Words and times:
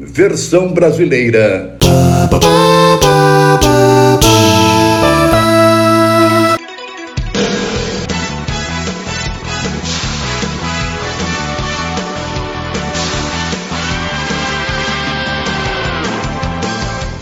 versão 0.00 0.72
brasileira. 0.72 1.76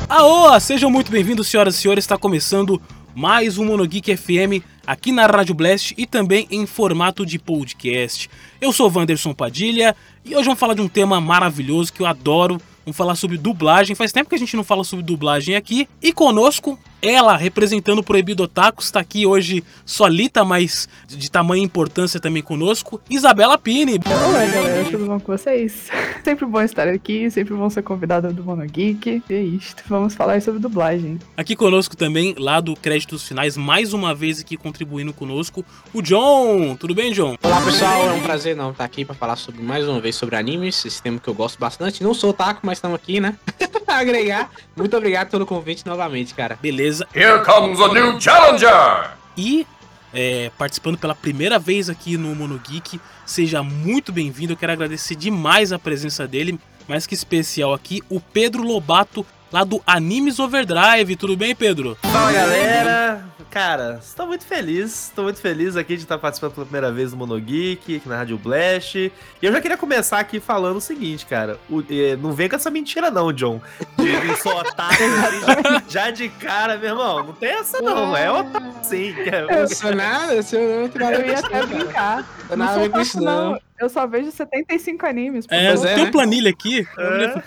Aô, 0.09 0.59
sejam 0.61 0.89
muito 0.89 1.11
bem-vindos, 1.11 1.49
senhoras 1.49 1.75
e 1.75 1.79
senhores. 1.79 2.05
Está 2.05 2.17
começando 2.17 2.81
mais 3.13 3.59
um 3.59 3.65
Monogeek 3.65 4.17
FM 4.17 4.63
aqui 4.87 5.11
na 5.11 5.27
Rádio 5.27 5.55
Blast 5.55 5.93
e 5.99 6.07
também 6.07 6.47
em 6.51 6.65
formato 6.65 7.27
de 7.27 7.39
podcast. 7.39 8.31
Eu 8.61 8.73
sou 8.73 8.91
Wanderson 8.91 9.35
Padilha 9.35 9.97
e 10.25 10.37
hoje 10.37 10.45
vamos 10.45 10.61
falar 10.61 10.75
de 10.75 10.81
um 10.81 10.89
tema 10.89 11.21
maravilhoso 11.21 11.93
que 11.93 12.01
eu 12.01 12.07
adoro. 12.07 12.61
Vamos 12.89 12.97
falar 12.97 13.17
sobre 13.17 13.37
dublagem. 13.37 13.95
Faz 13.95 14.13
tempo 14.13 14.31
que 14.31 14.35
a 14.35 14.39
gente 14.39 14.57
não 14.57 14.65
fala 14.65 14.83
sobre 14.83 15.05
dublagem 15.05 15.55
aqui. 15.55 15.87
E 16.03 16.11
conosco, 16.11 16.79
ela, 17.01 17.37
representando 17.37 18.01
o 18.01 18.03
Proibido 18.03 18.43
Otaku, 18.43 18.83
está 18.83 19.01
aqui 19.01 19.25
hoje 19.25 19.63
solita, 19.87 20.45
mas 20.45 20.89
de 21.07 21.31
tamanha 21.31 21.63
importância 21.63 22.19
também 22.19 22.43
conosco, 22.43 23.01
Isabela 23.09 23.57
Pini. 23.57 24.01
Olá, 24.05 24.45
galera, 24.47 24.85
tudo 24.91 25.07
bom 25.07 25.21
com 25.21 25.37
vocês? 25.37 25.89
Sempre 26.25 26.47
bom 26.47 26.61
estar 26.61 26.89
aqui, 26.89 27.31
sempre 27.31 27.55
bom 27.55 27.71
ser 27.71 27.83
convidada 27.83 28.31
do 28.31 28.45
Mono 28.45 28.67
Geek. 28.67 29.23
E 29.31 29.35
é 29.35 29.41
isto, 29.41 29.83
vamos 29.89 30.15
falar 30.15 30.43
sobre 30.43 30.61
dublagem. 30.61 31.19
Aqui 31.37 31.57
conosco 31.57 31.97
também, 31.97 32.35
lá 32.37 32.61
do 32.61 32.75
Créditos 32.75 33.27
Finais, 33.27 33.57
mais 33.57 33.95
uma 33.95 34.15
vez 34.15 34.41
aqui 34.41 34.57
contribuindo 34.57 35.13
conosco, 35.13 35.65
o 35.95 36.03
John. 36.03 36.77
Tudo 36.77 36.95
bem, 36.95 37.13
John? 37.13 37.37
Olá, 37.43 37.63
pessoal, 37.63 38.09
é 38.09 38.13
um 38.13 38.21
prazer 38.21 38.55
não 38.55 38.73
estar 38.73 38.85
aqui 38.85 39.05
para 39.05 39.15
falar 39.15 39.37
sobre 39.37 39.63
mais 39.63 39.89
uma 39.89 40.01
vez 40.01 40.17
sobre 40.17 40.37
animes, 40.37 40.85
esse 40.85 41.01
tema 41.01 41.19
que 41.19 41.29
eu 41.29 41.35
gosto 41.35 41.59
bastante. 41.59 42.03
Não 42.03 42.13
sou 42.13 42.31
otaku, 42.31 42.61
mas 42.65 42.79
estamos 42.79 42.97
aqui, 42.97 43.21
né? 43.21 43.39
pra 43.87 44.01
agregar. 44.01 44.51
Muito 44.77 44.95
obrigado 44.95 45.31
pelo 45.31 45.47
convite 45.47 45.87
novamente, 45.87 46.35
cara. 46.35 46.59
Beleza. 46.61 46.88
Here 47.15 47.45
comes 47.45 47.81
a 47.81 47.89
new 47.89 48.21
challenger! 48.21 49.11
E 49.37 49.67
é, 50.13 50.51
participando 50.57 50.97
pela 50.97 51.15
primeira 51.15 51.59
vez 51.59 51.91
aqui 51.91 52.17
no 52.17 52.35
Mono 52.35 52.59
Geek, 52.59 53.01
seja 53.27 53.63
muito 53.63 54.13
bem-vindo. 54.13 54.55
Eu 54.55 54.57
quero 54.57 54.73
agradecer 54.73 55.15
demais 55.15 55.73
a 55.73 55.79
presença 55.79 56.27
dele, 56.27 56.59
mais 56.89 57.07
que 57.07 57.15
especial 57.15 57.75
aqui, 57.75 58.03
o 58.09 58.21
Pedro 58.21 58.63
Lobato, 58.63 59.25
lá 59.53 59.65
do 59.65 59.83
Animes 59.87 60.39
Overdrive. 60.39 61.17
Tudo 61.17 61.37
bem, 61.37 61.55
Pedro? 61.55 61.97
Fala 62.03 62.33
galera! 62.33 63.25
Cara, 63.51 63.99
estou 64.03 64.27
muito 64.27 64.45
feliz, 64.45 65.07
estou 65.07 65.25
muito 65.25 65.41
feliz 65.41 65.75
aqui 65.75 65.97
de 65.97 66.03
estar 66.03 66.19
participando 66.19 66.53
pela 66.53 66.67
primeira 66.67 66.93
vez 66.93 67.13
do 67.13 67.17
Monogeek, 67.17 67.97
aqui 67.97 68.07
na 68.09 68.19
Rádio 68.19 68.37
Blast. 68.37 68.97
E 68.97 69.13
eu 69.41 69.51
já 69.51 69.59
queria 69.61 69.77
começar 69.77 70.19
aqui 70.19 70.39
falando 70.39 70.77
o 70.77 70.81
seguinte, 70.83 71.25
cara. 71.25 71.59
O, 71.69 71.81
eh, 71.91 72.15
não 72.21 72.33
vem 72.33 72.47
com 72.49 72.57
essa 72.57 72.71
mentira 72.71 73.11
não, 73.11 73.33
John. 73.33 73.59
De 73.97 74.05
vir 74.05 74.37
só 74.37 74.61
otaku, 74.61 74.93
assim, 75.03 75.83
já 75.89 76.11
de 76.11 76.29
cara, 76.29 76.77
meu 76.77 76.91
irmão. 76.91 77.25
Não 77.25 77.33
tem 77.33 77.51
essa 77.53 77.81
não, 77.81 78.15
é 78.15 78.31
otaku 78.31 78.67
sim. 78.85 79.15
é- 79.19 79.63
Eu 79.63 79.69
sou 79.69 79.95
nada, 79.95 80.35
eu 80.35 80.43
sou 80.43 80.61
não 80.61 80.91
nada 80.95 81.17
Eu 81.17 81.27
ia 81.27 81.39
até 81.39 81.65
brincar. 81.67 82.29
Tem 82.49 82.57
Não 82.57 82.67
nada 82.67 82.73
a 82.73 82.75
sou 82.75 82.85
otaku, 82.85 83.03
isso, 83.03 83.21
não. 83.23 83.59
Eu 83.81 83.89
só 83.89 84.07
vejo 84.07 84.31
75 84.31 85.07
animes. 85.07 85.47
por 85.47 85.55
É, 85.55 85.67
é, 85.73 85.77
tem 85.77 85.97
né? 85.97 86.03
um 86.03 86.11
planilha 86.11 86.51
aqui. 86.51 86.87
É. 86.99 87.43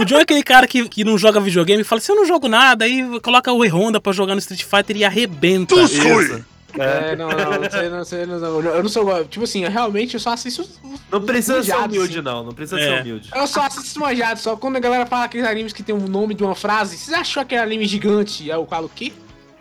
O 0.00 0.04
John 0.04 0.18
é 0.18 0.22
aquele 0.22 0.42
cara 0.42 0.66
que, 0.66 0.88
que 0.88 1.04
não 1.04 1.18
joga 1.18 1.40
videogame 1.40 1.80
e 1.82 1.84
fala: 1.84 2.00
se 2.00 2.10
eu 2.12 2.16
não 2.16 2.24
jogo 2.24 2.48
nada, 2.48 2.84
aí 2.84 3.20
coloca 3.20 3.52
o 3.52 3.64
E-Honda 3.64 4.00
pra 4.00 4.12
jogar 4.12 4.34
no 4.34 4.38
Street 4.40 4.62
Fighter 4.64 4.96
e 4.96 5.04
arrebenta. 5.04 5.74
Isso. 5.74 6.44
É. 6.78 7.12
É, 7.12 7.16
não, 7.16 7.28
não, 7.30 7.60
não 7.60 7.70
sei, 7.70 7.88
não 7.88 8.04
sei, 8.04 8.26
não, 8.26 8.38
não, 8.38 8.60
eu 8.60 8.82
não 8.82 8.88
sou, 8.90 9.24
tipo 9.24 9.44
assim, 9.44 9.64
eu 9.64 9.70
realmente 9.70 10.12
eu 10.12 10.20
só 10.20 10.34
assisto 10.34 10.68
Não 11.10 11.22
precisa 11.22 11.62
ser 11.62 11.72
manjados, 11.72 11.96
humilde, 11.96 12.18
assim. 12.18 12.24
não. 12.26 12.44
Não 12.44 12.52
precisa 12.52 12.78
É. 12.78 12.84
ser 12.84 13.00
humilde. 13.00 13.30
Eu 13.34 13.46
só 13.46 13.62
assisto 13.62 13.98
manjado, 13.98 14.38
só 14.40 14.56
quando 14.56 14.76
a 14.76 14.80
galera 14.80 15.06
fala 15.06 15.24
aqueles 15.24 15.46
animes 15.46 15.72
que 15.72 15.82
tem 15.82 15.94
um 15.94 16.06
nome 16.06 16.34
de 16.34 16.44
uma 16.44 16.54
frase, 16.54 16.98
vocês 16.98 17.16
achou 17.16 17.40
aquele 17.42 17.62
anime 17.62 17.86
gigante? 17.86 18.42
Aí 18.42 18.58
eu 18.58 18.66
falo, 18.66 18.86
o 18.86 18.90
quê? 18.90 19.10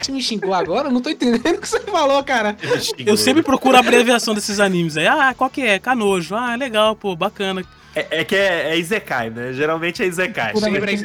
Você 0.06 0.12
me 0.12 0.22
xingou 0.22 0.54
agora? 0.54 0.90
Eu 0.90 0.92
não 0.92 1.02
tô 1.02 1.10
entendendo 1.10 1.56
o 1.56 1.62
que 1.62 1.68
você 1.68 1.80
falou, 1.80 2.24
cara. 2.24 2.56
Eu 3.06 3.18
sempre 3.18 3.42
procuro 3.42 3.76
a 3.76 3.80
abreviação 3.80 4.36
desses 4.36 4.60
animes 4.60 4.96
aí. 4.98 5.08
Ah, 5.08 5.34
qual 5.36 5.50
que 5.50 5.62
é? 5.62 5.80
Canojo. 5.80 6.36
Ah, 6.36 6.56
legal, 6.56 6.96
pô, 6.96 7.16
bacana. 7.16 7.64
É, 7.96 8.20
é 8.20 8.24
que 8.24 8.36
é, 8.36 8.70
é 8.72 8.78
Izekai, 8.78 9.32
né? 9.32 9.52
Geralmente 9.54 10.04
é 10.04 10.06
esse 10.06 10.22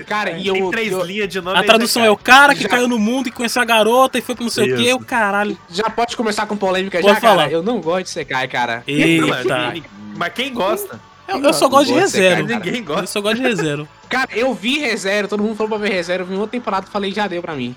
cara, 0.04 0.32
e 0.32 0.42
Tem 0.50 0.60
eu, 0.60 0.70
três 0.70 0.92
eu- 0.92 1.02
linhas 1.04 1.28
de 1.28 1.40
nome. 1.40 1.56
A 1.58 1.62
tradução 1.62 2.04
é 2.04 2.10
o 2.10 2.16
cara 2.16 2.54
que 2.54 2.64
Já- 2.64 2.68
caiu 2.68 2.88
no 2.88 2.98
mundo 2.98 3.28
e 3.28 3.30
conheceu 3.30 3.62
a 3.62 3.64
garota 3.64 4.18
e 4.18 4.20
foi 4.20 4.34
pro 4.34 4.44
não 4.44 4.50
sei 4.50 4.72
o 4.72 4.76
que, 4.76 4.82
Isso. 4.82 4.96
o 4.96 5.04
caralho. 5.04 5.56
já 5.70 5.88
pode 5.88 6.14
começar 6.16 6.44
com 6.46 6.56
polêmica 6.56 7.00
Pode 7.00 7.14
já, 7.14 7.20
falar. 7.20 7.44
cara. 7.44 7.52
Eu 7.52 7.62
não 7.62 7.80
gosto 7.80 8.04
de 8.04 8.10
Sekai, 8.10 8.48
cara. 8.48 8.82
Eita. 8.86 9.72
Mas 10.16 10.32
quem 10.34 10.52
gosta? 10.52 11.00
Eu, 11.30 11.40
eu 11.44 11.52
só 11.52 11.68
gosto 11.68 11.86
de 11.86 11.92
Não 11.94 12.02
de. 12.04 12.10
Sekai, 12.10 12.42
Ninguém 12.42 12.76
Eu 12.78 12.84
gosta. 12.84 13.06
só 13.06 13.20
gosto 13.20 13.36
de 13.36 13.42
ReZero. 13.42 13.88
Cara, 14.10 14.28
eu 14.34 14.52
vi 14.52 14.78
ReZero, 14.80 15.28
todo 15.28 15.40
mundo 15.42 15.54
falou 15.54 15.70
pra 15.70 15.78
ver 15.78 15.92
ReZero, 15.94 16.24
eu 16.24 16.26
vi 16.26 16.34
uma 16.34 16.48
temporada 16.48 16.86
e 16.88 16.90
falei, 16.90 17.12
já 17.12 17.28
deu 17.28 17.40
pra 17.40 17.54
mim. 17.54 17.76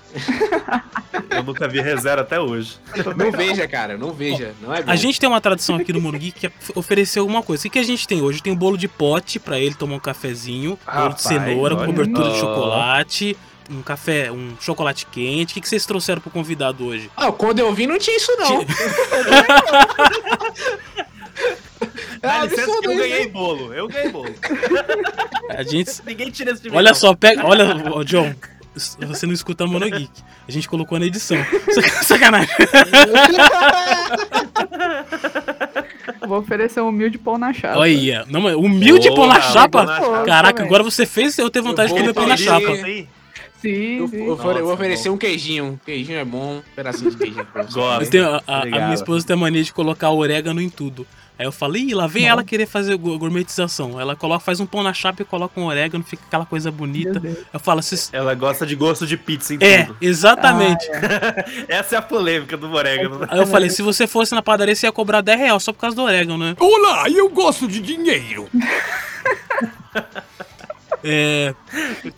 Eu 1.30 1.44
nunca 1.44 1.68
vi 1.68 1.80
ReZero 1.80 2.20
até 2.22 2.40
hoje. 2.40 2.76
Não 3.16 3.30
veja, 3.30 3.68
cara, 3.68 3.96
não 3.96 4.12
veja, 4.12 4.52
não 4.60 4.74
é 4.74 4.82
bom. 4.82 4.90
A 4.90 4.96
gente 4.96 5.20
tem 5.20 5.28
uma 5.28 5.40
tradição 5.40 5.76
aqui 5.76 5.92
no 5.92 6.00
Mono 6.00 6.18
Geek 6.18 6.40
que 6.40 6.46
é 6.48 6.52
oferecer 6.74 7.20
alguma 7.20 7.40
coisa. 7.42 7.60
O 7.60 7.62
que, 7.64 7.70
que 7.70 7.78
a 7.78 7.84
gente 7.84 8.08
tem 8.08 8.20
hoje? 8.20 8.42
Tem 8.42 8.52
um 8.52 8.56
bolo 8.56 8.76
de 8.76 8.88
pote 8.88 9.38
pra 9.38 9.60
ele 9.60 9.74
tomar 9.76 9.94
um 9.94 10.00
cafezinho, 10.00 10.76
bolo 10.84 10.96
de 10.96 11.00
Rapaz, 11.00 11.20
cenoura, 11.22 11.76
olha. 11.76 11.86
cobertura 11.86 12.30
de 12.30 12.36
Ó. 12.36 12.40
chocolate, 12.40 13.36
um 13.70 13.80
café, 13.80 14.32
um 14.32 14.54
chocolate 14.60 15.06
quente. 15.06 15.52
O 15.52 15.54
que, 15.54 15.60
que 15.60 15.68
vocês 15.68 15.86
trouxeram 15.86 16.20
pro 16.20 16.32
convidado 16.32 16.84
hoje? 16.84 17.08
Ah, 17.16 17.30
quando 17.30 17.60
eu 17.60 17.72
vi 17.72 17.86
não 17.86 17.96
tinha 17.98 18.16
isso 18.16 18.32
não. 18.36 18.66
Dá 22.20 22.38
É 22.38 22.42
licença 22.46 22.80
que 22.80 22.86
eu 22.86 22.92
isso, 22.92 23.00
ganhei 23.00 23.22
hein? 23.22 23.28
bolo. 23.30 23.72
Eu 23.74 23.88
ganhei 23.88 24.10
bolo. 24.10 24.34
A 25.50 25.62
gente. 25.62 25.90
Ninguém 26.06 26.30
tira 26.30 26.52
esse 26.52 26.62
de 26.62 26.70
mim, 26.70 26.76
Olha 26.76 26.90
não. 26.90 26.94
só, 26.94 27.14
pega. 27.14 27.44
Olha, 27.46 27.74
John. 28.04 28.34
Você 29.06 29.24
não 29.24 29.32
escuta 29.32 29.64
Mono 29.68 29.88
Geek. 29.88 30.10
A 30.48 30.50
gente 30.50 30.68
colocou 30.68 30.98
na 30.98 31.06
edição. 31.06 31.36
Sac- 31.70 31.88
Sacanagem. 32.04 32.48
Vou 36.26 36.38
oferecer 36.38 36.80
um 36.80 36.88
humilde 36.88 37.18
pão 37.18 37.38
na 37.38 37.52
chapa. 37.52 37.78
Olha, 37.78 38.24
não, 38.28 38.40
mas 38.40 38.54
humilde 38.56 39.08
pão 39.14 39.26
na 39.26 39.40
chapa? 39.40 39.84
pão 39.84 39.86
na 39.86 40.00
chapa. 40.00 40.24
Caraca, 40.24 40.52
também. 40.54 40.66
agora 40.66 40.82
você 40.82 41.06
fez 41.06 41.36
eu 41.38 41.50
ter 41.50 41.60
vontade 41.60 41.88
de 41.92 41.94
Eu 41.94 42.00
comer 42.00 42.12
vou 42.12 42.22
pão 42.22 42.26
na 42.26 42.36
chapa. 42.36 42.74
Sim. 42.76 43.06
Sim, 43.60 43.96
Eu, 43.98 44.10
eu, 44.12 44.36
Nossa, 44.36 44.64
oferecer 44.64 45.08
um 45.08 45.16
queijinho. 45.16 45.80
Queijinho 45.86 46.18
é 46.18 46.24
bom, 46.24 46.56
um 46.56 46.62
pedacinho 46.76 47.10
de 47.10 47.16
queijinho. 47.16 47.46
Gosto. 47.72 48.18
A, 48.18 48.42
a- 48.46 48.62
a 48.62 48.66
minha 48.66 48.94
esposa 48.94 49.26
tem 49.26 49.34
a 49.34 49.38
mania 49.38 49.62
de 49.62 49.72
colocar 49.72 50.10
orégano 50.10 50.60
em 50.60 50.68
tudo. 50.68 51.06
Aí 51.36 51.44
eu 51.44 51.50
falei, 51.50 51.82
Ih, 51.82 51.94
lá 51.94 52.06
vem 52.06 52.28
ela 52.28 52.44
querer 52.44 52.64
fazer 52.66 52.96
gourmetização. 52.96 54.00
Ela 54.00 54.14
coloca, 54.14 54.38
faz 54.44 54.60
um 54.60 54.66
pão 54.66 54.84
na 54.84 54.92
chapa 54.94 55.22
e 55.22 55.24
coloca 55.24 55.58
um 55.60 55.64
orégano, 55.64 56.04
fica 56.04 56.22
aquela 56.26 56.46
coisa 56.46 56.70
bonita. 56.70 57.20
Eu 57.52 57.58
falo, 57.58 57.82
vocês. 57.82 58.08
Ela 58.12 58.34
gosta 58.34 58.64
de 58.64 58.76
gosto 58.76 59.04
de 59.04 59.16
pizza 59.16 59.52
em 59.54 59.58
É, 59.60 59.84
tudo. 59.84 59.96
exatamente. 60.00 60.86
Essa 61.68 61.96
é 61.96 61.98
a 61.98 62.02
polêmica 62.02 62.56
do 62.56 62.72
orégano. 62.72 63.26
Aí 63.28 63.38
eu 63.40 63.46
falei, 63.48 63.68
se 63.68 63.82
você 63.82 64.06
fosse 64.06 64.32
na 64.32 64.42
padaria, 64.42 64.76
você 64.76 64.86
ia 64.86 64.92
cobrar 64.92 65.20
10 65.22 65.38
reais 65.40 65.62
só 65.62 65.72
por 65.72 65.80
causa 65.80 65.96
do 65.96 66.02
orégano, 66.02 66.38
né? 66.38 66.54
Olá, 66.60 67.08
eu 67.10 67.28
gosto 67.28 67.66
de 67.66 67.80
dinheiro. 67.80 68.48
É... 71.06 71.54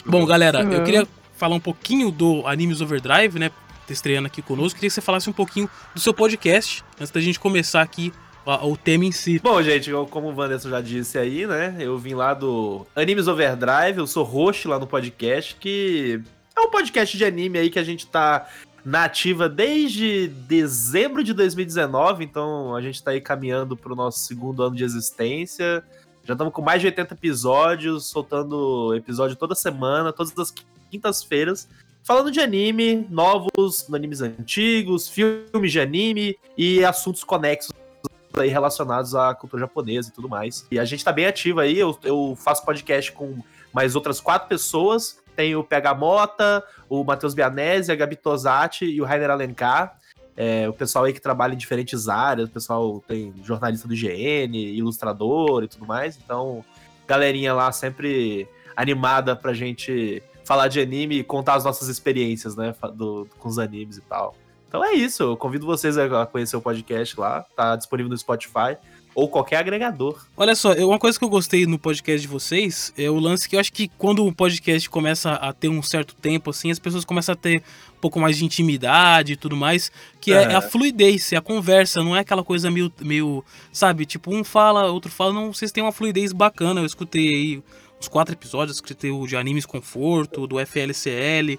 Bom, 0.05 0.25
galera, 0.25 0.61
eu 0.63 0.85
queria 0.85 1.07
falar 1.37 1.57
um 1.57 1.61
pouquinho 1.61 2.11
do 2.13 2.47
Animes 2.47 2.81
Overdrive, 2.81 3.37
né? 3.37 3.51
Tá 3.85 3.93
estreando 3.93 4.27
aqui 4.29 4.41
conosco. 4.41 4.77
Queria 4.77 4.89
que 4.89 4.95
você 4.95 5.01
falasse 5.01 5.29
um 5.29 5.33
pouquinho 5.33 5.69
do 5.93 6.01
seu 6.01 6.15
podcast, 6.15 6.85
antes 7.01 7.11
da 7.11 7.21
gente 7.21 7.39
começar 7.41 7.83
aqui 7.83 8.13
o 8.47 8.77
tema 8.77 9.05
em 9.05 9.13
si. 9.13 9.39
Bom, 9.41 9.61
gente, 9.63 9.91
eu- 9.91 10.07
como 10.07 10.29
o 10.29 10.35
Wanderson 10.35 10.71
já 10.71 10.81
disse 10.81 11.19
aí, 11.19 11.47
né? 11.47 11.77
Eu 11.81 11.99
vim 11.99 12.15
lá 12.15 12.33
do 12.33 12.87
Animes 12.95 13.27
Overdrive, 13.27 13.99
eu 13.99 14.07
sou 14.07 14.25
host 14.25 14.69
lá 14.69 14.79
no 14.79 14.87
podcast, 14.87 15.57
que 15.57 16.21
é 16.57 16.61
um 16.61 16.71
podcast 16.71 17.17
de 17.17 17.25
anime 17.25 17.59
aí 17.59 17.71
que 17.71 17.79
a 17.79 17.85
gente 17.85 18.07
tá 18.07 18.49
na 18.85 19.05
ativa 19.05 19.49
desde 19.49 20.29
dezembro 20.29 21.25
de 21.25 21.33
2019, 21.33 22.23
então 22.25 22.75
a 22.77 22.81
gente 22.81 23.03
tá 23.03 23.11
aí 23.11 23.21
caminhando 23.21 23.77
pro 23.77 23.97
nosso 23.97 24.21
segundo 24.21 24.63
ano 24.63 24.77
de 24.77 24.85
existência. 24.85 25.83
Já 26.25 26.35
estamos 26.35 26.53
com 26.53 26.63
mais 26.63 26.81
de 26.81 26.87
80 26.87 27.15
episódios, 27.15 28.07
soltando 28.07 28.95
episódio 28.95 29.35
toda 29.37 29.55
semana, 29.57 30.13
todas 30.13 30.33
as 30.39 30.55
quintas-feiras, 30.89 31.69
falando 32.05 32.31
de 32.31 32.39
anime, 32.41 33.05
novos 33.11 33.93
animes 33.93 34.21
antigos, 34.21 35.09
filmes 35.09 35.73
de 35.73 35.81
anime 35.81 36.39
e 36.57 36.85
assuntos 36.85 37.25
conexos 37.25 37.73
aí 38.41 38.49
relacionados 38.49 39.15
à 39.15 39.35
cultura 39.35 39.61
japonesa 39.61 40.09
e 40.09 40.13
tudo 40.13 40.29
mais. 40.29 40.67
E 40.71 40.79
a 40.79 40.85
gente 40.85 41.05
tá 41.05 41.13
bem 41.13 41.27
ativo 41.27 41.61
aí, 41.61 41.79
eu, 41.79 41.97
eu 42.03 42.37
faço 42.37 42.65
podcast 42.65 43.13
com 43.13 43.39
mais 43.73 43.95
outras 43.97 44.21
quatro 44.21 44.49
pessoas. 44.49 45.19
Tem 45.35 45.55
o 45.55 45.63
PH 45.63 45.95
Mota, 45.95 46.65
o 46.89 47.05
Matheus 47.05 47.35
Bianese, 47.35 47.93
a 47.93 47.95
Gabi 47.95 48.17
Tosati 48.17 48.85
e 48.87 49.01
o 49.01 49.05
Rainer 49.05 49.31
Alencar. 49.31 49.99
É, 50.37 50.69
o 50.69 50.73
pessoal 50.73 51.05
aí 51.05 51.13
que 51.13 51.21
trabalha 51.21 51.55
em 51.55 51.57
diferentes 51.57 52.09
áreas, 52.09 52.49
o 52.49 52.53
pessoal 52.53 53.03
tem 53.07 53.33
jornalista 53.43 53.89
do 53.89 53.95
IGN, 53.95 54.55
ilustrador 54.77 55.65
e 55.65 55.69
tudo 55.69 55.87
mais. 55.87 56.19
Então, 56.23 56.65
galerinha 57.07 57.55
lá 57.55 57.71
sempre 57.73 58.47
animada 58.75 59.35
pra 59.35 59.53
gente 59.55 60.23
falar 60.45 60.69
de 60.69 60.79
anime 60.81 61.19
e 61.19 61.25
contar 61.25 61.55
as 61.55 61.65
nossas 61.65 61.89
experiências, 61.89 62.55
né, 62.55 62.75
do- 62.95 63.27
com 63.39 63.49
os 63.49 63.59
animes 63.59 63.97
e 63.97 64.03
tal. 64.03 64.35
Então 64.77 64.85
é 64.85 64.93
isso, 64.93 65.23
eu 65.23 65.37
convido 65.39 65.65
vocês 65.65 65.97
a 65.97 66.27
conhecer 66.27 66.55
o 66.55 66.61
podcast 66.61 67.19
lá, 67.19 67.47
tá 67.57 67.77
disponível 67.77 68.11
no 68.11 68.19
Spotify. 68.19 68.77
ou 69.15 69.27
qualquer 69.27 69.57
agregador. 69.57 70.27
Olha 70.37 70.55
só, 70.55 70.75
uma 70.75 70.99
coisa 70.99 71.19
que 71.19 71.25
eu 71.25 71.31
gostei 71.31 71.65
no 71.65 71.79
podcast 71.79 72.21
de 72.21 72.29
vocês 72.29 72.93
é 72.99 73.09
o 73.09 73.19
lance 73.19 73.49
que 73.49 73.57
eu 73.57 73.61
acho 73.61 73.73
que 73.73 73.89
quando 73.97 74.27
o 74.27 74.31
podcast 74.31 74.91
começa 74.91 75.33
a 75.33 75.51
ter 75.55 75.71
um 75.71 75.83
certo 75.83 76.15
tempo, 76.15 76.51
assim, 76.51 76.71
as 76.71 76.79
pessoas 76.79 77.07
começam 77.07 77.33
a 77.33 77.37
ter 77.37 77.63
um 77.97 78.01
pouco 78.03 78.21
mais 78.21 78.37
de 78.37 78.45
intimidade 78.45 79.33
e 79.33 79.37
tudo 79.37 79.57
mais, 79.57 79.91
que 80.21 80.35
é, 80.35 80.43
é 80.43 80.55
a 80.55 80.59
Aham. 80.59 80.69
fluidez, 80.69 81.33
é 81.33 81.37
a 81.37 81.41
conversa, 81.41 82.05
não 82.05 82.15
é 82.15 82.21
aquela 82.21 82.45
coisa 82.45 82.71
meio, 82.71 82.93
meio, 83.01 83.43
sabe, 83.73 84.05
tipo, 84.05 84.31
um 84.37 84.45
fala, 84.45 84.91
outro 84.93 85.11
fala, 85.11 85.33
não, 85.33 85.51
vocês 85.55 85.73
têm 85.73 85.83
uma 85.83 85.93
fluidez 85.93 86.35
bacana, 86.35 86.83
eu 86.83 86.85
escutei 86.85 87.27
aí 87.27 87.63
os 87.99 88.09
quatro 88.09 88.35
episódios, 88.35 88.77
escutei 88.77 89.11
o 89.11 89.27
de 89.27 89.39
Animes 89.39 89.65
Conforto, 89.65 90.47
do 90.47 90.57
FLCL, 90.61 91.59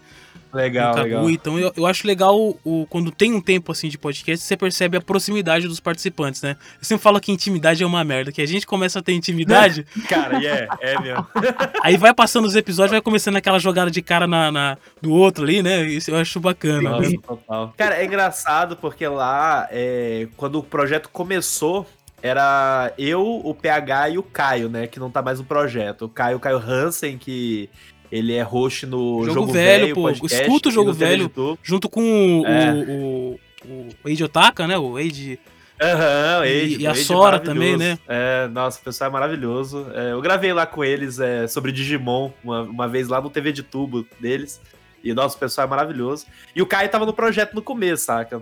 Legal, 0.54 0.96
do 0.96 1.02
legal. 1.02 1.30
Então 1.30 1.60
eu, 1.60 1.72
eu 1.76 1.86
acho 1.86 2.06
legal 2.08 2.38
o, 2.64 2.86
quando 2.90 3.12
tem 3.12 3.34
um 3.34 3.42
tempo 3.42 3.72
assim 3.72 3.90
de 3.90 3.98
podcast, 3.98 4.46
você 4.46 4.58
percebe 4.58 4.98
a 4.98 5.02
proximidade 5.02 5.68
dos 5.68 5.80
participantes, 5.80 6.42
né? 6.42 6.56
Eu 6.80 6.86
sempre 6.86 7.04
falo 7.04 7.20
que 7.20 7.32
intimidade 7.32 7.84
é 7.84 7.86
uma 7.86 8.04
merda, 8.04 8.32
que 8.32 8.42
a 8.42 8.46
gente 8.46 8.66
começa 8.66 9.00
a 9.00 9.02
ter 9.02 9.14
intimidade, 9.14 9.86
Cara, 10.08 10.40
e 10.42 10.48
é, 10.48 10.68
é 10.82 11.00
mesmo. 11.00 11.28
aí 11.84 11.98
vai 11.98 12.14
passando 12.14 12.46
os 12.46 12.56
episódios, 12.56 12.92
vai 12.92 13.02
começando 13.02 13.36
aquela 13.36 13.60
jogada 13.60 13.92
de 13.92 14.02
cara 14.02 14.28
na, 14.28 14.52
na- 14.52 14.78
do 15.02 15.12
outro 15.12 15.44
ali, 15.44 15.62
né? 15.62 15.84
Isso 15.84 16.12
eu 16.12 16.18
acho 16.18 16.40
bacana. 16.40 16.90
Nossa, 16.90 17.18
total. 17.26 17.74
Cara, 17.78 17.96
é 17.96 18.06
engraçado 18.06 18.78
porque 18.78 19.08
lá, 19.08 19.68
é, 19.72 20.28
quando 20.38 20.60
o 20.60 20.64
projeto 20.64 21.10
começou, 21.10 21.86
era 22.22 22.92
eu, 22.98 23.42
o 23.44 23.54
PH 23.54 24.10
e 24.10 24.18
o 24.18 24.24
Caio, 24.24 24.70
né? 24.70 24.88
Que 24.88 25.00
não 25.00 25.10
tá 25.10 25.22
mais 25.22 25.40
no 25.40 25.46
projeto. 25.46 26.06
O 26.06 26.10
Caio, 26.10 26.38
o 26.38 26.40
Caio 26.40 26.58
Hansen, 26.58 27.18
que 27.18 27.70
ele 28.12 28.34
é 28.34 28.42
host 28.42 28.86
no 28.86 29.24
Jogo 29.24 29.34
Jogo, 29.34 29.52
Velho, 29.54 29.82
Velho, 29.84 29.96
pô, 29.96 30.02
podcast, 30.04 30.42
escuta 30.42 30.70
o 30.70 30.72
Jogo 30.72 30.94
Velho. 30.94 31.32
Junto 31.64 31.90
com 31.90 32.42
o, 32.42 32.46
É. 32.46 32.72
o, 32.74 33.40
o, 33.66 33.88
o 34.04 34.10
Eiji 34.10 34.24
Otaka, 34.24 34.68
né? 34.68 34.78
O 34.78 34.98
Eiji. 34.98 35.40
Aham, 35.80 36.46
E- 36.46 36.50
Eide, 36.50 36.82
e 36.82 36.88
a 36.88 36.90
Eide 36.92 37.02
é 37.02 37.04
Sora 37.04 37.40
também, 37.40 37.78
né? 37.78 38.00
É, 38.08 38.48
nossa, 38.48 38.80
o 38.80 38.84
pessoal 38.84 39.10
é 39.10 39.14
maravilhoso. 39.14 39.86
É, 39.94 40.12
eu 40.12 40.22
gravei 40.22 40.52
lá 40.54 40.66
com 40.66 40.84
eles 40.84 41.20
é, 41.20 41.48
sobre 41.48 41.72
Digimon, 41.72 42.32
uma, 42.44 42.62
uma 42.64 42.88
vez 42.88 43.08
lá 43.08 43.22
no 43.22 43.30
TV 43.30 43.52
de 43.52 43.62
tubo 43.64 44.06
deles. 44.20 44.60
E, 45.04 45.14
nossa, 45.14 45.36
o 45.38 45.40
pessoal 45.40 45.68
é 45.68 45.70
maravilhoso. 45.70 46.26
E 46.56 46.62
o 46.62 46.66
Caio 46.66 46.90
tava 46.90 47.06
no 47.06 47.14
projeto 47.14 47.54
no 47.54 47.62
começo, 47.62 48.06
saca? 48.06 48.42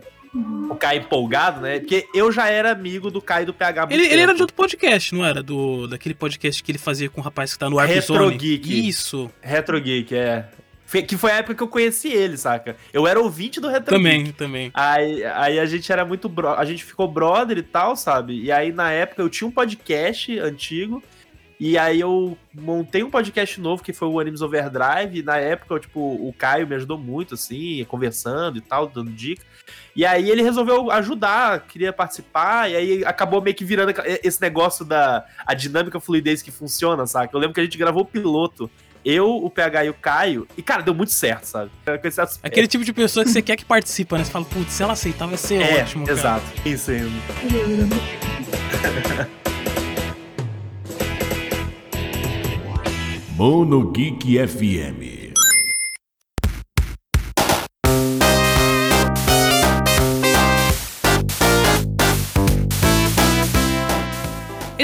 O 0.70 0.76
Caio 0.76 1.02
empolgado, 1.02 1.62
né? 1.62 1.80
Porque 1.80 2.08
eu 2.14 2.32
já 2.32 2.50
era 2.50 2.72
amigo 2.72 3.10
do 3.10 3.22
Caio 3.22 3.46
do 3.46 3.54
PH 3.54 3.88
Ele, 3.90 4.06
ele 4.06 4.22
era 4.22 4.34
de 4.34 4.42
outro 4.42 4.56
podcast, 4.56 5.16
não 5.16 5.26
era? 5.26 5.42
Do, 5.42 5.88
daquele 5.88 6.14
podcast 6.14 6.62
que 6.62 6.72
ele 6.72 6.78
fazia 6.78 7.10
com 7.10 7.22
o 7.22 7.24
rapaz 7.24 7.54
que 7.54 7.60
tá 7.60 7.70
no 7.70 7.80
Arp 7.80 7.90
Retro 7.90 8.16
Zone. 8.16 8.38
Geek. 8.38 8.88
Isso, 8.88 9.32
Retro 9.42 9.80
Geek, 9.80 10.14
é. 10.14 10.46
Que 11.08 11.18
foi 11.18 11.32
a 11.32 11.38
época 11.38 11.56
que 11.56 11.64
eu 11.64 11.68
conheci 11.68 12.10
ele, 12.10 12.38
saca? 12.38 12.76
Eu 12.94 13.08
era 13.08 13.20
ouvinte 13.20 13.60
do 13.60 13.70
Retro 13.70 13.96
também, 13.96 14.26
Geek. 14.26 14.38
também. 14.38 14.72
Aí, 14.74 15.24
aí 15.24 15.60
a 15.60 15.66
gente 15.66 15.92
era 15.92 16.06
muito 16.06 16.28
bro... 16.28 16.50
a 16.50 16.66
gente 16.66 16.84
ficou 16.84 17.08
brother 17.08 17.58
e 17.58 17.64
tal, 17.64 17.96
sabe? 17.96 18.40
E 18.40 18.52
aí 18.52 18.72
na 18.72 18.92
época 18.92 19.22
eu 19.22 19.30
tinha 19.30 19.48
um 19.48 19.52
podcast 19.52 20.38
antigo 20.40 21.02
e 21.60 21.78
aí 21.78 22.02
eu 22.02 22.38
montei 22.54 23.02
um 23.04 23.10
podcast 23.10 23.60
novo 23.62 23.82
que 23.82 23.94
foi 23.94 24.08
o 24.08 24.20
Animes 24.20 24.42
Overdrive. 24.42 25.20
E 25.20 25.24
na 25.24 25.38
época, 25.38 25.74
eu, 25.74 25.80
tipo, 25.80 26.00
o 26.00 26.34
Caio 26.34 26.68
me 26.68 26.76
ajudou 26.76 26.98
muito 26.98 27.34
assim, 27.34 27.84
conversando 27.86 28.58
e 28.58 28.62
tal, 28.62 28.88
dando 28.88 29.12
dica. 29.12 29.44
E 29.96 30.06
aí 30.06 30.30
ele 30.30 30.42
resolveu 30.42 30.92
ajudar, 30.92 31.62
queria 31.68 31.94
participar, 31.94 32.70
e 32.70 32.76
aí 32.76 33.06
acabou 33.06 33.42
meio 33.42 33.56
que 33.56 33.64
virando 33.64 33.94
esse 34.24 34.42
negócio 34.42 34.84
da 34.84 35.24
a 35.46 35.54
dinâmica 35.54 36.00
fluidez 36.02 36.42
que 36.42 36.52
funciona, 36.52 37.08
sabe? 37.08 37.30
Eu 37.34 37.40
lembro 37.40 37.54
que 37.54 37.62
a 37.62 37.64
gente 37.64 37.78
gravou 37.78 38.02
o 38.02 38.06
piloto, 38.06 38.70
eu, 39.06 39.30
o 39.30 39.50
PH 39.50 39.86
e 39.86 39.90
o 39.90 39.94
Caio, 39.94 40.48
e 40.58 40.62
cara, 40.62 40.82
deu 40.82 40.94
muito 40.94 41.14
certo, 41.14 41.46
sabe? 41.46 41.72
Com 41.86 42.08
esse 42.08 42.20
aspecto. 42.20 42.46
Aquele 42.46 42.68
tipo 42.68 42.84
de 42.84 42.92
pessoa 42.92 43.24
que 43.24 43.32
você 43.32 43.42
quer 43.42 43.56
que 43.56 43.64
participa, 43.64 44.18
né? 44.18 44.26
Você 44.26 44.32
fala, 44.32 44.44
putz, 44.44 44.74
se 44.74 44.84
ela 44.84 44.92
aceitar 44.94 45.28
vai 45.28 45.38
ser 45.38 45.62
É, 45.62 45.82
ótimo. 45.84 46.06
cara. 46.06 46.18
exato. 46.20 46.46
Isso 46.66 46.92
aí. 46.92 47.10
Mono 53.38 53.92
Geek 53.92 54.38
FM. 54.48 55.15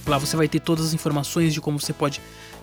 Lá 0.08 0.18
você 0.18 0.36
vai 0.36 0.48
ter 0.48 0.62
todas 0.62 0.88
as 0.88 0.94
informações 0.94 1.54
de 1.54 1.62
como 1.62 1.80
você 1.80 1.94
pode 1.94 2.20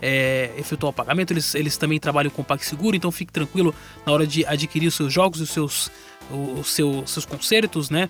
é, 0.07 0.51
efetuar 0.59 0.91
o 0.91 0.93
pagamento. 0.93 1.33
Eles, 1.33 1.55
eles 1.55 1.79
também 1.79 1.99
trabalham 1.99 2.31
com 2.31 2.45
PagSeguro, 2.45 2.95
então 2.95 3.11
fique 3.11 3.33
tranquilo 3.33 3.75
na 4.05 4.13
hora 4.13 4.27
de 4.27 4.45
adquirir 4.45 4.89
os 4.89 4.95
seus 4.95 5.11
jogos, 5.11 5.41
os 5.41 5.49
seus, 5.49 5.91
o- 6.31 6.61
os 6.61 6.69
seus, 6.73 7.11
seus 7.11 7.25
concertos, 7.25 7.89
né? 7.89 8.07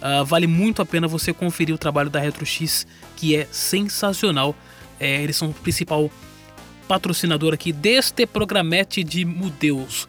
Ah, 0.00 0.22
vale 0.22 0.46
muito 0.46 0.80
a 0.80 0.86
pena 0.86 1.08
você 1.08 1.32
conferir 1.32 1.74
o 1.74 1.78
trabalho 1.78 2.08
da 2.10 2.20
RetroX, 2.20 2.86
que 3.16 3.34
é 3.34 3.48
sensacional. 3.50 4.54
É, 5.00 5.20
eles 5.20 5.36
são 5.36 5.50
o 5.50 5.54
principal 5.54 6.08
patrocinador 6.86 7.52
aqui 7.54 7.72
deste 7.72 8.24
programete 8.26 9.02
de 9.02 9.24
Mudeus. 9.24 10.06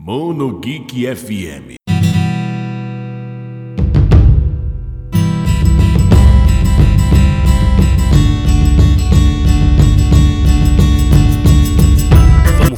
Mono 0.00 0.58
Geek 0.58 1.04
FM. 1.14 1.79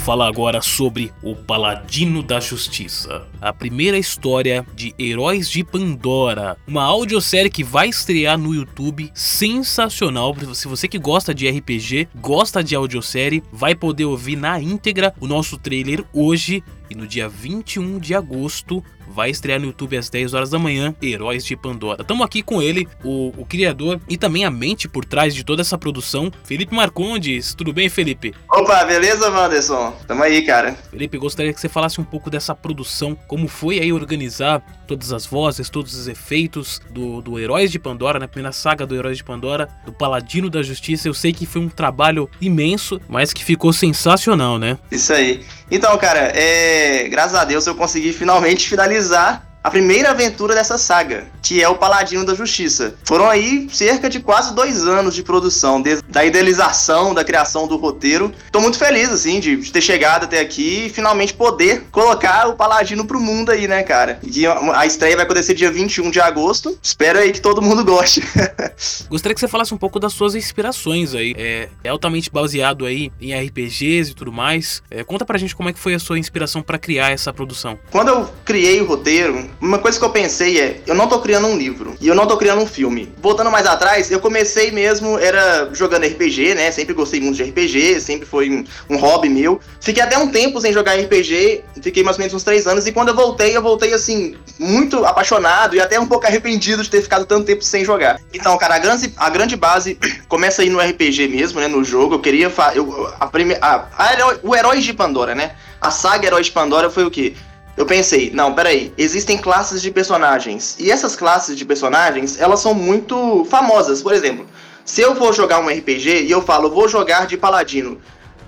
Falar 0.02 0.26
agora 0.26 0.60
sobre 0.60 1.12
o 1.22 1.36
Paladino 1.36 2.24
da 2.24 2.40
Justiça, 2.40 3.24
a 3.40 3.52
primeira 3.52 3.96
história 3.96 4.66
de 4.74 4.92
Heróis 4.98 5.48
de 5.48 5.62
Pandora, 5.62 6.56
uma 6.66 6.82
audiosérie 6.82 7.48
que 7.48 7.62
vai 7.62 7.88
estrear 7.88 8.36
no 8.36 8.52
YouTube, 8.52 9.12
sensacional. 9.14 10.34
Se 10.54 10.66
você 10.66 10.88
que 10.88 10.98
gosta 10.98 11.32
de 11.32 11.48
RPG, 11.48 12.08
gosta 12.16 12.64
de 12.64 12.74
audiosérie, 12.74 13.44
vai 13.52 13.76
poder 13.76 14.06
ouvir 14.06 14.34
na 14.34 14.60
íntegra 14.60 15.14
o 15.20 15.28
nosso 15.28 15.56
trailer 15.56 16.04
hoje 16.12 16.64
e 16.90 16.96
no 16.96 17.06
dia 17.06 17.28
21 17.28 18.00
de 18.00 18.12
agosto 18.12 18.82
vai 19.12 19.30
estrear 19.30 19.60
no 19.60 19.66
YouTube 19.66 19.96
às 19.96 20.08
10 20.08 20.34
horas 20.34 20.50
da 20.50 20.58
manhã, 20.58 20.94
Heróis 21.02 21.44
de 21.44 21.54
Pandora. 21.56 22.02
Estamos 22.02 22.24
aqui 22.24 22.42
com 22.42 22.62
ele, 22.62 22.88
o, 23.04 23.32
o 23.36 23.46
criador 23.46 24.00
e 24.08 24.16
também 24.16 24.44
a 24.44 24.50
mente 24.50 24.88
por 24.88 25.04
trás 25.04 25.34
de 25.34 25.44
toda 25.44 25.60
essa 25.60 25.76
produção, 25.76 26.32
Felipe 26.44 26.74
Marcondes. 26.74 27.54
Tudo 27.54 27.72
bem, 27.72 27.88
Felipe? 27.88 28.34
Opa, 28.50 28.84
beleza, 28.84 29.30
Wanderson? 29.30 29.94
Tamo 30.06 30.22
aí, 30.22 30.42
cara. 30.42 30.74
Felipe, 30.90 31.18
gostaria 31.18 31.52
que 31.52 31.60
você 31.60 31.68
falasse 31.68 32.00
um 32.00 32.04
pouco 32.04 32.30
dessa 32.30 32.54
produção, 32.54 33.16
como 33.28 33.46
foi 33.46 33.78
aí 33.78 33.92
organizar 33.92 34.62
todas 34.86 35.12
as 35.12 35.26
vozes, 35.26 35.68
todos 35.68 35.94
os 35.94 36.08
efeitos 36.08 36.80
do, 36.90 37.20
do 37.20 37.38
Heróis 37.38 37.70
de 37.70 37.78
Pandora, 37.78 38.18
na 38.18 38.28
primeira 38.28 38.52
saga 38.52 38.86
do 38.86 38.94
Heróis 38.94 39.18
de 39.18 39.24
Pandora, 39.24 39.68
do 39.84 39.92
Paladino 39.92 40.48
da 40.48 40.62
Justiça. 40.62 41.08
Eu 41.08 41.14
sei 41.14 41.32
que 41.32 41.46
foi 41.46 41.62
um 41.62 41.68
trabalho 41.68 42.28
imenso, 42.40 43.00
mas 43.08 43.32
que 43.32 43.44
ficou 43.44 43.72
sensacional, 43.72 44.58
né? 44.58 44.78
Isso 44.90 45.12
aí. 45.12 45.44
Então, 45.70 45.96
cara, 45.96 46.32
é... 46.34 47.08
graças 47.08 47.34
a 47.34 47.44
Deus 47.44 47.66
eu 47.66 47.74
consegui 47.74 48.12
finalmente 48.12 48.68
finalizar 48.68 49.01
valorizar 49.02 49.42
a 49.62 49.70
primeira 49.70 50.10
aventura 50.10 50.54
dessa 50.54 50.76
saga, 50.76 51.26
que 51.40 51.62
é 51.62 51.68
o 51.68 51.76
Paladino 51.76 52.24
da 52.24 52.34
Justiça. 52.34 52.94
Foram 53.04 53.28
aí 53.28 53.68
cerca 53.72 54.10
de 54.10 54.18
quase 54.18 54.54
dois 54.54 54.86
anos 54.86 55.14
de 55.14 55.22
produção, 55.22 55.80
desde 55.80 56.02
da 56.08 56.24
idealização, 56.24 57.14
da 57.14 57.24
criação 57.24 57.68
do 57.68 57.76
roteiro. 57.76 58.32
Tô 58.50 58.60
muito 58.60 58.76
feliz, 58.76 59.10
assim, 59.10 59.38
de, 59.38 59.56
de 59.56 59.72
ter 59.72 59.80
chegado 59.80 60.24
até 60.24 60.40
aqui 60.40 60.86
e 60.86 60.90
finalmente 60.90 61.32
poder 61.32 61.84
colocar 61.92 62.48
o 62.48 62.54
Paladino 62.54 63.04
pro 63.04 63.20
mundo 63.20 63.50
aí, 63.50 63.68
né, 63.68 63.82
cara? 63.82 64.18
E 64.22 64.44
a 64.46 64.84
estreia 64.84 65.14
vai 65.14 65.24
acontecer 65.24 65.54
dia 65.54 65.70
21 65.70 66.10
de 66.10 66.20
agosto. 66.20 66.76
Espero 66.82 67.18
aí 67.18 67.32
que 67.32 67.40
todo 67.40 67.62
mundo 67.62 67.84
goste. 67.84 68.22
Gostaria 69.08 69.34
que 69.34 69.40
você 69.40 69.48
falasse 69.48 69.72
um 69.72 69.78
pouco 69.78 70.00
das 70.00 70.12
suas 70.12 70.34
inspirações 70.34 71.14
aí. 71.14 71.34
É, 71.38 71.68
é 71.84 71.88
altamente 71.88 72.30
baseado 72.30 72.84
aí 72.84 73.12
em 73.20 73.32
RPGs 73.32 74.10
e 74.10 74.14
tudo 74.14 74.32
mais. 74.32 74.82
É, 74.90 75.04
conta 75.04 75.24
pra 75.24 75.38
gente 75.38 75.54
como 75.54 75.68
é 75.68 75.72
que 75.72 75.78
foi 75.78 75.94
a 75.94 75.98
sua 75.98 76.18
inspiração 76.18 76.62
para 76.62 76.78
criar 76.78 77.10
essa 77.10 77.32
produção. 77.32 77.78
Quando 77.90 78.08
eu 78.08 78.28
criei 78.44 78.80
o 78.80 78.86
roteiro, 78.86 79.51
uma 79.60 79.78
coisa 79.78 79.98
que 79.98 80.04
eu 80.04 80.10
pensei 80.10 80.60
é, 80.60 80.80
eu 80.86 80.94
não 80.94 81.06
tô 81.06 81.20
criando 81.20 81.46
um 81.46 81.56
livro 81.56 81.94
e 82.00 82.08
eu 82.08 82.14
não 82.14 82.26
tô 82.26 82.36
criando 82.36 82.60
um 82.62 82.66
filme. 82.66 83.12
Voltando 83.20 83.50
mais 83.50 83.66
atrás, 83.66 84.10
eu 84.10 84.20
comecei 84.20 84.70
mesmo, 84.70 85.18
era 85.18 85.70
jogando 85.72 86.06
RPG, 86.06 86.54
né? 86.54 86.70
Sempre 86.70 86.94
gostei 86.94 87.20
muito 87.20 87.36
de 87.36 87.44
RPG, 87.44 88.00
sempre 88.00 88.26
foi 88.26 88.50
um, 88.50 88.64
um 88.90 88.96
hobby 88.96 89.28
meu. 89.28 89.60
Fiquei 89.80 90.02
até 90.02 90.18
um 90.18 90.28
tempo 90.28 90.60
sem 90.60 90.72
jogar 90.72 90.94
RPG, 90.94 91.64
fiquei 91.82 92.02
mais 92.02 92.16
ou 92.16 92.20
menos 92.20 92.34
uns 92.34 92.42
três 92.42 92.66
anos, 92.66 92.86
e 92.86 92.92
quando 92.92 93.08
eu 93.08 93.14
voltei, 93.14 93.56
eu 93.56 93.62
voltei 93.62 93.92
assim, 93.92 94.36
muito 94.58 95.04
apaixonado 95.04 95.76
e 95.76 95.80
até 95.80 95.98
um 95.98 96.06
pouco 96.06 96.26
arrependido 96.26 96.82
de 96.82 96.90
ter 96.90 97.02
ficado 97.02 97.24
tanto 97.24 97.46
tempo 97.46 97.62
sem 97.62 97.84
jogar. 97.84 98.20
Então, 98.32 98.56
cara, 98.58 98.76
a 98.76 98.78
grande, 98.78 99.12
a 99.16 99.30
grande 99.30 99.56
base 99.56 99.98
começa 100.28 100.62
aí 100.62 100.68
no 100.68 100.80
RPG 100.80 101.28
mesmo, 101.28 101.60
né? 101.60 101.68
No 101.68 101.84
jogo. 101.84 102.14
Eu 102.14 102.20
queria. 102.20 102.52
Eu, 102.74 103.12
a 103.18 103.26
prime, 103.26 103.56
a, 103.60 103.86
a, 103.96 104.38
o 104.42 104.54
Heróis 104.54 104.84
de 104.84 104.92
Pandora, 104.92 105.34
né? 105.34 105.52
A 105.80 105.90
saga 105.90 106.26
Heróis 106.26 106.46
de 106.46 106.52
Pandora 106.52 106.90
foi 106.90 107.04
o 107.04 107.10
quê? 107.10 107.34
Eu 107.76 107.86
pensei, 107.86 108.30
não, 108.32 108.54
peraí, 108.54 108.92
existem 108.98 109.38
classes 109.38 109.80
de 109.80 109.90
personagens. 109.90 110.76
E 110.78 110.90
essas 110.90 111.16
classes 111.16 111.56
de 111.56 111.64
personagens, 111.64 112.38
elas 112.38 112.60
são 112.60 112.74
muito 112.74 113.46
famosas. 113.46 114.02
Por 114.02 114.12
exemplo, 114.12 114.46
se 114.84 115.00
eu 115.00 115.14
vou 115.14 115.32
jogar 115.32 115.60
um 115.60 115.68
RPG 115.68 116.24
e 116.24 116.30
eu 116.30 116.42
falo, 116.42 116.70
vou 116.70 116.86
jogar 116.86 117.26
de 117.26 117.36
paladino. 117.36 117.98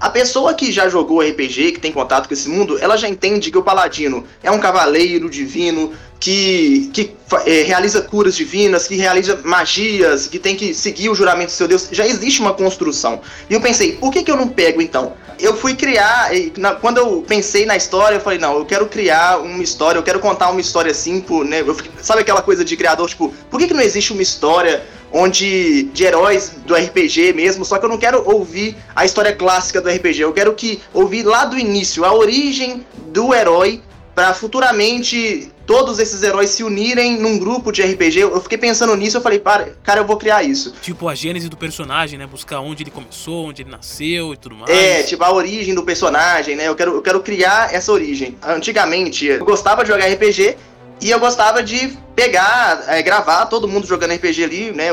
A 0.01 0.11
pessoa 0.11 0.55
que 0.55 0.71
já 0.71 0.89
jogou 0.89 1.21
RPG, 1.21 1.73
que 1.73 1.81
tem 1.81 1.93
contato 1.93 2.29
com 2.29 2.35
esse 2.35 2.49
mundo, 2.49 2.79
ela 2.81 2.97
já 2.97 3.09
entende 3.09 3.51
que 3.51 3.59
o 3.59 3.63
paladino 3.63 4.25
é 4.43 4.51
um 4.51 4.59
cavaleiro 4.59 5.31
divino, 5.31 5.93
que, 6.25 6.91
que 6.93 7.15
é, 7.45 7.63
realiza 7.65 8.01
curas 8.01 8.35
divinas, 8.35 8.89
que 8.89 8.97
realiza 8.97 9.41
magias, 9.45 10.27
que 10.27 10.39
tem 10.39 10.57
que 10.57 10.73
seguir 10.73 11.11
o 11.11 11.15
juramento 11.15 11.49
do 11.49 11.53
seu 11.53 11.69
Deus. 11.69 11.89
Já 11.93 12.07
existe 12.07 12.41
uma 12.41 12.55
construção. 12.55 13.21
E 13.49 13.53
eu 13.53 13.61
pensei, 13.61 13.93
por 13.93 14.11
que, 14.11 14.23
que 14.23 14.31
eu 14.31 14.37
não 14.37 14.49
pego 14.49 14.81
então? 14.81 15.13
Eu 15.39 15.55
fui 15.55 15.75
criar, 15.75 16.31
na, 16.57 16.75
quando 16.75 16.97
eu 16.99 17.23
pensei 17.29 17.67
na 17.67 17.77
história, 17.77 18.17
eu 18.17 18.21
falei, 18.21 18.39
não, 18.39 18.57
eu 18.57 18.65
quero 18.65 18.87
criar 18.87 19.39
uma 19.39 19.63
história, 19.63 19.99
eu 19.99 20.03
quero 20.03 20.19
contar 20.19 20.49
uma 20.51 20.61
história 20.61 20.93
assim, 20.93 21.21
por, 21.21 21.45
né? 21.45 21.61
Eu, 21.61 21.77
sabe 22.01 22.23
aquela 22.23 22.41
coisa 22.41 22.65
de 22.65 22.75
criador, 22.75 23.07
tipo, 23.09 23.35
por 23.51 23.61
que, 23.61 23.67
que 23.67 23.75
não 23.75 23.83
existe 23.83 24.13
uma 24.13 24.23
história 24.23 24.83
onde 25.15 25.85
de 25.85 26.05
heróis 26.05 26.51
do 26.67 26.75
RPG 26.75 27.33
mesmo, 27.33 27.65
só 27.65 27.79
que 27.79 27.85
eu 27.85 27.89
não 27.89 27.97
quero 27.97 28.29
ouvir 28.29 28.77
a 28.97 29.05
história 29.05 29.35
clássica 29.35 29.81
do 29.81 29.89
RPG, 29.89 30.21
eu 30.21 30.33
quero 30.33 30.53
que 30.55 30.83
ouvir 30.93 31.23
lá 31.23 31.45
do 31.45 31.57
início 31.57 32.05
a 32.05 32.13
origem 32.13 32.85
do 33.13 33.33
herói 33.33 33.81
para 34.13 34.35
futuramente 34.35 35.51
todos 35.67 35.99
esses 35.99 36.23
heróis 36.23 36.51
se 36.51 36.63
unirem 36.63 37.19
num 37.19 37.39
grupo 37.39 37.73
de 37.73 37.83
RPG. 37.83 38.21
Eu 38.21 38.41
fiquei 38.41 38.59
pensando 38.59 38.95
nisso, 38.97 39.17
eu 39.17 39.21
falei, 39.21 39.39
para, 39.39 39.71
cara, 39.83 40.01
eu 40.01 40.05
vou 40.05 40.17
criar 40.17 40.43
isso. 40.43 40.73
Tipo 40.81 41.09
a 41.09 41.15
gênese 41.15 41.49
do 41.49 41.57
personagem, 41.57 42.19
né? 42.19 42.27
Buscar 42.27 42.61
onde 42.61 42.83
ele 42.83 42.91
começou, 42.91 43.47
onde 43.47 43.63
ele 43.63 43.71
nasceu 43.71 44.35
e 44.35 44.37
tudo 44.37 44.55
mais. 44.55 44.71
É, 44.71 45.03
tipo 45.03 45.25
a 45.25 45.33
origem 45.33 45.75
do 45.75 45.83
personagem, 45.83 46.55
né? 46.55 46.69
Eu 46.69 46.77
quero, 46.77 46.95
eu 46.95 47.03
quero 47.03 47.21
criar 47.21 47.75
essa 47.75 47.91
origem. 47.91 48.37
Antigamente, 48.43 49.27
eu 49.27 49.45
gostava 49.45 49.83
de 49.83 49.89
jogar 49.89 50.07
RPG 50.07 50.57
e 51.01 51.11
eu 51.11 51.19
gostava 51.19 51.63
de 51.63 51.97
pegar, 52.15 52.85
é, 52.89 53.03
gravar 53.03 53.47
todo 53.47 53.69
mundo 53.69 53.87
jogando 53.87 54.15
RPG 54.15 54.45
ali, 54.45 54.73
né? 54.73 54.89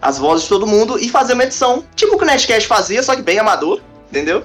As 0.00 0.18
vozes 0.18 0.44
de 0.44 0.48
todo 0.48 0.66
mundo 0.66 0.98
e 0.98 1.08
fazer 1.08 1.34
uma 1.34 1.44
edição. 1.44 1.84
Tipo 1.94 2.14
o 2.14 2.18
que 2.18 2.24
o 2.24 2.26
Nerdcast 2.26 2.66
fazia, 2.66 3.02
só 3.02 3.14
que 3.14 3.22
bem 3.22 3.38
amador, 3.38 3.80
entendeu? 4.10 4.42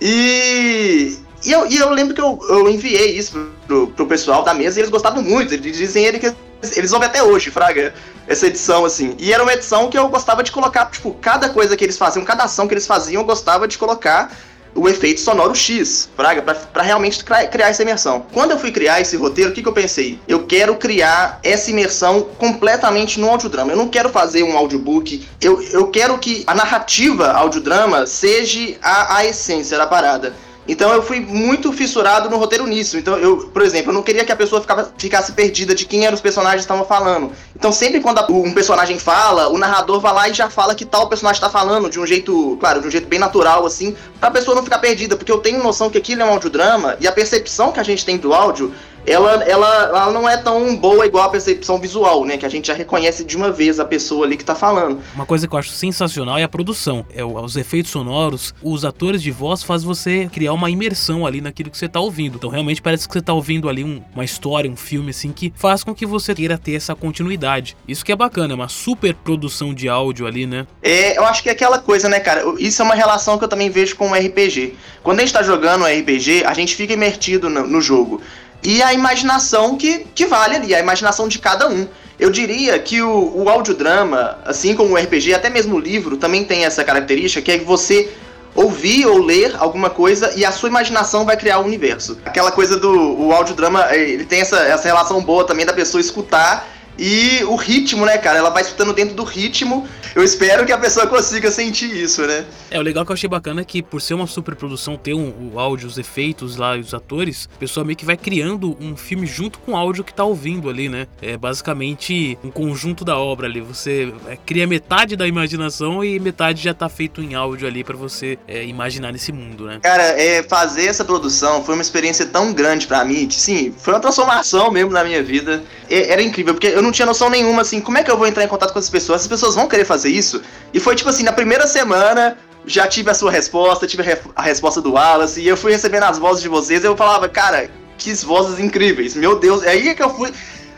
E. 0.00 1.18
E 1.44 1.50
eu, 1.50 1.66
e 1.66 1.76
eu 1.76 1.90
lembro 1.90 2.14
que 2.14 2.20
eu, 2.20 2.38
eu 2.48 2.70
enviei 2.70 3.16
isso 3.18 3.50
pro, 3.66 3.88
pro 3.88 4.06
pessoal 4.06 4.44
da 4.44 4.54
mesa 4.54 4.78
e 4.78 4.80
eles 4.80 4.90
gostavam 4.90 5.20
muito. 5.20 5.52
Eles 5.52 5.76
dizem 5.76 6.04
ele 6.04 6.20
que 6.20 6.32
eles 6.76 6.92
ouvem 6.92 7.08
até 7.08 7.20
hoje, 7.20 7.50
Fraga, 7.50 7.92
essa 8.28 8.46
edição, 8.46 8.84
assim. 8.84 9.16
E 9.18 9.32
era 9.32 9.42
uma 9.42 9.52
edição 9.52 9.90
que 9.90 9.98
eu 9.98 10.08
gostava 10.08 10.44
de 10.44 10.52
colocar, 10.52 10.86
tipo, 10.86 11.12
cada 11.20 11.48
coisa 11.48 11.76
que 11.76 11.84
eles 11.84 11.98
faziam, 11.98 12.24
cada 12.24 12.44
ação 12.44 12.68
que 12.68 12.74
eles 12.74 12.86
faziam, 12.86 13.22
eu 13.22 13.26
gostava 13.26 13.66
de 13.66 13.76
colocar 13.76 14.32
o 14.74 14.88
efeito 14.88 15.20
sonoro 15.20 15.54
X, 15.54 16.08
Fraga, 16.16 16.42
para 16.42 16.82
realmente 16.82 17.24
criar 17.24 17.68
essa 17.68 17.82
imersão. 17.82 18.26
Quando 18.32 18.52
eu 18.52 18.58
fui 18.58 18.70
criar 18.70 19.00
esse 19.00 19.16
roteiro, 19.16 19.50
o 19.50 19.54
que, 19.54 19.62
que 19.62 19.68
eu 19.68 19.72
pensei? 19.72 20.18
Eu 20.26 20.46
quero 20.46 20.76
criar 20.76 21.38
essa 21.42 21.70
imersão 21.70 22.22
completamente 22.38 23.20
no 23.20 23.28
audiodrama. 23.28 23.72
Eu 23.72 23.76
não 23.76 23.88
quero 23.88 24.08
fazer 24.08 24.42
um 24.42 24.56
audiobook, 24.56 25.26
eu, 25.40 25.62
eu 25.62 25.88
quero 25.88 26.18
que 26.18 26.42
a 26.46 26.54
narrativa 26.54 27.32
audiodrama 27.32 28.06
seja 28.06 28.76
a, 28.82 29.18
a 29.18 29.24
essência 29.24 29.76
da 29.76 29.86
parada. 29.86 30.34
Então 30.66 30.92
eu 30.92 31.02
fui 31.02 31.18
muito 31.18 31.72
fissurado 31.72 32.30
no 32.30 32.36
roteiro 32.36 32.66
nisso. 32.66 32.96
Então 32.96 33.16
eu, 33.16 33.48
por 33.48 33.62
exemplo, 33.62 33.90
eu 33.90 33.94
não 33.94 34.02
queria 34.02 34.24
que 34.24 34.32
a 34.32 34.36
pessoa 34.36 34.60
ficava, 34.60 34.92
ficasse 34.96 35.32
perdida 35.32 35.74
de 35.74 35.84
quem 35.84 36.04
eram 36.06 36.14
os 36.14 36.20
personagens 36.20 36.60
que 36.60 36.72
estavam 36.72 36.84
falando. 36.84 37.32
Então 37.56 37.72
sempre 37.72 38.00
quando 38.00 38.20
um 38.32 38.52
personagem 38.52 38.98
fala, 38.98 39.48
o 39.48 39.58
narrador 39.58 40.00
vai 40.00 40.12
lá 40.12 40.28
e 40.28 40.34
já 40.34 40.48
fala 40.48 40.74
que 40.74 40.84
tal 40.84 41.08
personagem 41.08 41.38
está 41.38 41.50
falando 41.50 41.90
de 41.90 41.98
um 41.98 42.06
jeito, 42.06 42.56
claro, 42.60 42.80
de 42.80 42.86
um 42.86 42.90
jeito 42.90 43.08
bem 43.08 43.18
natural 43.18 43.66
assim, 43.66 43.96
para 44.20 44.28
a 44.28 44.32
pessoa 44.32 44.54
não 44.54 44.62
ficar 44.62 44.78
perdida, 44.78 45.16
porque 45.16 45.32
eu 45.32 45.38
tenho 45.38 45.62
noção 45.62 45.90
que 45.90 45.98
aquilo 45.98 46.22
é 46.22 46.24
um 46.24 46.30
audiodrama 46.30 46.96
e 47.00 47.08
a 47.08 47.12
percepção 47.12 47.72
que 47.72 47.80
a 47.80 47.82
gente 47.82 48.04
tem 48.04 48.16
do 48.16 48.32
áudio 48.32 48.72
ela, 49.06 49.42
ela, 49.44 49.84
ela 49.84 50.12
não 50.12 50.28
é 50.28 50.36
tão 50.36 50.76
boa 50.76 51.06
igual 51.06 51.24
a 51.24 51.28
percepção 51.28 51.78
visual, 51.78 52.24
né? 52.24 52.36
Que 52.36 52.46
a 52.46 52.48
gente 52.48 52.68
já 52.68 52.74
reconhece 52.74 53.24
de 53.24 53.36
uma 53.36 53.50
vez 53.50 53.80
a 53.80 53.84
pessoa 53.84 54.24
ali 54.24 54.36
que 54.36 54.44
tá 54.44 54.54
falando. 54.54 55.00
Uma 55.14 55.26
coisa 55.26 55.48
que 55.48 55.54
eu 55.54 55.58
acho 55.58 55.70
sensacional 55.70 56.38
é 56.38 56.42
a 56.42 56.48
produção. 56.48 57.04
É 57.14 57.24
os 57.24 57.56
efeitos 57.56 57.90
sonoros, 57.90 58.54
os 58.62 58.84
atores 58.84 59.22
de 59.22 59.30
voz 59.30 59.62
fazem 59.62 59.86
você 59.86 60.28
criar 60.32 60.52
uma 60.52 60.70
imersão 60.70 61.26
ali 61.26 61.40
naquilo 61.40 61.70
que 61.70 61.78
você 61.78 61.88
tá 61.88 62.00
ouvindo. 62.00 62.36
Então 62.36 62.50
realmente 62.50 62.80
parece 62.80 63.06
que 63.06 63.12
você 63.12 63.22
tá 63.22 63.32
ouvindo 63.32 63.68
ali 63.68 63.84
um, 63.84 64.02
uma 64.14 64.24
história, 64.24 64.70
um 64.70 64.76
filme 64.76 65.10
assim 65.10 65.32
que 65.32 65.52
faz 65.56 65.82
com 65.82 65.94
que 65.94 66.06
você 66.06 66.34
queira 66.34 66.56
ter 66.56 66.74
essa 66.74 66.94
continuidade. 66.94 67.76
Isso 67.86 68.04
que 68.04 68.12
é 68.12 68.16
bacana, 68.16 68.54
é 68.54 68.56
uma 68.56 68.68
super 68.68 69.14
produção 69.14 69.74
de 69.74 69.88
áudio 69.88 70.26
ali, 70.26 70.46
né? 70.46 70.66
É, 70.82 71.18
eu 71.18 71.24
acho 71.24 71.42
que 71.42 71.48
é 71.48 71.52
aquela 71.52 71.78
coisa, 71.78 72.08
né, 72.08 72.20
cara? 72.20 72.42
Isso 72.58 72.80
é 72.82 72.84
uma 72.84 72.94
relação 72.94 73.38
que 73.38 73.44
eu 73.44 73.48
também 73.48 73.70
vejo 73.70 73.96
com 73.96 74.10
o 74.10 74.14
RPG. 74.14 74.74
Quando 75.02 75.18
a 75.18 75.22
gente 75.22 75.32
tá 75.32 75.42
jogando 75.42 75.82
um 75.82 75.86
RPG, 75.86 76.44
a 76.44 76.54
gente 76.54 76.76
fica 76.76 76.92
imertido 76.92 77.50
no, 77.50 77.66
no 77.66 77.80
jogo 77.80 78.20
e 78.62 78.82
a 78.82 78.92
imaginação 78.92 79.76
que, 79.76 80.06
que 80.14 80.26
vale 80.26 80.56
ali, 80.56 80.74
a 80.74 80.80
imaginação 80.80 81.28
de 81.28 81.38
cada 81.38 81.68
um. 81.68 81.86
Eu 82.18 82.30
diria 82.30 82.78
que 82.78 83.02
o, 83.02 83.42
o 83.42 83.48
audiodrama, 83.48 84.38
assim 84.44 84.74
como 84.74 84.94
o 84.94 84.96
RPG, 84.96 85.34
até 85.34 85.50
mesmo 85.50 85.76
o 85.76 85.80
livro, 85.80 86.16
também 86.16 86.44
tem 86.44 86.64
essa 86.64 86.84
característica, 86.84 87.42
que 87.42 87.50
é 87.50 87.58
que 87.58 87.64
você 87.64 88.12
ouvir 88.54 89.06
ou 89.06 89.18
ler 89.18 89.56
alguma 89.58 89.90
coisa 89.90 90.32
e 90.36 90.44
a 90.44 90.52
sua 90.52 90.68
imaginação 90.68 91.24
vai 91.24 91.36
criar 91.36 91.58
o 91.58 91.64
universo. 91.64 92.18
Aquela 92.24 92.52
coisa 92.52 92.76
do 92.76 93.18
o 93.18 93.32
audiodrama, 93.32 93.86
eh, 93.90 94.10
ele 94.10 94.24
tem 94.24 94.40
essa, 94.40 94.60
essa 94.60 94.84
relação 94.84 95.22
boa 95.22 95.44
também 95.46 95.64
da 95.64 95.72
pessoa 95.72 96.00
escutar 96.00 96.68
e 96.98 97.42
o 97.44 97.56
ritmo, 97.56 98.04
né, 98.04 98.18
cara? 98.18 98.38
Ela 98.38 98.50
vai 98.50 98.62
escutando 98.62 98.92
dentro 98.92 99.14
do 99.14 99.24
ritmo. 99.24 99.86
Eu 100.14 100.22
espero 100.22 100.66
que 100.66 100.72
a 100.72 100.78
pessoa 100.78 101.06
consiga 101.06 101.50
sentir 101.50 101.90
isso, 101.90 102.22
né? 102.26 102.44
É, 102.70 102.78
o 102.78 102.82
legal 102.82 103.04
que 103.04 103.12
eu 103.12 103.14
achei 103.14 103.28
bacana 103.28 103.62
é 103.62 103.64
que, 103.64 103.82
por 103.82 104.00
ser 104.00 104.14
uma 104.14 104.26
superprodução, 104.26 104.96
ter 104.96 105.14
um, 105.14 105.50
o 105.52 105.58
áudio, 105.58 105.88
os 105.88 105.96
efeitos 105.96 106.56
lá 106.56 106.76
e 106.76 106.80
os 106.80 106.92
atores, 106.92 107.48
a 107.54 107.58
pessoa 107.58 107.84
meio 107.84 107.96
que 107.96 108.04
vai 108.04 108.16
criando 108.16 108.76
um 108.78 108.96
filme 108.96 109.26
junto 109.26 109.58
com 109.58 109.72
o 109.72 109.76
áudio 109.76 110.04
que 110.04 110.12
tá 110.12 110.24
ouvindo 110.24 110.68
ali, 110.68 110.88
né? 110.88 111.06
É 111.20 111.36
basicamente 111.36 112.38
um 112.44 112.50
conjunto 112.50 113.04
da 113.04 113.16
obra 113.16 113.46
ali. 113.46 113.60
Você 113.60 114.12
é, 114.28 114.36
cria 114.36 114.66
metade 114.66 115.16
da 115.16 115.26
imaginação 115.26 116.04
e 116.04 116.20
metade 116.20 116.62
já 116.62 116.74
tá 116.74 116.88
feito 116.88 117.22
em 117.22 117.34
áudio 117.34 117.66
ali 117.66 117.82
para 117.82 117.96
você 117.96 118.38
é, 118.46 118.64
imaginar 118.64 119.12
nesse 119.12 119.32
mundo, 119.32 119.64
né? 119.64 119.78
Cara, 119.82 120.02
é, 120.02 120.42
fazer 120.42 120.86
essa 120.86 121.04
produção 121.04 121.64
foi 121.64 121.74
uma 121.74 121.82
experiência 121.82 122.26
tão 122.26 122.52
grande 122.52 122.86
para 122.86 123.04
mim. 123.04 123.30
Sim, 123.30 123.74
foi 123.78 123.94
uma 123.94 124.00
transformação 124.00 124.70
mesmo 124.70 124.90
na 124.90 125.02
minha 125.04 125.22
vida. 125.22 125.62
É, 125.88 126.12
era 126.12 126.22
incrível, 126.22 126.54
porque 126.54 126.66
eu 126.66 126.81
eu 126.82 126.84
não 126.84 126.92
tinha 126.92 127.06
noção 127.06 127.30
nenhuma, 127.30 127.62
assim, 127.62 127.80
como 127.80 127.96
é 127.96 128.02
que 128.02 128.10
eu 128.10 128.18
vou 128.18 128.26
entrar 128.26 128.42
em 128.42 128.48
contato 128.48 128.72
com 128.72 128.78
as 128.78 128.90
pessoas? 128.90 129.22
As 129.22 129.28
pessoas 129.28 129.54
vão 129.54 129.68
querer 129.68 129.84
fazer 129.84 130.10
isso? 130.10 130.42
E 130.74 130.80
foi 130.80 130.96
tipo 130.96 131.08
assim, 131.08 131.22
na 131.22 131.32
primeira 131.32 131.66
semana, 131.66 132.36
já 132.66 132.88
tive 132.88 133.08
a 133.08 133.14
sua 133.14 133.30
resposta, 133.30 133.86
tive 133.86 134.02
a, 134.34 134.42
resposta 134.42 134.82
do 134.82 134.92
Wallace, 134.92 135.40
e 135.40 135.46
eu 135.46 135.56
fui 135.56 135.70
recebendo 135.70 136.02
as 136.02 136.18
vozes 136.18 136.42
de 136.42 136.48
vocês, 136.48 136.82
e 136.82 136.86
eu 136.86 136.96
falava, 136.96 137.28
cara, 137.28 137.70
que 137.96 138.12
vozes 138.24 138.58
incríveis, 138.58 139.14
meu 139.14 139.38
Deus, 139.38 139.62
é 139.62 139.70
aí 139.70 139.94
que 139.94 140.02
eu 140.02 140.10
fui. 140.10 140.32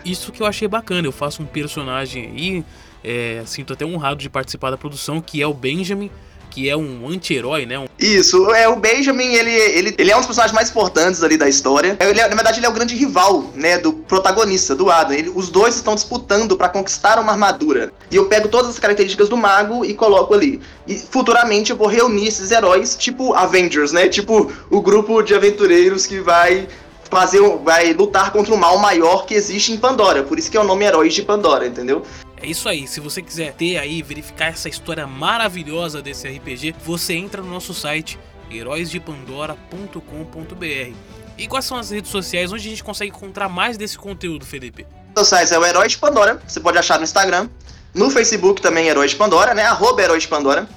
Isso 0.05 0.31
que 0.31 0.43
eu 0.43 0.47
achei 0.47 0.69
bacana, 0.69 1.09
eu 1.09 1.13
faço 1.13 1.43
um 1.43 1.47
personagem 1.47 2.27
aí, 2.27 2.65
é, 3.03 3.43
sinto 3.47 3.73
até 3.73 3.87
honrado 3.87 4.21
de 4.21 4.29
participar 4.29 4.71
da 4.71 4.77
produção, 4.77 5.23
que 5.23 5.41
é 5.41 5.47
o 5.47 5.55
Benjamin 5.55 6.11
que 6.55 6.71
é 6.71 6.77
um 6.77 7.09
anti-herói, 7.09 7.67
né? 7.67 7.77
Um... 7.81 7.87
Isso, 7.99 8.49
é 8.55 8.69
o 8.69 8.77
Benjamin, 8.77 9.35
ele, 9.35 9.51
ele, 9.51 9.95
ele 9.99 10.11
é 10.13 10.15
um 10.15 10.21
dos 10.21 10.27
personagens 10.27 10.55
mais 10.55 10.71
importantes 10.71 11.21
ali 11.25 11.37
da 11.37 11.49
história. 11.49 11.97
Ele, 11.99 12.21
é, 12.21 12.29
na 12.29 12.35
verdade, 12.37 12.61
ele 12.61 12.67
é 12.67 12.69
o 12.69 12.73
grande 12.73 12.95
rival, 12.95 13.51
né, 13.57 13.77
do 13.79 13.93
protagonista, 13.93 14.73
do 14.73 14.89
Adam. 14.89 15.17
Ele, 15.17 15.33
os 15.35 15.49
dois 15.49 15.75
estão 15.75 15.97
disputando 15.97 16.57
para 16.57 16.69
conquistar 16.69 17.19
uma 17.19 17.33
armadura. 17.33 17.93
E 18.09 18.15
eu 18.15 18.27
pego 18.27 18.47
todas 18.47 18.71
as 18.71 18.79
características 18.79 19.29
do 19.29 19.37
mago 19.37 19.85
e 19.85 19.95
coloco 19.95 20.33
ali. 20.33 20.61
E 20.87 20.97
futuramente 20.97 21.73
eu 21.73 21.77
vou 21.77 21.89
reunir 21.89 22.29
esses 22.29 22.53
heróis, 22.53 22.95
tipo 22.95 23.35
Avengers, 23.35 23.91
né? 23.91 24.09
Tipo 24.09 24.53
o 24.71 24.81
grupo 24.81 25.23
de 25.23 25.35
aventureiros 25.35 26.07
que 26.07 26.21
vai 26.21 26.69
fazer, 27.11 27.41
vai 27.65 27.93
lutar 27.93 28.33
contra 28.33 28.55
o 28.55 28.59
mal 28.59 28.79
maior 28.79 29.27
que 29.27 29.35
existe 29.35 29.73
em 29.73 29.77
Pandora. 29.77 30.23
Por 30.23 30.39
isso 30.39 30.51
que 30.51 30.57
é 30.57 30.61
o 30.61 30.65
nome 30.65 30.85
Heróis 30.85 31.15
de 31.15 31.23
Pandora, 31.23 31.67
entendeu? 31.67 32.03
É 32.45 32.47
isso 32.47 32.69
aí, 32.69 32.87
se 32.87 33.01
você 33.01 33.23
quiser 33.23 33.55
ter 33.55 33.79
aí, 33.79 34.03
verificar 34.03 34.49
essa 34.49 34.69
história 34.69 35.07
maravilhosa 35.07 36.03
desse 36.03 36.29
RPG, 36.29 36.75
você 36.85 37.15
entra 37.15 37.41
no 37.41 37.49
nosso 37.49 37.73
site 37.73 38.19
heróisdepandora.com.br. 38.51 40.95
E 41.39 41.49
quais 41.49 41.65
são 41.65 41.79
as 41.79 41.89
redes 41.89 42.11
sociais 42.11 42.53
onde 42.53 42.67
a 42.67 42.71
gente 42.71 42.85
consegue 42.85 43.11
encontrar 43.11 43.49
mais 43.49 43.79
desse 43.79 43.97
conteúdo, 43.97 44.45
Felipe? 44.45 44.87
Site 45.25 45.55
é 45.55 45.59
o 45.59 45.65
Herói 45.65 45.89
de 45.89 45.97
Pandora. 45.97 46.39
Você 46.47 46.61
pode 46.61 46.77
achar 46.77 46.99
no 46.99 47.05
Instagram. 47.05 47.49
No 47.95 48.11
Facebook 48.11 48.61
também 48.61 48.89
Heróis 48.89 49.13
de 49.13 49.17
Pandora, 49.17 49.55
né? 49.55 49.65
Arroba 49.65 50.03
Heróis 50.03 50.25
de 50.25 50.29
Pandora. 50.29 50.69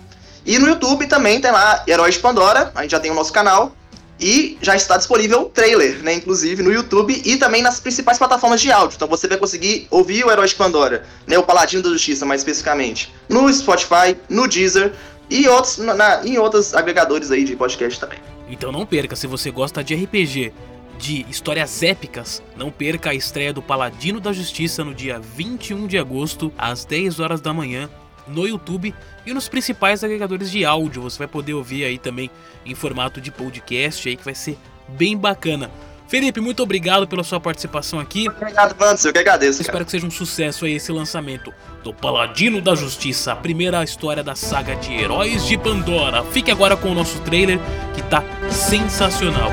E 0.46 0.58
no 0.58 0.70
YouTube 0.70 1.06
também 1.08 1.42
tem 1.42 1.52
lá 1.52 1.84
Heróis 1.86 2.16
de 2.16 2.22
Pandora. 2.22 2.72
A 2.76 2.84
gente 2.84 2.92
já 2.92 3.00
tem 3.02 3.12
o 3.12 3.14
nosso 3.14 3.34
canal. 3.34 3.76
E 4.20 4.58
já 4.62 4.76
está 4.76 4.98
disponível 4.98 5.42
o 5.44 5.46
trailer, 5.50 6.02
né? 6.04 6.14
Inclusive 6.16 6.64
no 6.64 6.72
YouTube 6.72 7.22
e 7.24 7.38
também 7.38 7.62
nas 7.62 7.80
principais 7.80 8.18
plataformas 8.18 8.60
de 8.62 8.72
áudio. 8.72 8.96
Então 8.96 9.08
você 9.08 9.28
vai 9.28 9.38
conseguir 9.38 9.88
ouvir 9.92 10.26
o 10.26 10.32
Herói 10.32 10.48
de 10.48 10.56
Pandora, 10.56 11.06
né? 11.28 11.38
O 11.38 11.44
Paladino 11.44 11.84
da 11.84 11.90
Justiça, 11.90 12.26
mais 12.26 12.42
especificamente. 12.42 13.14
No 13.30 13.52
Spotify, 13.54 14.18
no 14.30 14.48
Deezer 14.48 14.92
e 15.30 15.48
outros, 15.48 15.78
na- 15.78 16.26
em 16.26 16.38
outros 16.38 16.74
agregadores 16.74 17.30
aí 17.32 17.44
de 17.44 17.56
podcast 17.56 18.00
também. 18.00 18.18
Então 18.50 18.72
não 18.72 18.86
perca, 18.86 19.16
se 19.16 19.28
você 19.28 19.52
gosta 19.52 19.84
de 19.84 19.94
RPG, 19.94 20.52
de 20.98 21.26
histórias 21.30 21.84
épicas, 21.84 22.42
não 22.56 22.72
perca 22.72 23.12
a 23.12 23.14
estreia 23.14 23.54
do 23.54 23.62
Paladino 23.62 24.20
da 24.20 24.34
Justiça 24.34 24.84
no 24.84 24.96
dia 24.96 25.20
21 25.20 25.86
de 25.86 25.96
agosto, 25.98 26.52
às 26.58 26.84
10 26.86 27.20
horas 27.20 27.40
da 27.40 27.54
manhã, 27.54 27.88
no 28.28 28.48
YouTube 28.48 28.94
e 29.26 29.34
nos 29.34 29.48
principais 29.48 30.04
agregadores 30.04 30.52
de 30.52 30.66
áudio. 30.66 31.02
Você 31.02 31.18
vai 31.18 31.28
poder 31.28 31.54
ouvir 31.54 31.86
aí 31.86 31.98
também 31.98 32.30
em 32.66 32.76
formato 32.76 33.20
de 33.22 33.32
podcast 33.32 34.08
aí 34.08 34.16
que 34.16 34.26
vai 34.26 34.36
ser 34.36 34.58
bem 34.88 35.18
bacana. 35.18 35.70
Felipe, 36.08 36.40
muito 36.40 36.64
obrigado 36.64 37.06
pela 37.06 37.24
sua 37.24 37.40
participação 37.40 38.00
aqui. 38.00 38.30
Obrigado, 38.30 38.76
Vandes. 38.78 39.04
Eu 39.04 39.12
que 39.12 39.20
agradeço. 39.20 39.58
cara. 39.58 39.68
Espero 39.68 39.86
que 39.86 39.92
seja 39.92 40.08
um 40.08 40.12
sucesso 40.12 40.66
aí 40.66 40.76
esse 40.76 40.92
lançamento 40.92 41.54
do 41.84 41.94
Paladino 41.94 42.62
da 42.62 42.76
Justiça, 42.76 43.34
a 43.34 43.36
primeira 43.36 43.84
história 43.84 44.24
da 44.24 44.34
saga 44.34 44.76
de 44.78 44.94
Heróis 44.94 45.46
de 45.46 45.58
Pandora. 45.58 46.24
Fique 46.24 46.50
agora 46.50 46.78
com 46.78 46.92
o 46.92 46.96
nosso 46.96 47.20
trailer 47.20 47.60
que 47.94 48.02
tá 48.04 48.24
sensacional. 48.50 49.52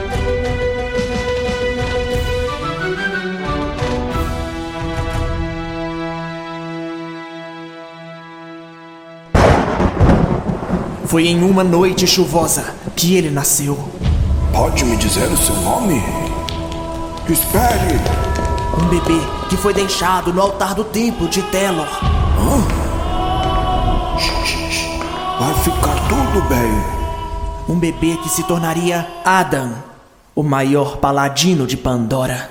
Foi 11.14 11.28
em 11.28 11.44
uma 11.44 11.62
noite 11.62 12.09
chuvosa 12.09 12.75
que 12.97 13.14
ele 13.14 13.30
nasceu. 13.30 13.78
Pode 14.52 14.85
me 14.85 14.97
dizer 14.97 15.30
o 15.30 15.37
seu 15.37 15.54
nome? 15.61 16.02
Espere! 17.28 18.00
Um 18.76 18.88
bebê 18.88 19.21
que 19.49 19.56
foi 19.56 19.73
deixado 19.73 20.33
no 20.33 20.42
altar 20.42 20.75
do 20.75 20.83
templo 20.83 21.28
de 21.28 21.40
Telor. 21.40 21.87
Vai 25.38 25.54
ficar 25.62 25.94
tudo 26.09 26.49
bem. 26.49 27.73
Um 27.73 27.78
bebê 27.78 28.16
que 28.21 28.28
se 28.28 28.42
tornaria 28.42 29.06
Adam, 29.25 29.73
o 30.35 30.42
maior 30.42 30.97
paladino 30.97 31.64
de 31.64 31.76
Pandora. 31.76 32.50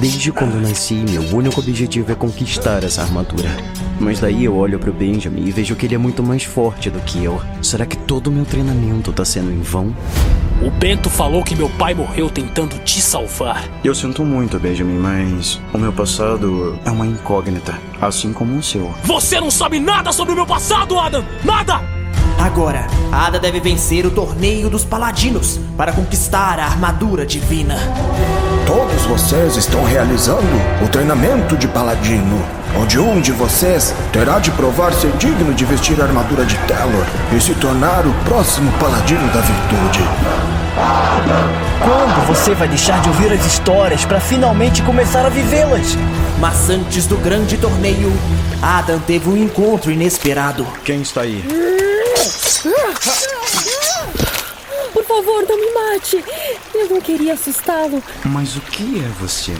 Desde 0.00 0.32
quando 0.32 0.60
nasci, 0.60 0.94
meu 1.08 1.22
único 1.36 1.60
objetivo 1.60 2.10
é 2.10 2.16
conquistar 2.16 2.82
essa 2.82 3.02
armadura. 3.02 3.75
Mas 4.00 4.20
daí 4.20 4.44
eu 4.44 4.54
olho 4.56 4.78
pro 4.78 4.92
Benjamin 4.92 5.46
e 5.46 5.50
vejo 5.50 5.74
que 5.74 5.86
ele 5.86 5.94
é 5.94 5.98
muito 5.98 6.22
mais 6.22 6.44
forte 6.44 6.90
do 6.90 7.00
que 7.00 7.24
eu. 7.24 7.40
Será 7.62 7.86
que 7.86 7.96
todo 7.96 8.28
o 8.28 8.32
meu 8.32 8.44
treinamento 8.44 9.12
tá 9.12 9.24
sendo 9.24 9.50
em 9.50 9.60
vão? 9.60 9.94
O 10.62 10.70
Bento 10.70 11.10
falou 11.10 11.42
que 11.42 11.54
meu 11.54 11.68
pai 11.70 11.94
morreu 11.94 12.30
tentando 12.30 12.78
te 12.78 13.00
salvar. 13.00 13.64
Eu 13.84 13.94
sinto 13.94 14.24
muito, 14.24 14.58
Benjamin, 14.58 14.98
mas 14.98 15.60
o 15.72 15.78
meu 15.78 15.92
passado 15.92 16.78
é 16.84 16.90
uma 16.90 17.06
incógnita, 17.06 17.78
assim 18.00 18.32
como 18.32 18.56
o 18.56 18.62
seu. 18.62 18.92
Você 19.04 19.40
não 19.40 19.50
sabe 19.50 19.78
nada 19.78 20.12
sobre 20.12 20.32
o 20.32 20.36
meu 20.36 20.46
passado, 20.46 20.98
Adam! 20.98 21.24
Nada! 21.44 21.95
Agora, 22.38 22.86
Ada 23.10 23.38
deve 23.38 23.60
vencer 23.60 24.04
o 24.06 24.10
torneio 24.10 24.68
dos 24.68 24.84
paladinos 24.84 25.58
para 25.76 25.92
conquistar 25.92 26.58
a 26.60 26.64
armadura 26.64 27.24
divina. 27.24 27.76
Todos 28.66 29.04
vocês 29.06 29.56
estão 29.56 29.84
realizando 29.84 30.42
o 30.84 30.88
treinamento 30.88 31.56
de 31.56 31.68
paladino, 31.68 32.42
onde 32.78 32.98
um 32.98 33.20
de 33.20 33.32
vocês 33.32 33.94
terá 34.12 34.38
de 34.38 34.50
provar 34.50 34.92
ser 34.92 35.12
digno 35.12 35.54
de 35.54 35.64
vestir 35.64 36.00
a 36.00 36.04
armadura 36.04 36.44
de 36.44 36.56
Telor 36.66 37.06
e 37.36 37.40
se 37.40 37.54
tornar 37.54 38.06
o 38.06 38.12
próximo 38.24 38.70
paladino 38.72 39.26
da 39.28 39.40
virtude. 39.40 40.00
Quando 41.82 42.26
você 42.26 42.54
vai 42.54 42.68
deixar 42.68 43.00
de 43.00 43.08
ouvir 43.08 43.32
as 43.32 43.44
histórias 43.46 44.04
para 44.04 44.20
finalmente 44.20 44.82
começar 44.82 45.24
a 45.24 45.28
vivê-las? 45.28 45.96
Mas 46.40 46.68
antes 46.68 47.06
do 47.06 47.16
grande 47.16 47.56
torneio, 47.56 48.12
Adam 48.60 48.98
teve 48.98 49.28
um 49.28 49.36
encontro 49.36 49.90
inesperado. 49.90 50.66
Quem 50.84 51.00
está 51.00 51.22
aí? 51.22 51.42
Por 54.92 55.04
favor, 55.04 55.44
não 55.48 55.56
me 55.60 55.72
mate. 55.72 56.24
Eu 56.74 56.88
não 56.88 57.00
queria 57.00 57.34
assustá-lo. 57.34 58.02
Mas 58.24 58.56
o 58.56 58.60
que 58.60 58.98
é 58.98 59.08
você? 59.20 59.52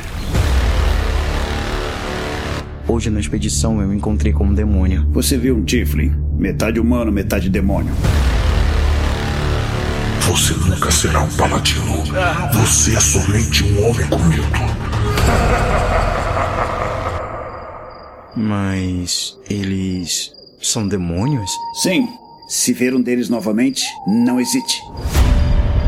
Hoje 2.88 3.10
na 3.10 3.20
expedição 3.20 3.80
eu 3.82 3.92
encontrei 3.92 4.32
com 4.32 4.44
um 4.44 4.54
demônio. 4.54 5.06
Você 5.10 5.36
viu 5.36 5.56
um 5.56 5.64
Tiflin, 5.64 6.14
metade 6.38 6.80
humano, 6.80 7.12
metade 7.12 7.50
demônio. 7.50 7.92
Você 10.20 10.54
nunca 10.54 10.90
será 10.90 11.20
um 11.20 11.28
paladino. 11.36 12.02
Você 12.54 12.96
é 12.96 13.00
somente 13.00 13.64
um 13.64 13.88
homem 13.88 14.06
com 14.08 14.18
medo. 14.18 14.42
Mas 18.34 19.36
eles 19.48 20.32
são 20.60 20.86
demônios? 20.86 21.50
Sim, 21.82 22.08
se 22.46 22.72
ver 22.72 22.94
um 22.94 23.00
deles 23.00 23.28
novamente, 23.28 23.84
não 24.06 24.40
hesite. 24.40 24.80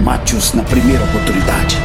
Mate-os 0.01 0.53
na 0.55 0.65
primeira 0.65 1.05
oportunidade. 1.05 1.77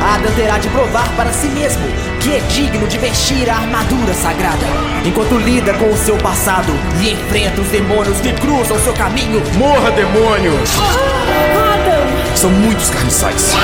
Adam 0.00 0.32
terá 0.36 0.58
de 0.58 0.68
provar 0.68 1.08
para 1.16 1.32
si 1.32 1.48
mesmo 1.48 1.82
que 2.20 2.30
é 2.32 2.38
digno 2.54 2.86
de 2.86 2.98
vestir 2.98 3.48
a 3.50 3.56
armadura 3.56 4.14
sagrada, 4.14 4.64
enquanto 5.04 5.36
lida 5.38 5.74
com 5.74 5.90
o 5.90 5.96
seu 5.96 6.16
passado 6.18 6.72
e 7.02 7.10
enfrenta 7.12 7.60
os 7.60 7.68
demônios 7.68 8.20
que 8.20 8.32
cruzam 8.34 8.78
seu 8.78 8.92
caminho. 8.92 9.42
Morra, 9.58 9.90
demônios! 9.90 10.70
Adam! 11.74 12.36
São 12.36 12.50
muitos 12.50 12.90
carniçais. 12.90 13.54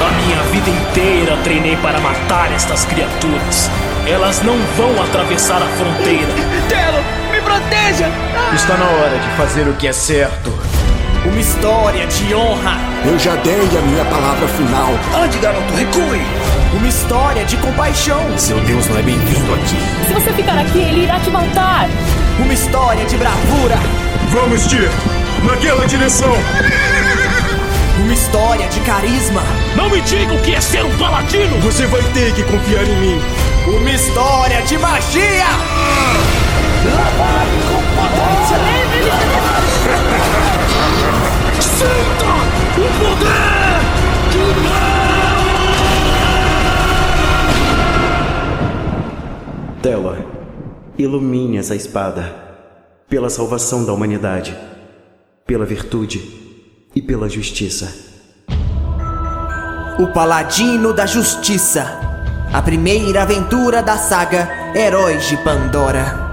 A 0.00 0.10
minha 0.22 0.42
vida 0.44 0.70
inteira 0.70 1.36
treinei 1.44 1.76
para 1.76 2.00
matar 2.00 2.50
estas 2.52 2.84
criaturas. 2.86 3.70
Elas 4.06 4.42
não 4.42 4.56
vão 4.76 5.02
atravessar 5.02 5.62
a 5.62 5.66
fronteira. 5.66 6.87
Proteja! 7.48 8.10
Está 8.54 8.76
na 8.76 8.84
hora 8.84 9.18
de 9.18 9.28
fazer 9.38 9.66
o 9.66 9.72
que 9.72 9.88
é 9.88 9.92
certo. 9.92 10.52
Uma 11.24 11.40
história 11.40 12.06
de 12.06 12.34
honra, 12.34 12.76
Eu 13.06 13.18
já 13.18 13.36
dei 13.36 13.54
a 13.54 13.80
minha 13.80 14.04
palavra 14.04 14.46
final. 14.48 14.90
Ande, 15.24 15.38
garoto, 15.38 15.72
recue! 15.74 16.20
uma 16.74 16.86
história 16.86 17.46
de 17.46 17.56
compaixão, 17.56 18.20
Seu 18.36 18.60
Deus 18.60 18.86
não 18.88 18.98
é 18.98 19.02
bem-vindo 19.02 19.54
aqui. 19.54 19.76
Se 20.06 20.12
você 20.12 20.30
ficar 20.34 20.58
aqui, 20.58 20.78
ele 20.78 21.04
irá 21.04 21.18
te 21.20 21.30
matar. 21.30 21.88
uma 22.38 22.52
história 22.52 23.06
de 23.06 23.16
bravura, 23.16 23.78
Vamos, 24.30 24.66
Tia! 24.66 24.90
Naquela 25.44 25.86
direção! 25.86 26.34
uma 27.98 28.12
história 28.12 28.68
de 28.68 28.80
carisma, 28.80 29.42
Não 29.74 29.88
me 29.88 30.02
diga 30.02 30.34
o 30.34 30.38
que 30.42 30.54
é 30.54 30.60
ser 30.60 30.84
um 30.84 30.96
paladino! 30.98 31.58
Você 31.62 31.86
vai 31.86 32.02
ter 32.12 32.34
que 32.34 32.42
confiar 32.42 32.84
em 32.84 32.96
mim. 32.96 33.20
uma 33.68 33.90
história 33.90 34.60
de 34.62 34.76
magia! 34.76 35.46
Sinta 41.60 42.30
o 42.76 42.86
poder 42.98 43.78
do 44.32 44.38
Telor, 49.82 50.18
ilumine 50.98 51.56
essa 51.58 51.74
espada 51.76 52.34
pela 53.08 53.30
salvação 53.30 53.84
da 53.84 53.92
humanidade, 53.92 54.56
pela 55.46 55.64
virtude 55.64 56.20
e 56.94 57.00
pela 57.00 57.28
justiça. 57.28 58.06
O 59.98 60.08
Paladino 60.08 60.92
da 60.92 61.06
Justiça, 61.06 61.86
a 62.52 62.60
primeira 62.60 63.22
aventura 63.22 63.82
da 63.82 63.96
saga 63.96 64.48
Heróis 64.74 65.28
de 65.28 65.36
Pandora. 65.38 66.27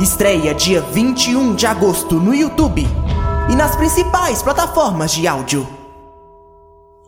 Estreia 0.00 0.52
dia 0.52 0.82
21 0.82 1.54
de 1.54 1.66
agosto 1.66 2.16
no 2.16 2.34
YouTube 2.34 2.86
e 3.50 3.56
nas 3.56 3.74
principais 3.76 4.42
plataformas 4.42 5.10
de 5.10 5.26
áudio. 5.26 5.66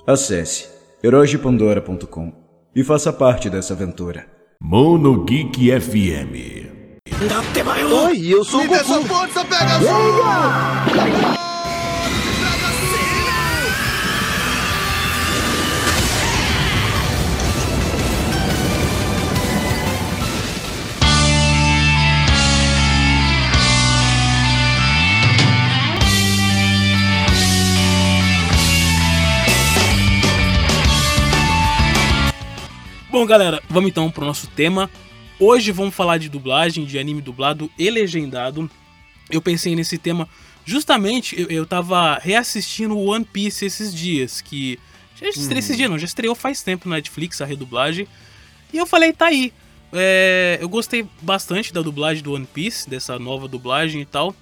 Acesse 0.07 0.67
heróisdepandora.com 1.03 2.33
e 2.75 2.83
faça 2.83 3.13
parte 3.13 3.51
dessa 3.51 3.75
aventura. 3.75 4.27
Mono 4.59 5.23
Geek 5.25 5.71
FM. 5.79 6.67
Oi, 8.07 8.27
eu 8.27 8.43
sou 8.43 8.63
o 8.63 8.67
Goku. 8.67 8.85
Bom, 33.11 33.25
galera, 33.25 33.63
vamos 33.69 33.91
então 33.91 34.11
pro 34.11 34.25
nosso 34.25 34.47
tema. 34.49 34.91
Hoje 35.41 35.73
vamos 35.73 35.95
falar 35.95 36.19
de 36.19 36.29
dublagem, 36.29 36.85
de 36.85 36.99
anime 36.99 37.23
dublado 37.23 37.71
e 37.79 37.89
legendado. 37.89 38.71
Eu 39.31 39.41
pensei 39.41 39.75
nesse 39.75 39.97
tema 39.99 40.29
justamente, 40.65 41.41
eu, 41.41 41.49
eu 41.49 41.67
tava 41.67 42.19
reassistindo 42.19 42.99
One 42.99 43.25
Piece 43.25 43.65
esses 43.65 43.95
dias, 43.95 44.41
que 44.41 44.79
já 45.21 45.29
estreou 45.29 45.53
Uhum. 45.53 45.59
esses 45.59 45.77
dias, 45.77 45.91
não, 45.91 45.99
já 45.99 46.05
estreou 46.05 46.35
faz 46.35 46.63
tempo 46.63 46.89
na 46.89 46.97
Netflix 46.97 47.41
a 47.41 47.47
redublagem. 47.47 48.07
E 48.73 48.77
eu 48.79 48.87
falei, 48.87 49.13
tá 49.13 49.27
aí. 49.27 49.53
É, 49.93 50.59
eu 50.61 50.69
gostei 50.69 51.07
bastante 51.23 51.73
da 51.73 51.81
dublagem 51.81 52.23
do 52.23 52.35
One 52.35 52.47
Piece, 52.47 52.89
dessa 52.91 53.19
nova 53.19 53.49
dublagem 53.49 54.03
e 54.03 54.05
tal. 54.07 54.35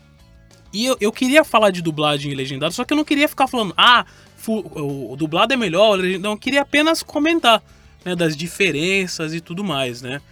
E 0.73 0.85
eu, 0.87 0.97
eu 1.01 1.13
queria 1.13 1.45
falar 1.45 1.71
de 1.71 1.81
dublagem 1.81 2.33
e 2.33 2.35
legendado, 2.35 2.75
só 2.75 2.85
que 2.85 2.93
eu 2.93 2.97
não 2.97 3.05
queria 3.05 3.29
ficar 3.29 3.47
falando, 3.47 3.73
ah, 3.77 4.05
fu- 4.37 4.67
o, 4.75 5.13
o 5.13 5.17
dublado 5.17 5.55
é 5.55 5.57
melhor, 5.57 5.93
o 5.93 5.95
legendado. 5.95 6.23
Não, 6.25 6.33
eu 6.33 6.39
queria 6.39 6.63
apenas 6.63 7.03
comentar 7.03 7.63
né, 8.07 8.14
das 8.14 8.37
diferenças 8.37 9.35
e 9.35 9.40
tudo 9.40 9.64
mais, 9.64 10.01
né? 10.01 10.23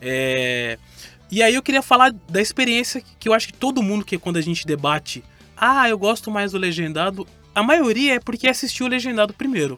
É, 0.00 0.78
E 1.30 1.42
aí 1.42 1.54
eu 1.54 1.62
queria 1.62 1.82
falar 1.82 2.14
da 2.28 2.40
experiência 2.40 3.02
que 3.18 3.28
eu 3.28 3.34
acho 3.34 3.48
que 3.48 3.52
todo 3.52 3.82
mundo 3.82 4.04
que 4.04 4.16
quando 4.16 4.36
a 4.36 4.40
gente 4.40 4.64
debate, 4.64 5.24
ah, 5.56 5.88
eu 5.88 5.98
gosto 5.98 6.30
mais 6.30 6.52
do 6.52 6.58
legendado, 6.58 7.26
a 7.52 7.62
maioria 7.62 8.14
é 8.14 8.20
porque 8.20 8.46
assistiu 8.46 8.86
o 8.86 8.88
legendado 8.88 9.34
primeiro. 9.34 9.76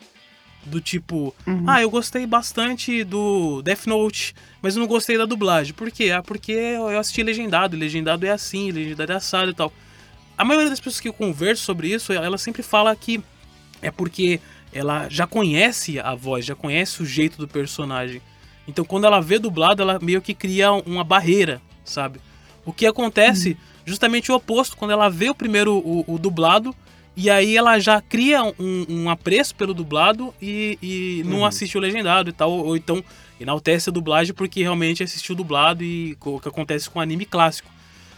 Do 0.66 0.80
tipo, 0.80 1.32
ah, 1.64 1.80
eu 1.80 1.88
gostei 1.88 2.26
bastante 2.26 3.04
do 3.04 3.62
Death 3.62 3.86
Note, 3.86 4.34
mas 4.60 4.74
eu 4.74 4.80
não 4.80 4.88
gostei 4.88 5.16
da 5.16 5.24
dublagem. 5.24 5.72
Por 5.72 5.90
quê? 5.92 6.10
Ah, 6.10 6.22
porque 6.22 6.52
eu 6.52 6.98
assisti 6.98 7.22
legendado, 7.22 7.76
e 7.76 7.78
legendado 7.78 8.26
é 8.26 8.30
assim, 8.30 8.72
legendado 8.72 9.12
é 9.12 9.14
assado 9.14 9.50
e 9.52 9.54
tal. 9.54 9.72
A 10.36 10.44
maioria 10.44 10.68
das 10.68 10.80
pessoas 10.80 11.00
que 11.00 11.08
eu 11.08 11.12
converso 11.12 11.62
sobre 11.62 11.88
isso, 11.94 12.12
ela 12.12 12.36
sempre 12.36 12.62
fala 12.64 12.94
que 12.96 13.22
é 13.80 13.90
porque 13.92 14.40
ela 14.76 15.08
já 15.08 15.26
conhece 15.26 15.98
a 15.98 16.14
voz, 16.14 16.44
já 16.44 16.54
conhece 16.54 17.02
o 17.02 17.06
jeito 17.06 17.38
do 17.38 17.48
personagem. 17.48 18.20
Então 18.68 18.84
quando 18.84 19.04
ela 19.06 19.20
vê 19.20 19.38
dublado, 19.38 19.82
ela 19.82 19.98
meio 20.00 20.20
que 20.20 20.34
cria 20.34 20.72
uma 20.72 21.04
barreira, 21.04 21.60
sabe? 21.84 22.20
O 22.64 22.72
que 22.72 22.86
acontece 22.86 23.56
justamente 23.84 24.32
o 24.32 24.34
oposto, 24.34 24.76
quando 24.76 24.90
ela 24.90 25.08
vê 25.08 25.30
o 25.30 25.34
primeiro 25.34 25.76
o, 25.76 26.04
o 26.06 26.18
dublado, 26.18 26.74
e 27.16 27.30
aí 27.30 27.56
ela 27.56 27.78
já 27.78 28.00
cria 28.00 28.42
um, 28.42 28.84
um 28.88 29.08
apreço 29.10 29.54
pelo 29.54 29.72
dublado 29.72 30.34
e, 30.42 30.76
e 30.82 31.22
não 31.24 31.38
Uhum. 31.38 31.46
assiste 31.46 31.78
o 31.78 31.80
legendado 31.80 32.28
e 32.28 32.32
tal, 32.32 32.50
ou 32.50 32.76
então 32.76 33.02
enaltece 33.40 33.88
a 33.88 33.92
dublagem 33.92 34.34
porque 34.34 34.62
realmente 34.62 35.02
assistiu 35.02 35.32
o 35.34 35.36
dublado 35.36 35.82
e 35.84 36.16
o 36.20 36.40
que 36.40 36.48
acontece 36.48 36.90
com 36.90 36.98
o 36.98 37.02
anime 37.02 37.24
clássico. 37.24 37.70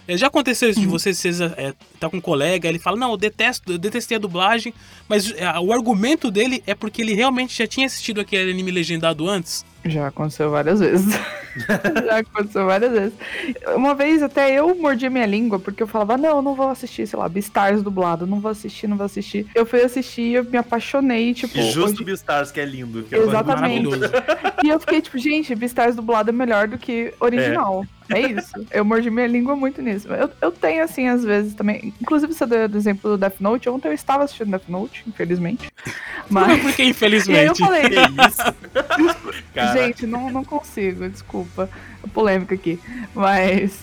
É, 0.09 0.17
Já 0.17 0.27
aconteceu 0.29 0.71
isso 0.71 0.81
de 0.81 0.87
você, 0.87 1.13
você 1.13 1.29
é, 1.59 1.75
tá 2.01 2.09
com 2.09 2.17
um 2.17 2.21
colega, 2.21 2.67
ele 2.67 2.79
fala, 2.79 2.97
não, 2.97 3.11
eu 3.11 3.17
detesto, 3.19 3.73
eu 3.73 3.79
detestei 3.79 4.17
a 4.17 4.21
dublagem, 4.21 4.73
mas 5.07 5.31
é, 5.33 5.47
o 5.61 5.71
argumento 5.73 6.31
dele 6.31 6.63
é 6.67 6.75
porque 6.75 7.03
ele 7.03 7.13
realmente 7.15 7.57
já 7.57 7.67
tinha 7.67 7.87
assistido 7.87 8.21
aquele 8.21 8.51
anime 8.51 8.71
legendado 8.71 9.29
antes. 9.29 9.67
Já 9.85 10.09
aconteceu 10.09 10.51
várias 10.51 10.81
vezes. 10.81 11.15
Já 12.05 12.19
aconteceu 12.19 12.67
várias 12.67 12.91
vezes. 12.93 13.13
Uma 13.75 13.95
vez 13.95 14.23
até 14.23 14.53
eu 14.53 14.75
mordi 14.75 15.07
a 15.07 15.11
minha 15.11 15.25
língua, 15.27 15.59
porque 15.59 15.83
eu 15.83 15.87
falava, 15.87 16.17
não, 16.17 16.37
eu 16.37 16.43
não 16.43 16.55
vou 16.55 16.69
assistir, 16.69 17.07
sei 17.07 17.19
lá, 17.19 17.29
Beastars 17.29 17.83
dublado, 17.83 18.27
não 18.27 18.41
vou 18.41 18.51
assistir, 18.51 18.87
não 18.87 18.97
vou 18.97 19.07
assistir. 19.07 19.47
Eu 19.55 19.65
fui 19.65 19.81
assistir 19.83 20.23
e 20.23 20.35
eu 20.35 20.45
me 20.45 20.57
apaixonei, 20.59 21.33
tipo. 21.35 21.57
E 21.57 21.71
justo 21.71 21.95
hoje- 21.97 22.05
Beastars, 22.05 22.51
que 22.51 22.61
é 22.61 22.65
lindo. 22.65 23.03
Que 23.05 23.15
é 23.15 23.19
Exatamente. 23.19 23.85
maravilhoso. 23.87 24.13
E 24.65 24.69
eu 24.69 24.81
fiquei 24.81 25.01
tipo, 25.01 25.19
gente, 25.19 25.55
Beastars 25.55 25.95
dublado 25.97 26.31
é 26.31 26.33
melhor 26.33 26.67
do 26.69 26.77
que 26.79 27.13
original. 27.21 27.85
É, 27.85 27.98
isso. 28.17 28.53
Eu 28.71 28.85
mordi 28.85 29.11
minha 29.11 29.27
língua 29.27 29.55
muito 29.55 29.83
nisso. 29.83 30.09
Eu, 30.09 30.31
eu 30.41 30.51
tenho, 30.53 30.83
assim, 30.83 31.09
às 31.09 31.25
vezes 31.25 31.55
também. 31.55 31.93
Inclusive, 32.01 32.33
você 32.33 32.47
deu 32.47 32.69
o 32.69 32.77
exemplo 32.77 33.11
do 33.11 33.19
Death 33.19 33.41
Note. 33.41 33.69
Ontem 33.69 33.89
eu 33.89 33.93
estava 33.93 34.25
assistindo 34.25 34.51
Death 34.51 34.69
Note, 34.69 35.05
infelizmente. 35.07 35.71
Mas. 36.31 36.61
Porque 36.63 36.83
E 36.83 36.85
aí 36.85 36.87
eu 36.87 36.91
infelizmente. 36.91 37.59
falei, 37.59 37.83
Cara. 39.55 39.73
gente, 39.79 40.07
não, 40.07 40.31
não 40.31 40.45
consigo, 40.45 41.09
desculpa. 41.09 41.69
Polêmica 42.13 42.55
aqui. 42.55 42.79
Mas. 43.15 43.81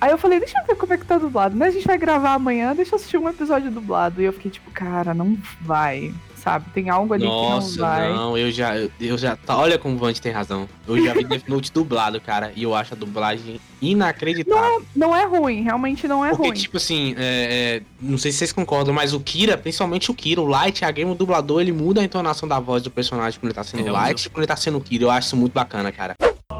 Aí 0.00 0.10
eu 0.10 0.18
falei, 0.18 0.38
deixa 0.40 0.58
eu 0.58 0.66
ver 0.66 0.76
como 0.76 0.92
é 0.92 0.98
que 0.98 1.06
tá 1.06 1.16
dublado. 1.18 1.56
Né? 1.56 1.66
A 1.66 1.70
gente 1.70 1.86
vai 1.86 1.96
gravar 1.96 2.34
amanhã, 2.34 2.74
deixa 2.74 2.92
eu 2.94 2.96
assistir 2.96 3.16
um 3.18 3.28
episódio 3.28 3.70
dublado. 3.70 4.20
E 4.20 4.24
eu 4.24 4.32
fiquei 4.32 4.50
tipo, 4.50 4.70
cara, 4.70 5.14
não 5.14 5.38
vai. 5.60 6.12
Sabe? 6.42 6.64
Tem 6.74 6.90
algo 6.90 7.14
ali 7.14 7.22
que 7.22 7.28
não 7.28 7.50
Nossa, 7.50 7.80
vai. 7.80 8.12
não, 8.12 8.36
eu 8.36 8.50
já, 8.50 8.74
eu, 9.00 9.16
já, 9.16 9.36
tá, 9.36 9.56
olha 9.56 9.78
como 9.78 9.94
o 9.94 9.98
Vante 9.98 10.20
tem 10.20 10.32
razão. 10.32 10.68
Eu 10.88 11.00
já 11.04 11.14
vi 11.14 11.22
Death 11.24 11.46
Note 11.46 11.72
dublado, 11.72 12.20
cara, 12.20 12.52
e 12.56 12.64
eu 12.64 12.74
acho 12.74 12.94
a 12.94 12.96
dublagem 12.96 13.60
inacreditável. 13.80 14.82
Não 14.94 15.14
é 15.14 15.24
ruim, 15.24 15.62
realmente 15.62 16.08
não 16.08 16.24
é 16.24 16.30
Porque, 16.30 16.48
ruim. 16.48 16.58
tipo 16.58 16.78
assim, 16.78 17.14
é, 17.16 17.80
é, 17.80 17.82
não 18.00 18.18
sei 18.18 18.32
se 18.32 18.38
vocês 18.38 18.52
concordam, 18.52 18.92
mas 18.92 19.14
o 19.14 19.20
Kira, 19.20 19.56
principalmente 19.56 20.10
o 20.10 20.14
Kira, 20.14 20.40
o 20.40 20.46
Light, 20.46 20.84
a 20.84 20.90
game, 20.90 21.10
o 21.12 21.14
dublador, 21.14 21.60
ele 21.60 21.70
muda 21.70 22.00
a 22.00 22.04
entonação 22.04 22.48
da 22.48 22.58
voz 22.58 22.82
do 22.82 22.90
personagem 22.90 23.38
quando 23.38 23.50
ele 23.50 23.54
tá 23.54 23.62
sendo 23.62 23.86
É, 23.86 23.90
Light 23.92 24.24
e 24.24 24.28
quando 24.28 24.38
ele 24.42 24.48
tá 24.48 24.56
sendo 24.56 24.80
Kira. 24.80 25.04
Eu 25.04 25.10
acho 25.10 25.28
isso 25.28 25.36
muito 25.36 25.52
bacana, 25.52 25.92
cara. 25.92 26.16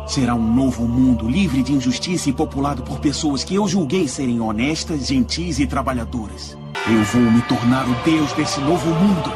Será 0.06 0.34
um 0.34 0.54
novo 0.54 0.86
mundo 0.86 1.28
livre 1.28 1.60
de 1.62 1.72
injustiça 1.72 2.28
e 2.28 2.32
populado 2.32 2.82
por 2.82 3.00
pessoas 3.00 3.42
que 3.42 3.54
eu 3.56 3.66
julguei 3.66 4.06
serem 4.06 4.40
honestas, 4.40 5.08
gentis 5.08 5.58
e 5.58 5.66
trabalhadoras. 5.66 6.56
Eu 6.86 7.02
vou 7.04 7.22
me 7.22 7.42
tornar 7.42 7.88
o 7.88 7.94
deus 8.04 8.32
desse 8.32 8.60
novo 8.60 8.88
mundo. 8.90 9.32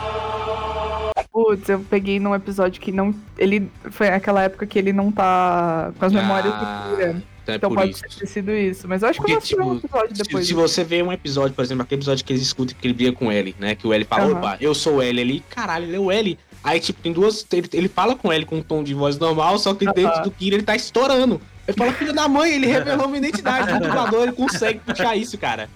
Putz, 1.37 1.69
eu 1.69 1.81
peguei 1.81 2.19
num 2.19 2.35
episódio 2.35 2.81
que 2.81 2.91
não. 2.91 3.15
Ele. 3.37 3.71
Foi 3.91 4.09
aquela 4.09 4.43
época 4.45 4.65
que 4.67 4.79
ele 4.79 4.91
não 4.91 5.13
tá 5.13 5.93
com 5.99 6.05
as 6.07 6.11
memórias 6.11 6.55
do 6.55 6.65
Ah, 6.65 6.89
Kira. 6.97 7.23
então 7.43 7.53
é 7.53 7.57
Então 7.59 7.69
por 7.69 7.77
pode 7.77 7.91
isso. 7.91 8.19
ter 8.19 8.27
sido 8.27 8.53
isso. 8.53 8.89
Mas 8.89 9.03
eu 9.03 9.11
acho 9.11 9.21
que 9.21 9.25
eu 9.31 9.35
vou 9.35 9.41
Porque, 9.43 9.55
assistir 9.55 9.61
um 9.61 9.75
tipo, 9.79 9.87
episódio 9.87 10.17
Se, 10.17 10.23
depois. 10.23 10.47
se 10.47 10.55
você 10.55 10.83
vê 10.83 11.03
um 11.03 11.13
episódio, 11.13 11.55
por 11.55 11.63
exemplo, 11.63 11.83
aquele 11.83 11.99
episódio 11.99 12.25
que 12.25 12.33
eles 12.33 12.41
escutam 12.41 12.75
que 12.81 12.87
ele 12.87 12.95
briga 12.95 13.13
com 13.13 13.27
o 13.27 13.31
L, 13.31 13.55
né? 13.59 13.75
Que 13.75 13.87
o 13.87 13.93
L 13.93 14.03
fala, 14.07 14.25
Aham. 14.25 14.39
opa, 14.39 14.57
eu 14.63 14.75
sou 14.75 14.95
o 14.97 15.03
L 15.03 15.21
ali, 15.21 15.41
caralho, 15.51 15.85
ele 15.85 15.97
é 15.97 16.01
o 16.01 16.11
L. 16.11 16.39
Aí, 16.65 16.81
tipo, 16.81 17.03
tem 17.03 17.13
duas. 17.13 17.47
Ele, 17.53 17.69
ele 17.75 17.89
fala 17.89 18.17
com 18.17 18.33
ele 18.33 18.47
com 18.47 18.57
um 18.57 18.63
tom 18.63 18.83
de 18.83 18.95
voz 18.95 19.19
normal, 19.19 19.59
só 19.59 19.75
que 19.75 19.85
dentro 19.85 20.07
Aham. 20.15 20.23
do 20.23 20.31
Kira 20.31 20.57
ele 20.57 20.63
tá 20.65 20.75
estourando. 20.75 21.39
Ele 21.69 21.77
fala, 21.77 21.93
filho 21.93 22.15
da 22.15 22.27
mãe, 22.29 22.55
ele 22.55 22.67
revelou 22.67 23.09
minha 23.09 23.19
identidade. 23.19 23.75
O 23.75 23.79
dublador, 23.87 24.23
ele 24.23 24.33
consegue 24.33 24.79
puxar 24.79 25.15
isso, 25.17 25.37
cara. 25.37 25.69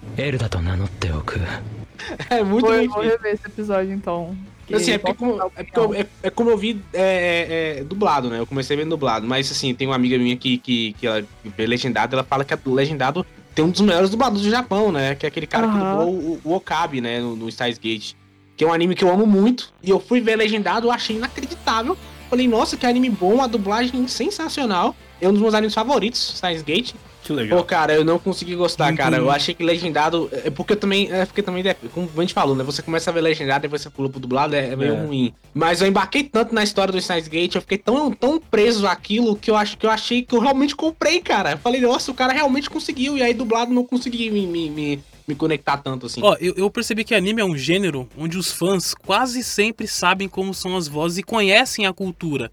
É 2.31 2.43
muito 2.43 2.65
Vou, 2.65 2.75
bem 2.75 2.87
vou 2.87 3.01
rever 3.03 3.33
esse 3.35 3.45
episódio 3.45 3.93
então. 3.93 4.35
Que 4.71 4.77
Assim, 4.77 4.91
é 4.91 4.97
porque 4.97 5.13
como, 5.13 5.41
é, 5.41 5.63
porque 5.63 5.79
eu, 5.79 5.93
é, 5.93 6.05
é 6.23 6.29
como 6.29 6.49
eu 6.49 6.57
vi 6.57 6.81
é, 6.93 7.01
é, 7.01 7.79
é, 7.79 7.83
dublado, 7.83 8.29
né? 8.29 8.39
Eu 8.39 8.47
comecei 8.47 8.75
vendo 8.77 8.89
dublado, 8.89 9.27
mas 9.27 9.51
assim, 9.51 9.73
tem 9.73 9.87
uma 9.87 9.95
amiga 9.95 10.17
minha 10.17 10.35
que, 10.35 10.57
que, 10.57 10.93
que 10.93 11.07
ela 11.07 11.23
vê 11.43 11.65
legendado, 11.65 12.15
ela 12.15 12.23
fala 12.23 12.43
que 12.43 12.53
o 12.65 12.73
legendado 12.73 13.25
tem 13.53 13.65
um 13.65 13.69
dos 13.69 13.81
melhores 13.81 14.09
dubladores 14.09 14.45
do 14.45 14.49
Japão, 14.49 14.91
né? 14.91 15.15
Que 15.15 15.25
é 15.25 15.29
aquele 15.29 15.47
cara 15.47 15.67
que 15.67 15.77
Aham. 15.77 15.91
dublou 15.91 16.13
o, 16.13 16.41
o 16.43 16.53
Okabe, 16.55 17.01
né? 17.01 17.19
No, 17.19 17.35
no 17.35 17.47
Gate. 17.47 18.13
Que 18.55 18.63
é 18.63 18.67
um 18.67 18.73
anime 18.73 18.95
que 18.95 19.03
eu 19.03 19.11
amo 19.11 19.25
muito. 19.25 19.73
E 19.83 19.89
eu 19.89 19.99
fui 19.99 20.21
ver 20.21 20.35
legendado, 20.35 20.87
eu 20.87 20.91
achei 20.91 21.17
inacreditável. 21.17 21.97
Falei, 22.29 22.47
nossa, 22.47 22.77
que 22.77 22.85
anime 22.85 23.09
bom, 23.09 23.41
a 23.41 23.47
dublagem 23.47 24.07
sensacional. 24.07 24.95
É 25.19 25.27
um 25.27 25.33
dos 25.33 25.41
meus 25.41 25.53
animes 25.53 25.73
favoritos, 25.73 26.37
Steins 26.37 26.61
Gate. 26.61 26.93
Que 27.31 27.37
legal. 27.41 27.57
Pô, 27.59 27.63
cara, 27.63 27.93
eu 27.93 28.03
não 28.03 28.19
consegui 28.19 28.55
gostar, 28.55 28.85
Muito 28.87 28.97
cara. 28.97 29.17
Eu 29.17 29.31
achei 29.31 29.53
que 29.53 29.63
legendado. 29.63 30.29
É 30.31 30.49
porque 30.49 30.75
também. 30.75 31.11
É 31.11 31.25
porque 31.25 31.41
também, 31.41 31.63
como 31.93 32.09
a 32.17 32.21
gente 32.21 32.33
falou, 32.33 32.55
né? 32.55 32.63
Você 32.63 32.81
começa 32.81 33.09
a 33.09 33.13
ver 33.13 33.21
legendado 33.21 33.61
e 33.61 33.67
depois 33.67 33.81
você 33.81 33.89
pula 33.89 34.09
pro 34.09 34.19
dublado, 34.19 34.55
é, 34.55 34.69
é 34.69 34.75
meio 34.75 34.93
É. 34.95 35.01
ruim. 35.05 35.33
Mas 35.53 35.81
eu 35.81 35.87
embarquei 35.87 36.23
tanto 36.23 36.53
na 36.53 36.63
história 36.63 36.91
do 36.91 37.01
Steins 37.01 37.27
Gate, 37.27 37.55
eu 37.55 37.61
fiquei 37.61 37.77
tão, 37.77 38.11
tão 38.11 38.39
preso 38.39 38.87
àquilo 38.87 39.35
que 39.35 39.49
eu 39.49 39.55
acho 39.55 39.77
que 39.77 39.85
eu 39.85 39.89
achei 39.89 40.21
que 40.21 40.35
eu 40.35 40.39
realmente 40.39 40.75
comprei, 40.75 41.19
cara. 41.19 41.51
Eu 41.51 41.57
falei, 41.57 41.81
nossa, 41.81 42.11
o 42.11 42.13
cara 42.13 42.33
realmente 42.33 42.69
conseguiu. 42.69 43.17
E 43.17 43.23
aí, 43.23 43.33
dublado, 43.33 43.73
não 43.73 43.83
consegui 43.85 44.29
me, 44.29 44.45
me, 44.47 44.69
me, 44.69 45.03
me 45.27 45.35
conectar 45.35 45.77
tanto 45.77 46.05
assim. 46.05 46.21
Ó, 46.23 46.35
eu, 46.39 46.53
eu 46.55 46.69
percebi 46.69 47.03
que 47.03 47.13
anime 47.15 47.41
é 47.41 47.45
um 47.45 47.57
gênero 47.57 48.07
onde 48.17 48.37
os 48.37 48.51
fãs 48.51 48.93
quase 48.93 49.43
sempre 49.43 49.87
sabem 49.87 50.27
como 50.27 50.53
são 50.53 50.75
as 50.77 50.87
vozes 50.87 51.17
e 51.19 51.23
conhecem 51.23 51.85
a 51.85 51.93
cultura. 51.93 52.51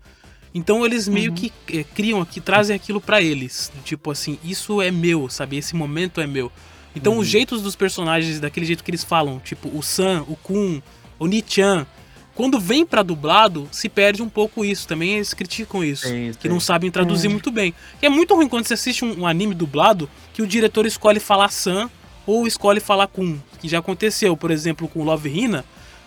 Então 0.55 0.85
eles 0.85 1.07
meio 1.09 1.33
que 1.33 1.53
eh, 1.73 1.85
criam 1.95 2.21
aqui, 2.21 2.41
trazem 2.41 2.75
aquilo 2.75 3.01
pra 3.01 3.21
eles. 3.21 3.71
Tipo 3.85 4.11
assim, 4.11 4.39
isso 4.43 4.81
é 4.83 4.91
meu, 4.91 5.29
sabe? 5.29 5.57
Esse 5.57 5.77
momento 5.77 6.21
é 6.21 6.27
meu. 6.27 6.51
Então 6.97 7.19
os 7.19 7.27
jeitos 7.29 7.63
dos 7.63 7.77
personagens, 7.77 8.41
daquele 8.41 8.67
jeito 8.67 8.83
que 8.83 8.91
eles 8.91 9.05
falam, 9.05 9.39
tipo 9.39 9.69
o 9.77 9.83
Sam, 9.83 10.25
o 10.27 10.35
Kun, 10.37 10.81
o 11.19 11.27
Nichan, 11.27 11.87
quando 12.35 12.59
vem 12.59 12.85
pra 12.87 13.03
dublado, 13.03 13.69
se 13.71 13.89
perde 13.89 14.23
um 14.23 14.29
pouco 14.29 14.65
isso. 14.65 14.87
Também 14.89 15.15
eles 15.15 15.35
criticam 15.35 15.85
isso. 15.85 16.07
Sim, 16.09 16.33
que 16.39 16.43
sim. 16.43 16.49
não 16.49 16.59
sabem 16.61 16.91
traduzir 16.91 17.29
muito 17.29 17.51
bem. 17.51 17.75
E 18.03 18.07
é 18.07 18.09
muito 18.09 18.35
ruim 18.35 18.49
quando 18.49 18.67
você 18.67 18.75
assiste 18.75 19.05
um, 19.05 19.21
um 19.21 19.27
anime 19.27 19.55
dublado 19.55 20.09
que 20.33 20.41
o 20.41 20.47
diretor 20.47 20.87
escolhe 20.87 21.21
falar 21.21 21.51
Sam 21.51 21.91
ou 22.27 22.47
escolhe 22.47 22.81
falar 22.81 23.07
Kun. 23.09 23.39
Que 23.61 23.69
já 23.69 23.79
aconteceu, 23.81 24.37
por 24.37 24.51
exemplo, 24.51 24.89
com 24.89 25.05
Love 25.05 25.29
Hina, 25.29 25.65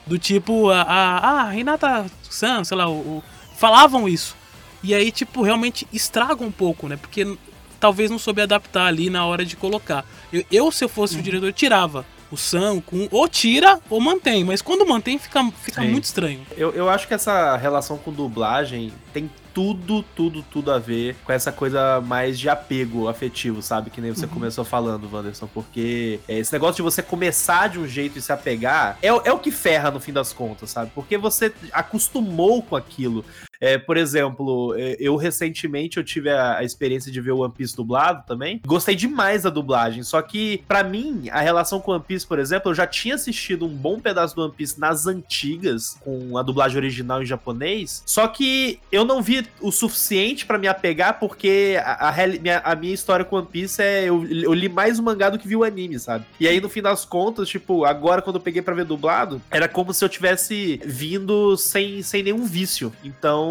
do 0.08 0.17
tipo, 0.17 0.69
a, 0.69 0.82
a, 0.82 1.47
a 1.49 1.56
Hinata 1.58 2.06
Sam, 2.30 2.63
sei 2.63 2.75
lá, 2.77 2.89
o, 2.89 2.93
o- 2.93 3.23
falavam 3.62 4.10
isso. 4.10 4.36
E 4.84 4.95
aí, 4.95 5.12
tipo, 5.12 5.43
realmente 5.43 5.88
estraga 5.93 6.43
um 6.43 6.52
pouco, 6.52 6.88
né? 6.88 6.97
Porque 6.97 7.38
talvez 7.80 8.10
não 8.10 8.17
soube 8.17 8.41
adaptar 8.41 8.88
ali 8.88 9.12
na 9.12 9.24
hora 9.28 9.45
de 9.45 9.56
colocar. 9.56 10.04
Eu, 10.34 10.43
eu, 10.52 10.71
se 10.71 10.84
eu 10.84 10.89
fosse 10.89 11.17
o 11.17 11.21
diretor, 11.21 11.54
tirava 11.54 12.04
o 12.32 12.38
Sam, 12.38 12.82
Kun, 12.82 13.08
ou 13.12 13.28
tira 13.28 13.80
ou 13.89 14.02
mantém. 14.02 14.43
Mas 14.43 14.62
quando 14.62 14.88
mantém, 14.88 15.19
fica, 15.19 15.43
fica 15.63 15.82
Sim. 15.82 15.89
muito 15.89 16.06
estranho. 16.06 16.41
Eu, 16.58 16.71
eu 16.71 16.89
acho 16.89 17.08
que 17.08 17.13
essa 17.13 17.56
relação 17.58 17.97
com 17.97 18.12
dublagem 18.12 18.91
tem 19.13 19.30
tudo, 19.54 20.02
tudo, 20.15 20.41
tudo 20.50 20.71
a 20.71 20.80
ver 20.80 21.15
com 21.26 21.32
essa 21.34 21.52
coisa 21.52 22.00
mais 22.02 22.39
de 22.39 22.47
apego 22.50 23.10
afetivo, 23.10 23.62
sabe? 23.62 23.89
Que 23.89 24.00
nem 24.02 24.12
você 24.15 24.26
Uhum. 24.26 24.32
começou 24.32 24.63
falando, 24.63 25.10
Wanderson, 25.13 25.47
porque 25.54 26.21
é, 26.28 26.39
esse 26.39 26.54
negócio 26.54 26.78
de 26.78 26.82
você 26.82 27.04
começar 27.04 27.67
de 27.67 27.78
um 27.78 27.86
jeito 27.86 28.17
e 28.17 28.21
se 28.21 28.32
apegar 28.32 28.97
é, 29.02 29.10
é 29.10 29.32
o 29.34 29.38
que 29.39 29.52
ferra 29.52 29.91
no 29.91 30.00
fim 30.00 30.13
das 30.13 30.32
contas, 30.32 30.69
sabe? 30.71 30.89
Porque 30.95 31.17
você 31.17 31.54
acostumou 31.74 32.63
com 32.63 32.76
aquilo. 32.78 33.26
É, 33.62 33.78
por 33.78 33.95
exemplo, 33.95 34.74
é, 34.76 34.97
eu 35.00 35.15
recentemente 35.15 35.97
eu 35.97 36.04
tive 36.04 36.32
a, 36.32 36.58
a 36.58 36.63
experiência 36.63 37.12
de 37.12 37.21
ver 37.21 37.32
o 37.32 37.41
One 37.41 37.54
Piece 37.56 37.76
dublado 37.76 38.24
também. 38.26 38.60
Gostei 38.65 38.95
demais 38.95 39.43
da 39.43 39.52
dublagem, 39.52 40.02
só 40.02 40.19
que 40.21 40.63
pra 40.67 40.84
mim 40.84 41.30
a 41.32 41.39
relação 41.39 41.80
com 41.80 41.91
o 41.91 41.93
One 41.93 42.04
Piece, 42.06 42.26
por 42.26 42.39
exemplo, 42.39 42.71
eu 42.71 42.76
já 42.76 42.88
tinha 42.88 43.13
assistido 43.13 43.65
um 43.65 43.69
bom 43.69 44.00
pedaço 44.00 44.36
do 44.36 44.43
One 44.43 44.54
Piece 44.54 44.80
nas 44.80 45.06
antigas 45.06 45.97
com 46.02 46.36
a 46.38 46.41
dublagem 46.41 46.78
original 46.78 47.21
em 47.21 47.26
japonês, 47.26 48.02
só 48.06 48.28
que 48.28 48.80
eu 48.91 49.06
não 49.06 49.21
vi 49.21 49.45
o 49.62 49.71
suficiente 49.71 50.45
pra 50.45 50.58
me 50.58 50.67
apegar 50.67 51.19
porque 51.19 51.78
a, 51.84 52.10
a 52.10 52.28
minha, 52.28 52.60
a 52.60 52.76
minha 52.76 52.93
história 52.93 53.24
com 53.24 53.36
One 53.36 53.47
Piece 53.47 53.82
é 53.82 54.06
eu, 54.06 54.26
eu 54.26 54.54
li 54.54 54.67
mais 54.67 54.97
o 54.97 55.04
mangá 55.04 55.30
do 55.30 55.38
que 55.38 55.47
vi 55.47 55.56
o 55.56 55.63
anime, 55.63 56.00
sabe? 56.00 56.26
E 56.39 56.47
aí 56.47 56.60
no 56.60 56.69
fim 56.69 56.82
das 56.82 57.06
contas, 57.06 57.47
tipo, 57.47 57.86
agora 57.86 58.24
quando 58.24 58.38
eu 58.38 58.41
peguei 58.41 58.63
pra 58.63 58.74
ver 58.74 58.86
dublado, 58.86 59.39
era 59.52 59.67
como 59.67 59.93
se 59.93 60.04
eu 60.04 60.10
tivesse 60.10 60.82
vindo 60.84 61.56
sem, 61.58 62.02
sem 62.02 62.24
nenhum 62.24 62.43
vício. 62.43 62.91
Então, 63.04 63.50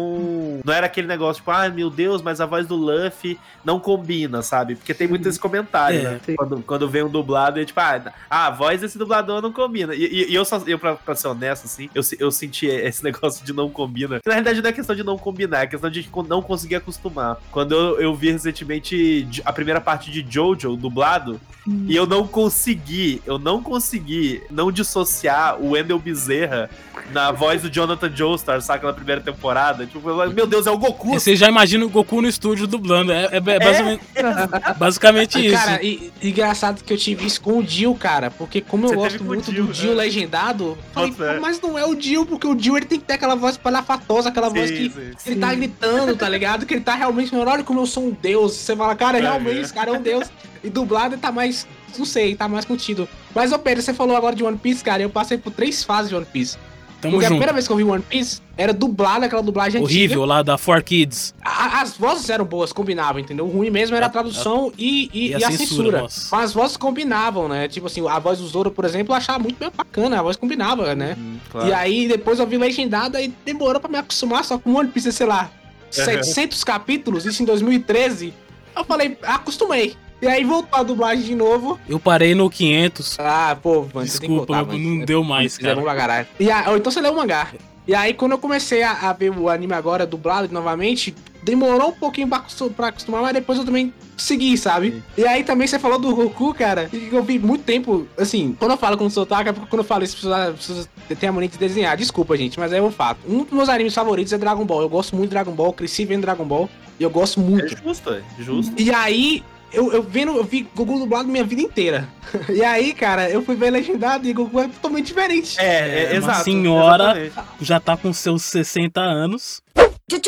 não 0.63 0.73
era 0.73 0.85
aquele 0.85 1.07
negócio 1.07 1.41
tipo, 1.41 1.51
ai 1.51 1.69
meu 1.69 1.89
Deus, 1.89 2.21
mas 2.21 2.39
a 2.41 2.45
voz 2.45 2.67
do 2.67 2.75
Luffy 2.75 3.39
não 3.63 3.79
combina, 3.79 4.41
sabe? 4.41 4.75
Porque 4.75 4.93
tem 4.93 5.07
muito 5.07 5.27
esse 5.27 5.39
comentário, 5.39 5.99
É, 5.99 6.03
né? 6.03 6.19
Quando, 6.35 6.61
quando 6.63 6.89
vem 6.89 7.03
um 7.03 7.09
dublado, 7.09 7.59
é 7.59 7.65
tipo, 7.65 7.79
ah, 7.79 8.01
a 8.29 8.49
voz 8.49 8.81
desse 8.81 8.97
dublador 8.97 9.41
não 9.41 9.51
combina. 9.51 9.93
E, 9.93 10.03
e- 10.05 10.31
e 10.31 10.35
eu, 10.35 10.43
só, 10.45 10.61
eu 10.65 10.77
pra, 10.79 10.95
pra 10.95 11.15
ser 11.15 11.27
honesto, 11.27 11.65
assim, 11.65 11.89
eu, 11.93 12.01
eu 12.19 12.31
senti 12.31 12.65
esse 12.67 13.03
negócio 13.05 13.45
de 13.45 13.53
não 13.53 13.69
combina. 13.69 14.19
Que, 14.19 14.27
na 14.29 14.35
realidade 14.35 14.61
não 14.61 14.69
é 14.69 14.73
questão 14.73 14.95
de 14.95 15.03
não 15.03 15.17
combinar, 15.17 15.61
é 15.63 15.67
questão 15.67 15.89
de 15.89 16.03
co- 16.03 16.23
não 16.23 16.41
conseguir 16.41 16.75
acostumar. 16.75 17.37
Quando 17.51 17.73
eu, 17.73 17.99
eu 18.01 18.15
vi 18.15 18.31
recentemente 18.31 19.27
a 19.45 19.53
primeira 19.53 19.81
parte 19.81 20.09
de 20.11 20.25
Jojo, 20.27 20.75
dublado, 20.75 21.39
e 21.87 21.95
eu 21.95 22.07
não 22.07 22.25
consegui, 22.27 23.21
eu 23.25 23.37
não 23.37 23.61
consegui 23.61 24.41
não 24.49 24.71
dissociar 24.71 25.59
o 25.61 25.71
Wendell 25.71 25.99
Bezerra 25.99 26.69
na 27.11 27.31
voz 27.31 27.61
do 27.61 27.69
Jonathan 27.69 28.09
Joestar, 28.15 28.61
saca, 28.61 28.87
na 28.87 28.93
primeira 28.93 29.21
temporada. 29.21 29.85
Tipo, 29.91 30.09
eu- 30.09 30.31
meu 30.31 30.47
Deus, 30.47 30.65
é 30.67 30.71
o 30.71 30.77
Goku. 30.77 31.15
E 31.15 31.19
Você 31.19 31.35
já 31.35 31.49
imagina 31.49 31.85
o 31.85 31.89
Goku 31.89 32.21
no 32.21 32.27
estúdio 32.27 32.65
dublando. 32.65 33.11
É, 33.11 33.25
é- 33.25 33.35
é 33.35 33.39
basicamente, 33.41 34.01
basicamente 34.77 35.45
isso. 35.45 35.55
Cara, 35.55 35.83
e, 35.83 36.11
e 36.21 36.29
engraçado 36.29 36.83
que 36.83 36.93
eu 36.93 36.97
tive 36.97 37.25
isso 37.25 37.41
com 37.41 37.57
o 37.57 37.63
Dio, 37.63 37.93
cara. 37.95 38.31
Porque 38.31 38.61
como 38.61 38.85
eu 38.85 38.89
Você 38.89 38.95
gosto 38.95 39.23
muito 39.23 39.51
Dio, 39.51 39.65
do 39.65 39.73
Dio 39.73 39.91
é. 39.91 39.95
legendado, 39.95 40.77
falei, 40.93 41.09
é. 41.19 41.33
"Pô, 41.35 41.41
mas 41.41 41.59
não 41.59 41.77
é 41.77 41.85
o 41.85 41.93
Dio, 41.95 42.25
porque 42.25 42.47
o 42.47 42.55
Dio 42.55 42.77
ele 42.77 42.85
tem 42.85 42.99
que 42.99 43.05
ter 43.05 43.13
aquela 43.15 43.35
voz 43.35 43.57
palhafatosa, 43.57 44.29
aquela 44.29 44.49
Sim, 44.49 44.55
voz 44.55 44.71
que 44.71 44.89
sim. 44.89 45.31
ele 45.31 45.39
tá 45.39 45.53
gritando, 45.53 46.15
tá 46.15 46.29
ligado? 46.29 46.65
Que 46.65 46.73
ele 46.75 46.81
tá 46.81 46.95
realmente 46.95 47.29
falando, 47.31 47.49
olha 47.49 47.63
como 47.63 47.81
eu 47.81 47.85
sou 47.85 48.05
um 48.05 48.11
deus. 48.11 48.53
Você 48.53 48.75
fala, 48.75 48.95
cara, 48.95 49.17
É, 49.17 49.21
realmente, 49.21 49.57
é. 49.57 49.61
esse 49.61 49.73
cara 49.73 49.89
é 49.89 49.93
um 49.93 50.01
deus. 50.01 50.29
E 50.63 50.69
dublado 50.69 51.15
ele 51.15 51.21
tá 51.21 51.31
mais, 51.31 51.67
não 51.97 52.05
sei, 52.05 52.35
tá 52.35 52.47
mais 52.47 52.63
contido. 52.65 53.09
Mas, 53.35 53.51
ô 53.51 53.59
Pedro, 53.59 53.81
você 53.83 53.93
falou 53.93 54.15
agora 54.15 54.35
de 54.35 54.43
One 54.43 54.57
Piece, 54.57 54.83
cara. 54.83 55.01
Eu 55.01 55.09
passei 55.09 55.37
por 55.37 55.51
três 55.51 55.83
fases 55.83 56.09
de 56.09 56.15
One 56.15 56.25
Piece. 56.31 56.57
Tamo 57.01 57.13
porque 57.13 57.25
a 57.25 57.29
junto. 57.29 57.37
primeira 57.37 57.51
vez 57.53 57.65
que 57.67 57.73
eu 57.73 57.77
vi 57.77 57.83
One 57.83 58.03
Piece 58.03 58.39
era 58.55 58.71
dublado, 58.71 59.25
aquela 59.25 59.41
dublagem 59.41 59.81
Horrível 59.81 60.21
antiga. 60.21 60.25
lá 60.35 60.43
da 60.43 60.57
Four 60.57 60.83
Kids. 60.83 61.33
A- 61.43 61.81
As 61.81 61.97
vozes 61.97 62.29
eram 62.29 62.45
boas, 62.45 62.71
combinavam, 62.71 63.19
entendeu? 63.19 63.45
O 63.45 63.49
ruim 63.49 63.69
mesmo 63.71 63.95
era 63.95 64.05
a 64.05 64.09
tradução 64.09 64.71
e, 64.77 65.09
e, 65.11 65.29
e 65.29 65.35
a 65.35 65.39
e 65.39 65.43
a 65.43 65.51
censura, 65.51 66.01
censura. 66.07 66.29
Mas 66.31 66.43
as 66.45 66.53
vozes 66.53 66.77
combinavam, 66.77 67.47
né? 67.47 67.67
Tipo 67.67 67.87
assim, 67.87 68.07
a 68.07 68.19
voz 68.19 68.37
do 68.39 68.47
Zoro, 68.47 68.69
por 68.69 68.85
exemplo, 68.85 69.13
eu 69.13 69.17
achava 69.17 69.39
muito 69.39 69.57
bem 69.57 69.71
bacana, 69.75 70.19
a 70.19 70.21
voz 70.21 70.37
combinava, 70.37 70.93
né? 70.93 71.17
claro. 71.51 71.67
E 71.67 71.73
aí 71.73 72.07
depois 72.07 72.37
eu 72.39 72.45
vi 72.45 72.57
legendada 72.57 73.19
e 73.19 73.33
demorou 73.43 73.79
pra 73.81 73.89
me 73.89 73.97
acostumar 73.97 74.45
só 74.45 74.59
com 74.59 74.73
One 74.75 74.89
Piece, 74.89 75.11
sei 75.11 75.25
lá, 75.25 75.49
700 75.89 76.63
capítulos, 76.63 77.25
isso 77.25 77.41
em 77.41 77.45
2013. 77.45 78.33
Eu 78.75 78.83
falei, 78.85 79.17
acostumei. 79.23 79.95
E 80.21 80.27
aí 80.27 80.43
voltou 80.43 80.79
a 80.79 80.83
dublagem 80.83 81.23
de 81.25 81.35
novo. 81.35 81.79
Eu 81.89 81.99
parei 81.99 82.35
no 82.35 82.49
500. 82.49 83.17
Ah, 83.19 83.57
pô, 83.61 83.87
mano, 83.93 84.07
você 84.07 84.19
tem 84.19 84.29
que 84.29 84.35
Desculpa, 84.35 84.55
não 84.57 84.65
mano. 84.67 85.05
deu 85.05 85.23
mais, 85.23 85.57
cara. 85.57 85.81
pra 85.81 85.95
caralho. 85.95 86.27
E 86.39 86.51
a- 86.51 86.65
ou 86.69 86.77
então 86.77 86.91
você 86.91 87.01
leu 87.01 87.13
o 87.13 87.15
mangá. 87.15 87.47
E 87.87 87.95
aí, 87.95 88.13
quando 88.13 88.33
eu 88.33 88.37
comecei 88.37 88.83
a, 88.83 88.91
a 89.09 89.13
ver 89.13 89.31
o 89.31 89.49
anime 89.49 89.73
agora 89.73 90.05
dublado 90.05 90.47
novamente, 90.53 91.15
demorou 91.41 91.89
um 91.89 91.93
pouquinho 91.93 92.27
pra, 92.27 92.45
pra 92.77 92.87
acostumar, 92.89 93.23
mas 93.23 93.33
depois 93.33 93.57
eu 93.57 93.65
também 93.65 93.91
segui, 94.15 94.55
sabe? 94.55 95.01
E 95.17 95.25
aí 95.25 95.43
também 95.43 95.65
você 95.67 95.79
falou 95.79 95.97
do 95.97 96.15
Goku, 96.15 96.53
cara, 96.53 96.87
e 96.93 97.09
eu 97.11 97.23
vi 97.23 97.39
muito 97.39 97.63
tempo, 97.63 98.07
assim, 98.15 98.55
quando 98.59 98.71
eu 98.71 98.77
falo 98.77 98.95
com 98.95 99.05
o 99.07 99.09
sotaque, 99.09 99.49
é 99.49 99.51
porque 99.51 99.67
quando 99.67 99.79
eu 99.79 99.83
falo 99.83 100.03
isso, 100.03 100.13
as 100.15 100.21
pessoas, 100.21 100.39
as 100.49 100.55
pessoas 100.55 100.89
têm 101.19 101.27
a 101.29 101.31
mania 101.31 101.49
de 101.49 101.57
desenhar. 101.57 101.97
Desculpa, 101.97 102.37
gente, 102.37 102.59
mas 102.59 102.71
é 102.71 102.79
um 102.79 102.91
fato. 102.91 103.19
Um 103.27 103.39
dos 103.43 103.51
meus 103.51 103.67
animes 103.67 103.95
favoritos 103.95 104.31
é 104.31 104.37
Dragon 104.37 104.63
Ball. 104.63 104.81
Eu 104.83 104.89
gosto 104.89 105.15
muito 105.15 105.29
de 105.29 105.33
Dragon 105.33 105.51
Ball, 105.51 105.73
cresci 105.73 106.05
vendo 106.05 106.21
Dragon 106.21 106.45
Ball, 106.45 106.69
e 106.99 107.03
eu 107.03 107.09
gosto 107.09 107.39
muito. 107.39 107.65
É 107.65 107.77
justo, 107.83 108.11
é 108.11 108.21
justo. 108.39 108.73
E 108.79 108.93
aí, 108.93 109.43
eu, 109.71 109.91
eu 109.93 110.03
vendo, 110.03 110.35
eu 110.35 110.43
vi 110.43 110.67
Gugu 110.75 110.99
dublado 110.99 111.27
minha 111.27 111.43
vida 111.43 111.61
inteira. 111.61 112.09
E 112.49 112.63
aí, 112.63 112.93
cara, 112.93 113.29
eu 113.29 113.43
fui 113.43 113.55
ver 113.55 113.71
legendado 113.71 114.27
e 114.27 114.33
Gugu 114.33 114.59
é 114.59 114.67
totalmente 114.67 115.07
diferente. 115.07 115.59
É, 115.59 115.65
é, 115.65 116.03
é 116.13 116.15
exato. 116.15 116.43
senhora 116.43 117.25
exatamente. 117.25 117.65
já 117.65 117.79
tá 117.79 117.97
com 117.97 118.13
seus 118.13 118.43
60 118.43 119.01
anos. 119.01 119.61
Eu, 119.75 120.19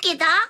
que 0.00 0.16
tô, 0.16 0.42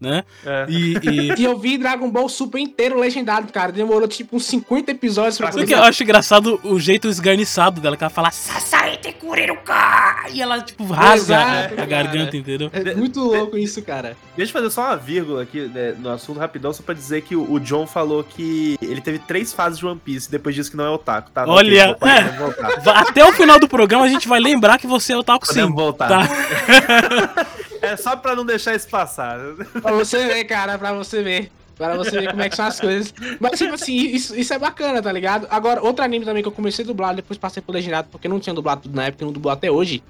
né? 0.00 0.24
É. 0.44 0.66
E, 0.68 0.94
e... 1.02 1.34
e, 1.40 1.44
eu 1.44 1.58
vi 1.58 1.76
Dragon 1.76 2.08
Ball 2.10 2.28
Super 2.28 2.58
inteiro 2.58 2.98
legendado, 2.98 3.52
cara. 3.52 3.72
Demorou 3.72 4.06
tipo 4.06 4.36
uns 4.36 4.46
50 4.46 4.92
episódios 4.92 5.38
pra 5.38 5.50
poder... 5.50 5.66
que 5.66 5.74
eu 5.74 5.82
acho 5.82 6.02
engraçado 6.02 6.60
o 6.62 6.78
jeito 6.78 7.08
esgarniçado 7.08 7.80
dela, 7.80 7.96
que 7.96 8.04
ela 8.04 8.10
fala 8.10 8.30
Sasaete 8.30 9.12
Kureruka! 9.12 10.28
E 10.32 10.40
ela, 10.40 10.60
tipo, 10.60 10.84
rasga 10.84 11.34
Exato, 11.34 11.80
a, 11.80 11.86
garganta, 11.86 12.36
entendeu? 12.36 12.70
É 12.72 12.94
muito 12.94 13.20
louco 13.20 13.56
isso, 13.56 13.82
cara. 13.82 14.16
Deixa 14.36 14.50
eu 14.50 14.52
fazer 14.52 14.70
só 14.70 14.82
uma 14.82 14.96
vírgula 14.96 15.42
aqui 15.42 15.60
né, 15.62 15.94
no 15.98 16.10
assunto 16.10 16.38
rapidão, 16.38 16.72
só 16.72 16.82
pra 16.82 16.94
dizer 16.94 17.22
que 17.22 17.34
o 17.34 17.58
John 17.58 17.86
falou 17.86 18.22
que 18.22 18.76
ele 18.80 19.00
teve 19.00 19.18
três 19.18 19.52
fases 19.52 19.78
de 19.78 19.86
One 19.86 20.00
Piece, 20.02 20.30
depois 20.30 20.54
disso 20.54 20.70
que 20.70 20.76
não 20.76 20.84
é 20.84 20.90
otaku, 20.90 21.30
tá? 21.30 21.46
Não, 21.46 21.54
Olha, 21.54 21.96
até 22.94 23.24
o 23.24 23.32
final 23.32 23.58
do 23.58 23.68
programa 23.68 24.04
a 24.04 24.08
gente 24.08 24.28
vai 24.28 24.40
lembrar 24.40 24.78
que 24.78 24.86
você 24.86 25.12
é 25.12 25.16
otaku 25.16 25.46
Podemos 25.46 25.70
sim. 25.70 25.76
voltar. 25.76 26.08
Tá? 26.08 27.46
É 27.88 27.96
só 27.96 28.16
pra 28.16 28.34
não 28.34 28.44
deixar 28.44 28.74
isso 28.74 28.88
passar. 28.88 29.38
Pra 29.82 29.92
você 29.92 30.26
ver, 30.26 30.44
cara, 30.44 30.78
pra 30.78 30.92
você 30.92 31.22
ver. 31.22 31.50
Pra 31.76 31.96
você 31.96 32.10
ver 32.10 32.30
como 32.30 32.42
é 32.42 32.48
que 32.48 32.56
são 32.56 32.66
as 32.66 32.80
coisas. 32.80 33.14
Mas, 33.38 33.56
tipo 33.56 33.72
assim, 33.72 33.94
isso, 33.94 34.34
isso 34.34 34.52
é 34.52 34.58
bacana, 34.58 35.00
tá 35.00 35.12
ligado? 35.12 35.46
Agora, 35.48 35.80
outro 35.80 36.04
anime 36.04 36.24
também 36.24 36.42
que 36.42 36.48
eu 36.48 36.52
comecei 36.52 36.84
a 36.84 36.88
dublar, 36.88 37.14
depois 37.14 37.38
passei 37.38 37.62
pro 37.62 37.72
legendado, 37.72 38.08
porque 38.10 38.26
não 38.26 38.40
tinha 38.40 38.52
dublado 38.52 38.82
tudo 38.82 38.96
na 38.96 39.04
época, 39.04 39.24
não 39.24 39.32
dublou 39.32 39.52
até 39.52 39.70
hoje. 39.70 40.02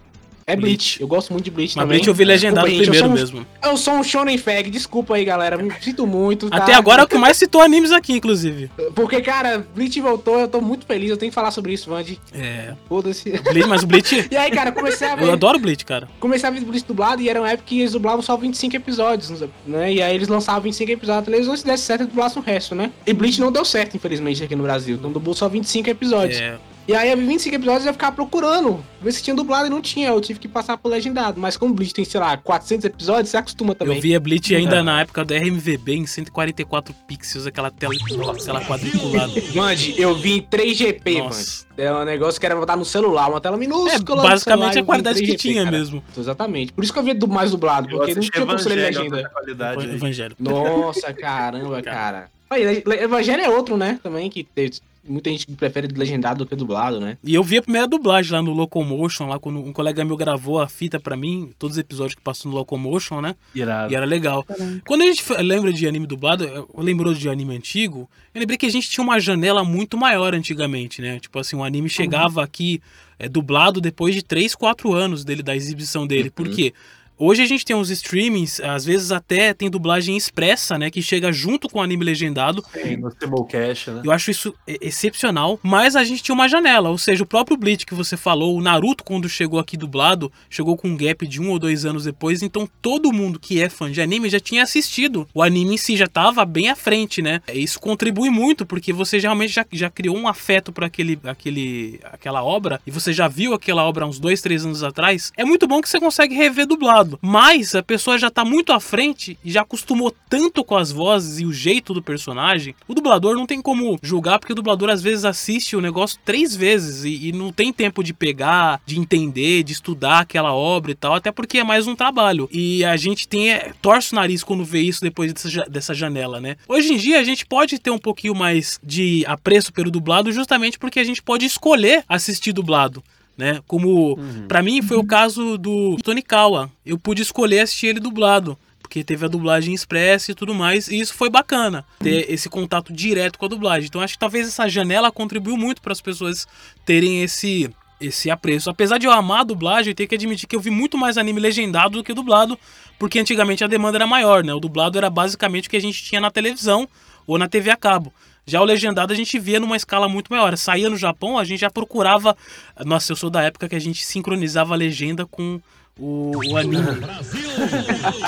É 0.49 0.57
Bleach. 0.57 0.99
Eu 0.99 1.07
gosto 1.07 1.31
muito 1.31 1.45
de 1.45 1.51
Bleach 1.51 1.77
Mas 1.77 1.83
também. 1.85 1.99
Bleach 1.99 2.09
eu 2.09 2.15
vi 2.15 2.25
legendado 2.25 2.67
Desculpa, 2.67 2.85
gente, 2.85 2.91
primeiro 2.91 3.07
eu 3.07 3.11
um- 3.11 3.15
mesmo. 3.15 3.47
Eu 3.63 3.77
sou 3.77 3.95
um 3.95 4.03
shonen 4.03 4.39
fag, 4.39 4.71
desculpa 4.71 5.15
aí, 5.15 5.23
galera. 5.23 5.59
Me 5.59 5.71
sinto 5.79 6.07
muito, 6.07 6.49
tá? 6.49 6.57
Até 6.57 6.73
agora 6.73 7.03
é 7.03 7.05
o 7.05 7.09
que 7.09 7.19
mais 7.19 7.37
citou 7.37 7.61
animes 7.61 7.93
aqui, 7.93 8.15
inclusive. 8.15 8.71
Porque, 8.95 9.21
cara, 9.21 9.67
Bleach 9.75 10.01
voltou, 10.01 10.39
eu 10.41 10.49
tô 10.49 10.63
muito 10.63 10.87
feliz, 10.87 11.11
eu 11.11 11.19
tenho 11.19 11.31
que 11.31 11.35
falar 11.35 11.51
sobre 11.51 11.75
isso, 11.75 11.91
Vandy. 11.91 12.19
É. 12.33 12.73
Foda-se. 12.89 13.31
Bleach, 13.31 13.69
mas 13.69 13.83
o 13.83 13.87
Bleach. 13.87 14.09
E 14.33 14.37
aí, 14.39 14.51
cara, 14.51 14.73
comecei 14.73 15.07
a 15.07 15.17
ver. 15.17 15.25
Eu 15.25 15.33
adoro 15.33 15.59
Bleach, 15.59 15.85
cara. 15.85 16.09
Comecei 16.19 16.49
a 16.49 16.51
ver 16.51 16.61
Bleach 16.63 16.87
dublado 16.87 17.21
e 17.21 17.29
era 17.29 17.41
uma 17.41 17.51
época 17.51 17.65
que 17.69 17.81
eles 17.81 17.93
dublavam 17.93 18.23
só 18.23 18.35
25 18.35 18.75
episódios, 18.75 19.45
né? 19.67 19.93
E 19.93 20.01
aí 20.01 20.15
eles 20.15 20.29
lançavam 20.29 20.63
25 20.63 20.91
episódios 20.93 21.21
na 21.27 21.31
televisão, 21.31 21.57
se 21.57 21.65
desse 21.67 21.83
certo, 21.83 22.01
eles 22.03 22.13
dublassem 22.13 22.41
o 22.41 22.45
resto, 22.45 22.75
né? 22.75 22.91
E 23.07 23.13
Bleach 23.13 23.39
não 23.39 23.53
deu 23.53 23.67
certo, 23.67 23.97
infelizmente, 23.97 24.43
aqui 24.43 24.57
no 24.57 24.63
Brasil. 24.63 24.97
Então 24.97 25.13
dublou 25.13 25.35
só 25.35 25.47
25 25.47 25.91
episódios. 25.91 26.41
É. 26.41 26.57
E 26.89 26.95
aí 26.95 27.15
vi 27.15 27.27
25 27.27 27.55
episódios 27.55 27.85
eu 27.85 27.93
ficava 27.93 28.17
procurando, 28.17 28.83
ver 29.03 29.13
se 29.13 29.23
tinha 29.23 29.37
dublado 29.37 29.67
e 29.67 29.71
não 29.71 29.83
tinha. 29.83 30.09
Eu 30.09 30.21
tive 30.23 30.41
que 30.41 30.49
passar 30.49 30.79
pro 30.79 30.91
legendado. 30.91 31.39
Mas 31.39 31.55
como 31.55 31.75
Bleach 31.75 31.93
tem, 31.93 32.03
sei 32.03 32.19
lá, 32.19 32.35
400 32.39 32.87
episódios, 32.87 33.29
você 33.29 33.37
acostuma 33.37 33.75
também. 33.75 33.97
Eu 33.97 34.01
via 34.03 34.19
Bleach 34.19 34.55
ainda 34.55 34.77
É. 34.77 34.83
na 34.83 35.03
época 35.03 35.23
do 35.23 35.35
RMVB 35.35 35.97
em 35.97 36.07
144 36.07 36.95
pixels, 37.07 37.47
aquela 37.47 37.71
tela, 37.71 37.93
aquela 37.95 38.65
quadriculada. 38.65 39.33
Mande, 39.55 40.01
eu 40.01 40.15
vi 40.15 40.39
em 40.39 40.43
3GP, 40.43 41.19
mano. 41.25 41.37
É 41.77 41.93
um 41.93 42.05
negócio 42.07 42.41
que 42.41 42.47
era 42.47 42.57
botar 42.57 42.75
no 42.75 42.87
celular, 42.87 43.29
uma 43.29 43.41
tela 43.41 43.59
minúscula. 43.59 44.23
É, 44.25 44.29
basicamente 44.31 44.73
celular, 44.73 44.83
a 44.83 44.85
qualidade 44.87 45.21
que 45.21 45.27
3GP, 45.33 45.37
tinha 45.37 45.65
cara. 45.65 45.77
mesmo. 45.77 46.03
Exatamente. 46.17 46.73
Por 46.73 46.83
isso 46.83 46.93
que 46.95 46.99
eu 46.99 47.03
vi 47.03 47.13
do 47.13 47.29
mais 47.29 47.51
dublado, 47.51 47.87
porque 47.91 48.15
não 48.15 48.23
tinha 48.23 48.47
como 48.47 48.59
ser 48.59 48.71
legenda. 48.75 49.29
qualidade. 49.29 49.85
Evangelho. 49.91 50.35
Nossa, 50.41 51.13
caramba, 51.13 51.83
cara. 51.83 52.31
Aí, 52.49 52.83
Evangelho 53.03 53.43
é 53.43 53.49
outro, 53.51 53.77
né? 53.77 54.01
Também 54.03 54.31
que 54.31 54.43
tem 54.43 54.71
muita 55.09 55.31
gente 55.31 55.47
que 55.47 55.53
prefere 55.55 55.89
legendado 55.89 56.45
do 56.45 56.49
que 56.49 56.55
dublado, 56.55 57.01
né? 57.01 57.17
E 57.25 57.35
eu 57.35 57.43
vi 57.43 57.59
a 57.59 57.63
primeira 57.63 57.87
dublagem 57.87 58.33
lá 58.33 58.43
no 58.43 58.53
Locomotion, 58.53 59.27
lá 59.27 59.39
quando 59.39 59.59
um 59.59 59.73
colega 59.73 60.05
meu 60.05 60.17
gravou 60.17 60.61
a 60.61 60.69
fita 60.69 61.01
pra 61.01 61.17
mim, 61.17 61.51
todos 61.59 61.77
os 61.77 61.81
episódios 61.81 62.15
que 62.15 62.23
passou 62.23 62.51
no 62.51 62.57
Locomotion, 62.57 63.21
né? 63.21 63.35
Irado. 63.55 63.93
E 63.93 63.97
era 63.97 64.07
legal. 64.07 64.45
Quando 64.87 65.03
a 65.03 65.07
gente 65.07 65.25
lembra 65.43 65.73
de 65.73 65.87
anime 65.87 66.07
dublado, 66.07 66.69
lembrou 66.77 67.15
de 67.15 67.29
anime 67.29 67.57
antigo, 67.57 68.09
eu 68.35 68.41
lembrei 68.41 68.59
que 68.59 68.67
a 68.67 68.71
gente 68.71 68.89
tinha 68.89 69.03
uma 69.03 69.19
janela 69.19 69.65
muito 69.65 69.97
maior 69.97 70.35
antigamente, 70.35 71.01
né? 71.01 71.19
Tipo 71.19 71.39
assim, 71.39 71.57
o 71.57 71.65
anime 71.65 71.89
chegava 71.89 72.43
aqui 72.43 72.81
é, 73.19 73.29
dublado 73.29 73.81
depois 73.81 74.15
de 74.15 74.23
3, 74.23 74.55
4 74.55 74.93
anos 74.93 75.25
dele, 75.25 75.43
da 75.43 75.57
exibição 75.57 76.07
dele. 76.07 76.31
Por 76.31 76.49
quê? 76.49 76.73
Hoje 77.21 77.43
a 77.43 77.47
gente 77.47 77.65
tem 77.65 77.75
uns 77.75 77.91
streamings, 77.91 78.61
às 78.61 78.85
vezes 78.85 79.11
até 79.11 79.53
tem 79.53 79.69
dublagem 79.69 80.17
expressa, 80.17 80.79
né? 80.79 80.89
Que 80.89 81.03
chega 81.03 81.33
junto 81.33 81.69
com 81.69 81.81
o 81.81 81.83
anime 81.83 82.05
legendado. 82.05 82.65
Tem 82.73 82.97
no 82.97 83.11
Simulcast, 83.11 83.91
né? 83.91 84.03
Eu 84.05 84.13
acho 84.13 84.31
isso 84.31 84.55
excepcional, 84.67 85.59
mas 85.61 85.97
a 85.97 86.05
gente 86.05 86.23
tinha 86.23 86.35
uma 86.35 86.49
janela, 86.49 86.91
ou 86.91 86.99
seja, 86.99 87.25
o 87.25 87.27
próprio 87.27 87.57
Bleach 87.57 87.85
que 87.85 87.95
você 87.95 88.17
falou, 88.17 88.57
o 88.57 88.61
Naruto 88.61 89.03
quando 89.03 89.29
chegou 89.29 89.59
aqui 89.59 89.77
dublado, 89.77 90.31
chegou 90.49 90.77
com 90.77 90.89
um 90.89 90.97
gap 90.97 91.27
de 91.27 91.41
um 91.41 91.51
ou 91.51 91.59
dois 91.59 91.85
anos 91.85 92.05
depois, 92.05 92.41
então 92.43 92.69
todo 92.81 93.13
mundo 93.13 93.41
que 93.41 93.61
é 93.61 93.69
fã 93.69 93.91
de 93.91 94.01
anime 94.01 94.31
já 94.31 94.39
tinha 94.39 94.63
assistido. 94.63 95.27
O 95.35 95.43
anime 95.43 95.75
em 95.75 95.77
si 95.77 95.97
já 95.97 96.07
tava 96.07 96.45
bem 96.45 96.69
à 96.69 96.77
frente, 96.77 97.21
né? 97.21 97.41
Isso 97.53 97.81
contribui 97.81 98.31
muito, 98.31 98.65
porque 98.65 98.93
você 98.93 99.19
realmente 99.19 99.53
já, 99.53 99.67
já 99.73 99.91
criou 99.91 100.17
um 100.17 100.29
afeto 100.29 100.73
por 100.73 100.85
aquele, 100.85 101.19
aquele, 101.25 101.99
aquela 102.05 102.45
obra, 102.45 102.81
e 102.87 102.93
você 102.93 103.13
já 103.13 103.27
viu 103.27 103.55
aquela 103.55 103.83
obra 103.83 104.05
há 104.05 104.09
uns 104.09 104.21
dois, 104.21 104.41
três 104.41 104.65
anos 104.65 104.85
atrás. 104.85 105.33
É 105.37 105.45
muito 105.45 105.67
bom 105.67 105.81
que 105.81 105.89
você 105.89 105.99
consegue 105.99 106.35
rever 106.35 106.67
dublado, 106.67 107.08
mas 107.23 107.75
a 107.75 107.83
pessoa 107.83 108.19
já 108.19 108.31
tá 108.31 108.45
muito 108.45 108.73
à 108.73 108.81
frente 108.81 109.39
e 109.45 109.51
já 109.51 109.63
acostumou 109.63 110.15
tanto 110.29 110.65
com 110.65 110.77
as 110.77 110.91
vozes 110.91 111.39
e 111.39 111.47
o 111.47 111.53
jeito 111.53 111.95
do 111.95 112.03
personagem. 112.03 112.75
O 112.87 112.95
dublador 112.95 113.37
não 113.37 113.47
tem 113.47 113.63
como 113.63 113.99
julgar, 114.03 114.39
porque 114.39 114.53
o 114.53 114.57
dublador 114.57 114.91
às 114.91 115.01
vezes 115.01 115.25
assiste 115.25 115.77
o 115.77 115.81
negócio 115.81 116.19
três 116.25 116.55
vezes 116.55 117.05
e, 117.05 117.29
e 117.29 117.33
não 117.33 117.53
tem 117.53 117.73
tempo 117.73 118.03
de 118.03 118.13
pegar, 118.13 118.81
de 118.85 118.99
entender, 118.99 119.63
de 119.63 119.73
estudar 119.73 120.21
aquela 120.21 120.55
obra 120.55 120.91
e 120.91 120.95
tal, 120.95 121.15
até 121.15 121.31
porque 121.31 121.59
é 121.59 121.65
mais 121.65 121.87
um 121.87 121.95
trabalho. 121.95 122.49
E 122.53 122.85
a 122.85 122.97
gente 122.97 123.29
tem, 123.29 123.51
é, 123.51 123.73
torce 123.81 124.13
o 124.13 124.17
nariz 124.17 124.43
quando 124.43 124.65
vê 124.65 124.81
isso 124.81 125.01
depois 125.01 125.33
dessa, 125.33 125.65
dessa 125.69 125.95
janela, 125.95 126.41
né? 126.41 126.57
Hoje 126.69 126.93
em 126.93 126.97
dia 126.97 127.21
a 127.21 127.25
gente 127.25 127.47
pode 127.47 127.79
ter 127.79 127.91
um 127.91 127.99
pouquinho 127.99 128.35
mais 128.35 128.79
de 128.83 129.25
apreço 129.27 129.73
pelo 129.73 129.91
dublado, 129.91 130.33
justamente 130.33 130.79
porque 130.79 131.01
a 131.01 131.05
gente 131.05 131.23
pode 131.23 131.45
escolher 131.45 132.05
assistir 132.09 132.53
dublado. 132.53 133.03
Né? 133.39 133.61
Como 133.69 134.19
pra 134.49 134.61
mim 134.61 134.83
foi 134.83 134.97
o 134.97 135.07
caso 135.07 135.57
do 135.57 135.97
Tony 136.03 136.23
Kawa. 136.23 136.69
Eu 136.85 136.99
pude 136.99 137.23
escolher 137.23 137.61
assistir 137.61 137.87
ele 137.87 138.01
dublado 138.01 138.59
porque 138.89 139.05
teve 139.05 139.25
a 139.25 139.29
dublagem 139.29 139.75
expressa 139.75 140.33
e 140.33 140.35
tudo 140.35 140.55
mais, 140.55 140.89
e 140.89 140.99
isso 140.99 141.13
foi 141.13 141.29
bacana, 141.29 141.85
ter 141.99 142.25
esse 142.33 142.49
contato 142.49 142.91
direto 142.91 143.39
com 143.39 143.45
a 143.45 143.49
dublagem. 143.49 143.87
Então 143.87 144.01
acho 144.01 144.15
que 144.15 144.19
talvez 144.19 144.49
essa 144.49 144.67
janela 144.67 145.13
contribuiu 145.13 145.59
muito 145.59 145.83
para 145.83 145.93
as 145.93 146.01
pessoas 146.01 146.49
terem 146.87 147.23
esse 147.23 147.71
esse 148.01 148.31
apreço. 148.31 148.71
Apesar 148.71 148.97
de 148.97 149.07
eu 149.07 149.13
amar 149.13 149.41
a 149.41 149.45
dublagem, 149.45 149.91
eu 149.91 149.95
tenho 149.95 150.09
que 150.09 150.15
admitir 150.15 150.47
que 150.49 150.55
eu 150.55 150.61
vi 150.61 150.71
muito 150.71 150.97
mais 150.97 151.19
anime 151.19 151.41
legendado 151.41 151.99
do 151.99 152.05
que 152.05 152.15
dublado, 152.15 152.59
porque 152.99 153.19
antigamente 153.19 153.65
a 153.65 153.67
demanda 153.67 153.99
era 153.99 154.07
maior, 154.07 154.45
né? 154.45 154.55
O 154.55 154.61
dublado 154.61 154.97
era 154.97 155.11
basicamente 155.11 155.67
o 155.67 155.71
que 155.71 155.77
a 155.77 155.81
gente 155.81 156.03
tinha 156.03 156.21
na 156.21 156.31
televisão 156.31 156.89
ou 157.27 157.37
na 157.37 157.49
TV 157.49 157.71
a 157.71 157.77
cabo. 157.77 158.13
Já 158.49 158.63
o 158.63 158.65
legendado 158.65 159.13
a 159.13 159.17
gente 159.17 159.39
via 159.39 159.61
numa 159.61 159.77
escala 159.77 160.09
muito 160.09 160.33
maior. 160.33 160.57
Saía 160.57 160.89
no 160.89 160.97
Japão, 160.97 161.37
a 161.37 161.45
gente 161.45 161.61
já 161.61 161.69
procurava. 161.69 162.35
Nossa, 162.83 163.13
eu 163.13 163.17
sou 163.17 163.29
da 163.29 163.43
época 163.43 163.69
que 163.69 163.77
a 163.77 163.79
gente 163.79 164.03
sincronizava 164.03 164.73
a 164.73 164.77
legenda 164.77 165.27
com 165.27 165.61
o, 165.99 166.33
o 166.37 166.57
anime. 166.57 166.77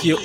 Que 0.00 0.10
eu- 0.10 0.18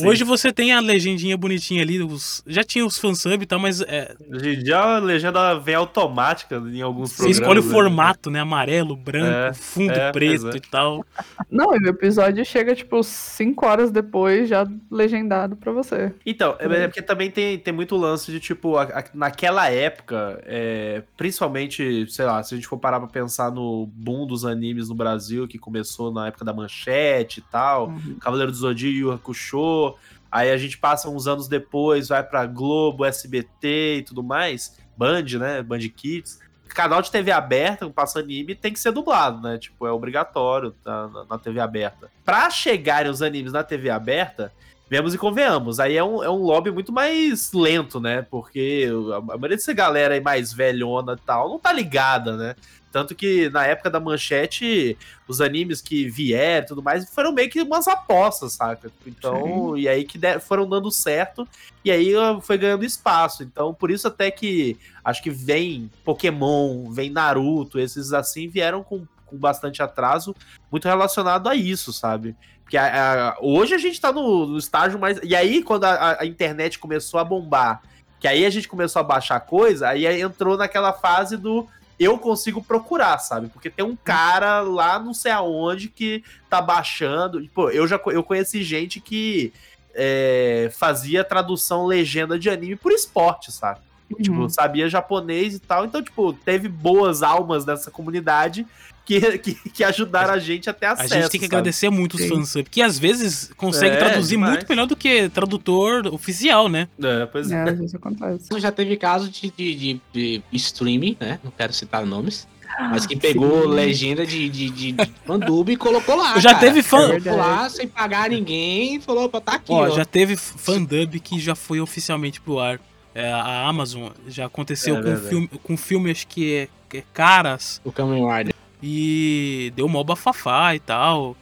Hoje 0.06 0.24
você 0.24 0.52
tem 0.52 0.72
a 0.72 0.80
legendinha 0.80 1.36
bonitinha 1.36 1.82
ali, 1.82 2.02
os... 2.02 2.42
já 2.46 2.64
tinha 2.64 2.84
os 2.84 2.98
fansub 2.98 3.42
e 3.42 3.46
tal, 3.46 3.58
mas 3.58 3.80
é, 3.82 4.14
Hoje 4.30 4.54
em 4.54 4.58
dia 4.62 4.78
a 4.78 4.98
legenda 4.98 5.54
vem 5.58 5.74
automática 5.74 6.56
em 6.56 6.82
alguns 6.82 7.10
você 7.12 7.16
programas. 7.24 7.38
escolhe 7.40 7.60
o 7.60 7.64
né? 7.64 7.70
formato, 7.70 8.30
né? 8.30 8.40
Amarelo, 8.40 8.96
branco, 8.96 9.26
É, 9.32 9.52
fundo 9.54 9.92
é, 9.92 10.10
preto 10.12 10.48
é. 10.48 10.56
e 10.56 10.60
tal. 10.60 11.04
Não, 11.50 11.74
e 11.76 11.78
o 11.84 11.88
episódio 11.88 12.44
chega, 12.44 12.74
tipo, 12.74 13.02
5 13.02 13.66
horas 13.66 13.90
depois, 13.90 14.48
já 14.48 14.66
legendado 14.90 15.54
pra 15.56 15.70
você. 15.72 16.12
Então, 16.26 16.56
é 16.58 16.82
é 16.82 16.88
porque 16.88 17.02
também 17.02 17.30
tem, 17.30 17.58
tem 17.58 17.72
muito 17.72 17.96
lance 17.96 18.32
de, 18.32 18.40
tipo, 18.40 18.76
a- 18.76 18.84
a- 18.84 19.04
naquela 19.14 19.68
época, 19.70 20.42
é, 20.46 21.02
principalmente, 21.16 22.06
sei 22.10 22.24
lá, 22.24 22.42
se 22.42 22.54
a 22.54 22.56
gente 22.56 22.66
for 22.66 22.78
parar 22.78 22.98
pra 22.98 23.08
pensar 23.08 23.50
no 23.52 23.86
boom 23.94 24.26
dos 24.26 24.44
animes 24.44 24.88
no 24.88 24.94
Brasil, 24.94 25.46
que 25.46 25.58
começou 25.58 26.12
na 26.12 26.31
época 26.32 26.44
da 26.44 26.52
Manchete 26.52 27.40
e 27.40 27.42
tal, 27.42 27.92
Cavaleiro 28.20 28.50
do 28.50 28.56
Zodíaco, 28.58 29.12
Hakusho, 29.12 29.94
aí 30.30 30.50
a 30.50 30.56
gente 30.56 30.78
passa 30.78 31.08
uns 31.08 31.26
anos 31.26 31.46
depois, 31.48 32.08
vai 32.08 32.22
pra 32.22 32.46
Globo, 32.46 33.04
SBT 33.04 33.98
e 33.98 34.02
tudo 34.02 34.22
mais, 34.22 34.76
Band, 34.96 35.24
né, 35.38 35.62
Band 35.62 35.80
Kids, 35.94 36.40
canal 36.68 37.02
de 37.02 37.10
TV 37.10 37.30
aberta, 37.30 37.88
passa 37.90 38.18
anime, 38.20 38.54
tem 38.54 38.72
que 38.72 38.80
ser 38.80 38.92
dublado, 38.92 39.40
né, 39.42 39.58
tipo, 39.58 39.86
é 39.86 39.92
obrigatório 39.92 40.74
na, 40.84 41.08
na- 41.08 41.24
na 41.26 41.38
TV 41.38 41.60
aberta. 41.60 42.10
Pra 42.24 42.48
chegarem 42.50 43.10
os 43.10 43.20
animes 43.22 43.52
na 43.52 43.62
TV 43.62 43.90
aberta, 43.90 44.50
Vemos 44.92 45.14
e 45.14 45.18
convenhamos. 45.18 45.80
Aí 45.80 45.96
é 45.96 46.04
um, 46.04 46.22
é 46.22 46.28
um 46.28 46.42
lobby 46.42 46.70
muito 46.70 46.92
mais 46.92 47.50
lento, 47.54 47.98
né? 47.98 48.20
Porque 48.30 48.86
a 49.16 49.22
maioria 49.22 49.56
dessa 49.56 49.72
galera 49.72 50.12
aí 50.12 50.20
mais 50.20 50.52
velhona 50.52 51.14
e 51.14 51.26
tal 51.26 51.48
não 51.48 51.58
tá 51.58 51.72
ligada, 51.72 52.36
né? 52.36 52.54
Tanto 52.92 53.14
que 53.14 53.48
na 53.48 53.64
época 53.64 53.88
da 53.88 53.98
manchete, 53.98 54.98
os 55.26 55.40
animes 55.40 55.80
que 55.80 56.10
vieram 56.10 56.64
e 56.64 56.68
tudo 56.68 56.82
mais 56.82 57.08
foram 57.08 57.32
meio 57.32 57.48
que 57.48 57.62
umas 57.62 57.88
apostas, 57.88 58.52
saca? 58.52 58.92
Então, 59.06 59.74
e 59.78 59.88
aí 59.88 60.04
que 60.04 60.18
de- 60.18 60.38
foram 60.40 60.68
dando 60.68 60.90
certo, 60.90 61.48
e 61.82 61.90
aí 61.90 62.12
foi 62.42 62.58
ganhando 62.58 62.84
espaço. 62.84 63.42
Então, 63.42 63.72
por 63.72 63.90
isso 63.90 64.06
até 64.06 64.30
que 64.30 64.76
acho 65.02 65.22
que 65.22 65.30
vem 65.30 65.90
Pokémon, 66.04 66.90
vem 66.90 67.08
Naruto, 67.08 67.78
esses 67.80 68.12
assim 68.12 68.46
vieram 68.46 68.82
com, 68.84 69.06
com 69.32 69.38
bastante 69.38 69.82
atraso, 69.82 70.36
muito 70.70 70.86
relacionado 70.86 71.48
a 71.48 71.56
isso, 71.56 71.92
sabe? 71.92 72.36
Porque 72.62 72.76
a- 72.76 73.30
a- 73.30 73.36
hoje 73.40 73.74
a 73.74 73.78
gente 73.78 74.00
tá 74.00 74.12
no, 74.12 74.46
no 74.46 74.58
estágio 74.58 74.98
mais. 74.98 75.18
E 75.22 75.34
aí, 75.34 75.62
quando 75.62 75.84
a, 75.84 76.18
a- 76.20 76.26
internet 76.26 76.78
começou 76.78 77.18
a 77.18 77.24
bombar, 77.24 77.82
que 78.20 78.28
aí 78.28 78.46
a 78.46 78.50
gente 78.50 78.68
começou 78.68 79.00
a 79.00 79.02
baixar 79.02 79.40
coisa, 79.40 79.88
aí 79.88 80.06
entrou 80.20 80.56
naquela 80.56 80.92
fase 80.92 81.36
do 81.36 81.66
eu 81.98 82.18
consigo 82.18 82.62
procurar, 82.62 83.18
sabe? 83.18 83.48
Porque 83.48 83.68
tem 83.70 83.84
um 83.84 83.94
cara 83.96 84.60
lá 84.60 84.98
não 84.98 85.12
sei 85.14 85.30
aonde 85.32 85.88
que 85.88 86.22
tá 86.48 86.60
baixando. 86.60 87.40
E, 87.40 87.48
Pô, 87.48 87.70
eu 87.70 87.86
já 87.86 88.00
eu 88.06 88.22
conheci 88.22 88.62
gente 88.62 89.00
que 89.00 89.52
é, 89.94 90.70
fazia 90.72 91.22
tradução 91.22 91.84
legenda 91.86 92.38
de 92.38 92.48
anime 92.50 92.76
por 92.76 92.92
esporte, 92.92 93.52
sabe? 93.52 93.80
Tipo, 94.20 94.48
sabia 94.50 94.88
japonês 94.90 95.54
e 95.54 95.58
tal. 95.58 95.84
Então, 95.86 96.02
tipo, 96.02 96.32
teve 96.32 96.68
boas 96.68 97.22
almas 97.22 97.64
dessa 97.64 97.90
comunidade 97.90 98.66
que, 99.04 99.38
que, 99.38 99.54
que 99.70 99.84
ajudaram 99.84 100.34
a 100.34 100.38
gente 100.38 100.70
a 100.70 100.72
ter 100.72 100.86
A 100.86 100.92
acesso. 100.92 101.14
gente 101.14 101.28
tem 101.30 101.40
que 101.40 101.46
sabe? 101.46 101.56
agradecer 101.56 101.90
muito 101.90 102.14
os 102.16 102.24
fansub, 102.26 102.68
que 102.70 102.80
às 102.80 102.98
vezes 102.98 103.50
consegue 103.56 103.96
É, 103.96 103.98
traduzir 103.98 104.30
demais. 104.36 104.54
muito 104.54 104.68
melhor 104.68 104.86
do 104.86 104.94
que 104.96 105.28
tradutor 105.28 106.06
oficial, 106.14 106.68
né? 106.68 106.88
É, 107.02 107.26
pois 107.26 107.50
É, 107.50 107.62
às 107.62 107.78
vezes 107.78 107.94
acontece. 107.94 108.48
Já 108.60 108.70
teve 108.72 108.96
caso 108.96 109.28
de, 109.30 109.50
de, 109.50 109.74
de, 109.74 110.00
de 110.12 110.42
streaming, 110.52 111.16
né? 111.20 111.40
Não 111.42 111.50
quero 111.50 111.72
citar 111.72 112.04
nomes. 112.06 112.46
Mas 112.90 113.04
que 113.04 113.14
pegou 113.14 113.66
legenda 113.68 114.24
de, 114.24 114.48
de, 114.48 114.70
de, 114.70 114.92
de 114.92 115.12
fandub 115.26 115.68
e 115.70 115.76
colocou 115.76 116.16
lá. 116.16 116.38
Já 116.40 116.54
cara. 116.54 116.60
teve 116.66 116.82
fã- 116.82 117.06
Colocou 117.08 117.36
lá 117.36 117.68
sem 117.68 117.86
pagar 117.86 118.30
ninguém 118.30 118.96
e 118.96 119.00
falou, 119.00 119.24
opa, 119.24 119.42
tá 119.42 119.54
aqui. 119.56 119.70
Ó, 119.70 119.88
ó. 119.88 119.90
já 119.90 120.06
teve 120.06 120.36
fandub 120.36 121.20
que 121.20 121.38
já 121.38 121.54
foi 121.54 121.80
oficialmente 121.82 122.40
pro 122.40 122.58
ar. 122.58 122.80
É, 123.14 123.30
a 123.30 123.66
Amazon 123.68 124.08
já 124.26 124.46
aconteceu 124.46 124.96
É 124.96 125.02
com, 125.02 125.16
filme, 125.18 125.50
com 125.62 125.76
filme, 125.76 126.10
acho 126.10 126.26
que 126.26 126.54
é, 126.54 126.68
que 126.88 126.96
é 126.98 127.04
Caras. 127.12 127.78
O 127.84 127.92
Kamen 127.92 128.24
Rider. 128.26 128.51
E 128.82 129.72
deu 129.76 129.88
mó 129.88 130.02
bafafá 130.02 130.74
e 130.74 130.80
tal. 130.80 131.36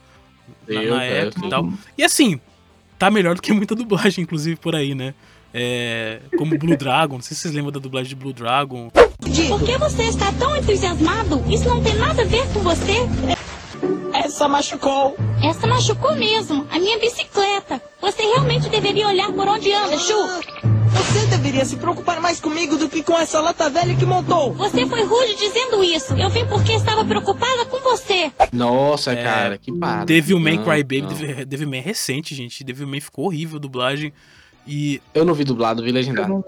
na- 0.67 0.79
Deu, 0.81 0.93
na 0.93 0.99
deu, 0.99 1.07
época 1.27 1.45
e 1.45 1.49
tal. 1.49 1.69
E 1.97 2.03
assim, 2.03 2.39
tá 2.99 3.09
melhor 3.09 3.35
do 3.35 3.41
que 3.41 3.51
muita 3.53 3.73
dublagem, 3.75 4.23
inclusive, 4.23 4.55
por 4.57 4.75
aí, 4.75 4.93
né? 4.93 5.13
É, 5.53 6.21
como 6.37 6.57
Blue 6.57 6.77
Dragon, 6.77 7.15
não 7.15 7.21
sei 7.21 7.35
se 7.35 7.41
vocês 7.41 7.53
lembram 7.53 7.71
da 7.73 7.79
dublagem 7.79 8.09
de 8.09 8.15
Blue 8.15 8.31
Dragon. 8.31 8.89
Por 8.89 9.63
que 9.63 9.77
você 9.77 10.03
está 10.03 10.31
tão 10.33 10.55
entusiasmado? 10.55 11.43
Isso 11.49 11.67
não 11.67 11.81
tem 11.83 11.95
nada 11.95 12.21
a 12.21 12.25
ver 12.25 12.47
com 12.53 12.59
você. 12.61 12.93
Essa 14.13 14.47
machucou. 14.47 15.15
Essa 15.43 15.67
machucou 15.67 16.15
mesmo. 16.15 16.65
A 16.71 16.79
minha 16.79 16.97
bicicleta. 16.99 17.81
Você 18.01 18.21
realmente 18.21 18.69
deveria 18.69 19.07
olhar 19.07 19.31
por 19.31 19.47
onde 19.47 19.71
anda, 19.73 19.97
Chu. 19.97 20.13
Você 20.93 21.25
deveria 21.27 21.63
se 21.65 21.75
preocupar 21.77 22.19
mais 22.21 22.39
comigo 22.39 22.77
do 22.77 22.87
que 22.89 23.01
com 23.03 23.17
essa 23.17 23.39
lata 23.39 23.69
velha 23.69 23.95
que 23.95 24.05
montou. 24.05 24.53
Você 24.53 24.85
foi 24.85 25.03
rude 25.03 25.35
dizendo 25.35 25.83
isso. 25.83 26.13
Eu 26.13 26.29
vim 26.29 26.45
porque 26.45 26.73
estava 26.73 27.03
preocupada 27.05 27.65
com 27.65 27.79
você. 27.79 28.31
Nossa, 28.51 29.11
É, 29.13 29.23
cara, 29.23 29.57
que 29.57 29.71
parada. 29.71 30.05
Devilman 30.05 30.57
Não, 30.57 30.63
Crybaby, 30.63 31.01
não. 31.01 31.09
Devil- 31.09 31.45
Devilman 31.45 31.79
é 31.79 31.83
recente, 31.83 32.35
gente. 32.35 32.63
Devilman 32.63 32.99
ficou 33.01 33.25
horrível 33.25 33.57
a 33.57 33.59
dublagem. 33.59 34.13
E. 34.67 35.01
Eu 35.13 35.25
não 35.25 35.33
vi 35.33 35.43
dublado, 35.43 35.81
vi 35.83 35.91
legendado. 35.91 36.43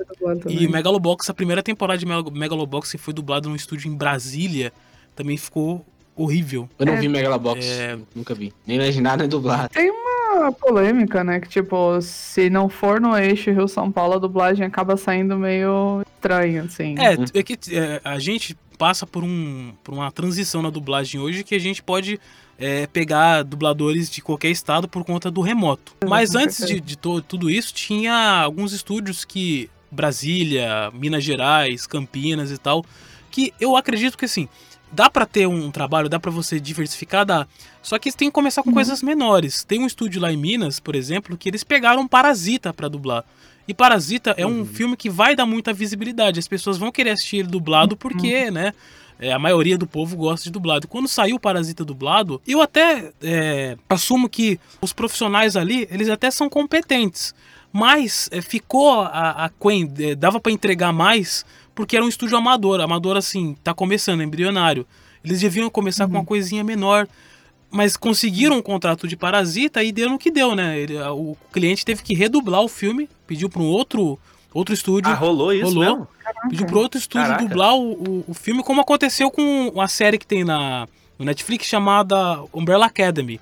E 0.48 0.68
Megalobox, 0.68 1.30
a 1.30 1.34
primeira 1.34 1.64
temporada 1.64 1.98
de 1.98 2.06
Meg- 2.06 2.32
Megalobox 2.32 2.92
que 2.92 2.98
foi 2.98 3.14
dublado 3.14 3.50
num 3.50 3.56
estúdio 3.56 3.90
em 3.92 3.96
Brasília, 3.96 4.72
também 5.16 5.36
ficou 5.38 5.84
horrível. 6.16 6.70
Eu 6.78 6.86
não 6.86 6.94
É. 6.94 6.98
vi 7.00 7.08
Megalobox. 7.10 7.66
É. 7.66 7.98
Nunca 8.16 8.36
vi. 8.36 8.54
Nem 8.68 8.78
legendado, 8.78 9.22
nem 9.22 9.30
dublado. 9.30 9.70
Tem 9.70 9.90
uma 9.90 10.13
polêmica, 10.52 11.24
né? 11.24 11.40
Que, 11.40 11.48
tipo, 11.48 12.02
se 12.02 12.50
não 12.50 12.70
for 12.70 13.00
no 13.00 13.18
eixo 13.18 13.52
Rio-São 13.52 13.92
Paulo, 13.92 14.16
a 14.16 14.20
dublagem 14.20 14.66
acaba 14.66 14.98
saindo 14.98 15.38
meio 15.38 16.02
estranha, 16.16 16.64
assim. 16.64 16.96
É, 16.98 17.40
é 17.40 17.44
que 17.44 17.58
é, 17.76 18.02
a 18.04 18.20
gente 18.20 18.58
passa 18.78 19.06
por, 19.06 19.24
um, 19.24 19.74
por 19.84 19.94
uma 19.94 20.12
transição 20.12 20.62
na 20.62 20.70
dublagem 20.70 21.20
hoje 21.20 21.44
que 21.44 21.56
a 21.56 21.60
gente 21.60 21.82
pode 21.82 22.20
é, 22.58 22.88
pegar 22.88 23.44
dubladores 23.44 24.10
de 24.10 24.22
qualquer 24.22 24.50
estado 24.50 24.88
por 24.88 25.04
conta 25.04 25.30
do 25.32 25.42
remoto. 25.42 25.96
Mas 26.08 26.36
antes 26.36 26.66
de, 26.66 26.80
de 26.80 26.98
tudo 26.98 27.50
isso, 27.50 27.74
tinha 27.74 28.42
alguns 28.42 28.74
estúdios 28.74 29.26
que. 29.26 29.70
Brasília, 29.92 30.90
Minas 30.92 31.24
Gerais, 31.24 31.86
Campinas 31.86 32.50
e 32.50 32.58
tal. 32.58 32.84
Que 33.30 33.54
eu 33.60 33.78
acredito 33.78 34.18
que 34.18 34.26
assim. 34.26 34.50
Dá 34.94 35.10
para 35.10 35.26
ter 35.26 35.48
um 35.48 35.72
trabalho, 35.72 36.08
dá 36.08 36.20
para 36.20 36.32
você 36.32 36.60
diversificar, 36.60 37.26
dá. 37.26 37.48
Só 37.82 37.98
que 37.98 38.12
tem 38.12 38.30
que 38.30 38.34
começar 38.34 38.64
com 38.64 38.70
uhum. 38.70 38.76
coisas 38.76 39.02
menores. 39.02 39.64
Tem 39.64 39.82
um 39.82 39.88
estúdio 39.88 40.22
lá 40.22 40.32
em 40.32 40.38
Minas, 40.38 40.80
por 40.80 40.96
exemplo, 40.96 41.36
que 41.36 41.50
eles 41.50 41.64
pegaram 41.64 42.08
Parasita 42.08 42.74
para 42.74 42.88
dublar. 42.88 43.26
E 43.68 43.74
Parasita 43.74 44.34
é 44.38 44.46
um 44.46 44.60
uhum. 44.60 44.66
filme 44.66 44.96
que 44.96 45.10
vai 45.10 45.36
dar 45.36 45.46
muita 45.46 45.74
visibilidade. 45.74 46.40
As 46.40 46.48
pessoas 46.48 46.78
vão 46.78 46.92
querer 46.92 47.12
assistir 47.12 47.38
ele 47.38 47.48
dublado 47.48 47.98
porque, 47.98 48.46
uhum. 48.46 48.52
né? 48.52 48.74
É, 49.20 49.32
a 49.32 49.40
maioria 49.40 49.78
do 49.78 49.88
povo 49.88 50.18
gosta 50.18 50.44
de 50.46 50.52
dublado. 50.52 50.88
Quando 50.88 51.08
saiu 51.08 51.38
o 51.38 51.40
Parasita 51.40 51.86
dublado, 51.86 52.42
eu 52.48 52.62
até 52.62 53.12
é, 53.22 53.78
assumo 53.90 54.28
que 54.28 54.60
os 54.82 54.92
profissionais 54.92 55.56
ali, 55.56 55.88
eles 55.90 56.10
até 56.10 56.30
são 56.30 56.50
competentes. 56.50 57.34
Mas 57.72 58.28
é, 58.32 58.42
ficou 58.42 59.02
a, 59.02 59.46
a 59.46 59.50
Quen, 59.50 59.92
é, 60.00 60.16
dava 60.16 60.40
para 60.40 60.52
entregar 60.52 60.92
mais 60.92 61.46
porque 61.74 61.96
era 61.96 62.06
um 62.06 62.10
estúdio 62.10 62.38
amador. 62.38 62.80
Amador, 62.82 63.18
assim, 63.18 63.56
tá 63.64 63.74
começando, 63.74 64.22
embrionário. 64.22 64.86
Eles 65.24 65.42
deviam 65.42 65.70
começar 65.70 66.04
uhum. 66.04 66.10
com 66.10 66.16
uma 66.16 66.20
uhum. 66.22 66.26
coisinha 66.26 66.64
menor. 66.64 67.08
Mas 67.72 67.98
conseguiram 67.98 68.58
um 68.58 68.62
contrato 68.62 69.08
de 69.08 69.18
Parasita 69.18 69.84
e 69.84 69.92
deu 69.92 70.08
no 70.08 70.20
que 70.20 70.30
deu, 70.30 70.54
né? 70.54 70.80
Ele, 70.80 70.96
o 71.00 71.36
cliente 71.52 71.84
teve 71.84 72.04
que 72.04 72.14
redublar 72.14 72.62
o 72.62 72.68
filme, 72.68 73.10
pediu 73.26 73.50
para 73.50 73.62
um 73.64 73.68
outro 73.68 74.20
outro 74.54 74.76
estúdio. 74.76 75.12
Ah, 75.12 75.16
rolou 75.16 75.52
isso 75.52 75.66
rolou, 75.66 75.84
mesmo? 75.84 76.08
Pediu 76.50 76.68
para 76.68 76.78
outro 76.78 77.00
estúdio 77.00 77.28
Caraca. 77.28 77.44
dublar 77.44 77.74
o, 77.74 77.94
o, 77.94 78.26
o, 78.28 78.34
filme, 78.36 78.64
como 78.64 78.80
aconteceu 78.80 79.32
com 79.32 79.70
uma 79.70 79.88
série 79.88 80.20
que 80.20 80.28
tem 80.28 80.44
na 80.44 80.88
no 81.18 81.26
Netflix 81.26 81.66
chamada 81.66 82.44
Umbrella 82.54 82.86
Academy. 82.86 83.40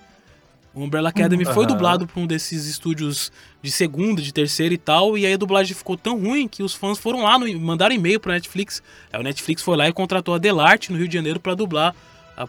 O 0.73 0.83
Umbrella 0.83 1.09
Academy 1.09 1.45
uhum. 1.45 1.53
foi 1.53 1.65
dublado 1.65 2.07
por 2.07 2.19
um 2.21 2.25
desses 2.25 2.65
estúdios 2.65 3.31
de 3.61 3.69
segunda, 3.69 4.21
de 4.21 4.33
terceira 4.33 4.73
e 4.73 4.77
tal, 4.77 5.17
e 5.17 5.25
aí 5.25 5.33
a 5.33 5.37
dublagem 5.37 5.75
ficou 5.75 5.97
tão 5.97 6.17
ruim 6.17 6.47
que 6.47 6.63
os 6.63 6.73
fãs 6.73 6.97
foram 6.97 7.23
lá, 7.23 7.37
no, 7.37 7.59
mandaram 7.59 7.93
e-mail 7.93 8.19
pra 8.19 8.33
Netflix. 8.33 8.81
Aí 9.11 9.19
o 9.19 9.23
Netflix 9.23 9.61
foi 9.61 9.75
lá 9.75 9.89
e 9.89 9.93
contratou 9.93 10.33
a 10.33 10.37
Delarte 10.37 10.91
no 10.91 10.97
Rio 10.97 11.09
de 11.09 11.13
Janeiro 11.13 11.39
para 11.39 11.55
dublar 11.55 11.93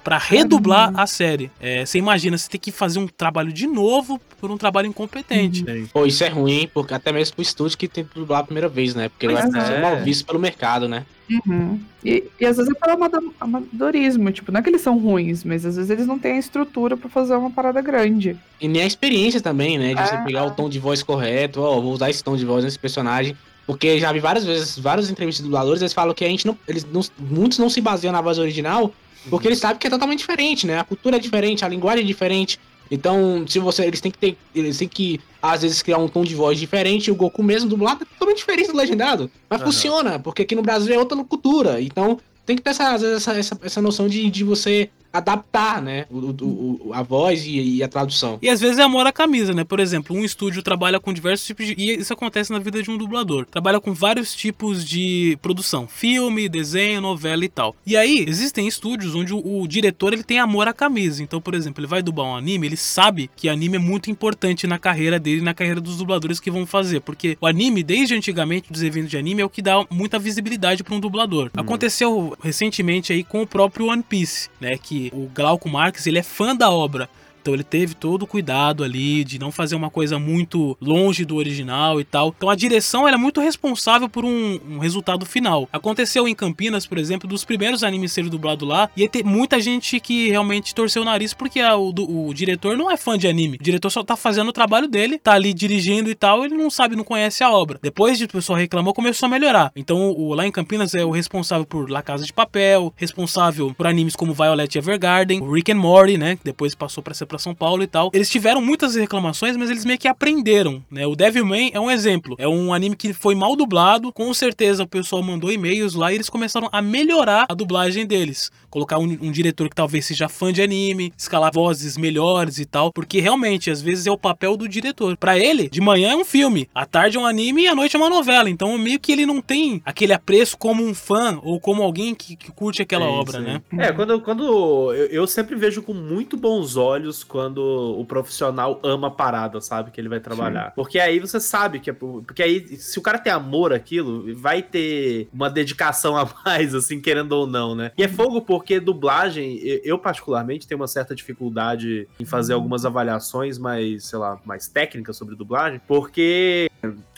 para 0.04 0.18
redublar 0.18 0.90
uhum. 0.92 1.00
a 1.00 1.06
série. 1.06 1.50
É, 1.60 1.84
você 1.84 1.98
imagina, 1.98 2.36
você 2.36 2.48
tem 2.48 2.60
que 2.60 2.72
fazer 2.72 2.98
um 2.98 3.06
trabalho 3.06 3.52
de 3.52 3.66
novo 3.66 4.20
por 4.40 4.50
um 4.50 4.56
trabalho 4.56 4.86
incompetente. 4.86 5.64
Uhum. 5.68 5.86
Pô, 5.92 6.06
isso 6.06 6.24
é 6.24 6.28
ruim, 6.28 6.68
porque 6.72 6.94
até 6.94 7.12
mesmo 7.12 7.34
pro 7.34 7.42
estúdio 7.42 7.78
que 7.78 7.88
tem 7.88 8.04
que 8.04 8.14
dublar 8.18 8.40
a 8.40 8.44
primeira 8.44 8.68
vez, 8.68 8.94
né? 8.94 9.08
Porque 9.08 9.26
ele 9.26 9.34
vai 9.34 9.50
ser 9.50 9.80
mal 9.80 9.96
visto 10.02 10.24
pelo 10.24 10.38
mercado, 10.38 10.88
né? 10.88 11.04
Uhum. 11.46 11.80
E, 12.04 12.24
e, 12.40 12.44
às 12.46 12.56
vezes 12.56 12.70
é 12.70 12.74
pelo 12.74 12.98
amadorismo, 13.40 14.30
tipo, 14.32 14.50
não 14.50 14.60
é 14.60 14.62
que 14.62 14.68
eles 14.68 14.82
são 14.82 14.98
ruins, 14.98 15.44
mas 15.44 15.64
às 15.64 15.76
vezes 15.76 15.90
eles 15.90 16.06
não 16.06 16.18
têm 16.18 16.32
a 16.32 16.38
estrutura 16.38 16.96
para 16.96 17.08
fazer 17.08 17.34
uma 17.36 17.50
parada 17.50 17.80
grande. 17.80 18.36
E 18.60 18.68
nem 18.68 18.82
a 18.82 18.86
experiência 18.86 19.40
também, 19.40 19.78
né? 19.78 19.94
De 19.94 20.00
é. 20.00 20.06
você 20.06 20.16
pegar 20.18 20.44
o 20.44 20.50
tom 20.50 20.68
de 20.68 20.78
voz 20.78 21.02
correto, 21.02 21.60
ó, 21.60 21.76
oh, 21.76 21.82
vou 21.82 21.92
usar 21.92 22.10
esse 22.10 22.22
tom 22.22 22.36
de 22.36 22.44
voz 22.44 22.64
nesse 22.64 22.78
personagem. 22.78 23.36
Porque 23.64 24.00
já 24.00 24.12
vi 24.12 24.18
várias 24.18 24.44
vezes, 24.44 24.76
várias 24.76 25.08
entrevistas 25.08 25.44
de 25.44 25.48
dubladores, 25.48 25.80
eles 25.80 25.92
falam 25.92 26.12
que 26.12 26.24
a 26.24 26.28
gente 26.28 26.46
não. 26.46 26.58
Eles 26.66 26.84
não, 26.84 27.00
muitos 27.18 27.58
não 27.58 27.70
se 27.70 27.80
baseiam 27.80 28.12
na 28.12 28.20
voz 28.20 28.38
original 28.38 28.92
porque 29.30 29.48
eles 29.48 29.58
sabem 29.58 29.78
que 29.78 29.86
é 29.86 29.90
totalmente 29.90 30.18
diferente, 30.18 30.66
né? 30.66 30.78
A 30.78 30.84
cultura 30.84 31.16
é 31.16 31.18
diferente, 31.18 31.64
a 31.64 31.68
linguagem 31.68 32.04
é 32.04 32.06
diferente. 32.06 32.58
Então, 32.90 33.44
se 33.46 33.58
você. 33.58 33.84
Eles 33.84 34.00
têm 34.00 34.10
que 34.10 34.18
ter. 34.18 34.36
Eles 34.54 34.76
têm 34.76 34.86
que, 34.86 35.18
às 35.40 35.62
vezes, 35.62 35.80
criar 35.82 35.98
um 35.98 36.08
tom 36.08 36.24
de 36.24 36.34
voz 36.34 36.58
diferente. 36.58 37.10
O 37.10 37.14
Goku 37.14 37.42
mesmo 37.42 37.68
dublado 37.68 38.02
é 38.02 38.06
totalmente 38.06 38.38
diferente 38.38 38.70
do 38.70 38.76
legendado. 38.76 39.30
Mas 39.48 39.60
uhum. 39.60 39.66
funciona, 39.66 40.18
porque 40.18 40.42
aqui 40.42 40.54
no 40.54 40.62
Brasil 40.62 40.94
é 40.94 40.98
outra 40.98 41.16
cultura. 41.24 41.80
Então, 41.80 42.18
tem 42.44 42.54
que 42.54 42.62
ter 42.62 42.70
essa, 42.70 42.92
às 42.92 43.00
vezes, 43.00 43.16
essa, 43.16 43.38
essa, 43.38 43.60
essa 43.62 43.82
noção 43.82 44.08
de, 44.08 44.28
de 44.30 44.44
você 44.44 44.90
adaptar, 45.12 45.82
né, 45.82 46.06
o, 46.10 46.88
o, 46.88 46.90
a 46.94 47.02
voz 47.02 47.44
e, 47.44 47.76
e, 47.76 47.82
a 47.82 47.88
tradução. 47.88 48.38
E 48.40 48.48
às 48.48 48.60
vezes 48.60 48.78
é 48.78 48.82
amor 48.82 49.06
à 49.06 49.12
camisa, 49.12 49.52
né? 49.52 49.64
Por 49.64 49.78
exemplo, 49.80 50.16
um 50.16 50.24
estúdio 50.24 50.62
trabalha 50.62 50.98
com 50.98 51.12
diversos 51.12 51.46
tipos 51.46 51.66
de... 51.66 51.74
E 51.76 51.92
isso 51.98 52.12
acontece 52.12 52.50
na 52.52 52.58
vida 52.58 52.82
de 52.82 52.90
um 52.90 52.96
dublador. 52.96 53.46
Trabalha 53.46 53.80
com 53.80 53.92
vários 53.92 54.34
tipos 54.34 54.84
de 54.84 55.38
produção. 55.42 55.86
Filme, 55.86 56.48
desenho, 56.48 57.00
novela 57.00 57.44
e 57.44 57.48
tal. 57.48 57.76
E 57.84 57.96
aí, 57.96 58.24
existem 58.26 58.66
estúdios 58.66 59.14
onde 59.14 59.34
o, 59.34 59.60
o 59.60 59.68
diretor, 59.68 60.12
ele 60.12 60.22
tem 60.22 60.38
amor 60.38 60.68
à 60.68 60.72
camisa. 60.72 61.22
Então, 61.22 61.40
por 61.40 61.54
exemplo, 61.54 61.80
ele 61.80 61.88
vai 61.88 62.02
dublar 62.02 62.26
um 62.26 62.36
anime, 62.36 62.66
ele 62.66 62.76
sabe 62.76 63.30
que 63.36 63.48
anime 63.48 63.76
é 63.76 63.80
muito 63.80 64.10
importante 64.10 64.66
na 64.66 64.78
carreira 64.78 65.18
dele 65.18 65.40
e 65.40 65.44
na 65.44 65.54
carreira 65.54 65.80
dos 65.80 65.96
dubladores 65.96 66.40
que 66.40 66.50
vão 66.50 66.64
fazer. 66.66 67.00
Porque 67.00 67.36
o 67.40 67.46
anime, 67.46 67.82
desde 67.82 68.14
antigamente, 68.14 68.72
dos 68.72 68.82
eventos 68.82 69.10
de 69.10 69.16
anime, 69.16 69.42
é 69.42 69.44
o 69.44 69.50
que 69.50 69.62
dá 69.62 69.84
muita 69.90 70.18
visibilidade 70.18 70.82
para 70.82 70.94
um 70.94 71.00
dublador. 71.00 71.46
Hum. 71.46 71.60
Aconteceu 71.60 72.36
recentemente 72.42 73.12
aí 73.12 73.24
com 73.24 73.42
o 73.42 73.46
próprio 73.46 73.86
One 73.86 74.02
Piece, 74.02 74.48
né? 74.60 74.76
Que 74.76 75.01
o 75.12 75.28
Glauco 75.34 75.68
Marques 75.68 76.06
ele 76.06 76.18
é 76.18 76.22
fã 76.22 76.54
da 76.54 76.70
obra. 76.70 77.08
Então 77.42 77.54
ele 77.54 77.64
teve 77.64 77.94
todo 77.94 78.22
o 78.22 78.26
cuidado 78.26 78.84
ali 78.84 79.24
de 79.24 79.38
não 79.38 79.50
fazer 79.50 79.74
uma 79.74 79.90
coisa 79.90 80.18
muito 80.18 80.76
longe 80.80 81.24
do 81.24 81.36
original 81.36 82.00
e 82.00 82.04
tal. 82.04 82.32
Então 82.36 82.48
a 82.48 82.54
direção 82.54 83.06
era 83.06 83.16
é 83.16 83.18
muito 83.18 83.40
responsável 83.40 84.08
por 84.08 84.24
um, 84.24 84.58
um, 84.68 84.78
resultado 84.78 85.26
final. 85.26 85.68
Aconteceu 85.72 86.26
em 86.26 86.34
Campinas, 86.34 86.86
por 86.86 86.98
exemplo, 86.98 87.28
dos 87.28 87.44
primeiros 87.44 87.84
animes 87.84 88.12
serem 88.12 88.30
dublados 88.30 88.66
lá, 88.66 88.88
e 88.96 89.08
ter 89.08 89.24
muita 89.24 89.60
gente 89.60 90.00
que 90.00 90.30
realmente 90.30 90.74
torceu 90.74 91.02
o 91.02 91.04
nariz 91.04 91.34
porque 91.34 91.60
a, 91.60 91.76
o, 91.76 91.90
o, 91.90 92.32
diretor 92.32 92.76
não 92.76 92.90
é 92.90 92.96
fã 92.96 93.18
de 93.18 93.28
anime. 93.28 93.58
O 93.60 93.62
diretor 93.62 93.90
só 93.90 94.02
tá 94.02 94.16
fazendo 94.16 94.48
o 94.48 94.52
trabalho 94.52 94.88
dele, 94.88 95.18
tá 95.18 95.32
ali 95.32 95.52
dirigindo 95.52 96.10
e 96.10 96.14
tal, 96.14 96.44
ele 96.44 96.56
não 96.56 96.70
sabe, 96.70 96.96
não 96.96 97.04
conhece 97.04 97.44
a 97.44 97.50
obra. 97.50 97.78
Depois 97.82 98.18
de 98.18 98.24
o 98.24 98.28
pessoal 98.28 98.58
reclamou, 98.58 98.94
começou 98.94 99.26
a 99.26 99.30
melhorar. 99.30 99.72
Então 99.74 100.10
o, 100.10 100.32
lá 100.32 100.46
em 100.46 100.52
Campinas 100.52 100.94
é 100.94 101.04
o 101.04 101.10
responsável 101.10 101.66
por 101.66 101.90
La 101.90 102.02
Casa 102.02 102.24
de 102.24 102.32
Papel, 102.32 102.92
responsável 102.96 103.74
por 103.74 103.86
animes 103.86 104.16
como 104.16 104.32
Violet 104.32 104.78
Evergarden, 104.78 105.42
Rick 105.52 105.72
and 105.72 105.76
Morty, 105.76 106.16
né, 106.16 106.36
que 106.36 106.44
depois 106.44 106.74
passou 106.74 107.02
para 107.02 107.14
ser 107.14 107.26
para 107.32 107.38
São 107.38 107.54
Paulo 107.54 107.82
e 107.82 107.86
tal. 107.86 108.10
Eles 108.12 108.28
tiveram 108.28 108.60
muitas 108.60 108.94
reclamações, 108.94 109.56
mas 109.56 109.70
eles 109.70 109.86
meio 109.86 109.98
que 109.98 110.06
aprenderam, 110.06 110.84
né? 110.90 111.06
O 111.06 111.16
Devilman 111.16 111.70
é 111.72 111.80
um 111.80 111.90
exemplo. 111.90 112.36
É 112.38 112.46
um 112.46 112.74
anime 112.74 112.94
que 112.94 113.12
foi 113.14 113.34
mal 113.34 113.56
dublado, 113.56 114.12
com 114.12 114.32
certeza 114.34 114.82
o 114.82 114.86
pessoal 114.86 115.22
mandou 115.22 115.50
e-mails 115.50 115.94
lá 115.94 116.12
e 116.12 116.16
eles 116.16 116.28
começaram 116.28 116.68
a 116.70 116.82
melhorar 116.82 117.46
a 117.48 117.54
dublagem 117.54 118.06
deles. 118.06 118.50
Colocar 118.68 118.98
um, 118.98 119.04
um 119.04 119.30
diretor 119.30 119.68
que 119.68 119.74
talvez 119.74 120.04
seja 120.04 120.28
fã 120.28 120.52
de 120.52 120.60
anime, 120.60 121.12
escalar 121.16 121.52
vozes 121.52 121.96
melhores 121.96 122.58
e 122.58 122.66
tal, 122.66 122.92
porque 122.92 123.20
realmente 123.20 123.70
às 123.70 123.80
vezes 123.80 124.06
é 124.06 124.10
o 124.10 124.18
papel 124.18 124.56
do 124.56 124.68
diretor. 124.68 125.16
Para 125.16 125.38
ele, 125.38 125.70
de 125.70 125.80
manhã 125.80 126.12
é 126.12 126.16
um 126.16 126.24
filme, 126.24 126.68
à 126.74 126.84
tarde 126.84 127.16
é 127.16 127.20
um 127.20 127.26
anime 127.26 127.62
e 127.62 127.68
à 127.68 127.74
noite 127.74 127.96
é 127.96 127.98
uma 127.98 128.10
novela. 128.10 128.50
Então 128.50 128.76
meio 128.76 129.00
que 129.00 129.12
ele 129.12 129.24
não 129.24 129.40
tem 129.40 129.80
aquele 129.84 130.12
apreço 130.12 130.58
como 130.58 130.84
um 130.84 130.94
fã 130.94 131.40
ou 131.42 131.58
como 131.58 131.82
alguém 131.82 132.14
que, 132.14 132.36
que 132.36 132.52
curte 132.52 132.82
aquela 132.82 133.06
é 133.06 133.08
obra, 133.08 133.40
né? 133.40 133.62
É, 133.78 133.92
quando, 133.92 134.20
quando 134.20 134.92
eu, 134.92 135.06
eu 135.06 135.26
sempre 135.26 135.54
vejo 135.54 135.82
com 135.82 135.94
muito 135.94 136.36
bons 136.36 136.76
olhos 136.76 137.21
quando 137.22 137.58
o 137.58 138.04
profissional 138.04 138.80
ama 138.82 139.08
a 139.08 139.10
parada, 139.10 139.60
sabe? 139.60 139.90
Que 139.90 140.00
ele 140.00 140.08
vai 140.08 140.20
trabalhar. 140.20 140.66
Sim. 140.66 140.72
Porque 140.74 140.98
aí 140.98 141.18
você 141.18 141.40
sabe 141.40 141.80
que. 141.80 141.90
É, 141.90 141.92
porque 141.92 142.42
aí, 142.42 142.76
se 142.76 142.98
o 142.98 143.02
cara 143.02 143.18
tem 143.18 143.32
amor 143.32 143.72
àquilo, 143.72 144.34
vai 144.36 144.62
ter 144.62 145.28
uma 145.32 145.50
dedicação 145.50 146.16
a 146.16 146.28
mais, 146.44 146.74
assim, 146.74 147.00
querendo 147.00 147.32
ou 147.32 147.46
não, 147.46 147.74
né? 147.74 147.92
E 147.96 148.02
é 148.02 148.08
fogo 148.08 148.42
porque 148.42 148.80
dublagem, 148.80 149.58
eu 149.84 149.98
particularmente 149.98 150.66
tenho 150.66 150.80
uma 150.80 150.88
certa 150.88 151.14
dificuldade 151.14 152.08
em 152.18 152.24
fazer 152.24 152.54
algumas 152.54 152.84
avaliações 152.84 153.58
mais, 153.58 154.06
sei 154.06 154.18
lá, 154.18 154.40
mais 154.44 154.68
técnicas 154.68 155.16
sobre 155.16 155.34
dublagem, 155.34 155.80
porque 155.86 156.70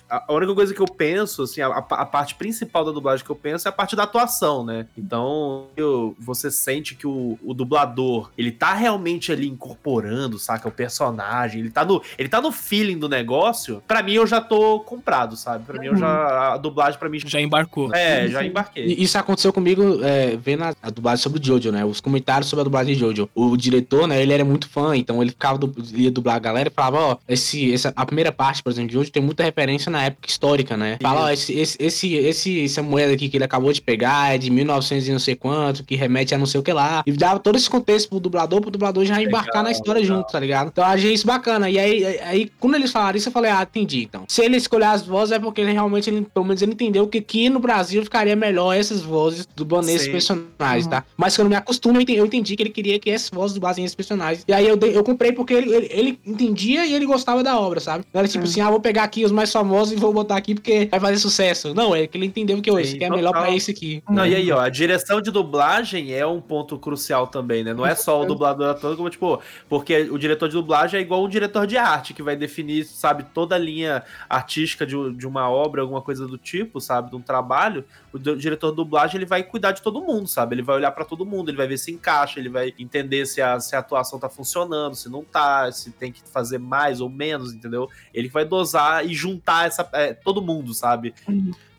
a 0.08 0.32
única 0.32 0.54
coisa 0.54 0.74
que 0.74 0.80
eu 0.80 0.86
penso, 0.86 1.42
assim, 1.42 1.60
a, 1.60 1.68
a, 1.68 2.06
parte 2.06 2.34
principal 2.34 2.84
da 2.84 2.92
dublagem 2.92 3.24
que 3.24 3.30
eu 3.30 3.36
penso 3.36 3.66
é 3.66 3.70
a 3.70 3.72
parte 3.72 3.96
da 3.96 4.04
atuação, 4.04 4.64
né? 4.64 4.86
Então, 4.96 5.66
eu, 5.76 6.14
você 6.18 6.50
sente 6.50 6.94
que 6.94 7.06
o, 7.06 7.38
o, 7.42 7.54
dublador, 7.54 8.30
ele 8.36 8.52
tá 8.52 8.74
realmente 8.74 9.32
ali 9.32 9.48
incorporando, 9.48 10.38
saca? 10.38 10.68
O 10.68 10.72
personagem, 10.72 11.60
ele 11.60 11.70
tá 11.70 11.84
no, 11.84 12.02
ele 12.18 12.28
tá 12.28 12.40
no 12.40 12.52
feeling 12.52 12.98
do 12.98 13.08
negócio. 13.08 13.82
Para 13.86 14.02
mim, 14.02 14.12
eu 14.12 14.26
já 14.26 14.40
tô 14.40 14.80
comprado, 14.80 15.36
sabe? 15.36 15.64
Para 15.64 15.80
mim, 15.80 15.86
eu 15.86 15.96
já. 15.96 16.54
A 16.54 16.56
dublagem, 16.58 16.98
para 16.98 17.08
mim. 17.08 17.20
Já 17.24 17.40
embarcou. 17.40 17.94
É, 17.94 18.28
já 18.28 18.44
embarquei. 18.44 18.84
Isso 18.84 19.16
aconteceu 19.16 19.52
comigo 19.52 20.00
é, 20.02 20.36
vendo 20.36 20.64
a, 20.64 20.74
a, 20.82 20.90
dublagem 20.90 21.22
sobre 21.22 21.40
o 21.40 21.44
Jojo, 21.44 21.72
né? 21.72 21.84
Os 21.84 22.00
comentários 22.00 22.48
sobre 22.48 22.60
a 22.60 22.64
dublagem 22.64 22.94
de 22.94 23.00
Jojo. 23.00 23.28
O 23.34 23.56
diretor, 23.56 24.06
né? 24.06 24.20
Ele 24.22 24.32
era 24.32 24.44
muito 24.44 24.68
fã, 24.68 24.96
então 24.96 25.22
ele 25.22 25.30
ficava, 25.30 25.58
ia 25.92 26.10
dublar 26.10 26.36
a 26.36 26.40
galera 26.40 26.68
e 26.68 26.72
falava: 26.72 26.98
Ó, 26.98 27.16
esse, 27.28 27.72
essa, 27.72 27.92
a 27.96 28.06
primeira 28.06 28.30
parte, 28.30 28.62
por 28.62 28.70
exemplo, 28.70 28.88
de 28.88 28.94
Jojo 28.94 29.10
tem 29.10 29.22
muita 29.22 29.42
referência 29.42 29.90
na 29.94 30.04
época 30.04 30.28
histórica, 30.28 30.76
né? 30.76 30.98
Fala, 31.00 31.26
ó, 31.26 31.30
esse, 31.30 31.52
esse, 31.54 32.14
esse, 32.14 32.64
essa 32.64 32.82
moeda 32.82 33.12
aqui 33.12 33.28
que 33.28 33.36
ele 33.36 33.44
acabou 33.44 33.72
de 33.72 33.80
pegar 33.80 34.34
é 34.34 34.38
de 34.38 34.50
1900 34.50 35.08
e 35.08 35.12
não 35.12 35.18
sei 35.18 35.36
quanto, 35.36 35.84
que 35.84 35.94
remete 35.94 36.34
a 36.34 36.38
não 36.38 36.46
sei 36.46 36.60
o 36.60 36.62
que 36.62 36.72
lá. 36.72 37.02
E 37.06 37.12
dava 37.12 37.38
todo 37.38 37.56
esse 37.56 37.70
contexto 37.70 38.08
pro 38.08 38.20
dublador, 38.20 38.60
pro 38.60 38.70
dublador 38.70 39.04
já 39.04 39.22
embarcar 39.22 39.62
na 39.62 39.70
história 39.70 40.00
legal. 40.00 40.18
junto, 40.18 40.32
tá 40.32 40.40
ligado? 40.40 40.68
Então 40.68 40.84
eu 40.84 40.90
achei 40.90 41.12
isso 41.12 41.26
bacana. 41.26 41.70
E 41.70 41.78
aí, 41.78 42.04
aí, 42.20 42.52
quando 42.58 42.74
eles 42.74 42.90
falaram 42.90 43.16
isso, 43.16 43.28
eu 43.28 43.32
falei, 43.32 43.50
ah, 43.50 43.62
entendi, 43.62 44.02
então. 44.02 44.24
Se 44.28 44.42
ele 44.44 44.56
escolher 44.56 44.86
as 44.86 45.06
vozes 45.06 45.32
é 45.32 45.38
porque 45.38 45.60
ele 45.60 45.72
realmente, 45.72 46.10
ele, 46.10 46.22
pelo 46.22 46.44
menos 46.44 46.60
ele 46.60 46.72
entendeu 46.72 47.06
que 47.06 47.18
aqui 47.18 47.48
no 47.48 47.60
Brasil 47.60 48.02
ficaria 48.02 48.34
melhor 48.34 48.74
essas 48.74 49.02
vozes 49.02 49.46
dublando 49.54 49.88
esses 49.90 50.08
personagens, 50.08 50.86
uhum. 50.86 50.90
tá? 50.90 51.04
Mas 51.16 51.36
quando 51.36 51.48
me 51.48 51.56
acostumo, 51.56 51.96
eu 51.96 52.02
entendi, 52.02 52.18
eu 52.18 52.26
entendi, 52.26 52.56
que 52.56 52.62
ele 52.62 52.70
queria 52.70 52.98
que 52.98 53.10
essas 53.10 53.30
vozes 53.30 53.54
dublassem 53.54 53.84
esses 53.84 53.94
personagens. 53.94 54.44
E 54.48 54.52
aí 54.52 54.66
eu, 54.66 54.76
eu 54.76 55.04
comprei 55.04 55.32
porque 55.32 55.54
ele, 55.54 55.72
ele, 55.72 55.88
ele, 55.90 56.18
entendia 56.26 56.84
e 56.84 56.94
ele 56.94 57.06
gostava 57.06 57.42
da 57.42 57.58
obra, 57.58 57.78
sabe? 57.78 58.04
Era 58.12 58.26
tipo 58.26 58.44
uhum. 58.44 58.50
assim, 58.50 58.60
ah, 58.60 58.70
vou 58.70 58.80
pegar 58.80 59.04
aqui 59.04 59.24
os 59.24 59.32
mais 59.32 59.52
famosos 59.52 59.83
negócio 59.84 59.96
e 59.96 60.00
vou 60.00 60.12
botar 60.12 60.36
aqui 60.36 60.54
porque 60.54 60.86
vai 60.90 61.00
fazer 61.00 61.18
sucesso. 61.18 61.74
Não, 61.74 61.94
é 61.94 62.06
que 62.06 62.16
ele 62.16 62.26
entendeu 62.26 62.60
que 62.60 62.70
esse 62.70 62.96
aqui 62.96 63.04
é 63.04 63.10
melhor 63.10 63.32
pra 63.32 63.54
esse 63.54 63.70
aqui. 63.70 64.02
Não, 64.08 64.26
e 64.26 64.34
aí, 64.34 64.50
ó, 64.50 64.60
a 64.60 64.68
direção 64.68 65.20
de 65.20 65.30
dublagem 65.30 66.12
é 66.12 66.26
um 66.26 66.40
ponto 66.40 66.78
crucial 66.78 67.26
também, 67.26 67.62
né? 67.62 67.74
Não 67.74 67.86
é 67.86 67.94
só 67.94 68.22
o 68.22 68.24
dublador 68.24 68.70
atuando, 68.70 68.96
como, 68.96 69.10
tipo, 69.10 69.40
porque 69.68 70.08
o 70.10 70.18
diretor 70.18 70.48
de 70.48 70.54
dublagem 70.54 70.98
é 70.98 71.02
igual 71.02 71.22
um 71.22 71.28
diretor 71.28 71.66
de 71.66 71.76
arte, 71.76 72.14
que 72.14 72.22
vai 72.22 72.36
definir, 72.36 72.84
sabe, 72.84 73.24
toda 73.34 73.54
a 73.54 73.58
linha 73.58 74.02
artística 74.28 74.86
de, 74.86 75.12
de 75.12 75.26
uma 75.26 75.48
obra, 75.50 75.82
alguma 75.82 76.00
coisa 76.00 76.26
do 76.26 76.38
tipo, 76.38 76.80
sabe, 76.80 77.10
de 77.10 77.16
um 77.16 77.20
trabalho. 77.20 77.84
O 78.12 78.18
diretor 78.18 78.70
de 78.70 78.76
dublagem, 78.76 79.16
ele 79.16 79.26
vai 79.26 79.42
cuidar 79.42 79.72
de 79.72 79.82
todo 79.82 80.00
mundo, 80.00 80.28
sabe? 80.28 80.54
Ele 80.54 80.62
vai 80.62 80.76
olhar 80.76 80.92
para 80.92 81.04
todo 81.04 81.26
mundo, 81.26 81.50
ele 81.50 81.56
vai 81.56 81.66
ver 81.66 81.78
se 81.78 81.90
encaixa, 81.90 82.38
ele 82.38 82.48
vai 82.48 82.72
entender 82.78 83.26
se 83.26 83.42
a, 83.42 83.58
se 83.58 83.74
a 83.74 83.80
atuação 83.80 84.18
tá 84.18 84.28
funcionando, 84.28 84.94
se 84.94 85.08
não 85.08 85.24
tá, 85.24 85.70
se 85.72 85.90
tem 85.90 86.12
que 86.12 86.22
fazer 86.30 86.58
mais 86.58 87.00
ou 87.00 87.10
menos, 87.10 87.52
entendeu? 87.52 87.88
Ele 88.12 88.28
vai 88.28 88.44
dosar 88.44 89.04
e 89.04 89.14
juntar 89.14 89.66
essa, 89.80 89.88
é, 89.92 90.14
todo 90.14 90.40
mundo, 90.40 90.72
sabe? 90.72 91.14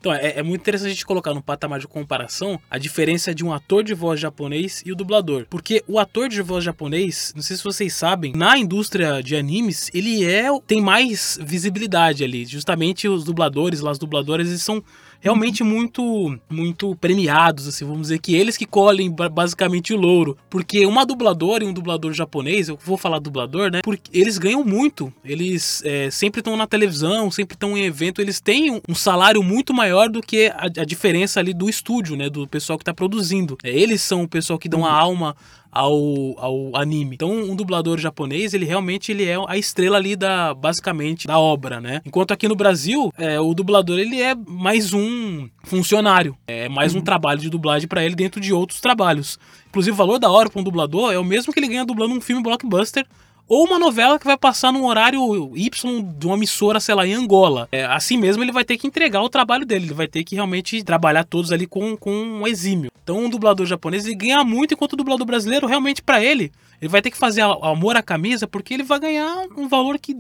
Então, 0.05 0.13
é, 0.13 0.37
é, 0.37 0.43
muito 0.43 0.61
interessante 0.61 0.89
a 0.89 0.93
gente 0.93 1.05
colocar 1.05 1.33
no 1.33 1.41
patamar 1.41 1.79
de 1.79 1.87
comparação 1.87 2.59
a 2.69 2.77
diferença 2.77 3.33
de 3.33 3.43
um 3.43 3.51
ator 3.51 3.83
de 3.83 3.93
voz 3.95 4.19
japonês 4.19 4.83
e 4.85 4.91
o 4.91 4.95
dublador. 4.95 5.47
Porque 5.49 5.83
o 5.87 5.97
ator 5.97 6.29
de 6.29 6.43
voz 6.43 6.63
japonês, 6.63 7.33
não 7.35 7.41
sei 7.41 7.57
se 7.57 7.63
vocês 7.63 7.91
sabem, 7.93 8.31
na 8.35 8.55
indústria 8.55 9.23
de 9.23 9.35
animes, 9.35 9.89
ele 9.95 10.23
é 10.23 10.45
tem 10.67 10.79
mais 10.79 11.39
visibilidade 11.41 12.23
ali. 12.23 12.45
Justamente 12.45 13.07
os 13.07 13.23
dubladores, 13.23 13.79
lá 13.79 13.89
os 13.89 13.97
dubladores, 13.97 14.47
eles 14.47 14.61
são 14.61 14.83
realmente 15.26 15.63
muito 15.63 16.38
muito 16.47 16.95
premiados, 16.97 17.67
assim, 17.67 17.84
vamos 17.84 18.03
dizer 18.03 18.19
que 18.19 18.36
eles 18.36 18.55
que 18.55 18.65
colhem 18.65 19.11
basicamente 19.32 19.91
o 19.91 19.97
louro, 19.97 20.38
porque 20.51 20.86
uma 20.86 21.03
dubladora 21.03 21.63
e 21.63 21.67
um 21.67 21.73
dublador 21.73 22.13
japonês, 22.13 22.69
eu 22.69 22.78
vou 22.86 22.95
falar 22.95 23.17
dublador, 23.17 23.71
né? 23.71 23.82
Porque 23.84 24.11
eles 24.13 24.38
ganham 24.38 24.63
muito, 24.63 25.11
eles 25.23 25.82
é, 25.84 26.11
sempre 26.11 26.41
estão 26.41 26.55
na 26.55 26.67
televisão, 26.67 27.32
sempre 27.32 27.55
estão 27.55 27.76
em 27.76 27.86
evento, 27.86 28.21
eles 28.21 28.39
têm 28.39 28.80
um 28.88 28.93
salário 28.93 29.41
muito 29.41 29.73
maior 29.73 30.09
do 30.09 30.21
que 30.21 30.45
a, 30.47 30.65
a 30.65 30.86
diferença 30.86 31.39
ali 31.39 31.55
do 31.55 31.67
estúdio, 31.67 32.15
né? 32.15 32.30
Do 32.30 32.47
pessoal 32.47 32.78
que 32.78 32.84
está 32.84 32.93
produzindo. 32.93 33.57
É, 33.63 33.71
eles 33.71 34.03
são 34.03 34.21
o 34.21 34.28
pessoal 34.28 34.59
que 34.59 34.69
dão 34.69 34.86
a 34.86 34.91
alma 34.91 35.36
ao, 35.76 35.93
ao 36.38 36.76
anime. 36.78 37.15
Então, 37.15 37.30
um 37.30 37.53
dublador 37.53 37.99
japonês, 37.99 38.53
ele 38.53 38.63
realmente 38.63 39.11
ele 39.11 39.26
é 39.26 39.36
a 39.45 39.57
estrela 39.57 39.97
ali 39.97 40.15
da 40.15 40.53
basicamente 40.53 41.28
da 41.28 41.38
obra, 41.38 41.82
né? 41.82 42.01
Enquanto 42.05 42.32
aqui 42.32 42.47
no 42.47 42.55
Brasil, 42.55 43.11
é, 43.17 43.39
o 43.41 43.53
dublador 43.53 43.99
ele 43.99 44.21
é 44.21 44.34
mais 44.34 44.93
um 44.93 45.49
funcionário, 45.65 46.38
é 46.47 46.69
mais 46.69 46.95
um 46.95 47.01
trabalho 47.01 47.41
de 47.41 47.49
dublagem 47.49 47.89
para 47.89 48.05
ele 48.05 48.15
dentro 48.15 48.39
de 48.39 48.53
outros 48.53 48.80
trabalhos. 48.80 49.38
Inclusive, 49.67 49.93
o 49.93 49.97
valor 49.97 50.17
da 50.17 50.32
hora 50.32 50.49
para 50.49 50.61
um 50.61 50.63
dublador 50.63 51.11
é 51.11 51.19
o 51.19 51.26
mesmo 51.26 51.51
que 51.51 51.59
ele 51.59 51.67
ganha 51.67 51.86
dublando 51.86 52.15
um 52.15 52.21
filme 52.21 52.41
blockbuster 52.41 53.05
ou 53.47 53.65
uma 53.65 53.77
novela 53.77 54.17
que 54.17 54.25
vai 54.25 54.37
passar 54.37 54.71
num 54.71 54.85
horário 54.85 55.55
Y 55.55 56.01
de 56.17 56.25
uma 56.25 56.35
emissora, 56.35 56.79
sei 56.79 56.95
lá, 56.95 57.05
em 57.05 57.13
Angola. 57.13 57.67
É, 57.71 57.85
assim 57.85 58.17
mesmo 58.17 58.43
ele 58.43 58.51
vai 58.51 58.65
ter 58.65 58.77
que 58.77 58.87
entregar 58.87 59.21
o 59.21 59.29
trabalho 59.29 59.65
dele, 59.65 59.85
ele 59.85 59.93
vai 59.93 60.07
ter 60.07 60.23
que 60.23 60.35
realmente 60.35 60.83
trabalhar 60.83 61.23
todos 61.23 61.51
ali 61.51 61.67
com, 61.67 61.95
com 61.95 62.11
um 62.11 62.47
exímio. 62.47 62.91
Então 63.03 63.19
um 63.19 63.29
dublador 63.29 63.65
japonês 63.65 64.05
ganha 64.15 64.43
muito, 64.43 64.73
enquanto 64.73 64.93
o 64.93 64.97
dublador 64.97 65.25
brasileiro 65.25 65.67
realmente 65.67 66.01
para 66.01 66.23
ele, 66.23 66.51
ele 66.81 66.89
vai 66.89 67.01
ter 67.01 67.11
que 67.11 67.17
fazer 67.17 67.41
amor 67.41 67.95
à 67.95 68.01
camisa 68.01 68.47
porque 68.47 68.73
ele 68.73 68.83
vai 68.83 68.99
ganhar 68.99 69.45
um 69.55 69.67
valor 69.67 69.99
que 69.99 70.15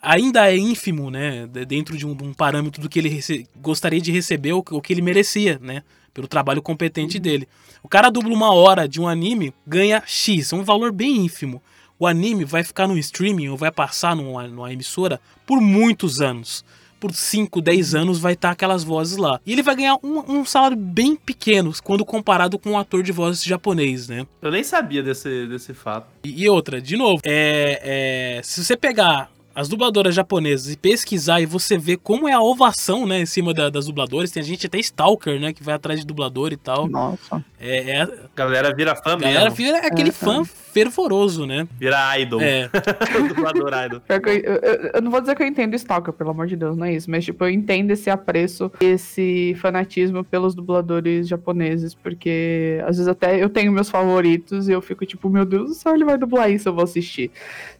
ainda 0.00 0.50
é 0.50 0.56
ínfimo, 0.56 1.10
né, 1.10 1.46
dentro 1.46 1.96
de 1.96 2.04
um, 2.04 2.10
um 2.10 2.34
parâmetro 2.34 2.82
do 2.82 2.88
que 2.88 2.98
ele 2.98 3.22
gostaria 3.60 4.00
de 4.00 4.10
receber 4.10 4.52
ou 4.52 4.62
que 4.62 4.92
ele 4.92 5.02
merecia, 5.02 5.60
né, 5.62 5.84
pelo 6.12 6.26
trabalho 6.26 6.60
competente 6.60 7.20
dele. 7.20 7.46
O 7.82 7.88
cara 7.88 8.10
dubla 8.10 8.34
uma 8.34 8.52
hora 8.52 8.88
de 8.88 9.00
um 9.00 9.06
anime, 9.06 9.54
ganha 9.64 10.02
X, 10.04 10.52
é 10.52 10.56
um 10.56 10.64
valor 10.64 10.90
bem 10.90 11.18
ínfimo 11.18 11.62
o 12.02 12.06
anime 12.06 12.44
vai 12.44 12.64
ficar 12.64 12.88
no 12.88 12.98
streaming 12.98 13.48
ou 13.48 13.56
vai 13.56 13.70
passar 13.70 14.16
numa, 14.16 14.48
numa 14.48 14.72
emissora 14.72 15.20
por 15.46 15.60
muitos 15.60 16.20
anos. 16.20 16.64
Por 16.98 17.12
5, 17.12 17.60
10 17.60 17.94
anos 17.94 18.18
vai 18.18 18.32
estar 18.32 18.48
tá 18.48 18.52
aquelas 18.52 18.82
vozes 18.82 19.16
lá. 19.16 19.40
E 19.46 19.52
ele 19.52 19.62
vai 19.62 19.76
ganhar 19.76 19.96
um, 20.02 20.40
um, 20.40 20.44
salário 20.44 20.76
bem 20.76 21.14
pequeno 21.14 21.72
quando 21.82 22.04
comparado 22.04 22.58
com 22.58 22.70
um 22.70 22.78
ator 22.78 23.04
de 23.04 23.12
voz 23.12 23.42
japonês, 23.42 24.08
né? 24.08 24.26
Eu 24.40 24.50
nem 24.50 24.64
sabia 24.64 25.02
desse, 25.02 25.46
desse 25.46 25.74
fato. 25.74 26.06
E, 26.24 26.42
e 26.42 26.48
outra, 26.48 26.80
de 26.80 26.96
novo, 26.96 27.20
é, 27.24 28.38
é, 28.38 28.42
se 28.42 28.64
você 28.64 28.76
pegar 28.76 29.31
as 29.54 29.68
dubladoras 29.68 30.14
japonesas 30.14 30.72
e 30.72 30.76
pesquisar 30.76 31.40
e 31.40 31.46
você 31.46 31.76
ver 31.76 31.98
como 31.98 32.28
é 32.28 32.32
a 32.32 32.40
ovação, 32.40 33.06
né, 33.06 33.20
em 33.20 33.26
cima 33.26 33.52
da, 33.52 33.70
das 33.70 33.86
dubladoras. 33.86 34.30
Tem 34.30 34.42
gente 34.42 34.66
até 34.66 34.78
stalker, 34.78 35.40
né, 35.40 35.52
que 35.52 35.62
vai 35.62 35.74
atrás 35.74 36.00
de 36.00 36.06
dublador 36.06 36.52
e 36.52 36.56
tal. 36.56 36.88
Nossa. 36.88 37.44
É, 37.60 37.98
é... 37.98 38.08
Galera 38.34 38.74
vira 38.74 38.96
fã 38.96 39.16
Galera 39.16 39.44
mesmo. 39.44 39.56
vira 39.56 39.78
aquele 39.78 40.08
é, 40.08 40.12
fã 40.12 40.44
fervoroso, 40.44 41.46
né? 41.46 41.68
Vira 41.78 42.18
idol. 42.18 42.40
É. 42.40 42.68
dublador 43.28 43.70
idol. 43.84 44.02
Eu, 44.08 44.20
eu, 44.54 44.90
eu, 44.94 45.02
não 45.02 45.10
vou 45.10 45.20
dizer 45.20 45.36
que 45.36 45.42
eu 45.42 45.46
entendo 45.46 45.74
stalker, 45.74 46.12
pelo 46.12 46.30
amor 46.30 46.46
de 46.46 46.56
Deus, 46.56 46.76
não 46.76 46.86
é 46.86 46.94
isso. 46.94 47.10
Mas, 47.10 47.24
tipo, 47.24 47.44
eu 47.44 47.50
entendo 47.50 47.90
esse 47.90 48.08
apreço, 48.10 48.72
esse 48.80 49.54
fanatismo 49.60 50.24
pelos 50.24 50.54
dubladores 50.54 51.28
japoneses, 51.28 51.94
porque 51.94 52.80
às 52.82 52.96
vezes 52.96 53.08
até 53.08 53.42
eu 53.42 53.48
tenho 53.48 53.70
meus 53.70 53.90
favoritos 53.90 54.68
e 54.68 54.72
eu 54.72 54.80
fico 54.80 55.04
tipo, 55.04 55.28
meu 55.28 55.44
Deus 55.44 55.68
do 55.68 55.74
céu, 55.74 55.94
ele 55.94 56.04
vai 56.04 56.16
dublar 56.16 56.50
isso, 56.50 56.68
eu 56.68 56.74
vou 56.74 56.84
assistir, 56.84 57.30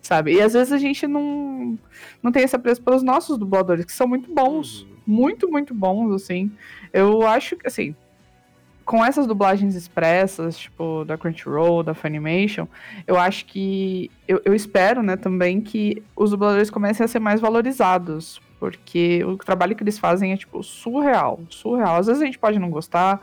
sabe? 0.00 0.34
E 0.34 0.42
às 0.42 0.52
vezes 0.52 0.72
a 0.72 0.78
gente 0.78 1.06
não, 1.06 1.61
não 2.22 2.32
tem 2.32 2.42
esse 2.42 2.56
apreço 2.56 2.82
pelos 2.82 3.02
nossos 3.02 3.38
dubladores, 3.38 3.84
que 3.84 3.92
são 3.92 4.06
muito 4.06 4.32
bons. 4.32 4.82
Uhum. 4.82 4.88
Muito, 5.06 5.50
muito 5.50 5.74
bons, 5.74 6.14
assim. 6.14 6.50
Eu 6.92 7.26
acho 7.26 7.56
que, 7.56 7.66
assim, 7.66 7.94
com 8.84 9.04
essas 9.04 9.26
dublagens 9.26 9.74
expressas, 9.74 10.56
tipo, 10.58 11.04
da 11.04 11.16
Crunchyroll, 11.16 11.82
da 11.82 11.94
Funimation, 11.94 12.66
eu 13.06 13.18
acho 13.18 13.46
que. 13.46 14.10
Eu, 14.26 14.40
eu 14.44 14.54
espero, 14.54 15.02
né, 15.02 15.16
também 15.16 15.60
que 15.60 16.02
os 16.16 16.30
dubladores 16.30 16.70
comecem 16.70 17.04
a 17.04 17.08
ser 17.08 17.18
mais 17.18 17.40
valorizados. 17.40 18.40
Porque 18.60 19.24
o 19.24 19.36
trabalho 19.36 19.74
que 19.74 19.82
eles 19.82 19.98
fazem 19.98 20.32
é, 20.32 20.36
tipo, 20.36 20.62
surreal. 20.62 21.40
Surreal. 21.50 21.96
Às 21.96 22.06
vezes 22.06 22.22
a 22.22 22.24
gente 22.24 22.38
pode 22.38 22.60
não 22.60 22.70
gostar 22.70 23.20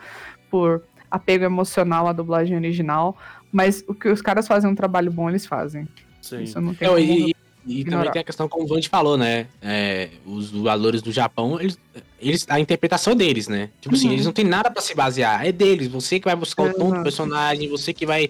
por 0.50 0.84
apego 1.10 1.46
emocional 1.46 2.08
à 2.08 2.14
dublagem 2.14 2.58
original, 2.58 3.18
mas 3.52 3.84
o 3.88 3.94
que 3.94 4.10
os 4.10 4.22
caras 4.22 4.48
fazem 4.48 4.70
um 4.70 4.76
trabalho 4.76 5.12
bom, 5.12 5.30
eles 5.30 5.46
fazem. 5.46 5.88
Sim. 6.22 6.44
Isso 6.44 6.60
não 6.60 6.74
tem 6.74 6.88
eu, 6.88 6.96
como 6.96 7.06
e, 7.06 7.36
e 7.70 7.86
também 7.86 8.12
tem 8.12 8.22
a 8.22 8.24
questão, 8.24 8.50
como 8.50 8.66
o 8.66 8.68
Vande 8.68 8.90
falou, 8.90 9.16
né? 9.18 9.46
É, 9.62 10.10
os 10.26 10.50
dubladores 10.52 11.02
do 11.02 11.12
Japão, 11.12 11.60
eles, 11.62 11.78
eles, 12.20 12.46
a 12.50 12.60
interpretação 12.60 13.14
é 13.14 13.16
deles, 13.16 13.48
né? 13.48 13.70
Tipo 13.80 13.96
assim, 13.96 14.08
Uhum. 14.08 14.14
eles 14.14 14.26
não 14.26 14.34
tem 14.34 14.46
nada 14.46 14.72
pra 14.72 14.82
se 14.82 14.96
basear. 14.96 15.46
É 15.46 15.52
deles. 15.52 15.88
Você 15.88 16.20
que 16.20 16.26
vai 16.26 16.36
buscar 16.36 16.64
o 16.64 16.74
tom 16.74 16.92
do 16.92 17.04
personagem, 17.04 17.70
você 17.70 17.94
que 17.94 18.06
vai, 18.06 18.30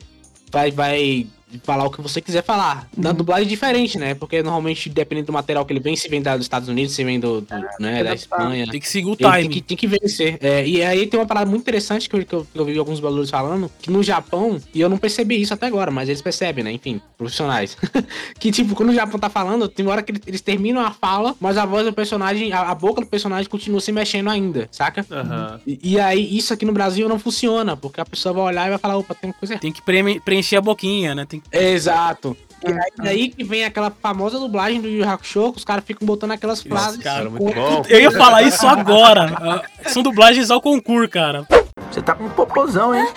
vai, 0.51 0.71
vai 0.71 1.27
falar 1.63 1.85
o 1.85 1.89
que 1.91 2.01
você 2.01 2.21
quiser 2.21 2.43
falar. 2.43 2.87
Uhum. 2.95 3.03
Na 3.03 3.11
dublagem 3.11 3.45
é 3.45 3.49
diferente, 3.49 3.97
né? 3.97 4.13
Porque 4.13 4.41
normalmente, 4.43 4.89
dependendo 4.89 5.27
do 5.27 5.33
material 5.33 5.65
que 5.65 5.73
ele 5.73 5.79
vem, 5.79 5.95
se 5.95 6.07
vem 6.07 6.21
da- 6.21 6.35
dos 6.37 6.45
Estados 6.45 6.69
Unidos, 6.69 6.93
se 6.93 7.03
vem 7.03 7.19
do, 7.19 7.41
do, 7.41 7.47
né, 7.79 8.03
da 8.03 8.13
Espanha. 8.13 8.67
Tem 8.69 8.79
que 8.79 8.87
seguir 8.87 9.07
o 9.07 9.11
Ele 9.11 9.17
tem 9.17 9.41
time. 9.41 9.53
que, 9.55 9.61
tem 9.61 9.77
que 9.77 9.87
vencer. 9.87 10.37
É, 10.41 10.65
e 10.67 10.83
aí 10.83 11.07
tem 11.07 11.19
uma 11.19 11.25
parada 11.25 11.49
muito 11.49 11.61
interessante 11.61 12.09
que 12.09 12.15
eu, 12.15 12.25
que 12.25 12.33
eu, 12.33 12.47
que 12.51 12.59
eu 12.59 12.65
vi 12.65 12.77
alguns 12.77 12.99
valores 12.99 13.29
falando, 13.29 13.71
que 13.81 13.89
no 13.89 14.03
Japão, 14.03 14.59
e 14.73 14.81
eu 14.81 14.89
não 14.89 14.97
percebi 14.97 15.41
isso 15.41 15.53
até 15.53 15.65
agora, 15.67 15.91
mas 15.91 16.09
eles 16.09 16.21
percebem, 16.21 16.63
né? 16.63 16.71
Enfim, 16.71 17.01
profissionais. 17.17 17.77
que 18.39 18.51
tipo, 18.51 18.75
quando 18.75 18.89
o 18.89 18.93
Japão 18.93 19.19
tá 19.19 19.29
falando, 19.29 19.67
tem 19.67 19.85
hora 19.87 20.01
que 20.01 20.13
eles, 20.27 20.41
terminam 20.41 20.81
a 20.81 20.91
fala, 20.91 21.35
mas 21.39 21.57
a 21.57 21.65
voz 21.65 21.85
do 21.85 21.93
personagem, 21.93 22.51
a, 22.53 22.61
a 22.71 22.75
boca 22.75 23.01
do 23.01 23.07
personagem 23.07 23.49
continua 23.49 23.81
se 23.81 23.91
mexendo 23.91 24.29
ainda, 24.29 24.67
saca? 24.71 25.05
Aham. 25.11 25.59
E, 25.65 25.93
e 25.93 25.99
aí, 25.99 26.37
isso 26.37 26.53
aqui 26.53 26.65
no 26.65 26.73
Brasil 26.73 27.07
não 27.09 27.19
funciona, 27.19 27.75
porque 27.75 27.99
a 28.01 28.05
pessoa 28.05 28.33
vai 28.33 28.43
olhar 28.43 28.67
e 28.67 28.69
vai 28.69 28.79
falar, 28.79 28.97
opa, 28.97 29.13
tem 29.15 29.29
uma 29.29 29.33
coisa 29.33 29.53
errada. 29.53 29.61
Tem 29.61 29.71
que 29.71 29.81
preencher 30.21 30.57
a 30.57 30.61
boquinha, 30.61 31.15
né? 31.15 31.25
Tem 31.25 31.38
Exato. 31.51 32.35
E 32.65 32.69
aí, 32.71 32.91
daí 32.97 33.29
que 33.29 33.43
vem 33.43 33.63
aquela 33.63 33.89
famosa 33.89 34.37
dublagem 34.37 34.81
do 34.81 34.87
Yu 34.89 35.07
Hakusho, 35.07 35.53
que 35.53 35.59
os 35.59 35.63
caras 35.63 35.83
ficam 35.85 36.05
botando 36.05 36.31
aquelas 36.31 36.61
frases. 36.61 37.01
cara, 37.01 37.29
muito 37.29 37.53
bom. 37.55 37.83
Eu 37.87 38.01
ia 38.01 38.11
falar 38.11 38.43
isso 38.43 38.67
agora. 38.67 39.31
Ah, 39.39 39.89
São 39.89 40.03
dublagens 40.03 40.51
ao 40.51 40.61
concurso, 40.61 41.09
cara. 41.09 41.47
Você 41.89 42.01
tá 42.01 42.13
com 42.13 42.25
um 42.25 42.29
popozão, 42.29 42.93
hein? 42.93 43.07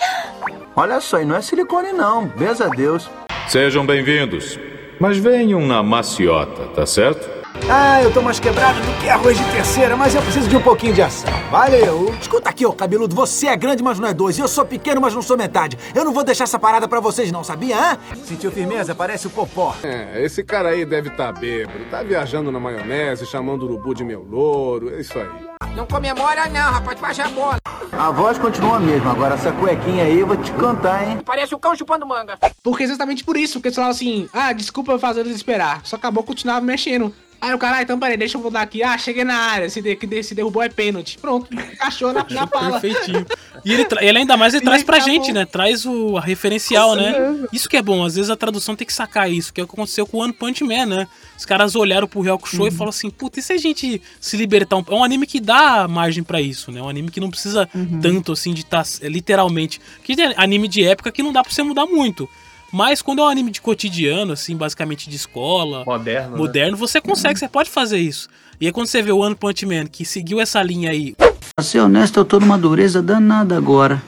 Olha 0.75 0.99
só, 1.01 1.19
e 1.21 1.25
não 1.25 1.35
é 1.35 1.41
silicone 1.41 1.91
não, 1.91 2.25
beza 2.27 2.65
a 2.65 2.69
Deus. 2.69 3.09
Sejam 3.47 3.85
bem-vindos. 3.85 4.57
Mas 4.99 5.17
venham 5.17 5.59
na 5.67 5.83
maciota, 5.83 6.67
tá 6.67 6.85
certo? 6.85 7.29
Ah, 7.69 8.01
eu 8.01 8.11
tô 8.11 8.21
mais 8.21 8.39
quebrado 8.39 8.79
do 8.81 9.01
que 9.01 9.07
arroz 9.07 9.37
de 9.37 9.43
terceira, 9.51 9.95
mas 9.95 10.13
eu 10.13 10.21
preciso 10.21 10.49
de 10.49 10.57
um 10.57 10.61
pouquinho 10.61 10.93
de 10.93 11.01
ação. 11.01 11.29
Valeu! 11.49 12.13
Escuta 12.19 12.49
aqui, 12.49 12.65
ô 12.65 12.73
cabeludo, 12.73 13.15
você 13.15 13.47
é 13.47 13.55
grande, 13.55 13.81
mas 13.81 13.99
não 13.99 14.07
é 14.07 14.13
dois. 14.13 14.37
E 14.37 14.41
eu 14.41 14.47
sou 14.47 14.65
pequeno, 14.65 14.99
mas 14.99 15.13
não 15.13 15.21
sou 15.21 15.37
metade. 15.37 15.77
Eu 15.95 16.03
não 16.03 16.13
vou 16.13 16.23
deixar 16.23 16.43
essa 16.43 16.59
parada 16.59 16.87
pra 16.87 16.99
vocês, 16.99 17.31
não, 17.31 17.43
sabia? 17.43 17.77
Hã? 17.77 17.97
Sentiu 18.25 18.51
firmeza? 18.51 18.93
Parece 18.93 19.27
o 19.27 19.29
popó. 19.29 19.75
É, 19.83 20.23
esse 20.23 20.43
cara 20.43 20.69
aí 20.69 20.85
deve 20.85 21.09
estar 21.09 21.31
tá 21.31 21.39
bêbado. 21.39 21.85
Tá 21.89 22.03
viajando 22.03 22.51
na 22.51 22.59
maionese, 22.59 23.25
chamando 23.25 23.63
o 23.63 23.65
urubu 23.65 23.93
de 23.93 24.03
meu 24.03 24.25
louro. 24.29 24.93
É 24.93 24.99
isso 24.99 25.17
aí. 25.17 25.29
Não 25.75 25.87
comemora 25.87 26.47
não, 26.49 26.71
rapaz, 26.71 26.99
baixa 26.99 27.23
a 27.23 27.29
bola. 27.29 27.57
A 27.91 28.11
voz 28.11 28.37
continua 28.37 28.77
a 28.77 28.79
mesma, 28.79 29.11
agora 29.11 29.35
essa 29.35 29.51
cuequinha 29.51 30.03
aí 30.03 30.19
eu 30.19 30.27
vou 30.27 30.37
te 30.37 30.51
contar, 30.51 31.07
hein? 31.07 31.19
Parece 31.25 31.55
o 31.55 31.59
cão 31.59 31.75
chupando 31.75 32.05
manga. 32.05 32.37
Porque 32.61 32.83
exatamente 32.83 33.23
por 33.23 33.37
isso, 33.37 33.53
porque 33.53 33.69
eles 33.69 33.75
falaram 33.75 33.93
assim, 33.93 34.29
ah, 34.33 34.51
desculpa 34.53 34.99
fazer 34.99 35.21
eles 35.21 35.35
esperar. 35.35 35.81
Só 35.83 35.95
acabou 35.95 36.23
continuar 36.23 36.61
mexendo. 36.61 37.13
Aí 37.43 37.53
o 37.53 37.57
cara, 37.57 37.75
ah, 37.75 37.81
então 37.81 37.99
peraí, 37.99 38.15
deixa 38.15 38.37
eu 38.37 38.41
mudar 38.41 38.61
aqui. 38.61 38.81
Ah, 38.81 38.97
cheguei 38.97 39.25
na 39.25 39.35
área, 39.35 39.69
se, 39.69 39.81
de, 39.81 40.23
se 40.23 40.33
derrubou 40.33 40.63
é 40.63 40.69
pênalti. 40.69 41.17
Pronto, 41.17 41.53
encaixou 41.53 42.13
na, 42.13 42.25
na 42.29 42.45
bala. 42.45 42.79
Perfeitinho. 42.79 43.25
E 43.65 43.73
ele, 43.73 43.85
ele 43.99 44.17
ainda 44.19 44.37
mais 44.37 44.53
ele 44.53 44.63
traz 44.63 44.81
pra 44.81 44.99
gente, 44.99 45.33
né? 45.33 45.45
Traz 45.45 45.85
o 45.85 46.17
a 46.17 46.21
referencial, 46.21 46.95
né? 46.95 47.13
Isso 47.51 47.67
que 47.67 47.75
é 47.75 47.81
bom, 47.81 48.05
às 48.05 48.15
vezes 48.15 48.29
a 48.29 48.37
tradução 48.37 48.77
tem 48.77 48.87
que 48.87 48.93
sacar 48.93 49.29
isso, 49.29 49.53
que 49.53 49.59
é 49.59 49.63
o 49.65 49.67
que 49.67 49.73
aconteceu 49.73 50.07
com 50.07 50.19
o 50.19 50.21
One 50.21 50.31
Punch 50.31 50.63
Man, 50.63 50.85
né? 50.85 51.07
Os 51.37 51.43
caras 51.43 51.75
olharam 51.75 52.07
pro 52.07 52.21
Real 52.21 52.39
Show 52.45 52.61
uhum. 52.61 52.67
e 52.67 52.71
falaram 52.71 52.91
assim, 52.91 53.09
puta, 53.09 53.41
e 53.41 53.43
se 53.43 53.51
a 53.51 53.57
gente 53.57 54.01
se 54.21 54.37
libertar 54.37 54.77
um... 54.77 54.85
É 54.89 54.93
um 54.93 55.03
anime 55.03 55.27
que 55.27 55.41
dá 55.41 55.85
margem 55.85 56.23
para 56.23 56.39
isso, 56.39 56.71
né? 56.71 56.79
É 56.79 56.83
um 56.83 56.87
anime 56.87 57.11
que 57.11 57.19
não 57.19 57.29
precisa 57.29 57.67
uhum. 57.75 57.99
tanto, 57.99 58.31
assim, 58.31 58.53
de 58.53 58.61
estar 58.61 58.85
tá, 58.85 59.07
literalmente... 59.07 59.81
Que 60.01 60.15
tem 60.15 60.33
anime 60.37 60.69
de 60.69 60.81
época 60.85 61.11
que 61.11 61.21
não 61.21 61.33
dá 61.33 61.43
pra 61.43 61.51
você 61.51 61.61
mudar 61.61 61.85
muito. 61.85 62.29
Mas 62.73 63.03
quando 63.03 63.19
é 63.19 63.21
um 63.21 63.27
anime 63.27 63.51
de 63.51 63.61
cotidiano, 63.61 64.33
assim, 64.33 64.57
basicamente 64.57 65.07
de 65.07 65.15
escola, 65.15 65.85
moderno, 65.85 66.31
né? 66.31 66.37
moderno 66.37 66.71
né? 66.71 66.77
você 66.77 66.99
consegue, 66.99 67.37
você 67.37 67.47
pode 67.47 67.69
fazer 67.69 67.99
isso. 67.99 68.27
E 68.59 68.65
aí 68.65 68.71
quando 68.71 68.87
você 68.87 68.99
vê 68.99 69.11
o 69.11 69.19
One 69.19 69.35
Punch 69.35 69.63
Man, 69.63 69.85
que 69.85 70.03
seguiu 70.03 70.41
essa 70.41 70.59
linha 70.63 70.89
aí. 70.89 71.15
Pra 71.55 71.63
ser 71.63 71.81
honesto, 71.81 72.19
eu 72.19 72.25
tô 72.25 72.39
numa 72.39 72.57
dureza 72.57 72.99
danada 72.99 73.55
agora. 73.55 74.01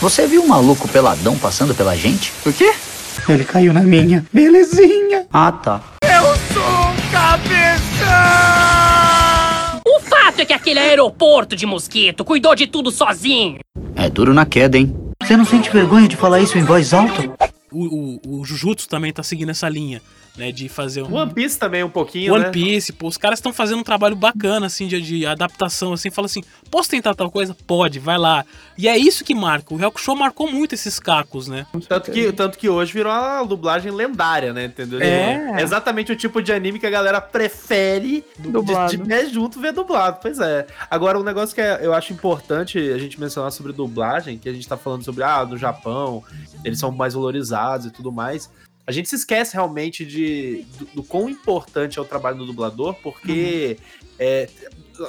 Você 0.00 0.24
viu 0.28 0.40
um 0.40 0.46
maluco 0.46 0.86
peladão 0.86 1.36
passando 1.36 1.74
pela 1.74 1.96
gente? 1.96 2.32
O 2.46 2.52
quê? 2.52 2.72
Ele 3.28 3.44
caiu 3.44 3.72
na 3.72 3.80
minha. 3.80 4.24
Belezinha. 4.32 5.26
Ah, 5.32 5.50
tá. 5.50 5.82
Eu 6.04 6.36
sou 6.54 7.10
cabeça! 7.10 7.82
O 9.84 10.00
fato 10.00 10.38
é 10.38 10.44
que 10.44 10.52
aquele 10.52 10.78
aeroporto 10.78 11.56
de 11.56 11.66
mosquito 11.66 12.24
cuidou 12.24 12.54
de 12.54 12.68
tudo 12.68 12.92
sozinho. 12.92 13.58
É 13.96 14.08
duro 14.08 14.32
na 14.32 14.46
queda, 14.46 14.78
hein? 14.78 14.94
Você 15.20 15.36
não 15.36 15.44
sente 15.44 15.70
vergonha 15.70 16.06
de 16.06 16.14
falar 16.14 16.38
isso 16.38 16.56
em 16.56 16.62
voz 16.62 16.94
alta? 16.94 17.52
O, 17.72 18.20
o, 18.24 18.40
o 18.40 18.44
Jujutsu 18.44 18.88
também 18.88 19.12
tá 19.12 19.22
seguindo 19.22 19.50
essa 19.50 19.68
linha 19.68 20.02
né? 20.36 20.50
De 20.50 20.68
fazer 20.68 21.02
um. 21.02 21.14
One 21.14 21.32
Piece 21.32 21.58
também 21.58 21.82
um 21.82 21.90
pouquinho, 21.90 22.34
One 22.34 22.44
né? 22.44 22.50
Piece, 22.50 22.92
pô, 22.92 23.08
os 23.08 23.16
caras 23.16 23.38
estão 23.38 23.52
fazendo 23.52 23.80
um 23.80 23.84
trabalho 23.84 24.16
bacana, 24.16 24.66
assim, 24.66 24.86
de, 24.86 25.00
de, 25.00 25.26
adaptação, 25.26 25.92
assim, 25.92 26.10
fala 26.10 26.26
assim, 26.26 26.42
posso 26.70 26.88
tentar 26.88 27.14
tal 27.14 27.30
coisa? 27.30 27.54
Pode, 27.66 27.98
vai 27.98 28.18
lá. 28.18 28.44
E 28.76 28.88
é 28.88 28.96
isso 28.96 29.24
que 29.24 29.34
marca. 29.34 29.74
O 29.74 29.98
Show 29.98 30.16
marcou 30.16 30.50
muito 30.50 30.74
esses 30.74 30.98
cacos, 30.98 31.48
né? 31.48 31.66
Tanto 31.88 32.10
que, 32.10 32.32
tanto 32.32 32.58
que 32.58 32.68
hoje 32.68 32.92
virou 32.92 33.12
uma 33.12 33.44
dublagem 33.44 33.92
lendária, 33.92 34.52
né? 34.52 34.64
Entendeu? 34.64 35.00
É. 35.00 35.60
é 35.60 35.62
exatamente 35.62 36.10
o 36.12 36.16
tipo 36.16 36.42
de 36.42 36.52
anime 36.52 36.78
que 36.78 36.86
a 36.86 36.90
galera 36.90 37.20
prefere 37.20 38.24
dublado. 38.38 38.90
de, 38.90 38.96
de 38.96 39.08
pé 39.08 39.26
junto 39.26 39.60
ver 39.60 39.72
dublado. 39.72 40.18
Pois 40.20 40.38
é. 40.40 40.66
Agora, 40.90 41.18
um 41.18 41.22
negócio 41.22 41.54
que 41.54 41.60
é, 41.60 41.80
eu 41.82 41.92
acho 41.92 42.12
importante 42.12 42.78
a 42.78 42.98
gente 42.98 43.20
mencionar 43.20 43.52
sobre 43.52 43.72
dublagem, 43.72 44.38
que 44.38 44.48
a 44.48 44.52
gente 44.52 44.66
tá 44.66 44.76
falando 44.76 45.04
sobre, 45.04 45.22
ah, 45.22 45.44
no 45.44 45.56
Japão, 45.56 46.24
eles 46.64 46.78
são 46.78 46.90
mais 46.90 47.14
valorizados 47.14 47.86
e 47.86 47.90
tudo 47.90 48.10
mais 48.10 48.50
a 48.86 48.92
gente 48.92 49.08
se 49.08 49.16
esquece 49.16 49.54
realmente 49.54 50.04
de, 50.04 50.64
do, 50.78 50.84
do 50.86 51.02
quão 51.02 51.28
importante 51.28 51.98
é 51.98 52.02
o 52.02 52.04
trabalho 52.04 52.38
do 52.38 52.46
dublador, 52.46 52.94
porque 52.94 53.76
uhum. 53.78 54.16
é, 54.18 54.48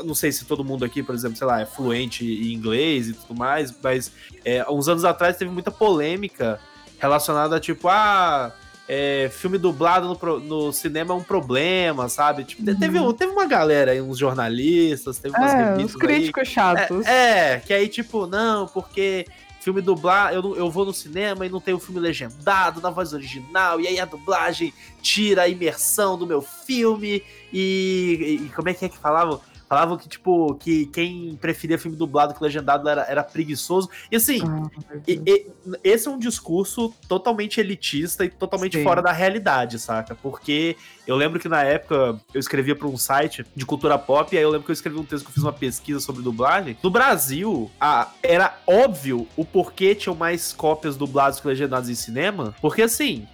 não 0.05 0.13
sei 0.13 0.31
se 0.31 0.45
todo 0.45 0.63
mundo 0.63 0.85
aqui, 0.85 1.01
por 1.01 1.15
exemplo, 1.15 1.37
sei 1.37 1.47
lá, 1.47 1.61
é 1.61 1.65
fluente 1.65 2.25
em 2.25 2.53
inglês 2.53 3.09
e 3.09 3.13
tudo 3.13 3.37
mais, 3.37 3.73
mas 3.81 4.11
é, 4.45 4.65
uns 4.69 4.87
anos 4.87 5.03
atrás 5.03 5.37
teve 5.37 5.51
muita 5.51 5.71
polêmica 5.71 6.59
relacionada 6.99 7.57
a 7.57 7.59
tipo, 7.59 7.89
ah, 7.89 8.53
é, 8.87 9.29
filme 9.31 9.57
dublado 9.57 10.07
no, 10.07 10.39
no, 10.39 10.73
cinema 10.73 11.13
é 11.13 11.17
um 11.17 11.23
problema, 11.23 12.09
sabe? 12.09 12.43
Tipo, 12.43 12.69
uhum. 12.69 12.77
teve, 12.77 13.13
teve 13.13 13.31
uma 13.31 13.45
galera 13.45 13.91
aí, 13.91 14.01
uns 14.01 14.17
jornalistas, 14.17 15.17
teve 15.17 15.35
umas 15.35 15.53
é, 15.53 15.57
revistas. 15.57 15.95
Os 15.95 15.95
críticos 15.95 16.41
aí, 16.41 16.53
chatos. 16.53 17.05
É, 17.05 17.53
é, 17.53 17.59
que 17.59 17.73
aí, 17.73 17.87
tipo, 17.87 18.27
não, 18.27 18.67
porque 18.67 19.25
filme 19.63 19.81
dublar, 19.81 20.33
eu, 20.33 20.55
eu 20.57 20.69
vou 20.69 20.85
no 20.85 20.93
cinema 20.93 21.45
e 21.45 21.49
não 21.49 21.61
tem 21.61 21.73
o 21.73 21.79
filme 21.79 21.99
legendado 21.99 22.81
na 22.81 22.89
voz 22.89 23.13
original, 23.13 23.79
e 23.79 23.87
aí 23.87 23.99
a 23.99 24.05
dublagem 24.05 24.73
tira 25.01 25.43
a 25.43 25.47
imersão 25.47 26.17
do 26.17 26.27
meu 26.27 26.41
filme, 26.41 27.23
e, 27.51 28.41
e 28.43 28.49
como 28.53 28.67
é 28.67 28.73
que 28.73 28.85
é 28.85 28.89
que 28.89 28.97
falavam? 28.97 29.39
Falavam 29.73 29.97
que, 29.97 30.07
tipo, 30.07 30.53
que 30.53 30.85
quem 30.85 31.35
preferia 31.35 31.79
filme 31.79 31.97
dublado 31.97 32.35
que 32.35 32.43
legendado 32.43 32.87
era, 32.87 33.07
era 33.09 33.23
preguiçoso. 33.23 33.89
E 34.11 34.17
assim, 34.17 34.39
ah, 34.45 34.99
e, 35.07 35.19
e, 35.25 35.47
esse 35.83 36.07
é 36.07 36.11
um 36.11 36.19
discurso 36.19 36.93
totalmente 37.09 37.59
elitista 37.59 38.23
e 38.23 38.29
totalmente 38.29 38.77
Sim. 38.77 38.83
fora 38.83 39.01
da 39.01 39.11
realidade, 39.11 39.79
saca? 39.79 40.13
Porque 40.13 40.77
eu 41.07 41.15
lembro 41.15 41.39
que 41.39 41.49
na 41.49 41.63
época 41.63 42.21
eu 42.31 42.39
escrevia 42.39 42.75
para 42.75 42.87
um 42.87 42.97
site 42.97 43.43
de 43.55 43.65
cultura 43.65 43.97
pop, 43.97 44.31
e 44.31 44.37
aí 44.37 44.43
eu 44.43 44.51
lembro 44.51 44.65
que 44.65 44.69
eu 44.69 44.75
escrevi 44.75 44.95
um 44.95 45.03
texto 45.03 45.25
que 45.25 45.31
eu 45.31 45.33
fiz 45.33 45.43
uma 45.43 45.51
pesquisa 45.51 45.99
sobre 45.99 46.21
dublagem. 46.21 46.77
No 46.83 46.91
Brasil, 46.91 47.71
a, 47.81 48.11
era 48.21 48.59
óbvio 48.67 49.27
o 49.35 49.43
porquê 49.43 49.95
tinham 49.95 50.15
mais 50.15 50.53
cópias 50.53 50.95
dubladas 50.95 51.39
que 51.39 51.47
legendadas 51.47 51.89
em 51.89 51.95
cinema, 51.95 52.53
porque 52.61 52.83
assim, 52.83 53.27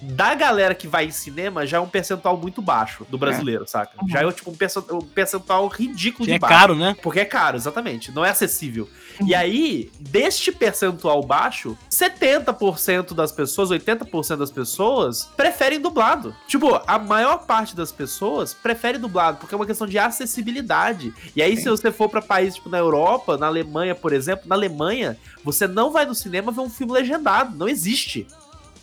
da 0.00 0.34
galera 0.34 0.74
que 0.74 0.86
vai 0.86 1.06
em 1.06 1.10
cinema 1.10 1.66
já 1.66 1.78
é 1.78 1.80
um 1.80 1.88
percentual 1.88 2.36
muito 2.36 2.60
baixo 2.60 3.06
do 3.08 3.16
brasileiro, 3.16 3.64
é. 3.64 3.66
saca? 3.66 3.92
Uhum. 4.00 4.08
Já 4.08 4.22
é 4.22 4.32
tipo 4.32 4.50
um 4.50 5.00
percentual 5.00 5.66
ridículo 5.68 6.24
que 6.24 6.32
de 6.32 6.36
é 6.36 6.38
baixo. 6.38 6.54
É 6.54 6.58
caro, 6.58 6.74
né? 6.74 6.96
Porque 7.02 7.20
é 7.20 7.24
caro, 7.24 7.56
exatamente. 7.56 8.12
Não 8.12 8.24
é 8.24 8.30
acessível. 8.30 8.88
Uhum. 9.20 9.28
E 9.28 9.34
aí, 9.34 9.90
deste 9.98 10.52
percentual 10.52 11.22
baixo, 11.22 11.76
70% 11.90 13.14
das 13.14 13.32
pessoas, 13.32 13.70
80% 13.70 14.36
das 14.36 14.50
pessoas 14.50 15.24
preferem 15.36 15.80
dublado. 15.80 16.34
Tipo, 16.46 16.80
a 16.86 16.98
maior 16.98 17.46
parte 17.46 17.74
das 17.74 17.90
pessoas 17.90 18.52
prefere 18.52 18.98
dublado, 18.98 19.38
porque 19.38 19.54
é 19.54 19.56
uma 19.56 19.66
questão 19.66 19.86
de 19.86 19.98
acessibilidade. 19.98 21.12
E 21.34 21.42
aí, 21.42 21.56
Sim. 21.56 21.62
se 21.62 21.68
você 21.70 21.92
for 21.92 22.08
para 22.08 22.22
países 22.22 22.56
tipo 22.56 22.68
na 22.68 22.78
Europa, 22.78 23.36
na 23.36 23.46
Alemanha, 23.46 23.94
por 23.94 24.12
exemplo, 24.12 24.48
na 24.48 24.54
Alemanha, 24.54 25.16
você 25.44 25.66
não 25.66 25.90
vai 25.90 26.04
no 26.04 26.14
cinema 26.14 26.52
ver 26.52 26.60
um 26.60 26.70
filme 26.70 26.92
legendado. 26.92 27.56
Não 27.56 27.68
existe. 27.68 28.26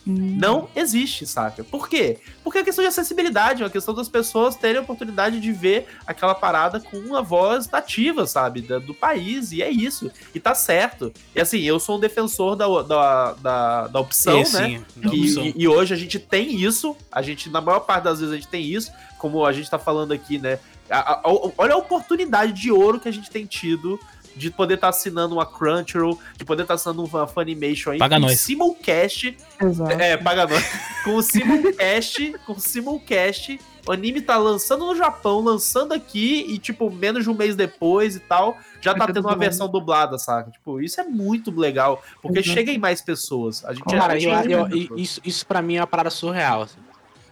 Hum. 0.05 0.35
Não 0.37 0.69
existe, 0.75 1.25
saca? 1.25 1.63
Por 1.63 1.87
quê? 1.87 2.17
Porque 2.43 2.59
é 2.59 2.63
questão 2.63 2.83
de 2.83 2.89
acessibilidade, 2.89 3.61
é 3.61 3.65
uma 3.65 3.71
questão 3.71 3.93
das 3.93 4.09
pessoas 4.09 4.55
terem 4.55 4.77
a 4.77 4.81
oportunidade 4.81 5.39
de 5.39 5.51
ver 5.53 5.87
aquela 6.05 6.35
parada 6.35 6.79
com 6.79 6.97
uma 6.97 7.21
voz 7.21 7.69
nativa, 7.69 8.27
sabe? 8.27 8.61
Da, 8.61 8.79
do 8.79 8.93
país, 8.93 9.53
e 9.53 9.61
é 9.61 9.69
isso. 9.69 10.11
E 10.35 10.39
tá 10.39 10.53
certo. 10.53 11.13
E 11.33 11.39
assim, 11.39 11.59
eu 11.61 11.79
sou 11.79 11.97
um 11.97 11.99
defensor 11.99 12.55
da, 12.55 12.67
da, 12.81 13.33
da, 13.33 13.87
da 13.87 13.99
opção, 13.99 14.39
é, 14.39 14.39
né? 14.39 14.43
Sim, 14.43 14.85
da 14.97 15.09
que, 15.09 15.21
opção. 15.21 15.45
E, 15.45 15.53
e, 15.55 15.67
hoje 15.67 15.93
a 15.93 15.97
gente 15.97 16.19
tem 16.19 16.61
isso, 16.61 16.95
a 17.09 17.21
gente, 17.21 17.49
na 17.49 17.61
maior 17.61 17.79
parte 17.79 18.03
das 18.03 18.19
vezes, 18.19 18.33
a 18.33 18.37
gente 18.37 18.49
tem 18.49 18.63
isso, 18.63 18.91
como 19.17 19.45
a 19.45 19.53
gente 19.53 19.69
tá 19.69 19.79
falando 19.79 20.11
aqui, 20.11 20.37
né? 20.37 20.59
A, 20.89 20.97
a, 20.97 21.13
a, 21.13 21.21
olha 21.57 21.75
a 21.75 21.77
oportunidade 21.77 22.51
de 22.51 22.71
ouro 22.71 22.99
que 22.99 23.07
a 23.07 23.13
gente 23.13 23.31
tem 23.31 23.45
tido 23.45 23.97
de 24.35 24.49
poder 24.51 24.75
estar 24.75 24.87
tá 24.87 24.89
assinando 24.89 25.35
uma 25.35 25.45
Crunchyroll, 25.45 26.19
de 26.37 26.45
poder 26.45 26.63
estar 26.63 26.73
tá 26.73 26.75
assinando 26.75 27.03
uma 27.03 27.27
Funimation 27.27 27.91
aí. 27.91 27.99
Paga 27.99 28.15
com 28.15 28.21
nós. 28.23 28.39
Simulcast. 28.39 29.37
Exato. 29.61 29.91
É, 29.91 30.17
paga 30.17 30.47
nós. 30.47 30.63
com 31.03 31.15
o 31.15 31.21
Simulcast, 31.21 32.35
com 32.45 32.53
o 32.53 32.59
Simulcast. 32.59 33.59
O 33.85 33.91
anime 33.91 34.21
tá 34.21 34.37
lançando 34.37 34.85
no 34.85 34.95
Japão, 34.95 35.41
lançando 35.41 35.93
aqui 35.93 36.45
e, 36.47 36.57
tipo, 36.57 36.89
menos 36.89 37.23
de 37.25 37.29
um 37.29 37.33
mês 37.33 37.53
depois 37.53 38.15
e 38.15 38.19
tal, 38.19 38.57
já 38.79 38.93
tá 38.93 39.07
tendo 39.07 39.27
uma 39.27 39.35
versão 39.35 39.67
dublada, 39.67 40.17
saca? 40.17 40.51
Tipo, 40.51 40.79
isso 40.79 41.01
é 41.01 41.03
muito 41.03 41.51
legal, 41.51 42.01
porque 42.21 42.39
uhum. 42.39 42.45
chega 42.45 42.71
em 42.71 42.77
mais 42.77 43.01
pessoas. 43.01 43.63
A 43.65 43.73
gente 43.73 43.83
Cara, 43.83 44.17
eu, 44.17 44.31
eu, 44.31 44.67
eu, 44.69 44.97
isso, 44.97 45.19
isso 45.25 45.45
pra 45.45 45.61
mim 45.61 45.75
é 45.75 45.81
uma 45.81 45.87
parada 45.87 46.09
surreal. 46.09 46.61
Assim. 46.61 46.77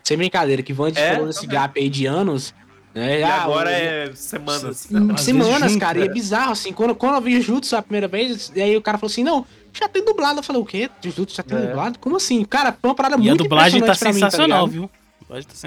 Sem 0.04 0.18
brincadeira, 0.18 0.62
que 0.62 0.74
Vande 0.74 1.00
é, 1.00 1.14
falou 1.14 1.28
nesse 1.28 1.48
gap 1.48 1.80
aí 1.80 1.90
de 1.90 2.06
anos, 2.06 2.54
é, 2.94 3.20
e 3.20 3.24
ah, 3.24 3.44
agora 3.44 3.72
é 3.72 4.12
semanas. 4.14 4.90
Semanas, 5.18 5.76
cara. 5.78 6.00
E 6.00 6.04
é 6.04 6.10
bizarro, 6.10 6.52
assim. 6.52 6.74
Quando, 6.74 6.94
quando 6.94 7.16
eu 7.16 7.22
vi 7.22 7.40
Jutsu 7.42 7.76
a 7.76 7.82
primeira 7.82 8.08
vez, 8.08 8.52
e 8.54 8.62
aí 8.62 8.76
o 8.76 8.82
cara 8.82 8.98
falou 8.98 9.10
assim: 9.10 9.24
não, 9.24 9.46
já 9.74 9.88
tem 9.88 10.04
dublado. 10.04 10.40
Eu 10.40 10.44
falei: 10.44 10.62
o 10.62 10.66
quê? 10.66 10.90
Jutsu 11.02 11.36
já 11.36 11.44
tem 11.44 11.58
é. 11.58 11.68
dublado? 11.68 12.00
Como 12.00 12.18
assim? 12.18 12.44
Cara, 12.44 12.76
foi 12.80 12.90
uma 12.90 12.96
parada 12.96 13.16
e 13.16 13.20
muito 13.20 13.42
a 13.42 13.44
dublagem 13.44 13.82
tá 13.82 13.96
sensacional, 13.96 14.68
mim, 14.68 14.74
tá 14.74 14.80
viu? 14.80 14.90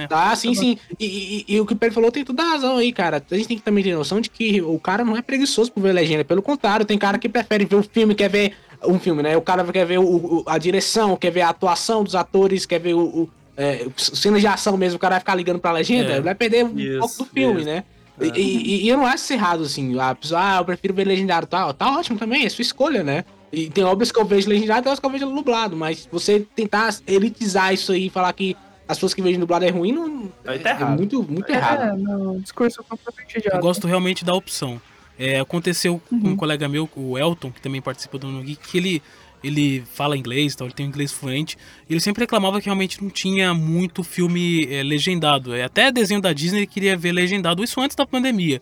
Tá, 0.09 0.37
sim, 0.37 0.55
sim. 0.55 0.79
E, 1.01 1.45
e, 1.49 1.55
e, 1.55 1.61
o 1.61 1.65
que 1.65 1.73
o 1.73 1.77
Pedro 1.77 1.95
falou 1.95 2.13
tem 2.13 2.23
toda 2.23 2.43
a 2.43 2.51
razão 2.51 2.77
aí, 2.77 2.93
cara. 2.93 3.23
A 3.31 3.35
gente 3.35 3.49
tem 3.49 3.57
que 3.57 3.63
também 3.63 3.83
ter 3.83 3.95
noção 3.95 4.21
de 4.21 4.29
que 4.29 4.61
o 4.61 4.79
cara 4.79 5.03
não 5.03 5.17
é 5.17 5.23
preguiçoso 5.23 5.73
por 5.73 5.83
ver 5.83 5.93
legenda. 5.93 6.23
Pelo 6.23 6.43
contrário, 6.43 6.85
tem 6.85 6.99
cara 6.99 7.19
que 7.19 7.31
prefere 7.31 7.65
ver 7.65 7.77
o 7.77 7.83
filme, 7.83 8.15
quer 8.15 8.29
ver 8.29 8.53
um 8.87 8.99
filme, 8.99 9.23
né? 9.23 9.35
O 9.39 9.41
cara 9.41 9.65
quer 9.65 9.87
ver 9.87 9.99
o, 9.99 10.05
o, 10.05 10.45
a 10.47 10.59
direção, 10.59 11.17
quer 11.17 11.31
ver 11.31 11.41
a 11.41 11.49
atuação 11.49 12.05
dos 12.05 12.15
atores, 12.15 12.67
quer 12.67 12.79
ver 12.79 12.93
o, 12.93 13.31
é, 13.57 13.87
cenas 13.97 14.41
de 14.41 14.47
ação 14.47 14.77
mesmo, 14.77 14.97
o 14.97 14.99
cara 14.99 15.15
vai 15.15 15.21
ficar 15.21 15.35
ligando 15.35 15.59
pra 15.59 15.73
legenda, 15.73 16.13
é. 16.13 16.21
vai 16.21 16.35
perder 16.35 16.65
um 16.65 16.79
isso, 16.79 16.99
pouco 16.99 17.17
do 17.19 17.25
filme, 17.27 17.61
isso. 17.61 17.69
né? 17.69 17.85
É. 18.21 18.27
E, 18.27 18.31
e, 18.41 18.85
e, 18.85 18.89
eu 18.89 18.97
não 18.97 19.07
acho 19.07 19.25
isso 19.25 19.33
errado, 19.33 19.63
assim. 19.63 19.99
A 19.99 20.15
pessoa, 20.15 20.41
ah, 20.41 20.61
eu 20.61 20.65
prefiro 20.65 20.95
ver 20.95 21.07
legendário 21.07 21.47
tal. 21.49 21.75
Tá 21.75 21.99
ótimo 21.99 22.19
também, 22.19 22.45
é 22.45 22.49
sua 22.49 22.63
escolha, 22.63 23.03
né? 23.03 23.25
E 23.53 23.71
tem 23.71 23.85
obras 23.85 24.11
que 24.11 24.19
eu 24.19 24.25
vejo 24.25 24.49
legendário 24.49 24.83
tem 24.83 24.91
outras 24.91 25.01
que 25.01 25.07
eu 25.07 25.11
vejo 25.11 25.35
dublado, 25.35 25.77
mas 25.77 26.09
você 26.11 26.47
tentar 26.55 26.95
elitizar 27.07 27.73
isso 27.73 27.93
aí 27.93 28.07
e 28.07 28.11
falar 28.11 28.33
que 28.33 28.57
as 28.87 28.99
pessoas 28.99 29.15
que 29.15 29.23
veem 29.23 29.39
dublado 29.39 29.65
é 29.65 29.71
ruim, 29.71 29.93
não. 29.93 30.33
Aí 30.45 30.59
tá 30.59 30.71
é, 30.71 30.85
muito, 30.85 31.23
muito 31.23 31.51
é, 31.51 31.55
errado. 31.55 31.97
Não, 31.99 32.39
discurso 32.41 32.83
completamente 32.83 33.39
idiota. 33.39 33.57
Eu 33.57 33.63
gosto 33.63 33.87
realmente 33.87 34.25
da 34.25 34.35
opção. 34.35 34.81
É, 35.19 35.39
aconteceu 35.39 36.01
uhum. 36.11 36.21
com 36.21 36.29
um 36.31 36.37
colega 36.37 36.69
meu, 36.69 36.89
o 36.97 37.17
Elton, 37.17 37.53
que 37.53 37.61
também 37.61 37.81
participa 37.81 38.19
do 38.19 38.27
No 38.27 38.43
Geek, 38.43 38.69
que 38.69 38.79
ele 38.79 39.03
ele 39.45 39.85
fala 39.93 40.17
inglês, 40.17 40.55
então 40.55 40.67
ele 40.67 40.75
tem 40.75 40.87
um 40.87 40.89
inglês 40.89 41.13
fluente. 41.13 41.57
ele 41.89 42.01
sempre 42.01 42.23
reclamava 42.23 42.61
que 42.61 42.67
realmente 42.67 43.03
não 43.03 43.11
tinha 43.11 43.53
muito 43.53 44.03
filme 44.03 44.67
é, 44.71 44.83
legendado. 44.83 45.55
Até 45.63 45.93
desenho 45.93 46.21
da 46.21 46.33
Disney 46.33 46.61
ele 46.61 46.67
queria 46.67 46.97
ver 46.97 47.13
legendado, 47.13 47.63
isso 47.63 47.81
antes 47.81 47.95
da 47.95 48.07
pandemia. 48.07 48.61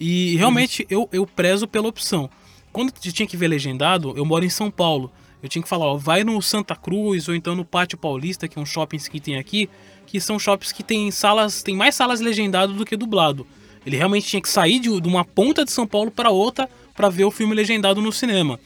E 0.00 0.36
realmente 0.36 0.82
uhum. 0.82 0.88
eu, 0.90 1.08
eu 1.12 1.26
prezo 1.26 1.66
pela 1.68 1.88
opção. 1.88 2.28
Quando 2.72 2.92
tinha 2.92 3.26
que 3.26 3.36
ver 3.36 3.48
legendado, 3.48 4.12
eu 4.16 4.24
moro 4.24 4.44
em 4.44 4.50
São 4.50 4.70
Paulo. 4.70 5.10
eu 5.42 5.48
tinha 5.48 5.62
que 5.62 5.68
falar, 5.68 5.86
ó, 5.86 5.96
vai 5.96 6.24
no 6.24 6.42
Santa 6.42 6.74
Cruz 6.74 7.28
ou 7.28 7.34
então 7.34 7.54
no 7.54 7.64
Pátio 7.64 7.96
Paulista, 7.96 8.48
que 8.48 8.58
é 8.58 8.62
um 8.62 8.66
shopping 8.66 8.98
que 8.98 9.20
tem 9.20 9.38
aqui, 9.38 9.70
que 10.06 10.20
são 10.20 10.38
shoppings 10.38 10.72
que 10.72 10.82
tem 10.82 11.10
salas, 11.10 11.62
tem 11.62 11.74
mais 11.74 11.94
salas 11.94 12.20
legendado 12.20 12.74
do 12.74 12.84
que 12.84 12.96
dublado. 12.96 13.46
Ele 13.86 13.96
realmente 13.96 14.26
tinha 14.26 14.42
que 14.42 14.48
sair 14.48 14.80
de, 14.80 15.00
de 15.00 15.08
uma 15.08 15.24
ponta 15.24 15.64
de 15.64 15.70
São 15.70 15.86
Paulo 15.86 16.10
para 16.10 16.30
outra 16.30 16.68
para 16.94 17.08
ver 17.08 17.24
o 17.24 17.30
filme 17.30 17.54
legendado 17.54 18.02
no 18.02 18.10
cinema. 18.10 18.58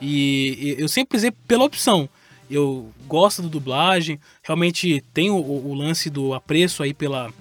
E, 0.00 0.76
eu 0.78 0.88
sempre 0.88 1.16
usei 1.16 1.30
pela 1.30 1.64
opção. 1.64 2.08
Eu 2.50 2.90
gosto 3.06 3.42
da 3.42 3.48
dublagem, 3.48 4.20
realmente 4.42 5.02
tem 5.12 5.30
o, 5.30 5.36
o 5.36 5.74
lance 5.74 6.08
do 6.08 6.32
apreço 6.32 6.82
aí 6.82 6.94
pela, 6.94 7.32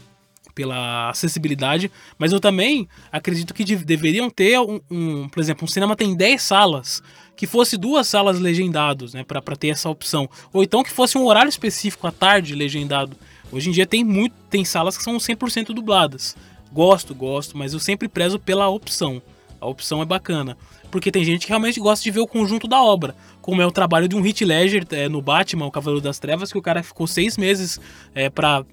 pela 0.55 1.09
acessibilidade, 1.09 1.91
mas 2.17 2.31
eu 2.31 2.39
também 2.39 2.87
acredito 3.11 3.53
que 3.53 3.63
de, 3.63 3.75
deveriam 3.75 4.29
ter 4.29 4.59
um, 4.59 4.79
um, 4.89 5.29
por 5.29 5.39
exemplo, 5.41 5.65
um 5.65 5.67
cinema 5.67 5.95
tem 5.95 6.15
10 6.15 6.41
salas, 6.41 7.03
que 7.35 7.45
fosse 7.45 7.77
duas 7.77 8.07
salas 8.07 8.39
legendados, 8.39 9.13
né, 9.13 9.23
para 9.23 9.41
ter 9.55 9.67
essa 9.67 9.89
opção, 9.89 10.27
ou 10.53 10.63
então 10.63 10.83
que 10.83 10.91
fosse 10.91 11.17
um 11.17 11.25
horário 11.25 11.49
específico 11.49 12.07
à 12.07 12.11
tarde 12.11 12.55
legendado. 12.55 13.15
Hoje 13.51 13.69
em 13.69 13.73
dia 13.73 13.85
tem 13.85 14.03
muito, 14.03 14.33
tem 14.49 14.65
salas 14.65 14.97
que 14.97 15.03
são 15.03 15.17
100% 15.17 15.67
dubladas. 15.67 16.35
Gosto, 16.71 17.13
gosto, 17.13 17.57
mas 17.57 17.73
eu 17.73 17.79
sempre 17.79 18.07
prezo 18.07 18.39
pela 18.39 18.67
opção. 18.67 19.21
A 19.61 19.67
opção 19.67 20.01
é 20.01 20.05
bacana, 20.05 20.57
porque 20.91 21.11
tem 21.11 21.23
gente 21.23 21.45
que 21.45 21.49
realmente 21.49 21.79
gosta 21.79 22.03
de 22.03 22.11
ver 22.11 22.19
o 22.19 22.27
conjunto 22.27 22.67
da 22.67 22.81
obra, 22.81 23.15
como 23.41 23.61
é 23.61 23.65
o 23.65 23.71
trabalho 23.71 24.07
de 24.07 24.15
um 24.15 24.25
Heath 24.25 24.41
Ledger 24.41 24.85
é, 24.91 25.09
no 25.09 25.21
Batman, 25.21 25.65
o 25.65 25.71
Cavaleiro 25.71 26.01
das 26.01 26.19
Trevas, 26.19 26.51
que 26.51 26.57
o 26.57 26.61
cara 26.61 26.81
ficou 26.83 27.05
seis 27.07 27.37
meses 27.37 27.79
é, 28.13 28.29
para 28.29 28.65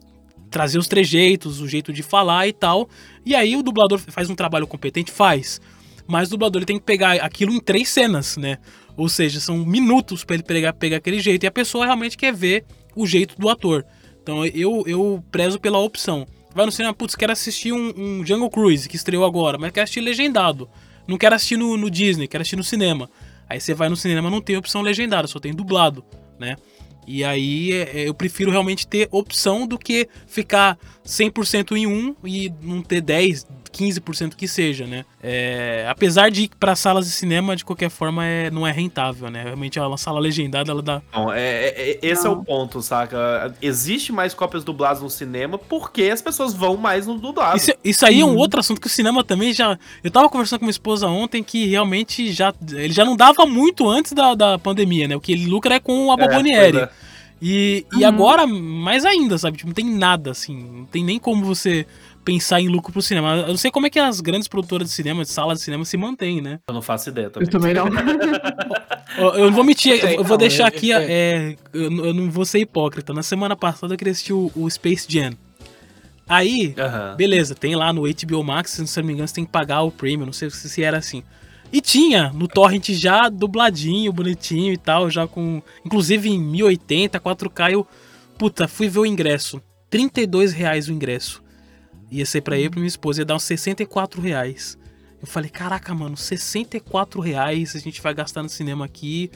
trazer 0.51 0.79
os 0.79 0.87
trejeitos, 0.87 1.61
o 1.61 1.67
jeito 1.67 1.93
de 1.93 2.03
falar 2.03 2.47
e 2.47 2.53
tal. 2.53 2.89
E 3.25 3.35
aí 3.35 3.57
o 3.57 3.63
dublador 3.63 3.99
faz 3.99 4.31
um 4.31 4.35
trabalho 4.35 4.67
competente? 4.67 5.11
Faz. 5.11 5.61
Mas 6.07 6.29
o 6.29 6.33
dublador 6.33 6.61
ele 6.61 6.67
tem 6.67 6.79
que 6.79 6.85
pegar 6.85 7.15
aquilo 7.17 7.53
em 7.53 7.61
três 7.61 7.89
cenas, 7.89 8.37
né? 8.37 8.59
Ou 8.97 9.09
seja, 9.09 9.41
são 9.41 9.59
minutos 9.65 10.25
para 10.25 10.35
ele 10.35 10.43
pegar, 10.43 10.73
pegar 10.75 10.99
aquele 10.99 11.21
jeito. 11.21 11.45
E 11.45 11.47
a 11.47 11.51
pessoa 11.51 11.87
realmente 11.87 12.17
quer 12.17 12.33
ver 12.33 12.65
o 12.95 13.07
jeito 13.07 13.37
do 13.39 13.49
ator. 13.49 13.85
Então 14.23 14.45
eu, 14.47 14.85
eu 14.87 15.25
prezo 15.31 15.59
pela 15.59 15.79
opção. 15.79 16.27
Vai 16.55 16.67
no 16.67 16.73
cinema, 16.73 16.93
putz, 16.93 17.15
quero 17.15 17.33
assistir 17.33 17.73
um, 17.73 17.93
um 17.97 18.27
Jungle 18.27 18.51
Cruise 18.51 18.89
que 18.89 18.97
estreou 18.97 19.25
agora, 19.25 19.57
mas 19.59 19.73
quero 19.73 19.85
assistir 19.85 20.01
legendado. 20.01 20.69
Não 21.07 21.19
quero 21.19 21.35
assistir 21.35 21.57
no, 21.57 21.77
no 21.77 21.91
Disney, 21.91 22.29
quero 22.29 22.43
assistir 22.43 22.57
no 22.57 22.65
cinema. 22.65 23.11
Aí 23.49 23.61
você 23.61 23.75
vai 23.75 23.89
no 23.89 23.97
cinema, 23.97 24.31
não 24.31 24.41
tem 24.41 24.57
opção 24.57 24.83
legendada, 24.83 25.29
só 25.29 25.39
tem 25.39 25.53
dublado, 25.53 26.05
né? 26.39 26.57
E 27.07 27.25
aí 27.25 27.73
é, 27.73 28.01
é, 28.01 28.09
eu 28.09 28.15
prefiro 28.15 28.51
realmente 28.51 28.87
ter 28.87 29.09
opção 29.11 29.67
do 29.67 29.79
que 29.79 30.09
ficar 30.27 30.79
100% 31.05 31.77
em 31.77 31.87
um 31.87 32.15
e 32.25 32.53
não 32.63 32.81
ter 32.81 33.01
10, 33.01 33.47
15% 33.73 34.35
que 34.35 34.47
seja, 34.47 34.87
né? 34.87 35.05
É, 35.23 35.87
apesar 35.89 36.31
de 36.31 36.43
ir 36.43 36.51
para 36.61 36.77
salas 36.77 37.07
de 37.07 37.13
cinema, 37.13 37.57
de 37.57 37.65
qualquer 37.65 37.91
forma, 37.91 38.25
é, 38.25 38.51
não 38.51 38.67
é 38.67 38.73
rentável, 38.73 39.31
né? 39.31 39.45
Realmente 39.45 39.81
a 39.81 39.97
sala 39.97 40.21
legendada, 40.21 40.71
ela 40.71 40.83
dá. 40.83 41.03
Não, 41.13 41.33
é, 41.33 41.69
é 41.69 41.99
esse 42.03 42.25
não. 42.25 42.33
é 42.33 42.35
o 42.35 42.45
ponto, 42.45 42.83
saca? 42.83 43.55
Existe 43.63 44.13
mais 44.13 44.35
cópias 44.35 44.63
dubladas 44.63 45.03
no 45.03 45.11
cinema 45.11 45.59
porque 45.59 46.05
as 46.05 46.21
pessoas 46.21 46.53
vão 46.55 46.77
mais 46.77 47.07
no 47.07 47.19
dublado. 47.19 47.57
Isso, 47.57 47.73
isso 47.83 48.07
aí 48.07 48.21
é 48.21 48.25
um 48.25 48.37
outro 48.37 48.61
assunto 48.61 48.81
que 48.81 48.87
o 48.87 48.91
cinema 48.91 49.25
também 49.25 49.53
já. 49.53 49.79
Eu 50.05 50.11
tava 50.11 50.29
conversando 50.29 50.61
com 50.61 50.67
minha 50.67 50.71
esposa 50.71 51.07
ontem 51.09 51.43
que 51.43 51.67
realmente 51.67 52.33
já. 52.33 52.53
Ele 52.71 52.93
já 52.93 53.05
não 53.05 53.17
dava 53.17 53.47
muito 53.47 53.89
antes 53.89 54.13
da, 54.13 54.35
da 54.35 54.59
pandemia, 54.59 55.09
né? 55.09 55.17
O 55.17 55.21
que 55.21 55.33
ele 55.33 55.47
lucra 55.47 55.77
é 55.77 55.81
com 55.81 56.13
a 56.13 56.17
Bobonieri. 56.17 56.79
É, 56.79 56.89
e, 57.45 57.85
e 57.99 58.05
agora, 58.05 58.47
mais 58.47 59.05
ainda, 59.05 59.37
sabe? 59.37 59.57
Tipo, 59.57 59.71
não 59.71 59.75
tem 59.75 59.85
nada, 59.85 60.31
assim. 60.31 60.57
Não 60.57 60.85
tem 60.85 61.03
nem 61.03 61.19
como 61.19 61.45
você 61.45 61.85
pensar 62.25 62.61
em 62.61 62.69
lucro 62.69 62.93
pro 62.93 63.03
cinema. 63.03 63.37
Eu 63.37 63.49
não 63.49 63.57
sei 63.57 63.71
como 63.71 63.87
é 63.87 63.91
que 63.91 63.99
as 63.99 64.21
grandes 64.21 64.49
produtoras 64.49 64.89
de 64.89 64.95
cinema, 64.95 65.23
de 65.23 65.31
salas 65.31 65.59
de 65.59 65.65
cinema, 65.65 65.85
se 65.85 65.97
mantêm, 65.97 66.41
né? 66.41 66.61
Eu 66.69 66.75
não 66.75 66.83
faço 66.83 67.09
ideia 67.09 67.31
também. 67.31 67.47
Eu 67.47 67.51
também 67.51 67.75
não. 67.75 67.87
eu 69.35 69.47
não 69.47 69.53
vou 69.53 69.65
mentir, 69.65 70.05
eu 70.05 70.25
vou 70.25 70.37
deixar 70.37 70.67
aqui. 70.67 70.93
É, 70.93 71.57
eu 71.73 71.91
não 71.91 72.31
vou 72.31 72.45
ser 72.45 72.61
hipócrita. 72.61 73.13
Na 73.13 73.23
semana 73.23 73.57
passada 73.57 73.95
eu 73.95 73.99
queria 73.99 74.13
assistir 74.13 74.33
o, 74.33 74.51
o 74.55 74.71
Space 74.71 75.07
Jam. 75.09 75.33
Aí, 76.29 76.75
uhum. 76.79 77.17
beleza, 77.17 77.55
tem 77.55 77.75
lá 77.75 77.93
no 77.93 78.03
HBO 78.03 78.45
Max, 78.45 78.71
se 78.71 78.97
não 79.01 79.07
me 79.07 79.13
engano, 79.13 79.29
você 79.29 79.35
tem 79.35 79.45
que 79.45 79.51
pagar 79.51 79.83
o 79.83 79.91
premium, 79.91 80.27
não 80.27 80.33
sei 80.33 80.49
se 80.51 80.83
era 80.83 80.97
assim. 80.97 81.23
E 81.73 81.81
tinha 81.81 82.31
no 82.33 82.47
torrent 82.47 82.91
já 82.91 83.29
dubladinho, 83.29 84.13
bonitinho 84.13 84.73
e 84.73 84.77
tal, 84.77 85.11
já 85.11 85.27
com. 85.27 85.63
Inclusive 85.85 86.29
em 86.29 86.39
1080, 86.39 87.19
4K, 87.19 87.73
eu. 87.73 87.87
Puta, 88.39 88.69
fui 88.69 88.89
ver 88.89 89.01
o 89.01 89.07
ingresso. 89.07 89.61
32 89.89 90.53
reais 90.53 90.89
o 90.89 90.93
ingresso. 90.93 91.42
Ia 92.13 92.27
ser 92.27 92.43
pra 92.43 92.59
eu 92.59 92.67
e 92.67 92.71
pra 92.71 92.79
minha 92.79 92.89
esposa, 92.89 93.23
ia 93.23 93.25
dar 93.25 93.35
uns 93.35 93.45
64 93.45 94.21
reais. 94.21 94.79
Eu 95.21 95.27
falei, 95.27 95.49
caraca, 95.49 95.95
mano, 95.95 96.17
64 96.17 97.21
reais 97.21 97.75
a 97.75 97.79
gente 97.79 98.03
vai 98.03 98.13
gastar 98.13 98.43
no 98.43 98.49
cinema 98.49 98.85
aqui. 98.85 99.31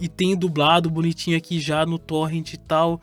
E 0.00 0.08
tem 0.08 0.34
dublado 0.34 0.88
bonitinho 0.88 1.36
aqui 1.36 1.60
já 1.60 1.84
no 1.84 1.98
torrent 1.98 2.54
e 2.54 2.56
tal. 2.56 3.00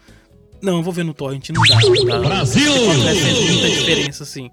Não, 0.61 0.77
eu 0.77 0.83
vou 0.83 0.91
ver 0.91 1.03
no 1.03 1.13
torrent, 1.13 1.49
não 1.49 1.61
dá. 1.61 1.79
Não 1.79 2.05
dá. 2.05 2.19
Brasil! 2.19 2.71
Faz 2.71 3.49
muita 3.49 3.69
diferença, 3.69 4.23
assim. 4.23 4.49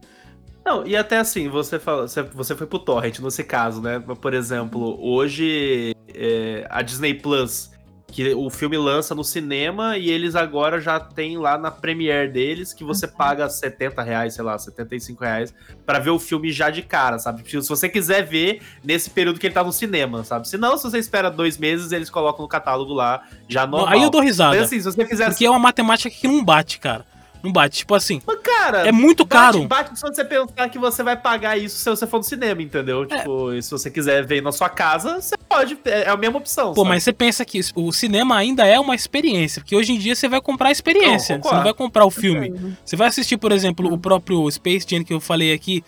Não, 0.64 0.86
e 0.86 0.96
até 0.96 1.18
assim, 1.18 1.48
você 1.48 1.78
fala, 1.78 2.06
você 2.06 2.54
foi 2.54 2.66
pro 2.66 2.78
torrent 2.78 3.20
nesse 3.20 3.44
caso, 3.44 3.80
né? 3.80 4.00
Por 4.00 4.34
exemplo, 4.34 4.98
hoje 5.00 5.94
é, 6.12 6.66
a 6.68 6.82
Disney 6.82 7.14
Plus 7.14 7.70
que 8.09 8.34
o 8.34 8.48
filme 8.48 8.76
lança 8.78 9.14
no 9.14 9.24
cinema 9.24 9.98
e 9.98 10.11
eles 10.11 10.36
agora 10.36 10.80
já 10.80 10.98
tem 10.98 11.36
lá 11.36 11.59
na 11.59 11.70
Premiere 11.70 12.30
deles 12.30 12.72
que 12.72 12.84
você 12.84 13.07
uhum. 13.07 13.12
paga 13.12 13.48
70 13.48 14.02
reais, 14.02 14.34
sei 14.34 14.44
lá, 14.44 14.59
75 14.59 15.22
reais 15.22 15.54
pra 15.84 15.98
ver 15.98 16.11
o 16.11 16.18
filme 16.18 16.52
já 16.52 16.70
de 16.70 16.82
cara, 16.82 17.18
sabe? 17.18 17.42
Tipo, 17.42 17.62
se 17.62 17.68
você 17.68 17.88
quiser 17.88 18.24
ver 18.24 18.62
nesse 18.82 19.11
período 19.11 19.40
que 19.40 19.46
ele 19.46 19.54
tá 19.54 19.64
no 19.64 19.72
cinema, 19.72 20.24
sabe? 20.24 20.48
Se 20.48 20.57
não, 20.57 20.76
se 20.78 20.84
você 20.84 20.98
espera 20.98 21.30
dois 21.30 21.59
meses, 21.59 21.92
eles 21.92 22.09
colocam 22.09 22.42
no 22.42 22.48
catálogo 22.48 22.94
lá 22.94 23.22
já 23.48 23.66
normal. 23.66 23.92
Aí 23.92 24.02
eu 24.02 24.11
dou 24.11 24.20
risada. 24.20 24.61
Assim, 24.61 24.78
se 24.78 24.84
você 24.84 25.04
quiser... 25.04 25.28
Porque 25.28 25.44
é 25.44 25.50
uma 25.50 25.59
matemática 25.59 26.09
que 26.09 26.28
não 26.28 26.44
bate, 26.44 26.78
cara. 26.78 27.04
Não 27.43 27.53
bate. 27.53 27.78
Tipo 27.78 27.95
assim. 27.95 28.20
Mas, 28.26 28.39
cara, 28.43 28.87
é 28.87 28.93
muito 28.93 29.24
bate, 29.24 29.53
caro. 29.59 29.68
Bate 29.68 29.99
se 29.99 30.03
você 30.03 30.24
pensar 30.24 30.68
que 30.68 30.78
você 30.78 31.03
vai 31.03 31.16
pagar 31.16 31.57
isso 31.57 31.78
se 31.78 31.89
você 31.89 32.07
for 32.07 32.18
no 32.18 32.22
cinema, 32.22 32.62
entendeu? 32.62 33.05
É. 33.05 33.18
Tipo, 33.18 33.62
se 33.62 33.70
você 33.70 33.91
quiser 33.91 34.24
ver 34.24 34.43
na 34.43 34.53
sua 34.53 34.68
casa, 34.68 35.20
você 35.20 35.37
pode. 35.37 35.78
É, 35.84 36.03
é 36.03 36.09
a 36.09 36.16
mesma 36.16 36.39
opção. 36.39 36.72
Pô, 36.74 36.82
sabe? 36.82 36.89
mas 36.89 37.03
você 37.03 37.12
pensa 37.12 37.45
que 37.45 37.61
o 37.74 37.93
cinema 37.93 38.37
ainda 38.37 38.66
é 38.66 38.78
uma 38.78 38.95
experiência. 38.95 39.61
Porque 39.61 39.76
hoje 39.76 39.93
em 39.93 39.99
dia 39.99 40.14
você 40.14 40.28
vai 40.28 40.41
comprar 40.41 40.68
a 40.68 40.72
experiência. 40.72 41.37
Não, 41.37 41.43
você 41.43 41.55
não 41.55 41.62
vai 41.62 41.74
comprar 41.74 42.05
o 42.05 42.11
filme. 42.11 42.76
Você 42.84 42.97
vai 42.97 43.09
assistir, 43.09 43.37
por 43.37 43.53
exemplo, 43.53 43.93
o 43.93 43.99
próprio 43.99 44.51
Space 44.51 44.87
Jam 44.89 45.05
que 45.05 45.12
eu 45.12 45.20
falei 45.20 45.53
aqui. 45.53 45.84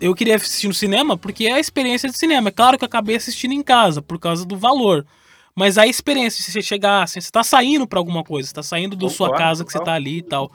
Eu 0.00 0.14
queria 0.14 0.34
assistir 0.34 0.66
no 0.66 0.74
cinema 0.74 1.16
porque 1.16 1.46
é 1.46 1.52
a 1.52 1.60
experiência 1.60 2.08
de 2.08 2.18
cinema. 2.18 2.48
É 2.48 2.52
claro 2.52 2.76
que 2.76 2.84
eu 2.84 2.86
acabei 2.86 3.16
assistindo 3.16 3.52
em 3.52 3.62
casa 3.62 4.02
por 4.02 4.18
causa 4.18 4.44
do 4.44 4.56
valor. 4.56 5.06
Mas 5.54 5.76
a 5.76 5.86
experiência, 5.86 6.42
se 6.42 6.50
você 6.50 6.62
chegar, 6.62 7.02
assim, 7.02 7.20
você 7.20 7.30
tá 7.30 7.44
saindo 7.44 7.86
para 7.86 7.98
alguma 7.98 8.24
coisa, 8.24 8.48
você 8.48 8.54
tá 8.54 8.62
saindo 8.62 8.96
da 8.96 9.08
sua 9.08 9.36
casa 9.36 9.64
que 9.64 9.72
você 9.72 9.78
tá 9.78 9.92
ali 9.92 10.18
e 10.18 10.22
tal. 10.22 10.50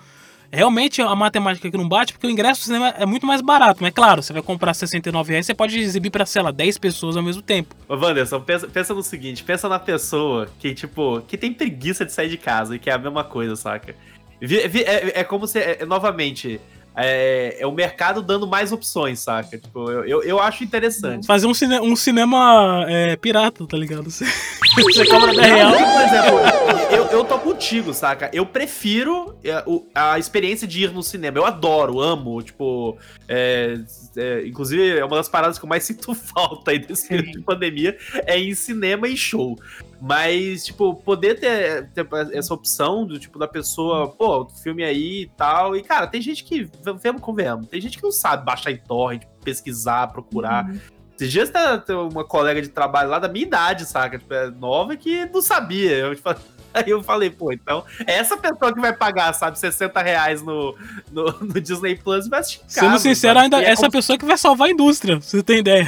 Realmente 0.52 1.02
a 1.02 1.16
matemática 1.16 1.70
que 1.70 1.78
não 1.78 1.88
bate, 1.88 2.14
porque 2.14 2.26
o 2.26 2.30
ingresso 2.30 2.62
do 2.62 2.66
cinema 2.66 2.89
é 2.98 3.06
muito 3.06 3.26
mais 3.26 3.41
barato. 3.41 3.82
Mas 3.82 3.93
claro, 3.93 4.24
você 4.24 4.32
vai 4.32 4.41
comprar 4.41 4.74
69 4.74 5.32
reais, 5.32 5.45
você 5.45 5.54
pode 5.54 5.78
exibir 5.78 6.10
pra, 6.10 6.26
sei 6.26 6.41
lá, 6.41 6.52
10 6.52 6.78
pessoas 6.78 7.18
ao 7.18 7.24
mesmo 7.24 7.41
tempo. 7.41 7.76
Ô, 7.88 7.95
Wanderson, 7.95 8.39
pensa, 8.39 8.68
pensa 8.68 8.93
no 8.93 9.04
seguinte: 9.04 9.43
pensa 9.43 9.68
na 9.68 9.80
pessoa 9.80 10.48
que, 10.60 10.74
tipo, 10.74 11.22
que 11.28 11.38
tem 11.38 11.54
preguiça 11.54 12.06
de 12.06 12.14
sair 12.14 12.30
de 12.30 12.38
casa 12.38 12.76
e 12.76 12.80
que 12.80 12.89
é 12.89 12.93
a 12.93 12.98
mesma 12.98 13.24
coisa, 13.24 13.56
saca? 13.56 13.95
É, 14.41 15.20
é 15.22 15.24
como 15.24 15.48
se, 15.48 15.60
é, 15.60 15.86
novamente, 15.86 16.62
é, 16.95 17.58
é, 17.60 17.68
o 17.68 17.72
mercado 17.72 18.22
dando 18.22 18.48
mais 18.48 18.72
opções, 18.72 19.20
saca? 19.20 19.58
Tipo, 19.58 19.91
eu, 19.91 20.06
eu, 20.06 20.24
eu 20.24 20.39
acho 20.39 20.64
interessante. 20.64 21.28
Fazer 21.28 21.45
um, 21.45 21.54
cine, 21.54 21.80
um 21.80 21.95
cinema 21.95 22.86
é, 22.88 23.16
pirata, 23.16 23.66
tá 23.68 23.78
ligado? 23.78 24.10
Você, 24.10 24.26
você 24.82 25.06
cobra 25.06 25.34
10 25.34 25.48
real. 25.48 25.72
Por 25.72 26.02
exemplo, 26.02 26.57
eu, 26.91 27.05
eu 27.05 27.26
tô 27.26 27.39
contigo, 27.39 27.93
saca? 27.93 28.30
Eu 28.34 28.45
prefiro 28.45 29.38
é, 29.43 29.63
a 29.93 30.20
experiência 30.20 30.68
de 30.68 30.84
ir 30.84 30.91
no 30.91 31.03
cinema. 31.03 31.38
Eu 31.38 31.45
adoro, 31.45 31.99
amo, 31.99 32.41
tipo. 32.41 32.97
É, 33.28 33.80
é, 34.15 34.47
inclusive, 34.47 34.97
é 34.97 35.05
uma 35.05 35.18
das 35.18 35.30
paradas 35.30 35.57
que 35.57 35.65
eu 35.65 35.70
mais 35.70 35.84
sinto 35.86 36.13
falta 36.13 36.72
aí 36.72 36.80
desse 36.80 37.07
período 37.07 37.32
de 37.32 37.41
pandemia 37.41 37.97
é 38.26 38.39
em 38.39 38.53
cinema 38.53 39.07
e 39.07 39.15
show. 39.15 39.57
Mas, 40.01 40.65
tipo, 40.65 40.95
poder 40.95 41.39
ter, 41.39 41.89
ter, 41.89 42.07
essa 42.34 42.53
opção 42.53 43.05
do 43.05 43.20
tipo 43.20 43.39
da 43.39 43.47
pessoa, 43.47 44.09
pô, 44.09 44.47
filme 44.47 44.84
aí 44.84 45.24
e 45.24 45.32
tal. 45.36 45.76
E, 45.76 45.82
cara, 45.82 46.07
tem 46.07 46.22
gente 46.22 46.43
que, 46.43 46.70
vemos 47.01 47.22
com 47.22 47.34
vemos, 47.34 47.68
tem 47.68 47.82
gente 47.82 47.97
que 47.97 48.03
não 48.03 48.11
sabe 48.11 48.45
baixar 48.45 48.72
em 48.72 48.78
torrent, 48.78 49.24
pesquisar, 49.43 50.07
procurar. 50.07 50.65
Uhum. 50.65 50.80
Esses 51.15 51.32
dias 51.32 51.51
tem 51.86 51.95
uma 51.95 52.24
colega 52.24 52.61
de 52.61 52.70
trabalho 52.70 53.09
lá 53.09 53.18
da 53.18 53.28
minha 53.28 53.43
idade, 53.43 53.86
saca? 53.86 54.20
Tipo, 54.20 54.32
é 54.36 54.51
nova 54.51 54.95
que 54.95 55.26
não 55.26 55.41
sabia. 55.41 55.91
Eu, 55.97 56.15
tipo, 56.15 56.30
Aí 56.74 56.89
eu 56.89 57.01
falei, 57.01 57.30
pô, 57.30 57.51
então, 57.51 57.84
essa 58.05 58.38
pessoa 58.38 58.74
que 58.74 58.80
vai 58.80 58.93
pagar, 58.93 59.34
sabe, 59.34 59.57
60 59.57 60.01
reais 60.01 60.41
no, 60.41 60.76
no, 61.11 61.32
no 61.39 61.61
Disney 61.61 61.95
Plus 61.95 62.28
vai 62.28 62.39
assistir 62.39 62.61
Sendo 62.68 62.99
sincero, 62.99 63.39
ainda 63.39 63.61
é 63.61 63.70
essa 63.70 63.84
como... 63.84 63.91
pessoa 63.93 64.18
que 64.18 64.26
vai 64.26 64.38
salvar 64.38 64.68
a 64.68 64.72
indústria, 64.72 65.20
você 65.20 65.41
tem 65.41 65.59
ideia. 65.59 65.88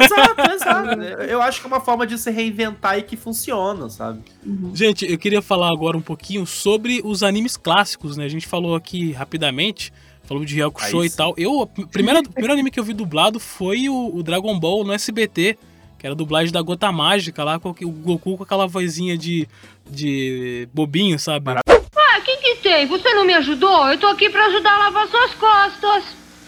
Exato, 0.00 0.50
exato. 0.52 1.02
Eu 1.24 1.40
acho 1.40 1.60
que 1.60 1.66
é 1.66 1.68
uma 1.68 1.80
forma 1.80 2.06
de 2.06 2.18
se 2.18 2.30
reinventar 2.30 2.98
e 2.98 3.02
que 3.02 3.16
funciona, 3.16 3.88
sabe? 3.88 4.20
Uhum. 4.44 4.74
Gente, 4.74 5.10
eu 5.10 5.18
queria 5.18 5.40
falar 5.40 5.72
agora 5.72 5.96
um 5.96 6.02
pouquinho 6.02 6.46
sobre 6.46 7.00
os 7.04 7.22
animes 7.22 7.56
clássicos, 7.56 8.16
né? 8.16 8.24
A 8.24 8.28
gente 8.28 8.46
falou 8.46 8.74
aqui 8.74 9.12
rapidamente, 9.12 9.92
falou 10.24 10.44
de 10.44 10.58
Show 10.90 11.04
e 11.04 11.10
tal. 11.10 11.34
Eu, 11.36 11.60
o 11.60 11.66
primeiro, 11.66 12.22
primeiro 12.28 12.52
anime 12.52 12.70
que 12.70 12.78
eu 12.78 12.84
vi 12.84 12.92
dublado 12.92 13.40
foi 13.40 13.88
o, 13.88 14.14
o 14.14 14.22
Dragon 14.22 14.58
Ball 14.58 14.84
no 14.84 14.92
SBT, 14.92 15.58
Que 15.98 16.06
era 16.06 16.14
a 16.14 16.16
dublagem 16.16 16.52
da 16.52 16.60
Gota 16.62 16.92
Mágica 16.92 17.42
lá, 17.42 17.58
com 17.58 17.70
o 17.70 17.90
Goku 17.90 18.36
com 18.36 18.42
aquela 18.42 18.66
vozinha 18.66 19.16
de, 19.16 19.48
de 19.90 20.68
bobinho, 20.72 21.18
sabe? 21.18 21.50
Ah, 21.50 22.20
quem 22.24 22.36
que 22.38 22.56
tem? 22.62 22.86
Você 22.86 23.12
não 23.14 23.24
me 23.24 23.34
ajudou? 23.34 23.88
Eu 23.88 23.98
tô 23.98 24.06
aqui 24.08 24.28
pra 24.30 24.46
ajudar 24.46 24.74
a 24.74 24.78
lavar 24.78 25.08
suas 25.08 25.34
costas. 25.34 26.04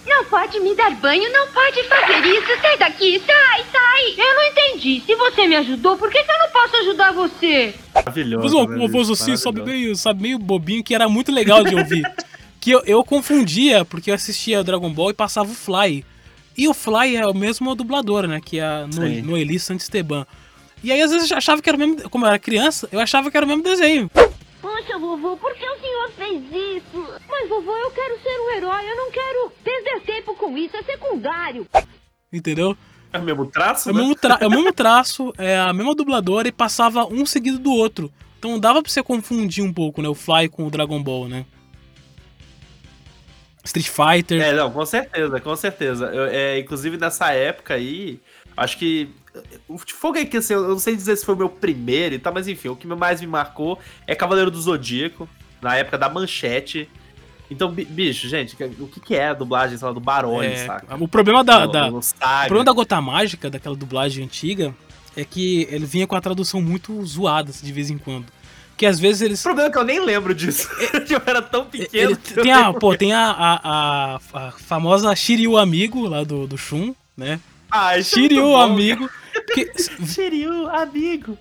Não 0.07 0.25
pode 0.25 0.59
me 0.61 0.75
dar 0.75 0.91
banho, 0.93 1.31
não 1.33 1.47
pode 1.49 1.85
fazer 1.85 2.27
isso. 2.27 2.61
Sai 2.61 2.79
daqui, 2.79 3.23
sai, 3.25 3.65
sai. 3.71 4.15
Eu 4.17 4.35
não 4.35 4.45
entendi. 4.45 5.03
Se 5.05 5.15
você 5.15 5.47
me 5.47 5.57
ajudou, 5.57 5.97
por 5.97 6.11
que, 6.11 6.23
que 6.23 6.31
eu 6.31 6.39
não 6.39 6.51
posso 6.51 6.77
ajudar 6.77 7.13
você? 7.13 7.75
Maravilhoso. 7.95 8.67
Mas 8.67 8.91
voz 8.91 9.09
bicho? 9.09 9.23
assim, 9.23 9.37
sabe, 9.37 9.63
meio, 9.63 9.95
sabe, 9.95 10.23
meio 10.23 10.39
bobinho, 10.39 10.83
que 10.83 10.95
era 10.95 11.09
muito 11.09 11.31
legal 11.31 11.63
de 11.63 11.75
ouvir. 11.75 12.03
que 12.61 12.71
eu, 12.71 12.83
eu 12.87 13.05
confundia, 13.05 13.85
porque 13.85 14.11
eu 14.11 14.15
assistia 14.15 14.65
Dragon 14.65 14.91
Ball 14.91 15.11
e 15.11 15.15
passava 15.15 15.51
o 15.51 15.55
Fly. 15.55 16.05
E 16.57 16.69
o 16.69 16.75
Fly 16.75 17.17
é 17.17 17.27
o 17.27 17.35
mesmo 17.35 17.75
dublador, 17.75 18.27
né? 18.27 18.41
Que 18.45 18.59
é 18.59 18.65
a 18.65 18.87
no, 18.87 19.07
Sim. 19.07 19.23
Noeli 19.23 19.59
Santisteban. 19.59 20.27
E 20.83 20.91
aí, 20.91 21.01
às 21.03 21.11
vezes, 21.11 21.31
eu 21.31 21.37
achava 21.37 21.61
que 21.61 21.69
era 21.69 21.77
o 21.77 21.81
mesmo. 21.81 22.09
Como 22.11 22.25
eu 22.25 22.29
era 22.29 22.39
criança, 22.39 22.89
eu 22.91 23.01
achava 23.01 23.31
que 23.31 23.37
era 23.37 23.45
o 23.45 23.49
mesmo 23.49 23.63
desenho. 23.63 24.11
Poxa, 24.63 24.99
vovô, 24.99 25.37
por 25.37 25.55
que 25.55 25.65
o 25.69 25.79
senhor 25.81 26.11
fez 26.17 26.43
isso? 26.77 27.07
Mas, 27.29 27.49
vovô, 27.49 27.75
eu 27.77 27.91
quero 27.91 28.19
ser 28.23 28.39
um 28.41 28.51
herói. 28.57 28.91
Eu 28.91 28.97
não 28.97 29.11
quero 29.11 29.53
perder 29.65 30.01
tempo 30.03 30.35
com 30.35 30.57
isso. 30.57 30.77
É 30.77 30.83
secundário. 30.83 31.67
Entendeu? 32.33 32.77
É 33.13 33.19
o 33.19 33.23
mesmo 33.23 33.47
traço, 33.47 33.89
É 33.89 33.93
o 33.93 33.95
né? 33.95 34.01
mesmo, 34.03 34.15
tra- 34.15 34.39
é 34.41 34.47
o 34.47 34.51
mesmo 34.51 34.73
traço, 34.73 35.33
é 35.37 35.59
a 35.59 35.73
mesma 35.73 35.95
dubladora 35.95 36.47
e 36.47 36.53
passava 36.53 37.05
um 37.07 37.27
seguido 37.27 37.59
do 37.59 37.73
outro. 37.73 38.11
Então 38.39 38.59
dava 38.59 38.81
pra 38.83 38.91
você 38.91 39.03
confundir 39.03 39.63
um 39.65 39.73
pouco, 39.73 40.01
né? 40.01 40.09
O 40.09 40.15
Fly 40.15 40.49
com 40.49 40.67
o 40.67 40.71
Dragon 40.71 41.03
Ball, 41.03 41.29
né? 41.29 41.45
Street 43.65 43.89
Fighter. 43.89 44.41
É, 44.41 44.53
não, 44.55 44.71
com 44.71 44.87
certeza, 44.87 45.41
com 45.41 45.57
certeza. 45.57 46.07
Eu, 46.07 46.25
é, 46.27 46.59
inclusive 46.59 46.97
nessa 46.97 47.33
época 47.33 47.75
aí, 47.75 48.19
acho 48.57 48.79
que. 48.79 49.11
O 49.69 49.79
Fogo 49.79 50.19
é 50.19 50.25
que 50.25 50.37
assim, 50.39 50.55
eu 50.55 50.69
não 50.69 50.79
sei 50.79 50.97
dizer 50.97 51.17
se 51.17 51.25
foi 51.25 51.35
o 51.35 51.39
meu 51.39 51.49
primeiro 51.49 52.15
e 52.15 52.19
tal, 52.19 52.33
mas 52.35 52.49
enfim, 52.49 52.69
o 52.69 52.77
que 52.77 52.87
mais 52.87 53.21
me 53.21 53.27
marcou 53.27 53.79
é 54.07 54.15
Cavaleiro 54.15 54.51
do 54.51 54.61
Zodíaco, 54.61 55.29
na 55.63 55.77
época 55.77 55.97
da 55.97 56.09
manchete. 56.09 56.89
Então, 57.51 57.71
bi- 57.71 57.85
bicho, 57.85 58.29
gente, 58.29 58.57
o 58.79 58.87
que, 58.87 59.01
que 59.01 59.15
é 59.15 59.29
a 59.29 59.35
dublagem, 59.35 59.77
sei 59.77 59.87
lá, 59.87 59.93
do 59.93 60.01
Barone, 60.01 60.47
É, 60.47 60.67
saca? 60.67 60.97
o 60.97 61.09
problema 61.09 61.43
da, 61.45 61.67
No- 61.67 61.73
da- 61.73 61.91
no 61.91 61.99
o 61.99 62.03
problema 62.47 62.65
da 62.65 62.73
Gota 62.73 63.01
Mágica, 63.01 63.51
daquela 63.51 63.75
dublagem 63.77 64.25
antiga, 64.25 64.75
é 65.17 65.25
que 65.25 65.67
ele 65.71 65.85
vinha 65.85 66.07
com 66.07 66.15
a 66.15 66.21
tradução 66.21 66.61
muito 66.63 67.05
zoada 67.05 67.51
assim, 67.51 67.67
de 67.67 67.73
vez 67.73 67.91
em 67.91 67.99
quando. 67.99 68.27
Que 68.77 68.87
às 68.87 68.99
vezes 68.99 69.21
eles. 69.21 69.41
O 69.41 69.43
problema 69.43 69.69
é 69.69 69.73
que 69.73 69.79
eu 69.79 69.85
nem 69.85 70.01
lembro 70.01 70.35
disso. 70.35 70.69
eu 71.11 71.21
era 71.27 71.43
tão 71.43 71.67
pequeno. 71.67 72.13
Ele, 72.13 72.17
tem 72.17 72.53
a, 72.53 72.73
pô, 72.73 72.97
tem 72.97 73.13
a, 73.13 73.31
a, 73.31 73.61
a, 73.65 74.21
a 74.49 74.53
famosa 74.53 75.15
Shiryu 75.15 75.57
Amigo 75.59 76.07
lá 76.07 76.25
do, 76.25 76.47
do 76.47 76.57
Shun, 76.57 76.95
né? 77.17 77.39
Ah, 77.71 77.99
é 77.99 78.03
Shiryu 78.03 78.41
muito 78.43 78.43
bom, 78.53 78.57
Amigo. 78.61 79.11
Que 79.55 79.71
Shiryu 80.07 80.69
Amigo. 80.71 81.37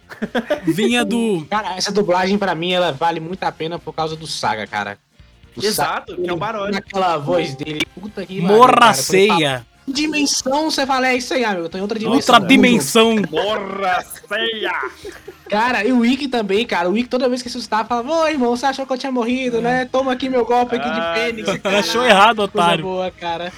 vinha 0.64 1.04
do. 1.06 1.46
Cara, 1.50 1.76
essa 1.76 1.92
dublagem 1.92 2.38
pra 2.38 2.56
mim, 2.56 2.72
ela 2.72 2.92
vale 2.92 3.20
muito 3.20 3.44
a 3.44 3.52
pena 3.52 3.78
por 3.80 3.94
causa 3.94 4.16
do 4.16 4.28
Saga, 4.28 4.66
cara. 4.68 4.98
O 5.56 5.64
Exato, 5.64 6.12
Saga, 6.12 6.24
que 6.24 6.30
é 6.30 6.34
o 6.34 6.38
Barone. 6.38 6.72
Naquela 6.72 7.18
voz 7.18 7.56
dele, 7.56 7.82
puta 8.00 8.26
que 8.26 8.42
Dimensão, 9.92 10.70
você 10.70 10.86
fala, 10.86 11.08
é 11.08 11.16
isso 11.18 11.34
aí, 11.34 11.44
amigo, 11.44 11.64
eu 11.66 11.70
tô 11.70 11.78
em 11.78 11.82
outra 11.82 11.98
dimensão. 12.00 12.36
Outra 12.36 12.48
dimensão. 12.48 13.16
Morra 13.30 14.04
ceia! 14.28 14.72
Cara, 15.50 15.84
e 15.84 15.92
o 15.92 16.00
Wiki 16.00 16.28
também, 16.28 16.66
cara. 16.66 16.88
O 16.90 16.94
Wiki, 16.94 17.10
toda 17.10 17.28
vez 17.28 17.42
que 17.42 17.48
assustava, 17.48 17.88
falava: 17.88 18.12
Ô 18.12 18.28
irmão, 18.28 18.56
você 18.56 18.68
achou 18.68 18.86
que 18.86 18.94
eu 18.94 18.98
tinha 18.98 19.12
morrido, 19.12 19.60
né? 19.62 19.86
Toma 19.92 20.12
aqui 20.14 20.30
meu 20.30 20.46
golpe 20.46 20.76
aqui 20.76 20.90
de 20.90 21.00
Ah, 21.00 21.14
fênix. 21.16 21.48
Ele 21.50 21.60
cara. 21.60 21.80
achou 21.80 22.06
errado, 22.06 22.36
Coisa 22.38 22.52
otário. 22.54 22.84
boa, 22.84 23.10
cara. 23.12 23.52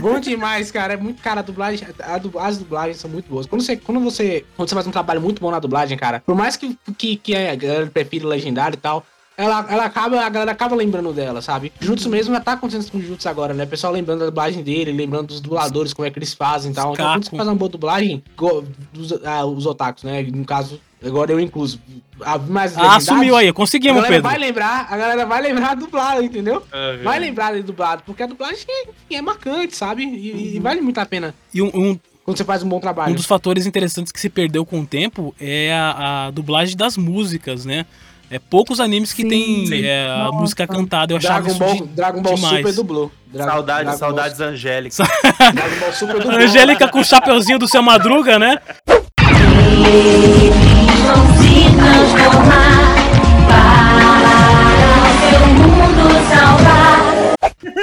Bom 0.00 0.18
demais, 0.18 0.70
cara. 0.72 0.94
É 0.94 0.96
muito, 0.96 1.22
cara, 1.22 1.40
a 1.40 1.42
dublagem, 1.42 1.86
a 2.00 2.18
du- 2.18 2.38
as 2.38 2.58
dublagens 2.58 2.96
são 2.96 3.08
muito 3.10 3.28
boas. 3.28 3.46
Quando 3.46 3.62
você, 3.62 3.76
quando 3.76 4.00
você, 4.00 4.44
quando 4.56 4.68
você 4.68 4.74
faz 4.74 4.86
um 4.86 4.90
trabalho 4.90 5.20
muito 5.20 5.40
bom 5.40 5.50
na 5.50 5.58
dublagem, 5.60 5.96
cara, 5.96 6.22
por 6.24 6.34
mais 6.34 6.56
que, 6.56 6.76
que, 6.98 7.16
que 7.16 7.34
a 7.36 7.54
galera 7.54 7.86
prefira 7.86 8.26
legendário 8.26 8.74
e 8.74 8.78
tal, 8.80 9.04
ela, 9.42 9.66
ela 9.68 9.84
acaba, 9.84 10.20
a 10.24 10.28
galera 10.28 10.52
acaba 10.52 10.74
lembrando 10.76 11.12
dela, 11.12 11.42
sabe? 11.42 11.72
Jutsu 11.80 12.08
mesmo 12.08 12.34
já 12.34 12.40
tá 12.40 12.52
acontecendo 12.52 12.90
com 12.90 13.00
Jutsu 13.00 13.28
agora, 13.28 13.52
né? 13.54 13.64
O 13.64 13.66
pessoal 13.68 13.92
lembrando 13.92 14.20
da 14.20 14.26
dublagem 14.26 14.62
dele, 14.62 14.92
lembrando 14.92 15.28
dos 15.28 15.40
dubladores, 15.40 15.92
como 15.92 16.06
é 16.06 16.10
que 16.10 16.18
eles 16.18 16.32
fazem 16.34 16.72
e 16.72 16.74
tal. 16.74 16.92
Então, 16.92 17.06
quando 17.06 17.24
você 17.24 17.36
faz 17.36 17.48
uma 17.48 17.54
boa 17.54 17.68
dublagem, 17.68 18.22
go- 18.36 18.64
dos, 18.92 19.12
ah, 19.24 19.44
os 19.44 19.66
otakus, 19.66 20.04
né? 20.04 20.22
No 20.22 20.44
caso, 20.44 20.80
agora 21.04 21.32
eu 21.32 21.40
incluso. 21.40 21.80
A, 22.20 22.38
mais 22.38 22.76
Ah, 22.78 22.96
assumiu 22.96 23.34
aí, 23.36 23.52
conseguimos, 23.52 23.98
a 23.98 24.02
galera 24.02 24.14
Pedro. 24.22 24.30
vai 24.30 24.38
lembrar, 24.38 24.86
a 24.88 24.96
galera 24.96 25.26
vai 25.26 25.42
lembrar 25.42 25.74
dublado, 25.74 26.22
entendeu? 26.22 26.56
Uhum. 26.72 27.02
Vai 27.02 27.18
lembrar 27.18 27.52
de 27.54 27.62
dublado, 27.62 28.02
porque 28.06 28.22
a 28.22 28.26
dublagem 28.26 28.58
enfim, 28.60 29.16
é 29.16 29.20
marcante, 29.20 29.76
sabe? 29.76 30.04
E, 30.04 30.56
e 30.56 30.60
vale 30.60 30.80
muito 30.80 30.98
a 30.98 31.06
pena 31.06 31.34
E 31.52 31.60
um, 31.60 31.66
um, 31.74 31.98
quando 32.24 32.36
você 32.38 32.44
faz 32.44 32.62
um 32.62 32.68
bom 32.68 32.78
trabalho. 32.78 33.10
um 33.12 33.16
dos 33.16 33.26
fatores 33.26 33.66
interessantes 33.66 34.12
que 34.12 34.20
se 34.20 34.28
perdeu 34.30 34.64
com 34.64 34.80
o 34.82 34.86
tempo 34.86 35.34
é 35.40 35.72
a, 35.74 36.26
a 36.26 36.30
dublagem 36.30 36.76
das 36.76 36.96
músicas, 36.96 37.64
né? 37.64 37.84
É 38.32 38.38
poucos 38.38 38.80
animes 38.80 39.12
que 39.12 39.24
tem 39.28 39.66
Sim. 39.66 39.84
é, 39.84 40.06
a 40.10 40.16
Nossa. 40.24 40.36
música 40.38 40.66
cantada. 40.66 41.12
Eu 41.12 41.18
achava 41.18 41.42
Dragon 41.42 41.50
isso 41.50 41.58
Ball, 41.58 41.74
de- 41.74 41.82
Dragon 41.94 42.22
Ball 42.22 42.34
demais. 42.34 42.56
Super 42.56 42.72
dublou. 42.74 43.12
Dra 43.26 43.44
Saudades, 43.44 43.82
Dragon 43.84 43.98
saudades 43.98 44.40
Angélica. 44.40 44.96
Ball, 45.04 45.52
Dragon 45.52 45.80
Ball 45.80 45.92
Super 45.92 46.20
dublou. 46.22 46.40
Angélica 46.40 46.88
com 46.88 47.00
o 47.00 47.04
chapeuzinho 47.04 47.58
do 47.58 47.68
seu 47.68 47.82
Madruga, 47.82 48.38
né? 48.38 48.58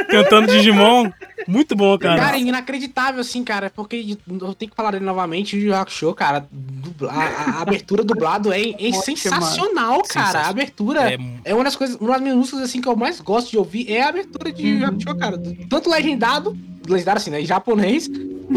Cantando 0.10 0.48
Digimon. 0.48 1.10
Muito 1.48 1.76
bom, 1.76 1.98
Cara, 1.98 2.20
cara. 2.22 2.38
é 2.38 2.42
inacreditável, 2.42 3.22
assim, 3.22 3.44
cara, 3.44 3.72
porque 3.74 4.18
eu 4.28 4.54
tenho 4.54 4.70
que 4.70 4.76
falar 4.76 4.92
dele 4.92 5.06
novamente, 5.06 5.56
o 5.56 5.60
Yu 5.60 5.74
Hakusho, 5.74 6.14
cara, 6.14 6.46
dubla- 6.52 7.12
a, 7.12 7.24
a 7.58 7.62
abertura 7.62 8.04
dublado 8.04 8.52
é, 8.52 8.62
é 8.78 8.92
sensacional, 8.92 10.04
cara, 10.04 10.26
Sensacional. 10.26 10.46
a 10.46 10.50
abertura 10.50 11.14
É- 11.14 11.18
é, 11.46 11.56
uma 11.56 11.64
das 11.64 11.76
coisas, 11.76 11.96
uma 12.00 12.20
das 12.20 12.36
músicas, 12.36 12.62
assim, 12.62 12.82
que 12.82 12.88
eu 12.88 12.96
mais 12.96 13.20
gosto 13.22 13.50
de 13.52 13.58
ouvir 13.58 13.90
é 13.92 14.02
a 14.02 14.10
abertura 14.10 14.52
de 14.52 14.68
Yu 14.68 14.86
Hakusho, 14.86 15.16
cara, 15.18 15.42
tanto 15.70 15.90
legendado, 15.90 16.56
legendado 16.88 17.18
assim, 17.18 17.32
né, 17.32 17.42
em 17.42 17.46
japonês, 17.46 18.10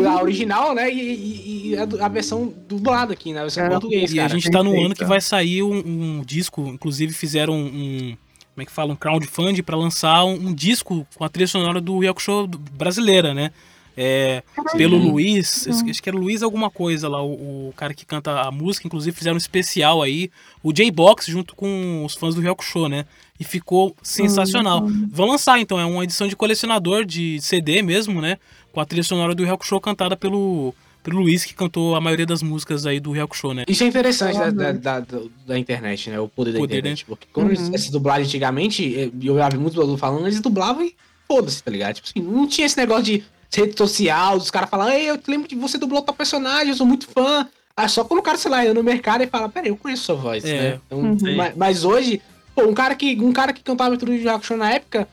a 0.07 0.23
original, 0.23 0.75
né, 0.75 0.93
e, 0.93 1.01
e- 1.01 1.69
e 1.71 1.77
a, 1.77 2.05
a 2.05 2.09
versão 2.09 2.53
dublada 2.69 3.13
aqui, 3.13 3.33
né, 3.33 3.39
a 3.39 3.43
versão 3.43 3.63
É. 3.65 3.67
em 3.69 3.71
português, 3.71 4.13
E 4.13 4.19
a 4.19 4.25
cara. 4.25 4.35
gente 4.35 4.51
tá 4.51 4.63
no 4.63 4.85
ano 4.85 4.95
que 4.95 5.05
vai 5.05 5.21
sair 5.21 5.63
um, 5.63 5.77
um 6.19 6.23
disco, 6.27 6.67
inclusive 6.67 7.13
fizeram 7.15 7.55
um, 7.55 8.17
como 8.55 8.63
é 8.63 8.65
que 8.65 8.73
fala, 8.73 8.93
um 8.93 8.97
crowdfunding 8.97 9.63
pra 9.63 9.77
lançar 9.77 10.25
um, 10.25 10.35
um 10.49 10.55
disco 10.55 11.07
com 11.15 11.25
a 11.25 11.29
trilha 11.29 11.47
sonora 11.47 11.81
do 11.81 12.03
Yakusho 12.03 12.47
do- 12.47 12.59
brasileira, 12.59 13.33
né? 13.35 13.51
É, 13.95 14.43
pelo 14.75 14.97
Luiz, 14.97 15.67
acho 15.69 15.85
acho 15.91 16.03
que 16.03 16.09
era 16.09 16.17
Luiz 16.17 16.43
alguma 16.43 16.71
coisa 16.71 17.09
lá, 17.11 17.23
o, 17.23 17.69
o 17.69 17.75
cara 17.77 17.93
que 17.93 18.07
canta 18.07 18.41
a 18.41 18.51
música, 18.51 18.87
inclusive 18.87 19.15
fizeram 19.15 19.35
um 19.35 19.39
especial 19.39 20.01
aí, 20.01 20.31
o 20.63 20.73
J-Box 20.73 21.27
junto 21.31 21.55
com 21.55 22.03
os 22.03 22.15
fãs 22.15 22.35
do 22.35 22.43
Yakusho, 22.43 22.89
né? 22.89 23.05
E 23.39 23.45
ficou 23.45 23.95
sensacional. 24.03 24.87
Vão 25.11 25.29
lançar 25.29 25.59
então, 25.59 25.79
é 25.79 25.85
uma 25.85 26.05
edição 26.05 26.27
de 26.27 26.35
colecionador 26.35 27.05
de 27.05 27.39
CD 27.43 27.83
mesmo, 27.83 28.21
né? 28.23 28.39
Com 28.73 28.81
a 28.81 28.85
trilha 28.87 29.03
sonora 29.03 29.35
do 29.35 29.45
Yakusho 29.45 29.79
cantada 29.81 30.17
pelo, 30.17 30.75
pelo 31.03 31.21
Luiz, 31.21 31.45
que 31.45 31.55
cantou 31.55 31.95
a 31.97 32.01
maioria 32.01 32.25
das 32.27 32.43
músicas 32.43 32.87
aí 32.87 33.01
do 33.01 33.15
Yakusho, 33.17 33.53
né? 33.55 33.65
Isso 33.69 33.83
é 33.85 33.87
interessante 33.87 34.39
da, 34.39 34.51
da, 34.51 34.73
da, 34.73 35.01
da- 35.01 35.21
da 35.47 35.59
internet, 35.59 36.11
né? 36.11 36.21
O 36.21 36.29
poder 36.29 36.53
da 36.53 36.59
Poder, 36.59 36.79
internet. 36.79 37.05
Porque 37.05 37.27
quando 37.33 37.47
Uhum. 37.49 37.53
eles 37.55 37.71
essa 37.73 37.91
dublagem 37.91 38.27
antigamente, 38.27 38.95
eh, 38.99 39.11
eu 39.23 39.37
já 39.37 39.49
vi 39.49 39.57
muitos 39.57 39.75
dubladores 39.75 40.01
falando, 40.01 40.27
eles 40.27 40.41
dublavam 40.41 40.85
e 40.85 40.95
foda-se, 41.27 41.63
tá 41.63 41.71
ligado? 41.71 41.95
Tipo 41.97 42.09
assim, 42.09 42.21
não 42.27 42.47
tinha 42.47 42.67
esse 42.67 42.77
negócio 42.77 43.05
de 43.05 43.25
rede 43.55 43.77
social, 43.77 44.37
os 44.37 44.51
caras 44.51 44.71
falam, 44.71 44.89
ei, 44.89 45.11
eu 45.11 45.19
te 45.19 45.31
lembro 45.31 45.49
que 45.49 45.55
você 45.57 45.77
dublou 45.79 46.01
tal 46.03 46.15
personagem, 46.15 46.69
eu 46.71 46.77
sou 46.77 46.87
muito 46.87 47.07
fã. 47.09 47.47
Ah, 47.77 47.89
só 47.89 48.05
quando 48.05 48.21
o 48.21 48.23
cara, 48.23 48.37
sei 48.39 48.51
lá, 48.51 48.63
no 48.73 48.83
mercado 48.83 49.23
e 49.23 49.27
fala, 49.27 49.49
peraí, 49.49 49.71
eu 49.71 49.77
conheço 49.77 50.05
sua 50.05 50.15
voz, 50.15 50.45
É. 50.45 50.57
né? 50.73 50.81
Então, 50.87 51.01
Uhum. 51.01 51.37
mas, 51.37 51.57
mas 51.57 51.85
hoje, 51.85 52.21
pô, 52.55 52.63
um 52.65 52.75
cara 52.75 52.95
que, 52.95 53.19
um 53.21 53.33
cara 53.33 53.53
que 53.53 53.63
cantava 53.63 53.89
abertura 53.89 54.17
de 54.17 54.29
Hakusho 54.29 54.57
na 54.57 54.71
época, 54.73 55.09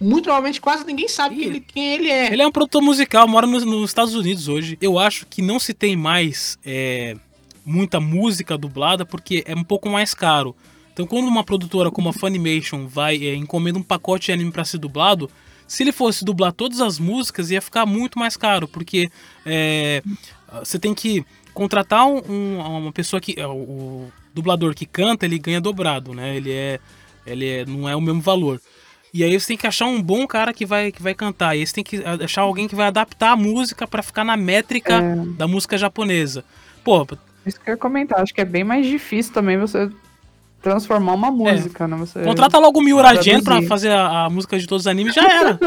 muito 0.00 0.24
provavelmente 0.24 0.60
quase 0.60 0.84
ninguém 0.84 1.08
sabe 1.08 1.36
quem 1.36 1.44
ele, 1.46 1.60
quem 1.60 1.94
ele 1.94 2.08
é. 2.10 2.32
Ele 2.32 2.42
é 2.42 2.46
um 2.46 2.52
produtor 2.52 2.82
musical, 2.82 3.26
mora 3.28 3.46
nos, 3.46 3.64
nos 3.64 3.90
Estados 3.90 4.14
Unidos 4.14 4.48
hoje. 4.48 4.76
Eu 4.80 4.98
acho 4.98 5.26
que 5.26 5.40
não 5.42 5.58
se 5.58 5.72
tem 5.74 5.96
mais 5.96 6.58
é, 6.64 7.16
muita 7.64 8.00
música 8.00 8.56
dublada 8.58 9.04
porque 9.06 9.42
é 9.46 9.54
um 9.54 9.64
pouco 9.64 9.88
mais 9.88 10.14
caro. 10.14 10.54
Então, 10.92 11.06
quando 11.06 11.26
uma 11.26 11.42
produtora 11.42 11.90
como 11.90 12.08
a 12.08 12.12
Funimation 12.12 12.86
vai 12.86 13.16
é, 13.26 13.34
encomenda 13.34 13.78
um 13.78 13.82
pacote 13.82 14.26
de 14.26 14.32
anime 14.32 14.52
para 14.52 14.64
ser 14.64 14.78
dublado, 14.78 15.28
se 15.66 15.82
ele 15.82 15.90
fosse 15.92 16.24
dublar 16.24 16.52
todas 16.52 16.80
as 16.80 16.98
músicas, 16.98 17.50
ia 17.50 17.60
ficar 17.60 17.84
muito 17.86 18.18
mais 18.18 18.36
caro, 18.36 18.68
porque 18.68 19.10
é, 19.44 20.02
você 20.62 20.78
tem 20.78 20.94
que 20.94 21.24
contratar 21.52 22.06
um- 22.06 22.22
um- 22.28 22.58
uma 22.78 22.92
pessoa 22.92 23.20
que. 23.20 23.34
é, 23.38 23.46
O, 23.46 23.52
o 23.52 24.12
dublador 24.34 24.74
que 24.74 24.84
canta, 24.86 25.24
ele 25.24 25.38
ganha 25.38 25.60
dobrado, 25.60 26.12
né? 26.12 26.36
Ele 26.36 26.52
é. 26.52 26.78
Ele 27.26 27.48
é, 27.48 27.64
não 27.64 27.88
é 27.88 27.96
o 27.96 28.00
mesmo 28.00 28.20
valor. 28.20 28.60
E 29.14 29.22
aí 29.22 29.38
você 29.38 29.46
tem 29.46 29.56
que 29.56 29.66
achar 29.66 29.86
um 29.86 30.02
bom 30.02 30.26
cara 30.26 30.52
que 30.52 30.66
vai, 30.66 30.90
que 30.90 31.00
vai 31.00 31.14
cantar. 31.14 31.54
E 31.54 31.60
aí 31.60 31.66
você 31.66 31.72
tem 31.72 31.84
que 31.84 32.02
achar 32.22 32.42
alguém 32.42 32.66
que 32.66 32.74
vai 32.74 32.88
adaptar 32.88 33.30
a 33.30 33.36
música 33.36 33.86
pra 33.86 34.02
ficar 34.02 34.24
na 34.24 34.36
métrica 34.36 34.94
É. 34.94 35.14
da 35.38 35.46
música 35.46 35.78
japonesa. 35.78 36.44
Pô, 36.82 37.06
Isso 37.46 37.60
que 37.60 37.70
eu 37.70 37.74
ia 37.74 37.78
comentar. 37.78 38.20
Acho 38.20 38.34
que 38.34 38.40
é 38.40 38.44
bem 38.44 38.64
mais 38.64 38.84
difícil 38.86 39.32
também 39.32 39.56
você 39.56 39.88
transformar 40.60 41.12
uma 41.12 41.30
música, 41.30 41.86
né? 41.86 41.96
Você 41.96 42.24
contrata 42.24 42.58
logo 42.58 42.80
o 42.80 42.82
Miuragen 42.82 43.34
pra 43.34 43.52
traduzir. 43.52 43.68
fazer 43.68 43.90
a, 43.92 44.24
a 44.24 44.30
música 44.30 44.58
de 44.58 44.66
todos 44.66 44.82
os 44.82 44.86
animes 44.88 45.14
já 45.14 45.22
era. 45.22 45.60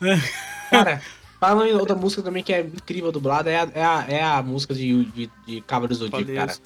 Cara, 0.68 1.00
Falando 1.40 1.68
em 1.68 1.74
outra 1.74 1.94
música 1.94 2.20
também 2.20 2.42
que 2.42 2.52
é 2.52 2.60
incrível 2.62 3.12
dublada, 3.12 3.48
é 3.48 3.60
a, 3.60 3.68
é 3.72 3.84
a, 3.84 4.04
é 4.08 4.22
a 4.24 4.42
música 4.42 4.74
de, 4.74 5.04
de, 5.04 5.30
de 5.46 5.62
do 5.86 5.94
Zodíaco, 5.94 6.34
cara. 6.34 6.56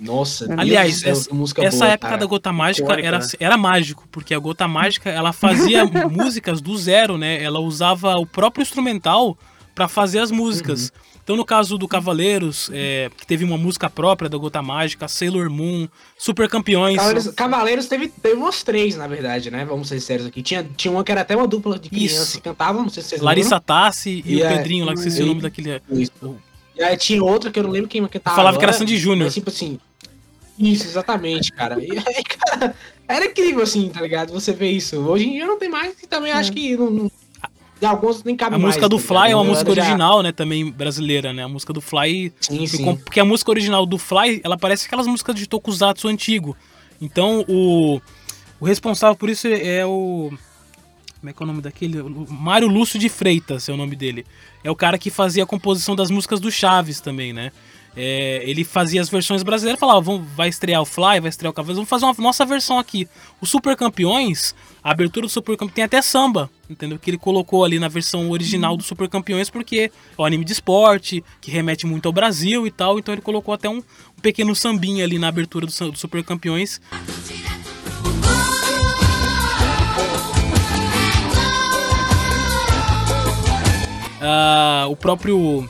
Nossa, 0.00 0.46
Deus 0.46 0.58
Aliás, 0.58 1.00
céu, 1.00 1.12
essa, 1.12 1.28
que 1.28 1.34
música 1.34 1.64
essa 1.64 1.78
boa, 1.78 1.92
época 1.92 2.08
cara. 2.08 2.20
da 2.20 2.26
Gota 2.26 2.52
Mágica 2.52 2.92
era, 3.00 3.18
né? 3.18 3.26
era 3.40 3.56
mágico, 3.56 4.06
porque 4.12 4.32
a 4.34 4.38
Gota 4.38 4.68
Mágica 4.68 5.10
ela 5.10 5.32
fazia 5.32 5.84
músicas 6.08 6.60
do 6.60 6.76
zero, 6.76 7.18
né? 7.18 7.42
Ela 7.42 7.58
usava 7.60 8.16
o 8.16 8.26
próprio 8.26 8.62
instrumental 8.62 9.36
pra 9.74 9.88
fazer 9.88 10.20
as 10.20 10.30
músicas. 10.30 10.84
Uhum. 10.88 11.08
Então, 11.28 11.36
no 11.36 11.44
caso 11.44 11.76
do 11.76 11.86
Cavaleiros, 11.86 12.70
é, 12.72 13.10
que 13.14 13.26
teve 13.26 13.44
uma 13.44 13.58
música 13.58 13.90
própria 13.90 14.30
da 14.30 14.38
Gota 14.38 14.62
Mágica, 14.62 15.06
Sailor 15.06 15.50
Moon, 15.50 15.86
Super 16.16 16.48
Campeões. 16.48 16.96
Cavaleiros, 16.96 17.28
Cavaleiros 17.34 17.86
teve, 17.86 18.08
teve 18.08 18.34
umas 18.36 18.62
três, 18.62 18.96
na 18.96 19.06
verdade, 19.06 19.50
né? 19.50 19.62
Vamos 19.66 19.88
ser 19.88 20.00
sérios 20.00 20.26
aqui. 20.26 20.42
Tinha, 20.42 20.66
tinha 20.76 20.90
uma 20.90 21.04
que 21.04 21.12
era 21.12 21.20
até 21.20 21.36
uma 21.36 21.46
dupla 21.46 21.78
de 21.78 21.90
crianças 21.90 22.36
que 22.36 22.40
cantavam, 22.40 22.82
não 22.82 22.88
sei 22.88 23.02
se 23.02 23.10
vocês 23.10 23.20
Larissa 23.20 23.56
lembram. 23.56 23.60
Tassi 23.66 24.22
e, 24.24 24.36
E 24.36 24.42
o 24.42 24.46
é- 24.46 24.56
Pedrinho 24.56 24.86
lá, 24.86 24.94
que 24.94 25.00
esqueci 25.00 25.22
o 25.22 25.26
nome 25.26 25.42
daquele. 25.42 25.82
Isso. 25.90 26.12
E 26.74 26.82
aí 26.82 26.96
tinha 26.96 27.22
outra 27.22 27.50
que 27.50 27.58
eu 27.58 27.64
não 27.64 27.70
lembro 27.70 27.90
quem 27.90 28.02
cantava. 28.06 28.34
Falava 28.34 28.56
que 28.56 28.64
era 28.64 28.72
agora, 28.72 28.78
Sandy 28.78 28.96
Júnior. 28.96 29.30
Tipo 29.30 29.50
assim. 29.50 29.78
Isso, 30.58 30.86
exatamente, 30.86 31.52
cara. 31.52 31.78
E 31.82 31.92
aí, 31.92 32.22
cara, 32.24 32.74
era 33.06 33.26
incrível, 33.26 33.62
assim, 33.62 33.88
tá 33.88 34.00
ligado? 34.00 34.32
Você 34.32 34.52
vê 34.52 34.70
isso. 34.70 34.96
Hoje 34.98 35.26
em 35.28 35.32
dia 35.32 35.46
não 35.46 35.58
tem 35.58 35.68
mais, 35.68 35.94
e 36.02 36.06
também 36.06 36.32
acho 36.32 36.52
que 36.52 36.76
não. 36.76 36.90
não 36.90 37.10
alguns 37.80 38.24
nem 38.24 38.34
cabe 38.36 38.56
A 38.56 38.58
mais. 38.58 38.70
música 38.74 38.88
do 38.88 38.96
tá 38.96 39.02
Fly 39.02 39.14
ligado? 39.16 39.30
é 39.30 39.34
uma 39.36 39.44
música 39.44 39.64
galera 39.64 39.82
já- 39.82 39.88
original, 39.92 40.22
né? 40.22 40.32
Também 40.32 40.68
brasileira, 40.70 41.32
né? 41.32 41.44
A 41.44 41.48
música 41.48 41.72
do 41.72 41.80
Fly. 41.80 42.32
Sim, 42.40 42.66
sim. 42.66 42.96
Porque 42.96 43.20
a 43.20 43.24
música 43.24 43.50
original 43.52 43.86
do 43.86 43.96
Fly, 43.98 44.40
ela 44.42 44.58
parece 44.58 44.86
aquelas 44.86 45.06
músicas 45.06 45.36
de 45.36 45.46
Tokusatsu 45.48 46.08
antigo. 46.08 46.56
Então, 47.00 47.44
o, 47.48 48.00
o 48.58 48.64
responsável 48.66 49.14
por 49.16 49.30
isso 49.30 49.46
é 49.46 49.86
o. 49.86 50.32
Como 51.20 51.30
é 51.30 51.32
que 51.32 51.40
é 51.40 51.44
o 51.44 51.46
nome 51.46 51.60
daquele? 51.62 52.00
O 52.00 52.26
Mário 52.32 52.66
Lúcio 52.68 52.98
de 52.98 53.08
Freitas 53.08 53.68
é 53.68 53.72
o 53.72 53.76
nome 53.76 53.94
dele. 53.94 54.26
É 54.64 54.70
o 54.70 54.74
cara 54.76 54.98
que 54.98 55.08
fazia 55.10 55.44
a 55.44 55.46
composição 55.46 55.94
das 55.94 56.10
músicas 56.10 56.40
do 56.40 56.50
Chaves 56.50 57.00
também, 57.00 57.32
né? 57.32 57.52
É, 58.00 58.48
ele 58.48 58.62
fazia 58.62 59.00
as 59.00 59.08
versões 59.08 59.42
brasileiras, 59.42 59.80
falava, 59.80 60.00
vamos, 60.00 60.28
vai 60.36 60.48
estrear 60.48 60.80
o 60.80 60.84
Fly, 60.84 61.18
vai 61.18 61.28
estrear 61.28 61.50
o 61.50 61.52
Cavaleiros, 61.52 61.78
vamos 61.78 61.88
fazer 61.88 62.04
uma 62.04 62.14
nossa 62.18 62.46
versão 62.46 62.78
aqui. 62.78 63.08
O 63.40 63.46
Super 63.46 63.74
Campeões, 63.76 64.54
a 64.84 64.92
abertura 64.92 65.26
do 65.26 65.28
Super 65.28 65.56
Campeões 65.56 65.74
tem 65.74 65.82
até 65.82 66.00
samba, 66.00 66.48
entendeu? 66.70 66.96
Que 66.96 67.10
ele 67.10 67.18
colocou 67.18 67.64
ali 67.64 67.80
na 67.80 67.88
versão 67.88 68.30
original 68.30 68.76
do 68.76 68.84
Super 68.84 69.08
Campeões, 69.08 69.50
porque 69.50 69.90
é 70.16 70.22
um 70.22 70.24
anime 70.24 70.44
de 70.44 70.52
esporte, 70.52 71.24
que 71.40 71.50
remete 71.50 71.86
muito 71.86 72.06
ao 72.06 72.12
Brasil 72.12 72.68
e 72.68 72.70
tal, 72.70 73.00
então 73.00 73.12
ele 73.12 73.20
colocou 73.20 73.52
até 73.52 73.68
um, 73.68 73.78
um 73.78 74.20
pequeno 74.22 74.54
sambinha 74.54 75.02
ali 75.02 75.18
na 75.18 75.26
abertura 75.26 75.66
do, 75.66 75.90
do 75.90 75.98
Super 75.98 76.22
Campeões. 76.22 76.80
Ah, 84.20 84.86
o 84.88 84.94
próprio 84.94 85.68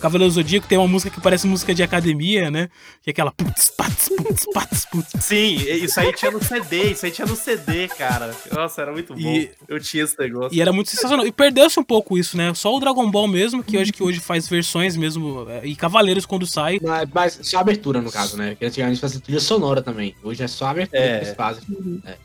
Cavaleiro 0.00 0.32
Zodíaco 0.32 0.66
tem 0.66 0.78
uma 0.78 0.86
música 0.88 1.10
que 1.10 1.20
parece 1.20 1.46
música 1.46 1.74
de 1.74 1.82
academia, 1.82 2.50
né? 2.50 2.68
Que 3.02 3.10
é 3.10 3.12
aquela 3.12 3.32
putz, 3.32 3.70
pats, 3.70 4.08
putz, 4.16 4.46
pats, 4.52 4.84
putz. 4.86 5.08
Sim, 5.24 5.56
isso 5.56 5.98
aí 6.00 6.12
tinha 6.14 6.30
no 6.30 6.42
CD, 6.42 6.92
isso 6.92 7.04
aí 7.04 7.12
tinha 7.12 7.26
no 7.26 7.36
CD, 7.36 7.88
cara. 7.88 8.34
Nossa, 8.52 8.82
era 8.82 8.92
muito 8.92 9.14
bom. 9.14 9.20
E- 9.20 9.50
Eu 9.68 9.80
tinha 9.80 10.04
esse 10.04 10.18
negócio. 10.18 10.56
E 10.56 10.60
era 10.60 10.72
muito 10.72 10.90
sensacional. 10.90 11.26
E 11.26 11.32
perdeu-se 11.32 11.78
um 11.78 11.84
pouco 11.84 12.16
isso, 12.16 12.36
né? 12.36 12.52
Só 12.54 12.74
o 12.74 12.80
Dragon 12.80 13.10
Ball 13.10 13.26
mesmo, 13.28 13.62
que 13.62 13.76
hoje 13.76 13.92
que 13.92 14.02
hoje 14.02 14.20
faz 14.20 14.48
versões 14.48 14.96
mesmo. 14.96 15.46
é, 15.48 15.66
E 15.66 15.74
Cavaleiros 15.74 16.24
quando 16.26 16.46
sai. 16.46 16.78
Mas, 16.82 17.08
mas 17.12 17.38
só 17.42 17.58
abertura, 17.58 18.00
no 18.00 18.10
caso, 18.10 18.36
né? 18.36 18.50
Porque 18.50 18.64
antigamente 18.66 19.00
fazia 19.00 19.20
trilha 19.20 19.40
sonora 19.40 19.82
também. 19.82 20.14
Hoje 20.22 20.42
é 20.42 20.48
só 20.48 20.66
abertura 20.68 21.00
É. 21.02 21.18
que 21.18 21.24
eles 21.26 21.36
fazem. 21.36 21.62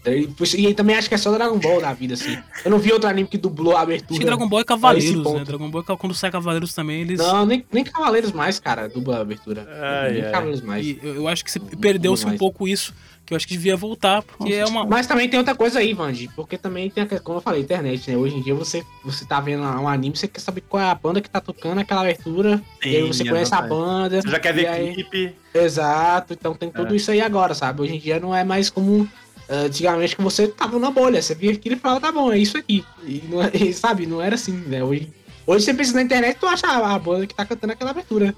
É. 0.05 0.15
E, 0.17 0.67
e 0.67 0.73
também 0.73 0.95
acho 0.95 1.09
que 1.09 1.15
é 1.15 1.17
só 1.17 1.31
Dragon 1.31 1.57
Ball 1.57 1.81
da 1.81 1.93
vida, 1.93 2.13
assim. 2.13 2.37
Eu 2.63 2.71
não 2.71 2.79
vi 2.79 2.91
outro 2.91 3.09
anime 3.09 3.27
que 3.27 3.37
dublou 3.37 3.75
a 3.75 3.81
abertura. 3.81 4.11
Acho 4.13 4.19
que 4.19 4.25
Dragon 4.25 4.47
Ball 4.47 4.59
é 4.59 4.61
a 4.61 4.65
Cavaleiros, 4.65 5.33
né? 5.33 5.43
Dragon 5.43 5.69
Ball 5.69 5.83
é 5.87 5.95
quando 5.97 6.13
sai 6.13 6.31
Cavaleiros 6.31 6.73
também, 6.73 7.01
eles. 7.01 7.19
Não, 7.19 7.45
nem, 7.45 7.62
nem 7.71 7.83
Cavaleiros 7.83 8.31
mais, 8.31 8.59
cara, 8.59 8.87
dubla 8.89 9.17
a 9.17 9.21
abertura. 9.21 9.67
Ai, 9.81 10.11
nem 10.13 10.25
ai. 10.25 10.31
Cavaleiros 10.31 10.61
mais. 10.61 10.85
E 10.85 10.99
eu, 11.03 11.27
acho 11.27 11.43
que 11.43 11.51
se- 11.51 11.59
perdeu-se 11.59 12.25
um 12.25 12.37
pouco 12.37 12.67
isso, 12.67 12.93
que 13.25 13.33
eu 13.33 13.37
acho 13.37 13.47
que 13.47 13.53
devia 13.53 13.75
voltar, 13.77 14.21
porque 14.21 14.53
é 14.53 14.65
uma. 14.65 14.85
Mas 14.85 15.07
também 15.07 15.29
tem 15.29 15.37
outra 15.39 15.55
coisa 15.55 15.79
aí, 15.79 15.93
Vandy, 15.93 16.29
porque 16.35 16.57
também 16.57 16.89
tem, 16.89 17.05
como 17.23 17.37
eu 17.37 17.41
falei, 17.41 17.61
internet, 17.61 18.09
né? 18.11 18.17
Hoje 18.17 18.35
em 18.35 18.41
dia 18.41 18.53
você, 18.53 18.83
você 19.03 19.25
tá 19.25 19.39
vendo 19.39 19.63
um 19.63 19.87
anime, 19.87 20.15
você 20.17 20.27
quer 20.27 20.39
saber 20.41 20.61
qual 20.61 20.83
é 20.83 20.85
a 20.89 20.95
banda 20.95 21.21
que 21.21 21.29
tá 21.29 21.39
tocando 21.39 21.79
aquela 21.79 22.01
abertura, 22.01 22.61
e 22.83 22.95
aí 22.95 23.01
Sim, 23.03 23.07
você 23.07 23.29
conhece 23.29 23.55
a 23.55 23.61
banda. 23.61 24.21
Você 24.21 24.29
já 24.29 24.39
quer 24.39 24.53
ver 24.53 24.67
aí- 24.67 24.93
clipe. 24.93 25.35
Exato, 25.53 26.33
então 26.33 26.53
tem 26.53 26.69
tudo 26.69 26.93
É. 26.93 26.97
isso 26.97 27.11
aí 27.11 27.21
agora, 27.21 27.53
sabe? 27.53 27.81
Hoje 27.81 27.95
em 27.95 27.99
dia 27.99 28.19
não 28.19 28.35
é 28.35 28.43
mais 28.43 28.69
como 28.69 29.07
ah, 29.49 29.53
antigamente 29.65 30.15
que 30.15 30.21
você 30.21 30.47
tava 30.47 30.77
na 30.79 30.89
bolha, 30.91 31.21
você 31.21 31.33
via 31.35 31.51
aquilo 31.51 31.75
e 31.75 31.79
falava, 31.79 31.99
tá 32.01 32.11
bom, 32.11 32.31
é 32.31 32.37
isso 32.37 32.57
aqui. 32.57 32.83
E, 33.05 33.23
não 33.29 33.41
é- 33.43 33.51
e, 33.55 33.73
sabe, 33.73 34.05
não 34.05 34.21
era 34.21 34.35
assim, 34.35 34.51
né? 34.53 34.83
Hoje, 34.83 35.09
hoje 35.45 35.65
você 35.65 35.73
pensa 35.73 35.93
na 35.93 36.01
internet 36.01 36.37
tu 36.39 36.47
acha 36.47 36.67
a, 36.67 36.99
banda 36.99 37.27
que 37.27 37.35
tá 37.35 37.45
cantando 37.45 37.73
aquela 37.73 37.91
abertura. 37.91 38.35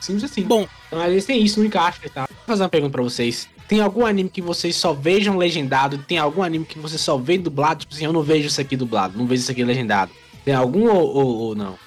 Simples 0.00 0.24
assim. 0.24 0.42
Bom. 0.42 0.68
Então 0.86 1.00
às 1.00 1.08
vezes 1.08 1.24
tem 1.24 1.42
isso, 1.42 1.58
não 1.58 1.66
encaixa 1.66 2.00
e 2.04 2.10
tal. 2.10 2.26
Vou 2.28 2.46
fazer 2.46 2.62
uma 2.62 2.68
pergunta 2.68 2.92
pra 2.92 3.02
vocês. 3.02 3.48
Tem 3.66 3.80
algum 3.80 4.04
anime 4.04 4.28
que 4.28 4.42
vocês 4.42 4.76
só 4.76 4.92
vejam 4.92 5.38
legendado? 5.38 5.98
Tem 5.98 6.18
algum 6.18 6.42
anime 6.42 6.66
que 6.66 6.78
você 6.78 6.98
só 6.98 7.16
vê 7.16 7.38
dublado? 7.38 7.80
Tipo 7.80 7.94
assim, 7.94 8.04
eu 8.04 8.12
não 8.12 8.22
vejo 8.22 8.48
isso 8.48 8.60
aqui 8.60 8.76
dublado, 8.76 9.16
não 9.16 9.26
vejo 9.26 9.42
isso 9.42 9.50
aqui 9.50 9.64
legendado. 9.64 10.12
Tem 10.44 10.54
algum 10.54 10.86
ou, 10.86 11.14
ou- 11.14 11.36
ou 11.38 11.54
não? 11.54 11.78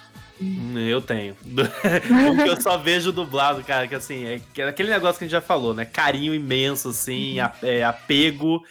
Eu 0.76 1.02
tenho. 1.02 1.36
o 1.46 2.44
que 2.44 2.50
eu 2.50 2.62
só 2.62 2.78
vejo 2.78 3.12
dublado, 3.12 3.64
cara, 3.64 3.88
que 3.88 3.96
assim, 3.96 4.26
é 4.26 4.42
que 4.54 4.62
é 4.62 4.68
aquele 4.68 4.90
negócio 4.90 5.18
que 5.18 5.26
a 5.26 5.28
gente 5.28 5.32
já 5.32 5.42
falou, 5.42 5.74
né? 5.74 5.86
Carinho 5.86 6.34
imenso, 6.34 6.90
assim, 6.90 7.38
é, 7.64 7.84
apego. 7.84 8.62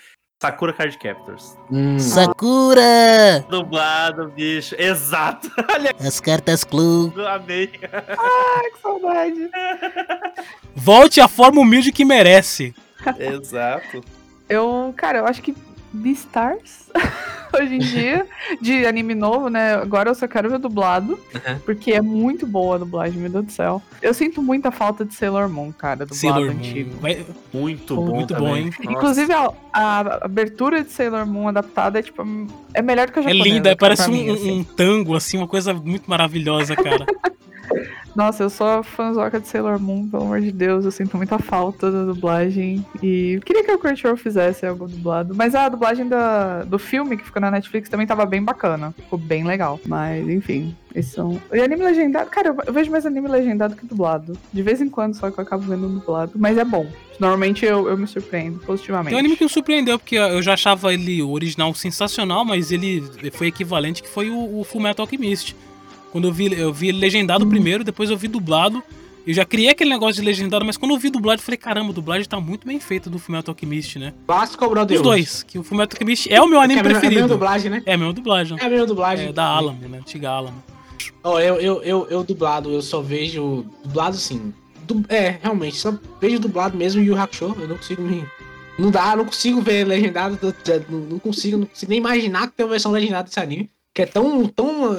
Sakura 0.43 0.73
Card 0.75 0.99
Captors. 0.99 1.57
Sakura! 1.99 3.45
Dublado, 3.49 4.29
bicho. 4.29 4.75
Exato. 4.79 5.51
As 5.99 6.21
cartas 6.21 6.63
Clue. 6.63 7.11
Amei. 7.27 7.71
Ai, 7.91 8.71
que 8.71 8.81
saudade. 8.83 9.51
Volte 10.75 11.23
à 11.23 11.29
forma 11.29 11.63
humilde 11.63 11.91
que 11.91 12.05
merece. 12.05 12.75
Exato. 13.19 14.03
Eu, 14.47 14.93
cara, 14.95 15.19
eu 15.19 15.27
acho 15.27 15.41
que 15.41 15.55
Beastars, 15.97 16.91
hoje 17.59 17.75
em 17.75 17.79
dia, 17.79 18.27
de 18.61 18.87
anime 18.87 19.15
novo, 19.15 19.49
né? 19.49 19.75
Agora 19.75 20.11
eu 20.11 20.15
só 20.15 20.29
quero 20.29 20.49
ver 20.51 20.59
dublado, 20.59 21.19
porque 21.65 21.93
é 21.93 22.01
muito 22.01 22.47
boa 22.47 22.77
a 22.77 22.79
dublagem, 22.79 23.19
meu 23.21 23.31
Deus 23.31 23.47
do 23.47 23.53
céu. 23.53 23.83
Eu 24.03 24.13
sinto 24.15 24.43
muita 24.43 24.71
falta 24.71 25.05
de 25.05 25.15
Sailor 25.15 25.49
Moon, 25.49 25.73
cara, 25.73 26.07
dublado 26.07 26.15
Sailor 26.17 26.51
antigo. 26.51 26.91
Moon. 26.93 27.01
Vai- 27.01 27.27
Muito 27.53 27.97
bom. 27.97 28.15
muito 28.15 28.35
também. 28.35 28.49
bom, 28.49 28.57
hein? 28.57 28.71
Nossa. 28.79 28.93
Inclusive, 28.93 29.33
a, 29.33 29.53
a 29.73 30.01
abertura 30.27 30.83
de 30.85 30.91
Sailor 30.91 31.27
Moon 31.27 31.49
adaptada 31.49 31.99
é, 31.99 32.03
tipo, 32.03 32.23
é 32.75 32.83
melhor 32.83 33.11
que 33.11 33.19
a 33.19 33.23
É 33.23 33.25
japonesa. 33.25 33.49
linda, 33.49 33.71
pra 33.77 33.89
parece 33.89 34.09
um, 34.11 34.13
mim, 34.13 34.31
assim. 34.31 34.61
um 34.61 34.65
tango, 34.65 35.15
assim, 35.17 35.39
uma 35.39 35.49
coisa 35.49 35.73
muito 35.75 36.09
maravilhosa, 36.09 36.77
cara. 36.77 37.07
Nossa, 38.17 38.45
eu 38.45 38.49
sou 38.51 38.83
fãzoca 38.83 39.39
de 39.39 39.47
Sailor 39.47 39.79
Moon, 39.79 40.09
pelo 40.09 40.23
amor 40.25 40.41
de 40.41 40.51
Deus, 40.51 40.87
eu 40.87 40.91
sinto 40.91 41.17
muita 41.19 41.39
falta 41.39 41.91
da 41.93 42.05
dublagem. 42.05 42.85
E 43.03 43.39
queria 43.45 43.63
que 43.63 43.71
o 43.73 43.79
Crunchyroll 43.79 44.17
fizesse 44.17 44.65
algo 44.65 44.89
dublado. 44.89 45.35
Mas 45.35 45.55
a 45.55 45.69
dublagem 45.69 46.09
da, 46.09 46.63
do 46.65 46.79
filme 46.79 47.17
que 47.19 47.25
ficou 47.25 47.43
na 47.43 47.51
Netflix 47.51 47.91
também 47.91 48.07
tava 48.07 48.25
bem 48.25 48.43
bacana. 48.43 48.95
Ficou 48.97 49.19
bem 49.19 49.45
legal. 49.45 49.79
Mas, 49.87 50.27
enfim, 50.29 50.75
esses 50.95 51.13
são. 51.13 51.39
E 51.53 51.61
anime 51.61 51.85
legendado, 51.85 52.31
cara, 52.31 52.57
eu- 52.67 52.73
vejo 52.73 52.91
mais 52.91 53.05
anime 53.05 53.29
legendado 53.29 53.77
que 53.77 53.85
dublado. 53.85 54.33
De 54.51 54.63
vez 54.63 54.81
em 54.81 54.89
quando 54.89 55.15
só 55.15 55.31
que 55.31 55.39
eu 55.39 55.43
acabo 55.45 55.65
vendo 55.65 55.87
dublado. 55.87 56.33
Mas 56.37 56.57
é 56.57 56.65
bom. 56.65 56.87
Normalmente 57.21 57.67
eu, 57.67 57.87
eu 57.87 57.99
me 57.99 58.07
surpreendo 58.07 58.59
positivamente. 58.61 59.09
Tem 59.11 59.17
um 59.17 59.21
anime 59.21 59.37
que 59.37 59.45
me 59.45 59.51
surpreendeu, 59.51 59.99
porque 59.99 60.17
eu 60.17 60.41
já 60.43 60.55
achava 60.55 60.93
ele 60.95 61.23
original 61.23 61.75
sensacional, 61.75 62.47
mas 62.47 62.73
ele 62.73 63.03
foi 63.33 63.49
equivalente, 63.49 64.03
que 64.03 64.09
foi 64.09 64.31
o, 64.31 64.61
o 64.61 64.65
Fullmetal 64.65 65.05
Alchemist. 65.05 65.55
Quando 66.13 66.29
eu 66.29 66.33
vi, 66.33 66.53
eu 66.53 66.73
vi 66.73 66.89
ele 66.89 66.99
legendado 66.99 67.47
primeiro, 67.47 67.85
depois 67.85 68.09
eu 68.11 68.17
vi 68.17 68.29
dublado. 68.29 68.83
Eu 69.27 69.35
já 69.35 69.45
criei 69.45 69.71
aquele 69.71 69.91
negócio 69.91 70.15
de 70.15 70.23
legendado, 70.23 70.65
mas 70.65 70.77
quando 70.77 70.93
eu 70.93 70.99
vi 70.99 71.11
dublado, 71.11 71.41
eu 71.41 71.45
falei, 71.45 71.59
caramba, 71.59 71.91
a 71.91 71.93
dublagem 71.93 72.29
tá 72.29 72.41
muito 72.41 72.65
bem 72.65 72.79
feita 72.79 73.11
do 73.11 73.19
Fullmetal 73.19 73.53
Alchemist, 73.55 73.99
né? 73.99 74.15
Clássico 74.25 74.65
ou 74.65 74.71
Brotherhood? 74.71 74.97
Os 75.09 75.15
dois, 75.17 75.43
que 75.43 75.59
o 75.59 75.65
Fullmetal 75.65 75.97
Alchemist 75.97 76.33
é 76.33 76.41
o 76.41 76.47
meu 76.47 76.61
anime 76.61 76.79
É 76.79 76.81
a 76.81 76.85
mesma- 76.85 76.95
é 76.95 76.99
a 76.99 77.01
preferido. 77.01 77.23
mesma 77.23 77.35
dublagem, 77.37 77.71
né? 77.73 77.83
É 77.85 77.95
a 77.95 77.99
mesma 77.99 78.13
dublagem. 78.13 78.57
É 78.61 78.65
a 78.65 78.69
mesma 78.71 78.87
dublagem. 78.87 79.29
É 79.29 79.33
da 79.33 79.45
Alamo, 79.45 79.89
né? 79.89 79.99
Antiga 79.99 80.31
Alamo. 80.31 80.63
Ó, 81.25 81.41
eu, 81.41 81.57
eu, 81.57 81.83
eu, 81.83 82.07
eu 82.09 82.23
dublado, 82.23 82.71
eu 82.73 82.81
só 82.81 83.01
vejo. 83.03 83.67
Dublado 83.85 84.17
sim. 84.17 84.55
Du- 84.87 85.05
é, 85.09 85.39
realmente, 85.43 85.77
só 85.77 85.93
vejo 86.21 86.39
dublado 86.39 86.77
mesmo 86.77 87.03
e 87.03 87.11
o 87.11 87.21
Hakusho. 87.21 87.57
Eu 87.59 87.67
não 87.67 87.77
consigo 87.77 88.03
me. 88.03 88.25
Não 88.79 88.93
dá, 88.93 89.17
não 89.17 89.25
consigo 89.25 89.61
ver 89.61 89.85
legendado. 89.89 90.39
não 90.89 91.19
consigo, 91.19 91.57
não 91.59 91.67
consigo 91.67 91.91
nem 91.91 91.99
imaginar 91.99 92.47
que 92.47 92.53
tem 92.59 92.65
uma 92.65 92.71
versão 92.71 92.93
legendada 92.93 93.25
desse 93.25 93.41
anime. 93.41 93.69
Que 93.93 94.03
é 94.03 94.07
tão. 94.07 94.47
tão 94.47 94.95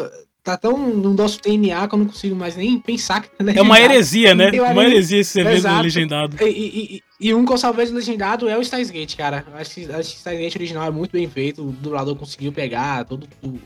tá 0.47 0.55
tão 0.57 0.77
no 0.77 1.13
nosso 1.13 1.41
DNA 1.41 1.85
que 1.87 1.93
eu 1.93 1.99
não 1.99 2.05
consigo 2.05 2.33
mais 2.35 2.55
nem 2.55 2.79
pensar 2.79 3.21
que 3.21 3.29
É 3.55 3.61
uma 3.61 3.79
heresia, 3.81 4.33
né? 4.33 4.49
Uma 4.51 4.67
anime- 4.67 4.85
heresia 4.85 5.19
esse 5.19 5.39
evento 5.41 5.67
legendado. 5.81 6.37
E, 6.41 6.45
e, 6.49 7.03
e, 7.19 7.33
um 7.33 7.43
que 7.45 7.51
eu 7.51 7.73
vejo 7.73 7.93
legendado 7.93 8.47
é 8.47 8.57
o 8.57 8.63
Steins 8.63 8.89
Gate, 8.89 9.17
cara. 9.17 9.45
Acho 9.55 9.75
que, 9.75 9.81
acho 9.91 10.09
que 10.11 10.15
o 10.15 10.19
Steins 10.19 10.39
Gate 10.39 10.55
original 10.55 10.87
é 10.87 10.91
muito 10.91 11.11
bem 11.11 11.27
feito. 11.29 11.61
O 11.67 11.71
dublador 11.73 12.15
conseguiu 12.15 12.53
pegar 12.53 13.03
todo, 13.03 13.27
o- 13.43 13.59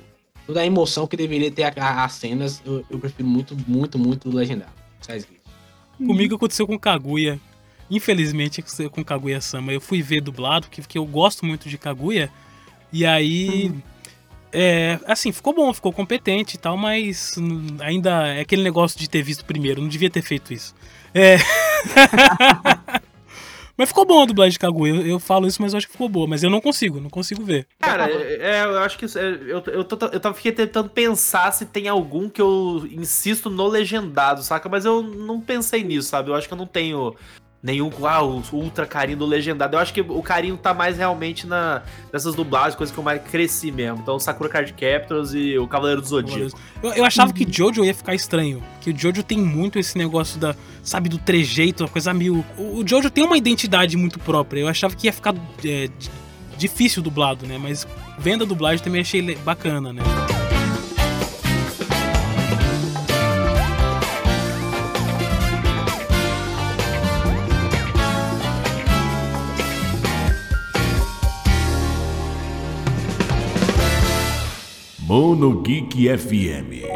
toda 0.48 0.62
a 0.62 0.66
emoção 0.66 1.06
que 1.06 1.16
deveria 1.16 1.52
ter 1.52 1.72
as 1.78 2.14
cenas. 2.14 2.62
Eu, 2.66 2.84
eu 2.90 2.98
prefiro 2.98 3.28
muito, 3.30 3.56
muito, 3.68 4.00
muito 4.00 4.28
o 4.28 4.34
legendado. 4.36 4.72
Steins 5.04 5.24
Gate. 5.26 5.40
Comigo 6.04 6.36
aconteceu 6.36 6.66
com 6.66 6.80
Kaguya. 6.80 7.40
Infelizmente 7.92 8.64
com 8.92 9.04
Kaguya 9.04 9.40
Sama. 9.40 9.72
Eu 9.72 9.82
fui 9.82 10.02
ver 10.02 10.22
dublado, 10.22 10.66
porque, 10.66 10.82
porque 10.82 10.98
eu 10.98 11.06
gosto 11.06 11.46
muito 11.46 11.70
de 11.70 11.78
Kaguya. 11.78 12.32
E 12.92 13.06
aí. 13.06 13.72
É, 14.54 15.00
assim, 15.06 15.32
ficou 15.32 15.54
bom, 15.54 15.74
ficou 15.74 15.94
competente 15.94 16.56
e 16.56 16.60
tal, 16.60 16.76
mas 16.76 17.36
ainda 17.80 18.28
é 18.28 18.42
aquele 18.42 18.64
negócio 18.64 19.00
de 19.00 19.10
ter 19.10 19.24
visto 19.24 19.46
primeiro, 19.46 19.82
não 19.82 19.88
devia 19.88 20.10
ter 20.10 20.22
feito 20.22 20.54
isso. 20.54 20.76
É. 21.14 21.38
mas 23.78 23.90
ficou 23.90 24.06
bom 24.06 24.22
a 24.22 24.26
dublagem 24.26 24.54
de 24.54 24.60
Kaguya. 24.60 24.96
Eu, 24.96 25.08
eu 25.08 25.20
falo 25.20 25.48
isso, 25.48 25.62
mas 25.62 25.74
eu 25.74 25.78
acho 25.78 25.88
que 25.88 25.94
ficou 25.94 26.10
boa. 26.10 26.28
Mas 26.28 26.44
eu 26.44 26.50
não 26.50 26.62
consigo, 26.62 27.00
não 27.00 27.10
consigo 27.10 27.44
ver. 27.44 27.68
Cara, 27.80 28.10
é, 28.10 28.66
eu 28.66 28.80
acho 28.80 28.98
que 28.98 29.06
é, 29.06 29.24
eu, 29.48 29.64
eu, 29.68 29.84
tô, 29.84 30.06
eu 30.08 30.20
tava 30.20 30.36
fiquei 30.36 30.52
tentando 30.52 30.90
pensar 30.90 31.52
se 31.52 31.66
tem 31.66 31.88
algum 31.88 32.30
que 32.30 32.42
eu 32.42 32.88
insisto 32.92 33.50
no 33.50 33.68
legendado, 33.68 34.44
saca? 34.44 34.70
Mas 34.70 34.86
eu 34.86 35.02
não 35.02 35.40
pensei 35.40 35.84
nisso, 35.84 36.10
sabe? 36.10 36.30
Eu 36.30 36.36
acho 36.36 36.48
que 36.48 36.54
eu 36.54 36.58
não 36.58 36.68
tenho 36.68 37.16
nenhum 37.64 37.92
ah, 38.04 38.24
o 38.24 38.42
ultra 38.54 38.86
carinho 38.86 39.20
do 39.20 39.26
legendado. 39.26 39.76
Eu 39.76 39.80
acho 39.80 39.94
que 39.94 40.02
o 40.02 40.22
carinho 40.22 40.58
tá 40.58 40.74
mais 40.74 40.98
realmente 40.98 41.46
na, 41.46 41.84
nessas 42.12 42.34
dublagens, 42.34 42.76
coisas 42.76 42.94
que 42.94 43.00
eu 43.00 43.04
mais 43.04 43.22
cresci 43.22 43.72
mesmo. 43.72 44.00
Então, 44.02 44.20
Sakura 44.20 44.50
Card 44.50 44.74
Captors 44.74 45.34
e 45.34 45.58
o 45.58 45.68
Cavaleiro 45.68 46.02
do 46.02 46.08
Zodíaco. 46.08 46.58
Eu, 46.82 46.94
eu 46.94 47.06
achava 47.06 47.32
que 47.32 47.46
Jojo 47.50 47.86
ia 47.86 47.94
ficar 47.94 48.16
estranho. 48.16 48.64
Que 48.80 48.90
o 48.92 48.98
Jojo 48.98 49.22
tem 49.24 49.38
muito 49.38 49.78
esse 49.78 49.98
negócio 49.98 50.40
da, 50.40 50.56
sabe, 50.84 51.08
do 51.08 51.18
trejeito, 51.20 51.84
uma 51.84 51.90
coisa 51.90 52.14
meio. 52.14 52.44
O, 52.58 52.84
Jojo 52.88 53.10
tem 53.10 53.24
uma 53.24 53.38
identidade 53.38 53.96
muito 53.96 54.18
própria. 54.20 54.62
Eu 54.62 54.68
achava 54.68 54.96
que 54.96 55.08
ia 55.08 55.14
ficar 55.14 55.36
é, 55.64 55.88
di- 55.88 56.10
difícil 56.58 57.04
dublado, 57.04 57.46
né? 57.46 57.60
Mas 57.62 57.88
vendo 58.18 58.44
a 58.44 58.48
dublagem 58.48 58.84
também 58.84 59.02
achei 59.02 59.36
bacana, 59.36 59.94
né? 59.94 60.02
Mono 75.12 75.62
Geek 75.62 76.08
FM. 76.18 76.88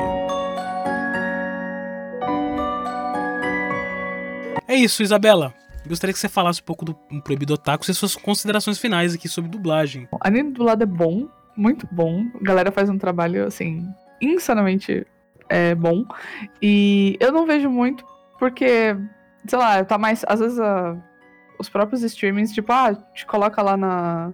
É 4.66 4.74
isso, 4.74 5.04
Isabela. 5.04 5.54
Gostaria 5.86 6.14
que 6.14 6.20
você 6.20 6.30
falasse 6.30 6.62
um 6.62 6.64
pouco 6.64 6.86
do 6.86 6.94
Proibido 7.22 7.56
Otaku 7.56 7.84
e 7.84 7.94
suas 7.94 8.16
considerações 8.16 8.80
finais 8.80 9.14
aqui 9.14 9.28
sobre 9.28 9.52
dublagem. 9.52 10.08
O 10.14 10.18
anime 10.22 10.52
dublado 10.54 10.84
é 10.84 10.86
bom, 10.86 11.28
muito 11.58 11.86
bom. 11.92 12.24
A 12.40 12.42
galera 12.42 12.72
faz 12.72 12.90
um 12.90 12.98
trabalho, 12.98 13.46
assim, 13.46 13.86
insanamente 14.22 15.06
é, 15.50 15.76
bom. 15.76 16.06
E 16.62 17.18
eu 17.20 17.34
não 17.34 17.46
vejo 17.46 17.70
muito 17.70 18.06
porque, 18.40 18.96
sei 19.46 19.60
lá, 19.60 19.84
tá 19.84 19.98
mais. 19.98 20.24
Às 20.26 20.40
vezes 20.40 20.58
a- 20.58 20.96
os 21.60 21.68
próprios 21.68 22.02
streamings, 22.02 22.54
tipo, 22.54 22.72
ah, 22.72 22.96
te 23.14 23.26
coloca 23.26 23.62
lá 23.62 23.76
na. 23.76 24.32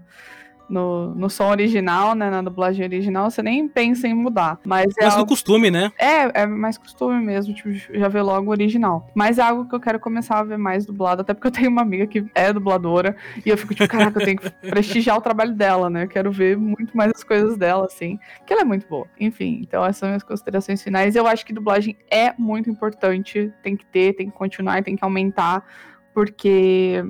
No, 0.72 1.14
no 1.14 1.30
som 1.30 1.50
original, 1.50 2.16
né? 2.16 2.30
Na 2.30 2.42
dublagem 2.42 2.86
original, 2.86 3.30
você 3.30 3.44
nem 3.44 3.68
pensa 3.68 4.08
em 4.08 4.14
mudar. 4.14 4.58
Mas 4.66 4.86
é 4.98 5.04
Mas 5.04 5.14
no 5.16 5.20
algo- 5.20 5.30
costume, 5.30 5.70
né? 5.70 5.92
é, 6.00 6.44
é 6.44 6.46
mais 6.46 6.78
costume 6.78 7.20
mesmo, 7.24 7.54
tipo, 7.54 7.72
já 7.74 8.08
ver 8.08 8.22
logo 8.22 8.48
o 8.48 8.52
original. 8.52 9.06
Mas 9.14 9.38
é 9.38 9.42
algo 9.42 9.68
que 9.68 9.76
eu 9.76 9.80
quero 9.82 10.00
começar 10.00 10.40
a 10.40 10.44
ver 10.44 10.58
mais 10.58 10.86
dublado, 10.86 11.22
até 11.22 11.34
porque 11.34 11.48
eu 11.48 11.52
tenho 11.52 11.70
uma 11.70 11.82
amiga 11.82 12.08
que 12.08 12.26
é 12.34 12.54
dubladora, 12.54 13.16
e 13.46 13.50
eu 13.50 13.58
fico 13.58 13.76
tipo, 13.76 13.90
caraca, 13.90 14.22
eu 14.22 14.26
tenho 14.26 14.38
que 14.40 14.50
prestigiar 14.72 15.18
o 15.18 15.22
trabalho 15.22 15.54
dela, 15.54 15.90
né? 15.90 16.04
Eu 16.04 16.08
quero 16.08 16.32
ver 16.32 16.56
muito 16.58 16.96
mais 16.96 17.12
as 17.14 17.24
coisas 17.24 17.58
dela, 17.58 17.86
assim, 17.86 18.18
que 18.48 18.54
ela 18.54 18.62
é 18.62 18.66
muito 18.66 18.88
boa. 18.88 19.06
Enfim, 19.20 19.60
então 19.62 19.84
essas 19.84 19.98
são 19.98 20.08
minhas 20.08 20.24
considerações 20.24 20.82
finais. 20.82 21.16
Eu 21.18 21.28
acho 21.28 21.46
que 21.46 21.52
dublagem 21.52 21.98
é 22.10 22.34
muito 22.38 22.70
importante, 22.70 23.52
tem 23.62 23.76
que 23.76 23.86
ter, 23.86 24.14
tem 24.14 24.30
que 24.30 24.38
continuar, 24.38 24.82
tem 24.84 24.96
que 24.96 25.04
aumentar, 25.04 25.66
porque 26.14 27.04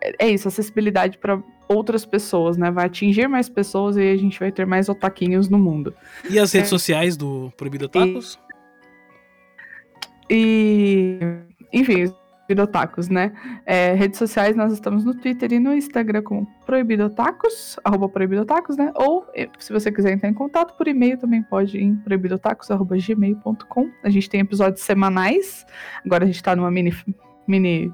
é 0.00 0.26
é 0.26 0.30
isso, 0.30 0.46
acessibilidade 0.46 1.18
para 1.18 1.42
outras 1.68 2.04
pessoas, 2.06 2.56
né? 2.56 2.70
Vai 2.70 2.86
atingir 2.86 3.28
mais 3.28 3.48
pessoas 3.48 3.96
e 3.96 4.00
a 4.00 4.16
gente 4.16 4.38
vai 4.40 4.50
ter 4.50 4.66
mais 4.66 4.88
otaquinhos 4.88 5.48
no 5.48 5.58
mundo. 5.58 5.94
E 6.28 6.38
as 6.38 6.52
redes 6.52 6.68
É. 6.68 6.70
sociais 6.70 7.16
do 7.16 7.52
Proibido 7.56 7.84
Otakus? 7.86 8.38
E, 10.30 11.18
enfim, 11.72 12.04
os 12.04 12.28
Proibidotacos, 12.48 13.08
né? 13.10 13.32
É, 13.66 13.92
redes 13.92 14.18
sociais, 14.18 14.56
nós 14.56 14.72
estamos 14.72 15.04
no 15.04 15.14
Twitter 15.14 15.52
e 15.52 15.58
no 15.58 15.74
Instagram 15.74 16.22
como 16.22 16.46
Proibidotacos, 16.64 17.78
arroba 17.84 18.08
Proibidotacos, 18.08 18.74
né? 18.78 18.90
Ou, 18.94 19.26
eh, 19.34 19.50
se 19.58 19.70
você 19.70 19.92
quiser 19.92 20.12
entrar 20.14 20.30
em 20.30 20.34
contato 20.34 20.74
por 20.74 20.88
e-mail, 20.88 21.18
também 21.18 21.42
pode 21.42 21.76
ir 21.76 21.82
em 21.82 21.94
proibidotacos.gmail.com. 21.96 23.90
A 24.02 24.08
gente 24.08 24.30
tem 24.30 24.40
episódios 24.40 24.80
semanais, 24.82 25.66
agora 26.04 26.24
a 26.24 26.26
gente 26.26 26.42
tá 26.42 26.56
numa 26.56 26.70
mini, 26.70 26.94
mini 27.46 27.92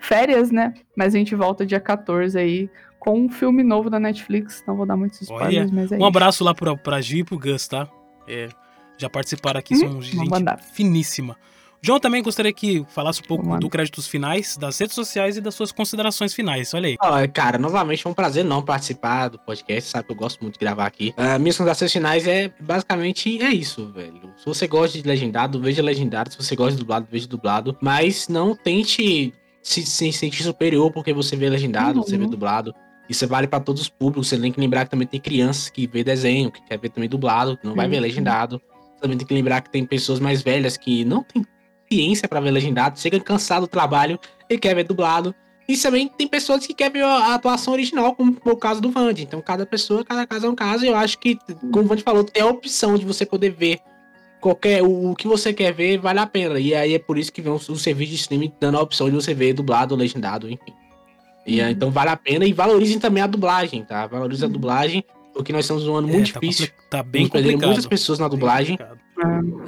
férias, 0.00 0.50
né? 0.50 0.72
Mas 0.96 1.14
a 1.14 1.18
gente 1.18 1.34
volta 1.34 1.66
dia 1.66 1.78
14 1.80 2.38
aí 2.38 2.70
com 3.00 3.18
um 3.18 3.28
filme 3.28 3.64
novo 3.64 3.90
da 3.90 3.98
Netflix. 3.98 4.62
Não 4.68 4.76
vou 4.76 4.86
dar 4.86 4.96
muitos 4.96 5.28
Olha, 5.28 5.36
spoilers, 5.64 5.70
mas 5.72 5.90
é 5.90 5.94
um 5.96 5.98
isso. 5.98 6.06
abraço 6.06 6.44
lá 6.44 6.54
pra, 6.54 6.76
pra 6.76 7.00
Gi 7.00 7.18
e 7.20 7.24
pro 7.24 7.38
Gus, 7.38 7.66
tá? 7.66 7.88
É, 8.28 8.48
já 8.96 9.10
participaram 9.10 9.58
aqui, 9.58 9.74
Hum, 9.74 9.78
são 9.78 9.92
vou 9.94 10.02
gente 10.02 10.28
mandar. 10.30 10.60
finíssima. 10.60 11.36
João 11.82 11.98
também 11.98 12.22
gostaria 12.22 12.52
que 12.52 12.84
falasse 12.90 13.22
um 13.22 13.24
pouco 13.24 13.56
do 13.58 13.70
créditos 13.70 14.06
finais, 14.06 14.54
das 14.58 14.78
redes 14.78 14.94
sociais 14.94 15.38
e 15.38 15.40
das 15.40 15.54
suas 15.54 15.72
considerações 15.72 16.34
finais. 16.34 16.74
Olha 16.74 16.88
aí. 16.88 16.96
Ó, 17.00 17.26
cara, 17.32 17.56
novamente 17.56 18.02
foi 18.02 18.12
um 18.12 18.14
prazer 18.14 18.44
não 18.44 18.62
participar 18.62 19.28
do 19.28 19.38
podcast, 19.38 19.88
sabe 19.90 20.04
que 20.04 20.12
eu 20.12 20.16
gosto 20.16 20.42
muito 20.42 20.54
de 20.58 20.60
gravar 20.60 20.84
aqui. 20.84 21.14
Ah, 21.16 21.38
minhas 21.38 21.56
considerações 21.56 21.90
finais 21.90 22.26
é 22.28 22.52
basicamente 22.60 23.42
é 23.42 23.48
isso, 23.48 23.86
velho. 23.94 24.20
Se 24.36 24.44
você 24.44 24.68
gosta 24.68 25.00
de 25.00 25.08
legendado, 25.08 25.58
veja 25.58 25.82
legendado. 25.82 26.30
Se 26.30 26.36
você 26.36 26.54
gosta 26.54 26.72
de 26.72 26.78
dublado, 26.80 27.08
veja 27.10 27.26
dublado. 27.26 27.74
Mas 27.80 28.28
não 28.28 28.54
tente 28.54 29.32
se, 29.62 29.82
se 29.86 30.12
sentir 30.12 30.42
superior 30.42 30.92
porque 30.92 31.14
você 31.14 31.34
vê 31.34 31.48
legendado, 31.48 32.00
Uhum. 32.00 32.04
você 32.04 32.18
vê 32.18 32.26
dublado. 32.26 32.74
Isso 33.10 33.26
vale 33.26 33.48
pra 33.48 33.58
todos 33.58 33.82
os 33.82 33.88
públicos. 33.88 34.28
Você 34.28 34.38
tem 34.38 34.52
que 34.52 34.60
lembrar 34.60 34.84
que 34.84 34.90
também 34.92 35.06
tem 35.06 35.18
crianças 35.20 35.68
que 35.68 35.84
vê 35.84 36.04
desenho, 36.04 36.48
que 36.50 36.62
quer 36.62 36.78
ver 36.78 36.90
também 36.90 37.08
dublado, 37.08 37.56
que 37.56 37.66
não 37.66 37.74
vai 37.74 37.88
ver 37.88 37.96
Uhum. 37.96 38.02
legendado. 38.02 38.62
Também 39.00 39.18
tem 39.18 39.26
que 39.26 39.34
lembrar 39.34 39.60
que 39.62 39.68
tem 39.68 39.84
pessoas 39.84 40.20
mais 40.20 40.42
velhas 40.42 40.76
que 40.76 41.04
não 41.04 41.24
têm 41.24 41.44
ciência 41.90 42.28
pra 42.28 42.38
ver 42.38 42.52
legendado, 42.52 43.00
chega 43.00 43.18
cansado 43.18 43.62
do 43.62 43.66
trabalho 43.68 44.16
e 44.48 44.56
quer 44.56 44.76
ver 44.76 44.84
dublado. 44.84 45.34
E 45.68 45.76
também 45.76 46.06
tem 46.06 46.28
pessoas 46.28 46.64
que 46.64 46.72
querem 46.72 46.92
ver 46.92 47.04
a 47.04 47.34
atuação 47.34 47.72
original, 47.72 48.14
como 48.14 48.36
foi 48.40 48.52
o 48.52 48.56
caso 48.56 48.80
do 48.80 48.90
Vand. 48.92 49.14
Então, 49.18 49.40
cada 49.42 49.66
pessoa, 49.66 50.04
cada 50.04 50.24
caso 50.24 50.46
é 50.46 50.48
um 50.48 50.54
caso. 50.54 50.84
E 50.84 50.88
eu 50.88 50.96
acho 50.96 51.18
que, 51.18 51.36
como 51.72 51.84
o 51.84 51.86
Vand 51.88 51.98
falou, 51.98 52.22
tem 52.22 52.42
a 52.42 52.46
opção 52.46 52.96
de 52.96 53.04
você 53.04 53.26
poder 53.26 53.50
ver 53.50 53.80
qualquer 54.40 54.82
o, 54.82 55.14
que 55.16 55.26
você 55.26 55.52
quer 55.52 55.72
ver, 55.72 55.98
vale 55.98 56.18
a 56.20 56.26
pena. 56.26 56.58
E 56.60 56.74
aí 56.74 56.94
é 56.94 56.98
por 56.98 57.18
isso 57.18 57.32
que 57.32 57.42
vem 57.42 57.52
o, 57.52 57.56
o 57.56 57.76
serviço 57.76 58.10
de 58.10 58.16
streaming 58.16 58.52
dando 58.60 58.78
a 58.78 58.82
opção 58.82 59.08
de 59.08 59.14
você 59.16 59.34
ver 59.34 59.52
dublado 59.52 59.94
ou 59.94 60.00
legendado, 60.00 60.48
enfim. 60.48 60.72
E 61.50 61.60
aí, 61.60 61.72
então 61.72 61.90
vale 61.90 62.10
a 62.10 62.16
pena. 62.16 62.44
E 62.44 62.52
valorizem 62.52 62.98
também 62.98 63.22
a 63.22 63.26
dublagem, 63.26 63.84
tá? 63.84 64.06
Valorizem 64.06 64.48
a 64.48 64.52
dublagem, 64.52 65.04
porque 65.34 65.52
nós 65.52 65.64
estamos 65.64 65.84
num 65.84 65.94
ano 65.96 66.08
muito 66.08 66.32
tá 66.32 66.40
difícil. 66.40 66.68
tá 66.90 67.02
bem 67.02 67.22
Estamos 67.24 67.30
perdendo 67.32 67.52
complicado. 67.52 67.68
muitas 67.70 67.86
pessoas 67.86 68.18
na 68.18 68.28
dublagem. 68.28 68.78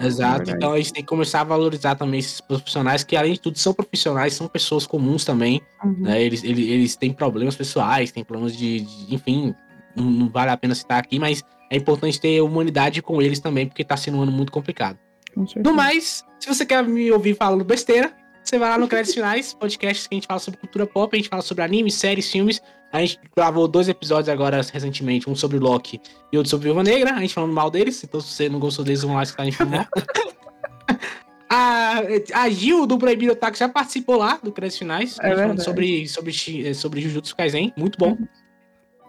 Exato. 0.02 0.38
verdade. 0.38 0.50
Então 0.52 0.72
a 0.72 0.76
gente 0.78 0.92
tem 0.92 1.02
que 1.02 1.08
começar 1.08 1.40
a 1.40 1.44
valorizar 1.44 1.94
também 1.94 2.20
esses 2.20 2.40
profissionais, 2.40 3.04
que 3.04 3.16
além 3.16 3.34
de 3.34 3.40
tudo 3.40 3.58
são 3.58 3.74
profissionais, 3.74 4.32
são 4.34 4.48
pessoas 4.48 4.86
comuns 4.86 5.24
também. 5.24 5.60
Uhum. 5.84 5.96
Né? 6.00 6.22
Eles, 6.22 6.42
eles, 6.42 6.68
eles 6.68 6.96
têm 6.96 7.12
problemas 7.12 7.54
pessoais, 7.56 8.10
têm 8.12 8.24
problemas 8.24 8.56
de. 8.56 8.80
de- 8.80 9.14
enfim, 9.14 9.54
não, 9.94 10.04
não 10.04 10.28
vale 10.28 10.50
a 10.50 10.56
pena 10.56 10.74
citar 10.74 10.98
aqui, 10.98 11.18
mas 11.18 11.42
é 11.70 11.76
importante 11.76 12.20
ter 12.20 12.40
humanidade 12.40 13.02
com 13.02 13.20
eles 13.20 13.40
também, 13.40 13.66
porque 13.66 13.84
tá 13.84 13.96
sendo 13.96 14.18
um 14.18 14.22
ano 14.22 14.32
muito 14.32 14.52
complicado. 14.52 14.98
No 15.56 15.74
mais, 15.74 16.24
se 16.38 16.46
você 16.48 16.64
quer 16.66 16.82
me 16.86 17.10
ouvir 17.10 17.34
falando 17.34 17.64
besteira, 17.64 18.12
você 18.42 18.58
vai 18.58 18.68
lá 18.68 18.78
no 18.78 18.88
Créditos 18.88 19.14
Finais, 19.14 19.54
podcast 19.54 20.08
que 20.08 20.14
a 20.14 20.16
gente 20.16 20.26
fala 20.26 20.40
sobre 20.40 20.60
cultura 20.60 20.86
pop, 20.86 21.14
a 21.14 21.16
gente 21.16 21.28
fala 21.28 21.42
sobre 21.42 21.64
animes, 21.64 21.94
séries, 21.94 22.30
filmes. 22.30 22.60
A 22.92 23.00
gente 23.00 23.18
gravou 23.34 23.66
dois 23.66 23.88
episódios 23.88 24.28
agora 24.28 24.60
recentemente, 24.60 25.28
um 25.30 25.34
sobre 25.34 25.58
Loki 25.58 26.00
e 26.30 26.36
outro 26.36 26.50
sobre 26.50 26.64
Viúva 26.64 26.82
Negra, 26.82 27.14
a 27.14 27.20
gente 27.20 27.32
falando 27.32 27.52
mal 27.52 27.70
deles, 27.70 28.04
então 28.04 28.20
se 28.20 28.28
você 28.28 28.48
não 28.48 28.58
gostou 28.58 28.84
deles, 28.84 29.02
vão 29.02 29.14
lá 29.14 29.22
escutar 29.22 29.44
a 29.44 29.46
gente. 29.46 29.58
A, 31.54 32.00
a 32.32 32.48
Gil 32.48 32.86
do 32.86 32.96
Proibido 32.96 33.32
Otaku 33.32 33.58
já 33.58 33.68
participou 33.68 34.16
lá 34.16 34.40
do 34.42 34.50
Créditos 34.50 34.78
Finais, 34.78 35.18
É 35.20 35.36
falando 35.36 35.62
sobre, 35.62 36.08
sobre, 36.08 36.32
eh, 36.66 36.72
sobre 36.72 37.02
Jujutsu 37.02 37.36
Kaisen, 37.36 37.70
muito 37.76 37.98
bom. 37.98 38.16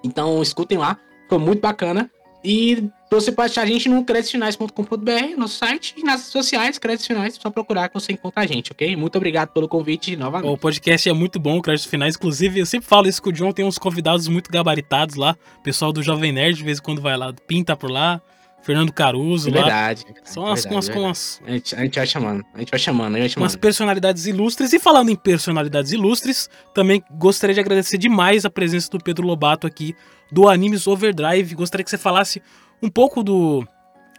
Então 0.03 0.41
escutem 0.41 0.77
lá, 0.77 0.99
ficou 1.21 1.39
muito 1.39 1.61
bacana. 1.61 2.11
E 2.43 2.89
você 3.09 3.31
pode 3.31 3.51
achar 3.51 3.61
a 3.61 3.65
gente 3.65 3.87
no 3.87 4.03
creditosfinais.com.br, 4.03 5.37
nosso 5.37 5.57
site, 5.57 5.93
e 5.97 6.03
nas 6.03 6.21
redes 6.21 6.31
sociais, 6.31 6.77
Créditos 6.77 7.07
Finais, 7.07 7.35
só 7.41 7.49
procurar 7.49 7.87
que 7.87 7.93
você 7.93 8.11
encontra 8.11 8.43
a 8.43 8.45
gente, 8.45 8.71
ok? 8.71 8.95
Muito 8.95 9.15
obrigado 9.15 9.49
pelo 9.49 9.67
convite 9.67 10.15
novamente. 10.15 10.49
O 10.51 10.57
podcast 10.57 11.07
é 11.07 11.13
muito 11.13 11.39
bom, 11.39 11.61
créditos 11.61 11.89
finais. 11.89 12.15
Inclusive, 12.15 12.59
eu 12.59 12.65
sempre 12.65 12.87
falo 12.87 13.07
isso 13.07 13.21
com 13.21 13.29
o 13.29 13.33
John, 13.33 13.51
tem 13.51 13.63
uns 13.65 13.77
convidados 13.77 14.27
muito 14.27 14.51
gabaritados 14.51 15.15
lá. 15.15 15.35
Pessoal 15.63 15.93
do 15.93 16.03
Jovem 16.03 16.31
Nerd, 16.31 16.57
de 16.57 16.63
vez 16.63 16.79
em 16.79 16.81
quando 16.81 17.01
vai 17.01 17.15
lá, 17.15 17.31
pinta 17.47 17.75
por 17.77 17.89
lá. 17.89 18.21
Fernando 18.61 18.93
Caruso 18.93 19.49
É 19.49 19.51
lá. 19.51 19.61
verdade. 19.61 20.05
São 20.23 20.43
umas, 20.43 20.63
verdade, 20.63 20.75
umas, 20.75 20.87
com 20.87 20.93
verdade. 20.93 21.07
umas, 21.09 21.41
A 21.45 21.51
gente, 21.51 21.75
a 21.75 21.79
gente 21.81 21.95
vai 21.97 22.07
chamando, 22.07 22.45
a 22.53 22.59
gente 22.59 22.69
vai 22.71 22.79
chamando, 22.79 23.15
a 23.15 23.17
gente 23.17 23.21
vai 23.21 23.29
chamando. 23.29 23.43
umas 23.43 23.55
personalidades 23.57 24.25
ilustres. 24.25 24.71
E 24.71 24.79
falando 24.79 25.09
em 25.09 25.15
personalidades 25.17 25.91
ilustres, 25.91 26.49
também 26.73 27.03
gostaria 27.11 27.53
de 27.53 27.59
agradecer 27.59 27.97
demais 27.97 28.45
a 28.45 28.49
presença 28.49 28.89
do 28.89 28.99
Pedro 29.03 29.27
Lobato 29.27 29.67
aqui, 29.67 29.93
do 30.33 30.49
Animes 30.49 30.87
Overdrive. 30.87 31.53
Gostaria 31.55 31.83
que 31.83 31.89
você 31.89 31.97
falasse 31.97 32.41
um 32.81 32.89
pouco 32.89 33.23
do 33.23 33.65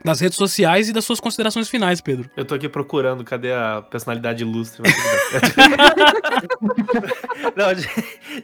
das 0.05 0.21
redes 0.21 0.37
sociais 0.37 0.89
e 0.89 0.93
das 0.93 1.03
suas 1.05 1.19
considerações 1.19 1.67
finais, 1.69 2.01
Pedro. 2.03 2.29
Eu 2.37 2.45
tô 2.45 2.55
aqui 2.55 2.69
procurando, 2.69 3.25
cadê 3.25 3.53
a 3.55 3.81
personalidade 3.81 4.43
ilustre? 4.43 4.83
Não, 7.57 7.75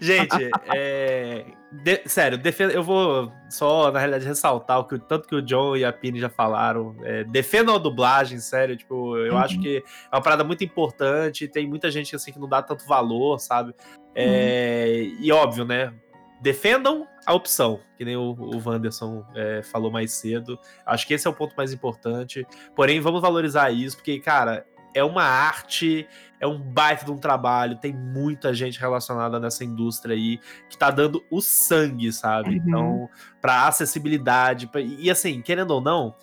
gente, 0.00 0.50
é, 0.74 1.44
de- 1.70 2.02
sério, 2.06 2.38
defenda, 2.38 2.72
eu 2.72 2.82
vou 2.82 3.30
só, 3.48 3.90
na 3.90 3.98
realidade, 3.98 4.26
ressaltar 4.26 4.78
o 4.78 4.84
que 4.84 4.98
tanto 4.98 5.28
que 5.28 5.34
o 5.34 5.42
John 5.42 5.76
e 5.76 5.84
a 5.84 5.92
Pini 5.92 6.18
já 6.20 6.28
falaram. 6.30 6.96
É, 7.02 7.24
defendam 7.24 7.74
a 7.74 7.78
dublagem, 7.78 8.38
sério. 8.38 8.76
Tipo, 8.76 9.16
eu 9.18 9.32
Uhum. 9.34 9.38
acho 9.38 9.60
que 9.60 9.82
é 10.10 10.16
uma 10.16 10.22
parada 10.22 10.44
muito 10.44 10.64
importante. 10.64 11.46
Tem 11.48 11.66
muita 11.68 11.90
gente 11.90 12.14
assim 12.16 12.32
que 12.32 12.38
não 12.38 12.48
dá 12.48 12.62
tanto 12.62 12.86
valor, 12.86 13.38
sabe? 13.38 13.74
É, 14.14 15.02
E 15.20 15.30
óbvio, 15.32 15.64
né? 15.64 15.92
Defendam 16.40 17.06
a 17.26 17.34
opção, 17.34 17.80
que 17.96 18.04
nem 18.04 18.16
o, 18.16 18.32
o 18.32 18.60
Wanderson 18.64 19.24
é, 19.34 19.62
falou 19.62 19.90
mais 19.90 20.12
cedo. 20.12 20.58
Acho 20.86 21.06
que 21.06 21.14
esse 21.14 21.26
é 21.26 21.30
o 21.30 21.34
ponto 21.34 21.54
mais 21.56 21.72
importante. 21.72 22.46
Porém, 22.74 23.00
vamos 23.00 23.20
valorizar 23.20 23.70
isso, 23.70 23.96
porque, 23.96 24.18
cara, 24.20 24.64
é 24.94 25.04
uma 25.04 25.22
arte, 25.22 26.08
é 26.40 26.46
um 26.46 26.58
baita 26.58 27.04
de 27.04 27.12
um 27.12 27.18
trabalho, 27.18 27.76
tem 27.76 27.92
muita 27.92 28.52
gente 28.54 28.80
relacionada 28.80 29.38
nessa 29.38 29.64
indústria 29.64 30.16
aí 30.16 30.40
que 30.68 30.76
tá 30.76 30.90
dando 30.90 31.22
o 31.30 31.40
sangue, 31.40 32.12
sabe? 32.12 32.50
Uhum. 32.50 32.56
Então, 32.66 33.08
pra 33.40 33.68
acessibilidade, 33.68 34.66
pra- 34.66 34.80
e 34.80 35.10
assim, 35.10 35.42
querendo 35.42 35.72
ou 35.72 35.80
não, 35.80 36.16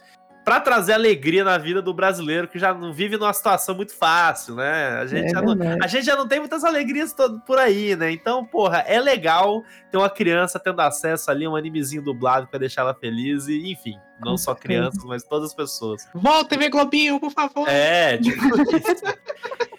pra 0.48 0.62
trazer 0.62 0.94
alegria 0.94 1.44
na 1.44 1.58
vida 1.58 1.82
do 1.82 1.94
brasileiro 1.94 2.48
que 2.48 2.58
já 2.58 2.74
não 2.74 2.94
vive 2.94 3.18
numa 3.18 3.34
situação 3.34 3.76
muito 3.76 3.94
fácil, 3.94 4.56
né? 4.56 4.98
A 5.02 5.06
gente, 5.06 5.26
É 5.26 5.30
já, 5.32 5.42
não, 5.42 5.56
a 5.84 5.88
gente 5.88 6.06
já 6.06 6.16
não 6.16 6.26
tem 6.26 6.40
muitas 6.40 6.64
alegrias 6.64 7.12
to- 7.12 7.42
por 7.46 7.60
aí, 7.60 7.98
né? 7.98 8.10
Então, 8.14 8.46
porra, 8.46 8.78
é 8.88 8.98
legal 8.98 9.62
ter 9.92 9.98
uma 9.98 10.10
criança 10.10 10.58
tendo 10.58 10.80
acesso 10.80 11.30
ali 11.30 11.44
a 11.44 11.50
um 11.50 11.56
animezinho 11.58 12.02
dublado 12.02 12.48
pra 12.48 12.58
deixar 12.58 12.84
ela 12.84 12.94
feliz 12.94 13.50
e, 13.50 13.70
enfim, 13.74 14.00
não 14.24 14.32
Com 14.32 14.38
só 14.38 14.54
certeza. 14.54 14.62
crianças, 14.80 15.04
mas 15.04 15.22
todas 15.26 15.50
as 15.50 15.54
pessoas. 15.54 16.08
Volta, 16.16 16.48
TV 16.52 16.70
Globinho, 16.70 17.20
por 17.20 17.32
favor. 17.32 17.68
É, 17.68 18.18
tipo 18.18 18.40
isso. 18.62 19.04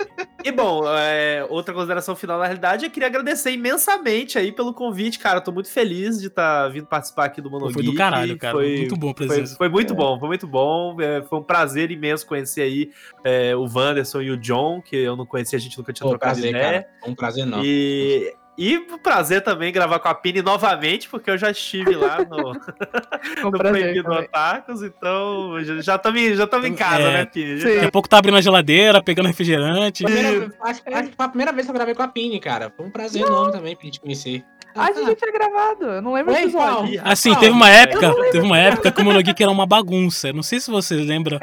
E 0.49 0.53
bom, 0.53 0.83
é, 0.87 1.47
outra 1.51 1.75
consideração 1.75 2.16
final 2.16 2.39
na 2.39 2.45
realidade, 2.47 2.87
eu 2.87 2.91
queria 2.91 3.07
agradecer 3.07 3.51
imensamente 3.53 4.39
aí 4.39 4.51
pelo 4.51 4.73
convite, 4.73 5.19
cara. 5.19 5.39
Eu 5.39 5.45
tô 5.45 5.53
muito 5.53 5.70
feliz 5.70 6.19
de 6.20 6.29
estar 6.29 6.69
vindo 6.69 6.87
participar 6.87 7.27
aqui 7.27 7.41
do 7.43 7.51
Mono 7.51 7.70
Foi 7.70 7.83
do 7.83 7.95
caralho, 7.95 8.39
cara. 8.39 8.57
Muito 8.57 8.97
bom 8.97 9.11
a 9.11 9.15
Foi, 9.15 9.27
presença. 9.27 9.57
foi 9.57 9.69
muito 9.69 9.93
É. 9.93 9.97
bom, 9.97 10.19
foi 10.19 10.29
muito 10.29 10.47
bom. 10.47 10.97
É, 11.01 11.20
foi 11.23 11.39
um 11.39 11.43
prazer 11.43 11.91
imenso 11.91 12.27
conhecer 12.27 12.62
aí 12.62 12.91
é, 13.23 13.55
o 13.55 13.65
Wanderson 13.70 14.23
e 14.23 14.31
o 14.31 14.37
John, 14.39 14.81
que 14.81 14.97
eu 14.97 15.16
não 15.16 15.27
conhecia, 15.27 15.59
a 15.59 15.61
gente 15.61 15.77
nunca 15.77 15.93
tinha 15.93 16.05
Pô, 16.05 16.11
trocado 16.11 16.33
prazer, 16.41 16.51
ideia. 16.51 16.83
cara. 16.83 17.11
Um 17.11 17.15
prazer 17.15 17.45
não. 17.45 17.62
E, 17.62 18.33
e 18.59 18.76
um 18.76 18.98
prazer 18.98 19.43
também 19.43 19.72
gravar 19.72 20.01
com 20.01 20.09
a 20.09 20.14
Pini 20.14 20.43
novamente, 20.43 21.09
porque 21.09 21.30
eu 21.30 21.39
já 21.39 21.51
estive 21.51 21.94
lá 21.94 22.18
no, 22.18 22.52
no 23.43 23.51
Proibido. 23.52 24.12
Otakus, 24.12 24.82
então 24.82 25.62
já- 25.62 25.94
estamos 25.97 26.36
já 26.36 26.47
tamo 26.47 26.66
em 26.66 26.74
casa, 26.74 27.02
É, 27.02 27.12
né, 27.12 27.24
Pini? 27.26 27.60
Daqui 27.62 27.86
a 27.86 27.90
pouco 27.90 28.09
tá 28.09 28.18
abrindo 28.18 28.36
a 28.36 28.40
geladeira, 28.40 29.02
pegando 29.02 29.26
refrigerante. 29.26 30.02
Primeira- 30.05 30.52
acho, 30.62 30.82
acho 30.85 31.09
que 31.10 31.16
foi 31.16 31.26
a 31.26 31.28
primeira 31.28 31.52
vez 31.52 31.64
que 31.66 31.70
eu 31.70 31.74
gravei 31.74 31.94
com 31.94 32.02
a 32.02 32.09
Pini, 32.09 32.40
cara. 32.40 32.72
Foi 32.76 32.85
um 32.85 32.90
prazer 32.90 33.22
enorme 33.22 33.52
também 33.52 33.76
pra 33.76 33.85
gente 33.86 34.01
conhecer. 34.01 34.44
Ah, 34.74 34.85
a 34.86 34.93
gente 34.93 35.06
já 35.06 35.14
tinha 35.16 35.32
gravado. 35.32 35.85
Eu 35.86 36.02
não 36.02 36.12
lembro 36.12 36.32
o 36.32 36.36
episódio. 36.36 37.01
Assim, 37.05 37.35
teve 37.36 37.51
uma 37.52 37.70
época, 37.70 38.12
teve 38.30 38.40
uma 38.44 38.59
época 38.59 38.93
que 38.93 39.01
o 39.01 39.05
Monogeek 39.05 39.43
era 39.43 39.51
uma 39.51 39.66
bagunça. 39.66 40.32
Não 40.32 40.43
sei 40.43 40.60
se 40.60 40.70
vocês 40.70 41.05
lembram 41.06 41.39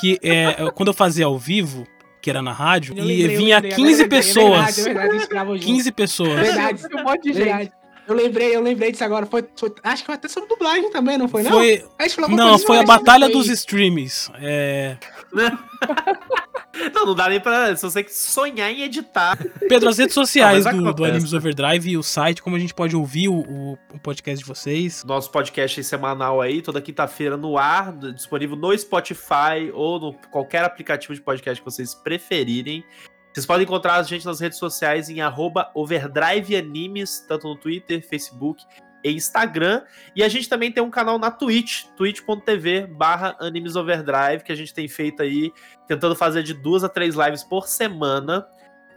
que 0.00 0.18
é, 0.22 0.70
quando 0.74 0.88
eu 0.88 0.94
fazia 0.94 1.26
ao 1.26 1.38
vivo, 1.38 1.86
que 2.24 2.30
era 2.30 2.40
na 2.40 2.52
rádio, 2.52 2.94
Eu 2.96 3.04
e 3.04 3.06
lembrei, 3.18 3.36
vinha 3.36 3.56
lembrei, 3.56 3.72
15 3.76 3.92
é 3.92 3.96
verdade, 3.96 4.08
pessoas. 4.08 4.48
É 4.48 4.54
verdade, 4.54 4.80
é 4.80 4.84
verdade, 4.84 5.08
a 5.10 5.18
gente 5.18 5.28
gravou 5.28 5.56
junto. 5.58 5.66
15 5.66 5.92
pessoas. 5.92 6.40
Verdade. 6.40 6.82
Um 6.94 7.02
monte 7.02 7.22
de 7.22 7.28
gente. 7.34 7.44
Verdade. 7.44 7.72
Eu 8.08 8.14
lembrei, 8.14 8.56
eu 8.56 8.60
lembrei 8.62 8.92
disso 8.92 9.04
agora. 9.04 9.26
Foi, 9.26 9.44
foi- 9.58 9.74
acho 9.82 10.02
que 10.02 10.06
foi 10.06 10.14
até 10.14 10.26
sobre 10.28 10.48
dublagem 10.48 10.90
também, 10.90 11.18
não 11.18 11.28
foi, 11.28 11.42
não? 11.42 11.50
Foi, 11.52 11.84
A 11.98 12.02
gente 12.04 12.14
falou 12.14 12.30
alguma 12.30 12.36
não, 12.44 12.50
coisa 12.52 12.66
foi 12.66 12.78
a 12.78 12.82
batalha 12.82 13.28
dos 13.28 13.46
streams. 13.48 14.30
É, 14.40 14.96
Não, 16.94 17.06
não 17.06 17.14
dá 17.14 17.28
nem 17.28 17.40
pra. 17.40 17.74
Se 17.76 17.82
você 17.82 18.02
que 18.02 18.12
sonhar 18.12 18.70
em 18.70 18.82
editar. 18.82 19.38
Pedro, 19.68 19.88
as 19.88 19.98
redes 19.98 20.14
sociais 20.14 20.64
Não, 20.64 20.82
do, 20.82 20.94
do. 20.94 21.04
Animes 21.04 21.32
Overdrive 21.32 21.90
e 21.90 21.96
o 21.96 22.02
site, 22.02 22.42
como 22.42 22.56
a 22.56 22.58
gente 22.58 22.74
pode 22.74 22.96
ouvir 22.96 23.28
o, 23.28 23.34
o- 23.40 23.78
o 23.92 23.98
podcast 24.00 24.42
de 24.42 24.48
vocês. 24.48 25.04
Nosso 25.04 25.30
podcast 25.30 25.82
semanal 25.84 26.40
aí, 26.40 26.60
toda 26.62 26.80
quinta-feira 26.80 27.36
no 27.36 27.56
ar, 27.56 27.92
disponível 28.12 28.56
no 28.56 28.76
Spotify 28.76 29.70
ou 29.72 30.00
no 30.00 30.12
qualquer 30.30 30.64
aplicativo 30.64 31.14
de 31.14 31.20
podcast 31.20 31.60
que 31.62 31.64
vocês 31.70 31.94
preferirem. 31.94 32.84
Vocês 33.32 33.46
podem 33.46 33.64
encontrar 33.64 33.96
a 33.96 34.02
gente 34.04 34.24
nas 34.24 34.38
redes 34.38 34.58
sociais 34.58 35.08
em 35.08 35.20
arroba 35.20 35.68
Overdrive 35.74 36.54
Animes, 36.56 37.18
tanto 37.26 37.48
no 37.48 37.56
Twitter, 37.56 38.06
Facebook 38.06 38.64
e 39.04 39.12
Instagram. 39.12 39.82
E 40.16 40.22
a 40.24 40.28
gente 40.28 40.48
também 40.48 40.72
tem 40.72 40.82
um 40.82 40.90
canal 40.90 41.18
na 41.18 41.30
Twitch, 41.30 41.84
twitch.tv 41.96 42.86
barra 42.86 43.36
Animes 43.38 43.76
Overdrive, 43.76 44.42
que 44.42 44.50
a 44.50 44.56
gente 44.56 44.72
tem 44.72 44.88
feito 44.88 45.22
aí, 45.22 45.52
tentando 45.86 46.16
fazer 46.16 46.42
de 46.42 46.54
duas 46.54 46.82
a 46.82 46.88
três 46.88 47.14
lives 47.14 47.44
por 47.44 47.68
semana. 47.68 48.46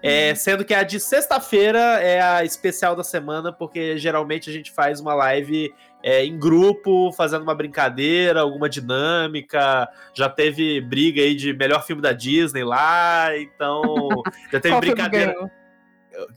É, 0.01 0.35
sendo 0.35 0.63
que 0.63 0.75
a 0.75 0.83
de 0.83 0.99
sexta-feira 0.99 1.79
é 1.79 2.21
a 2.21 2.45
especial 2.45 2.95
da 2.95 3.03
semana, 3.03 3.51
porque 3.51 3.97
geralmente 3.97 4.47
a 4.49 4.53
gente 4.53 4.71
faz 4.71 4.99
uma 4.99 5.13
live 5.15 5.73
é, 6.03 6.23
em 6.23 6.37
grupo, 6.37 7.11
fazendo 7.13 7.41
uma 7.41 7.55
brincadeira, 7.55 8.41
alguma 8.41 8.69
dinâmica. 8.69 9.89
Já 10.13 10.29
teve 10.29 10.79
briga 10.81 11.21
aí 11.21 11.35
de 11.35 11.51
melhor 11.51 11.83
filme 11.83 12.01
da 12.01 12.13
Disney 12.13 12.63
lá, 12.63 13.35
então 13.37 13.81
já 14.53 14.59
teve 14.59 14.79
brincadeira. 14.79 15.51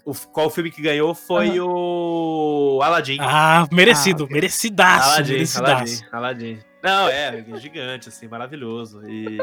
O, 0.05 0.15
qual 0.15 0.51
filme 0.51 0.71
que 0.71 0.83
ganhou 0.83 1.15
foi 1.15 1.59
o 1.61 2.81
Aladdin. 2.83 3.19
Ah, 3.21 3.67
merecido, 3.73 4.29
merecidaço, 4.29 5.11
Aladdin, 5.11 5.33
merecidaço. 5.33 5.73
Aladdin, 5.73 6.05
Aladdin. 6.13 6.70
Não, 6.83 7.09
é, 7.09 7.45
gigante, 7.57 8.09
assim, 8.09 8.27
maravilhoso. 8.27 9.03
E, 9.07 9.39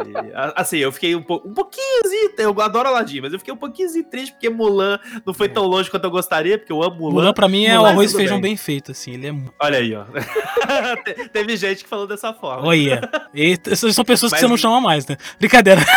assim, 0.55 0.77
eu 0.77 0.91
fiquei 0.91 1.15
um, 1.15 1.21
po 1.21 1.41
um 1.45 1.53
pouquinho, 1.53 2.01
eu 2.37 2.61
adoro 2.61 2.89
Aladdin, 2.89 3.21
mas 3.21 3.33
eu 3.33 3.39
fiquei 3.39 3.53
um 3.53 3.57
pouquinho 3.57 3.87
triste 4.09 4.31
porque 4.33 4.49
Mulan 4.49 4.99
não 5.25 5.33
foi 5.33 5.47
tão 5.47 5.65
longe 5.65 5.89
quanto 5.89 6.03
eu 6.05 6.11
gostaria, 6.11 6.57
porque 6.57 6.71
eu 6.71 6.81
amo 6.81 6.95
Mulan. 6.97 7.13
Mulan 7.13 7.33
pra 7.33 7.47
mim 7.47 7.65
é 7.65 7.79
o 7.79 7.85
arroz 7.85 8.11
e 8.13 8.15
feijão 8.17 8.41
bem 8.41 8.57
feito, 8.57 8.91
assim. 8.91 9.13
Ele 9.13 9.27
é. 9.27 9.35
Olha 9.59 9.77
aí, 9.79 9.93
ó. 9.95 10.05
Te- 11.03 11.29
Teve 11.29 11.55
gente 11.57 11.83
que 11.83 11.89
falou 11.89 12.07
dessa 12.07 12.33
forma. 12.33 12.67
Olha. 12.67 13.01
E 13.33 13.57
essas 13.69 13.95
são 13.95 14.03
pessoas 14.03 14.31
que 14.31 14.37
Mas- 14.37 14.41
você 14.41 14.47
não 14.47 14.57
chama 14.57 14.81
mais, 14.81 15.05
né? 15.07 15.17
Brincadeira. 15.39 15.81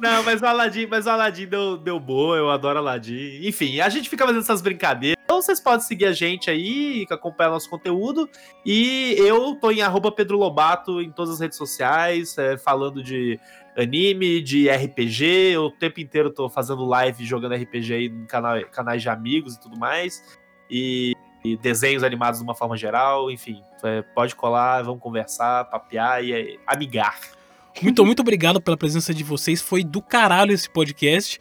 Não, 0.00 0.22
mas 0.24 0.42
o 0.42 0.46
Aladdin, 0.46 0.86
mas 0.86 1.06
o 1.06 1.10
Aladdin 1.10 1.46
deu, 1.46 1.76
deu 1.76 2.00
boa, 2.00 2.36
eu 2.36 2.50
adoro 2.50 2.78
Aladdin. 2.80 3.40
Enfim, 3.46 3.80
a 3.80 3.88
gente 3.88 4.10
fica 4.10 4.26
fazendo 4.26 4.42
essas 4.42 4.60
brincadeiras. 4.60 5.16
Então 5.24 5.40
vocês 5.40 5.60
podem 5.60 5.80
seguir 5.86 6.06
a 6.06 6.12
gente 6.12 6.50
aí, 6.50 7.06
acompanhar 7.08 7.50
nosso 7.50 7.70
conteúdo. 7.70 8.28
E 8.66 9.14
eu 9.18 9.54
tô 9.62 9.70
em 9.70 9.80
arroba 9.80 10.10
Pedro 10.10 10.36
Lobato 10.36 11.00
em 11.00 11.12
todas 11.12 11.34
as 11.34 11.40
redes 11.40 11.56
sociais, 11.56 12.36
é, 12.36 12.58
falando 12.58 13.00
de 13.00 13.38
anime, 13.78 14.42
de 14.42 14.68
RPG. 14.68 15.52
Eu 15.52 15.66
o 15.66 15.70
tempo 15.70 16.00
inteiro 16.00 16.30
tô 16.30 16.50
fazendo 16.50 16.84
live 16.84 17.24
jogando 17.24 17.54
RPG 17.54 17.94
aí 17.94 18.06
em 18.06 18.26
canal, 18.26 18.60
canais 18.72 19.00
de 19.00 19.08
amigos 19.08 19.54
e 19.54 19.60
tudo 19.60 19.78
mais. 19.78 20.36
E, 20.68 21.14
e 21.44 21.56
desenhos 21.56 22.02
animados 22.02 22.40
de 22.40 22.44
uma 22.44 22.56
forma 22.56 22.76
geral, 22.76 23.30
enfim. 23.30 23.62
é, 23.84 24.02
pode 24.02 24.34
colar, 24.34 24.82
vamos 24.82 25.00
conversar, 25.00 25.66
papear 25.66 26.24
e 26.24 26.32
é, 26.32 26.56
amigar. 26.66 27.20
Muito, 27.80 28.04
muito 28.04 28.20
obrigado 28.20 28.60
pela 28.60 28.76
presença 28.76 29.14
de 29.14 29.22
vocês. 29.22 29.62
Foi 29.62 29.84
do 29.84 30.02
caralho 30.02 30.52
esse 30.52 30.68
podcast. 30.68 31.40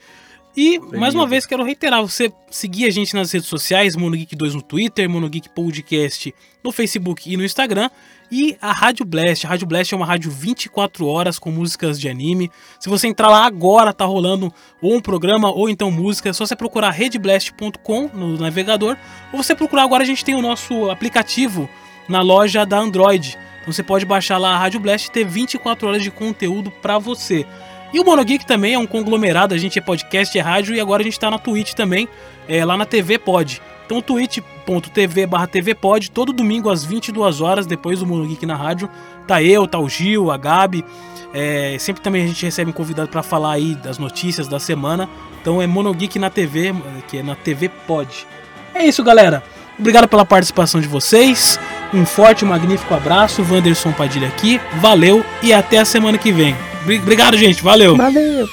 E, 0.55 0.77
mais 0.79 1.15
uma 1.15 1.25
vez, 1.25 1.47
quero 1.47 1.63
reiterar: 1.63 2.01
você 2.01 2.31
seguir 2.51 2.85
a 2.85 2.91
gente 2.91 3.15
nas 3.15 3.31
redes 3.31 3.47
sociais, 3.49 3.95
MonoGeek2 3.95 4.53
no 4.53 4.61
Twitter, 4.61 5.09
MonoGeek 5.09 5.49
Podcast 5.49 6.33
no 6.63 6.71
Facebook 6.71 7.31
e 7.31 7.37
no 7.37 7.43
Instagram. 7.43 7.89
E 8.31 8.57
a 8.61 8.71
Rádio 8.71 9.05
Blast. 9.05 9.45
A 9.45 9.49
Rádio 9.49 9.67
Blast 9.67 9.93
é 9.93 9.97
uma 9.97 10.05
rádio 10.05 10.31
24 10.31 11.05
horas 11.05 11.37
com 11.37 11.51
músicas 11.51 11.99
de 11.99 12.07
anime. 12.07 12.49
Se 12.79 12.87
você 12.87 13.07
entrar 13.07 13.29
lá 13.29 13.45
agora, 13.45 13.93
tá 13.93 14.05
rolando 14.05 14.53
ou 14.81 14.95
um 14.95 15.01
programa 15.01 15.51
ou 15.51 15.69
então 15.69 15.91
música. 15.91 16.29
É 16.29 16.33
só 16.33 16.45
você 16.45 16.55
procurar 16.55 16.91
redblast.com 16.91 18.09
no 18.13 18.37
navegador. 18.37 18.95
Ou 19.33 19.43
você 19.43 19.53
procurar 19.53 19.83
agora, 19.83 20.03
a 20.03 20.05
gente 20.05 20.23
tem 20.23 20.35
o 20.35 20.41
nosso 20.41 20.89
aplicativo 20.89 21.69
na 22.07 22.21
loja 22.21 22.65
da 22.65 22.79
Android. 22.79 23.37
Então 23.61 23.73
você 23.73 23.83
pode 23.83 24.05
baixar 24.05 24.37
lá 24.37 24.51
a 24.51 24.57
Rádio 24.57 24.79
Blast 24.79 25.07
e 25.07 25.11
ter 25.11 25.25
24 25.25 25.87
horas 25.87 26.01
de 26.01 26.09
conteúdo 26.09 26.71
pra 26.71 26.97
você. 26.97 27.45
E 27.93 27.99
o 27.99 28.05
Monogeek 28.05 28.45
também 28.45 28.73
é 28.73 28.79
um 28.79 28.87
conglomerado, 28.87 29.53
a 29.53 29.57
gente 29.57 29.77
é 29.77 29.81
podcast, 29.81 30.37
é 30.37 30.41
rádio 30.41 30.73
e 30.73 30.79
agora 30.79 31.01
a 31.01 31.03
gente 31.03 31.19
tá 31.19 31.29
na 31.29 31.37
Twitch 31.37 31.73
também, 31.73 32.07
é, 32.47 32.63
lá 32.63 32.77
na 32.77 32.85
TV 32.85 33.17
Pod. 33.17 33.61
Então 33.91 34.01
twitch.tv 34.01 35.25
barra 35.27 35.47
TV 35.47 35.75
Pod, 35.75 36.09
todo 36.11 36.31
domingo 36.31 36.69
às 36.69 36.85
22 36.85 37.41
horas, 37.41 37.65
depois 37.65 37.99
do 37.99 38.07
Monogeek 38.07 38.45
na 38.45 38.55
rádio, 38.55 38.89
tá 39.27 39.43
eu, 39.43 39.67
tá 39.67 39.77
o 39.79 39.89
Gil, 39.89 40.31
a 40.31 40.37
Gabi, 40.37 40.85
é, 41.33 41.75
sempre 41.77 42.01
também 42.01 42.23
a 42.23 42.27
gente 42.27 42.45
recebe 42.45 42.69
um 42.69 42.73
convidado 42.73 43.09
pra 43.09 43.21
falar 43.21 43.51
aí 43.51 43.75
das 43.75 43.97
notícias 43.97 44.47
da 44.47 44.61
semana. 44.61 45.09
Então 45.41 45.61
é 45.61 45.67
Monogeek 45.67 46.17
na 46.19 46.29
TV, 46.29 46.73
que 47.09 47.17
é 47.17 47.23
na 47.23 47.35
TV 47.35 47.67
Pod. 47.67 48.25
É 48.73 48.85
isso, 48.85 49.03
galera. 49.03 49.43
Obrigado 49.77 50.07
pela 50.07 50.23
participação 50.25 50.79
de 50.79 50.87
vocês. 50.87 51.59
Um 51.93 52.05
forte 52.05 52.43
e 52.43 52.45
magnífico 52.45 52.93
abraço. 52.93 53.41
Wanderson 53.51 53.91
Padilha 53.91 54.29
aqui. 54.29 54.61
Valeu 54.79 55.21
e 55.43 55.51
até 55.51 55.79
a 55.79 55.85
semana 55.85 56.17
que 56.17 56.31
vem. 56.31 56.55
Bri- 56.85 56.99
Obrigado, 56.99 57.35
gente. 57.37 57.61
Valeu. 57.61 57.97
Valeu. 57.97 58.47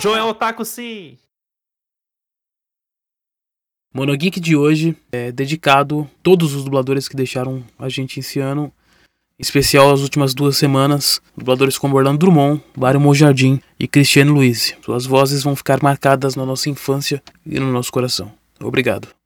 Joel 0.00 0.26
Otaku, 0.26 0.64
sim! 0.64 1.18
Monogeek 3.94 4.40
de 4.40 4.56
hoje 4.56 4.96
é 5.12 5.30
dedicado 5.30 6.08
a 6.10 6.18
todos 6.22 6.54
os 6.54 6.64
dubladores 6.64 7.08
que 7.08 7.14
deixaram 7.14 7.62
a 7.78 7.90
gente 7.90 8.20
esse 8.20 8.40
ano. 8.40 8.72
Em 9.38 9.42
especial 9.42 9.92
as 9.92 10.00
últimas 10.00 10.32
duas 10.32 10.56
semanas. 10.56 11.20
Dubladores 11.36 11.76
como 11.76 11.96
Orlando 11.96 12.18
Drummond, 12.18 12.62
Mário 12.74 12.98
Mojardim 12.98 13.60
e 13.78 13.86
Cristiano 13.86 14.32
Luiz. 14.32 14.74
Suas 14.82 15.04
vozes 15.04 15.42
vão 15.42 15.54
ficar 15.54 15.82
marcadas 15.82 16.34
na 16.34 16.46
nossa 16.46 16.70
infância 16.70 17.22
e 17.44 17.60
no 17.60 17.70
nosso 17.70 17.92
coração. 17.92 18.32
Obrigado. 18.62 19.08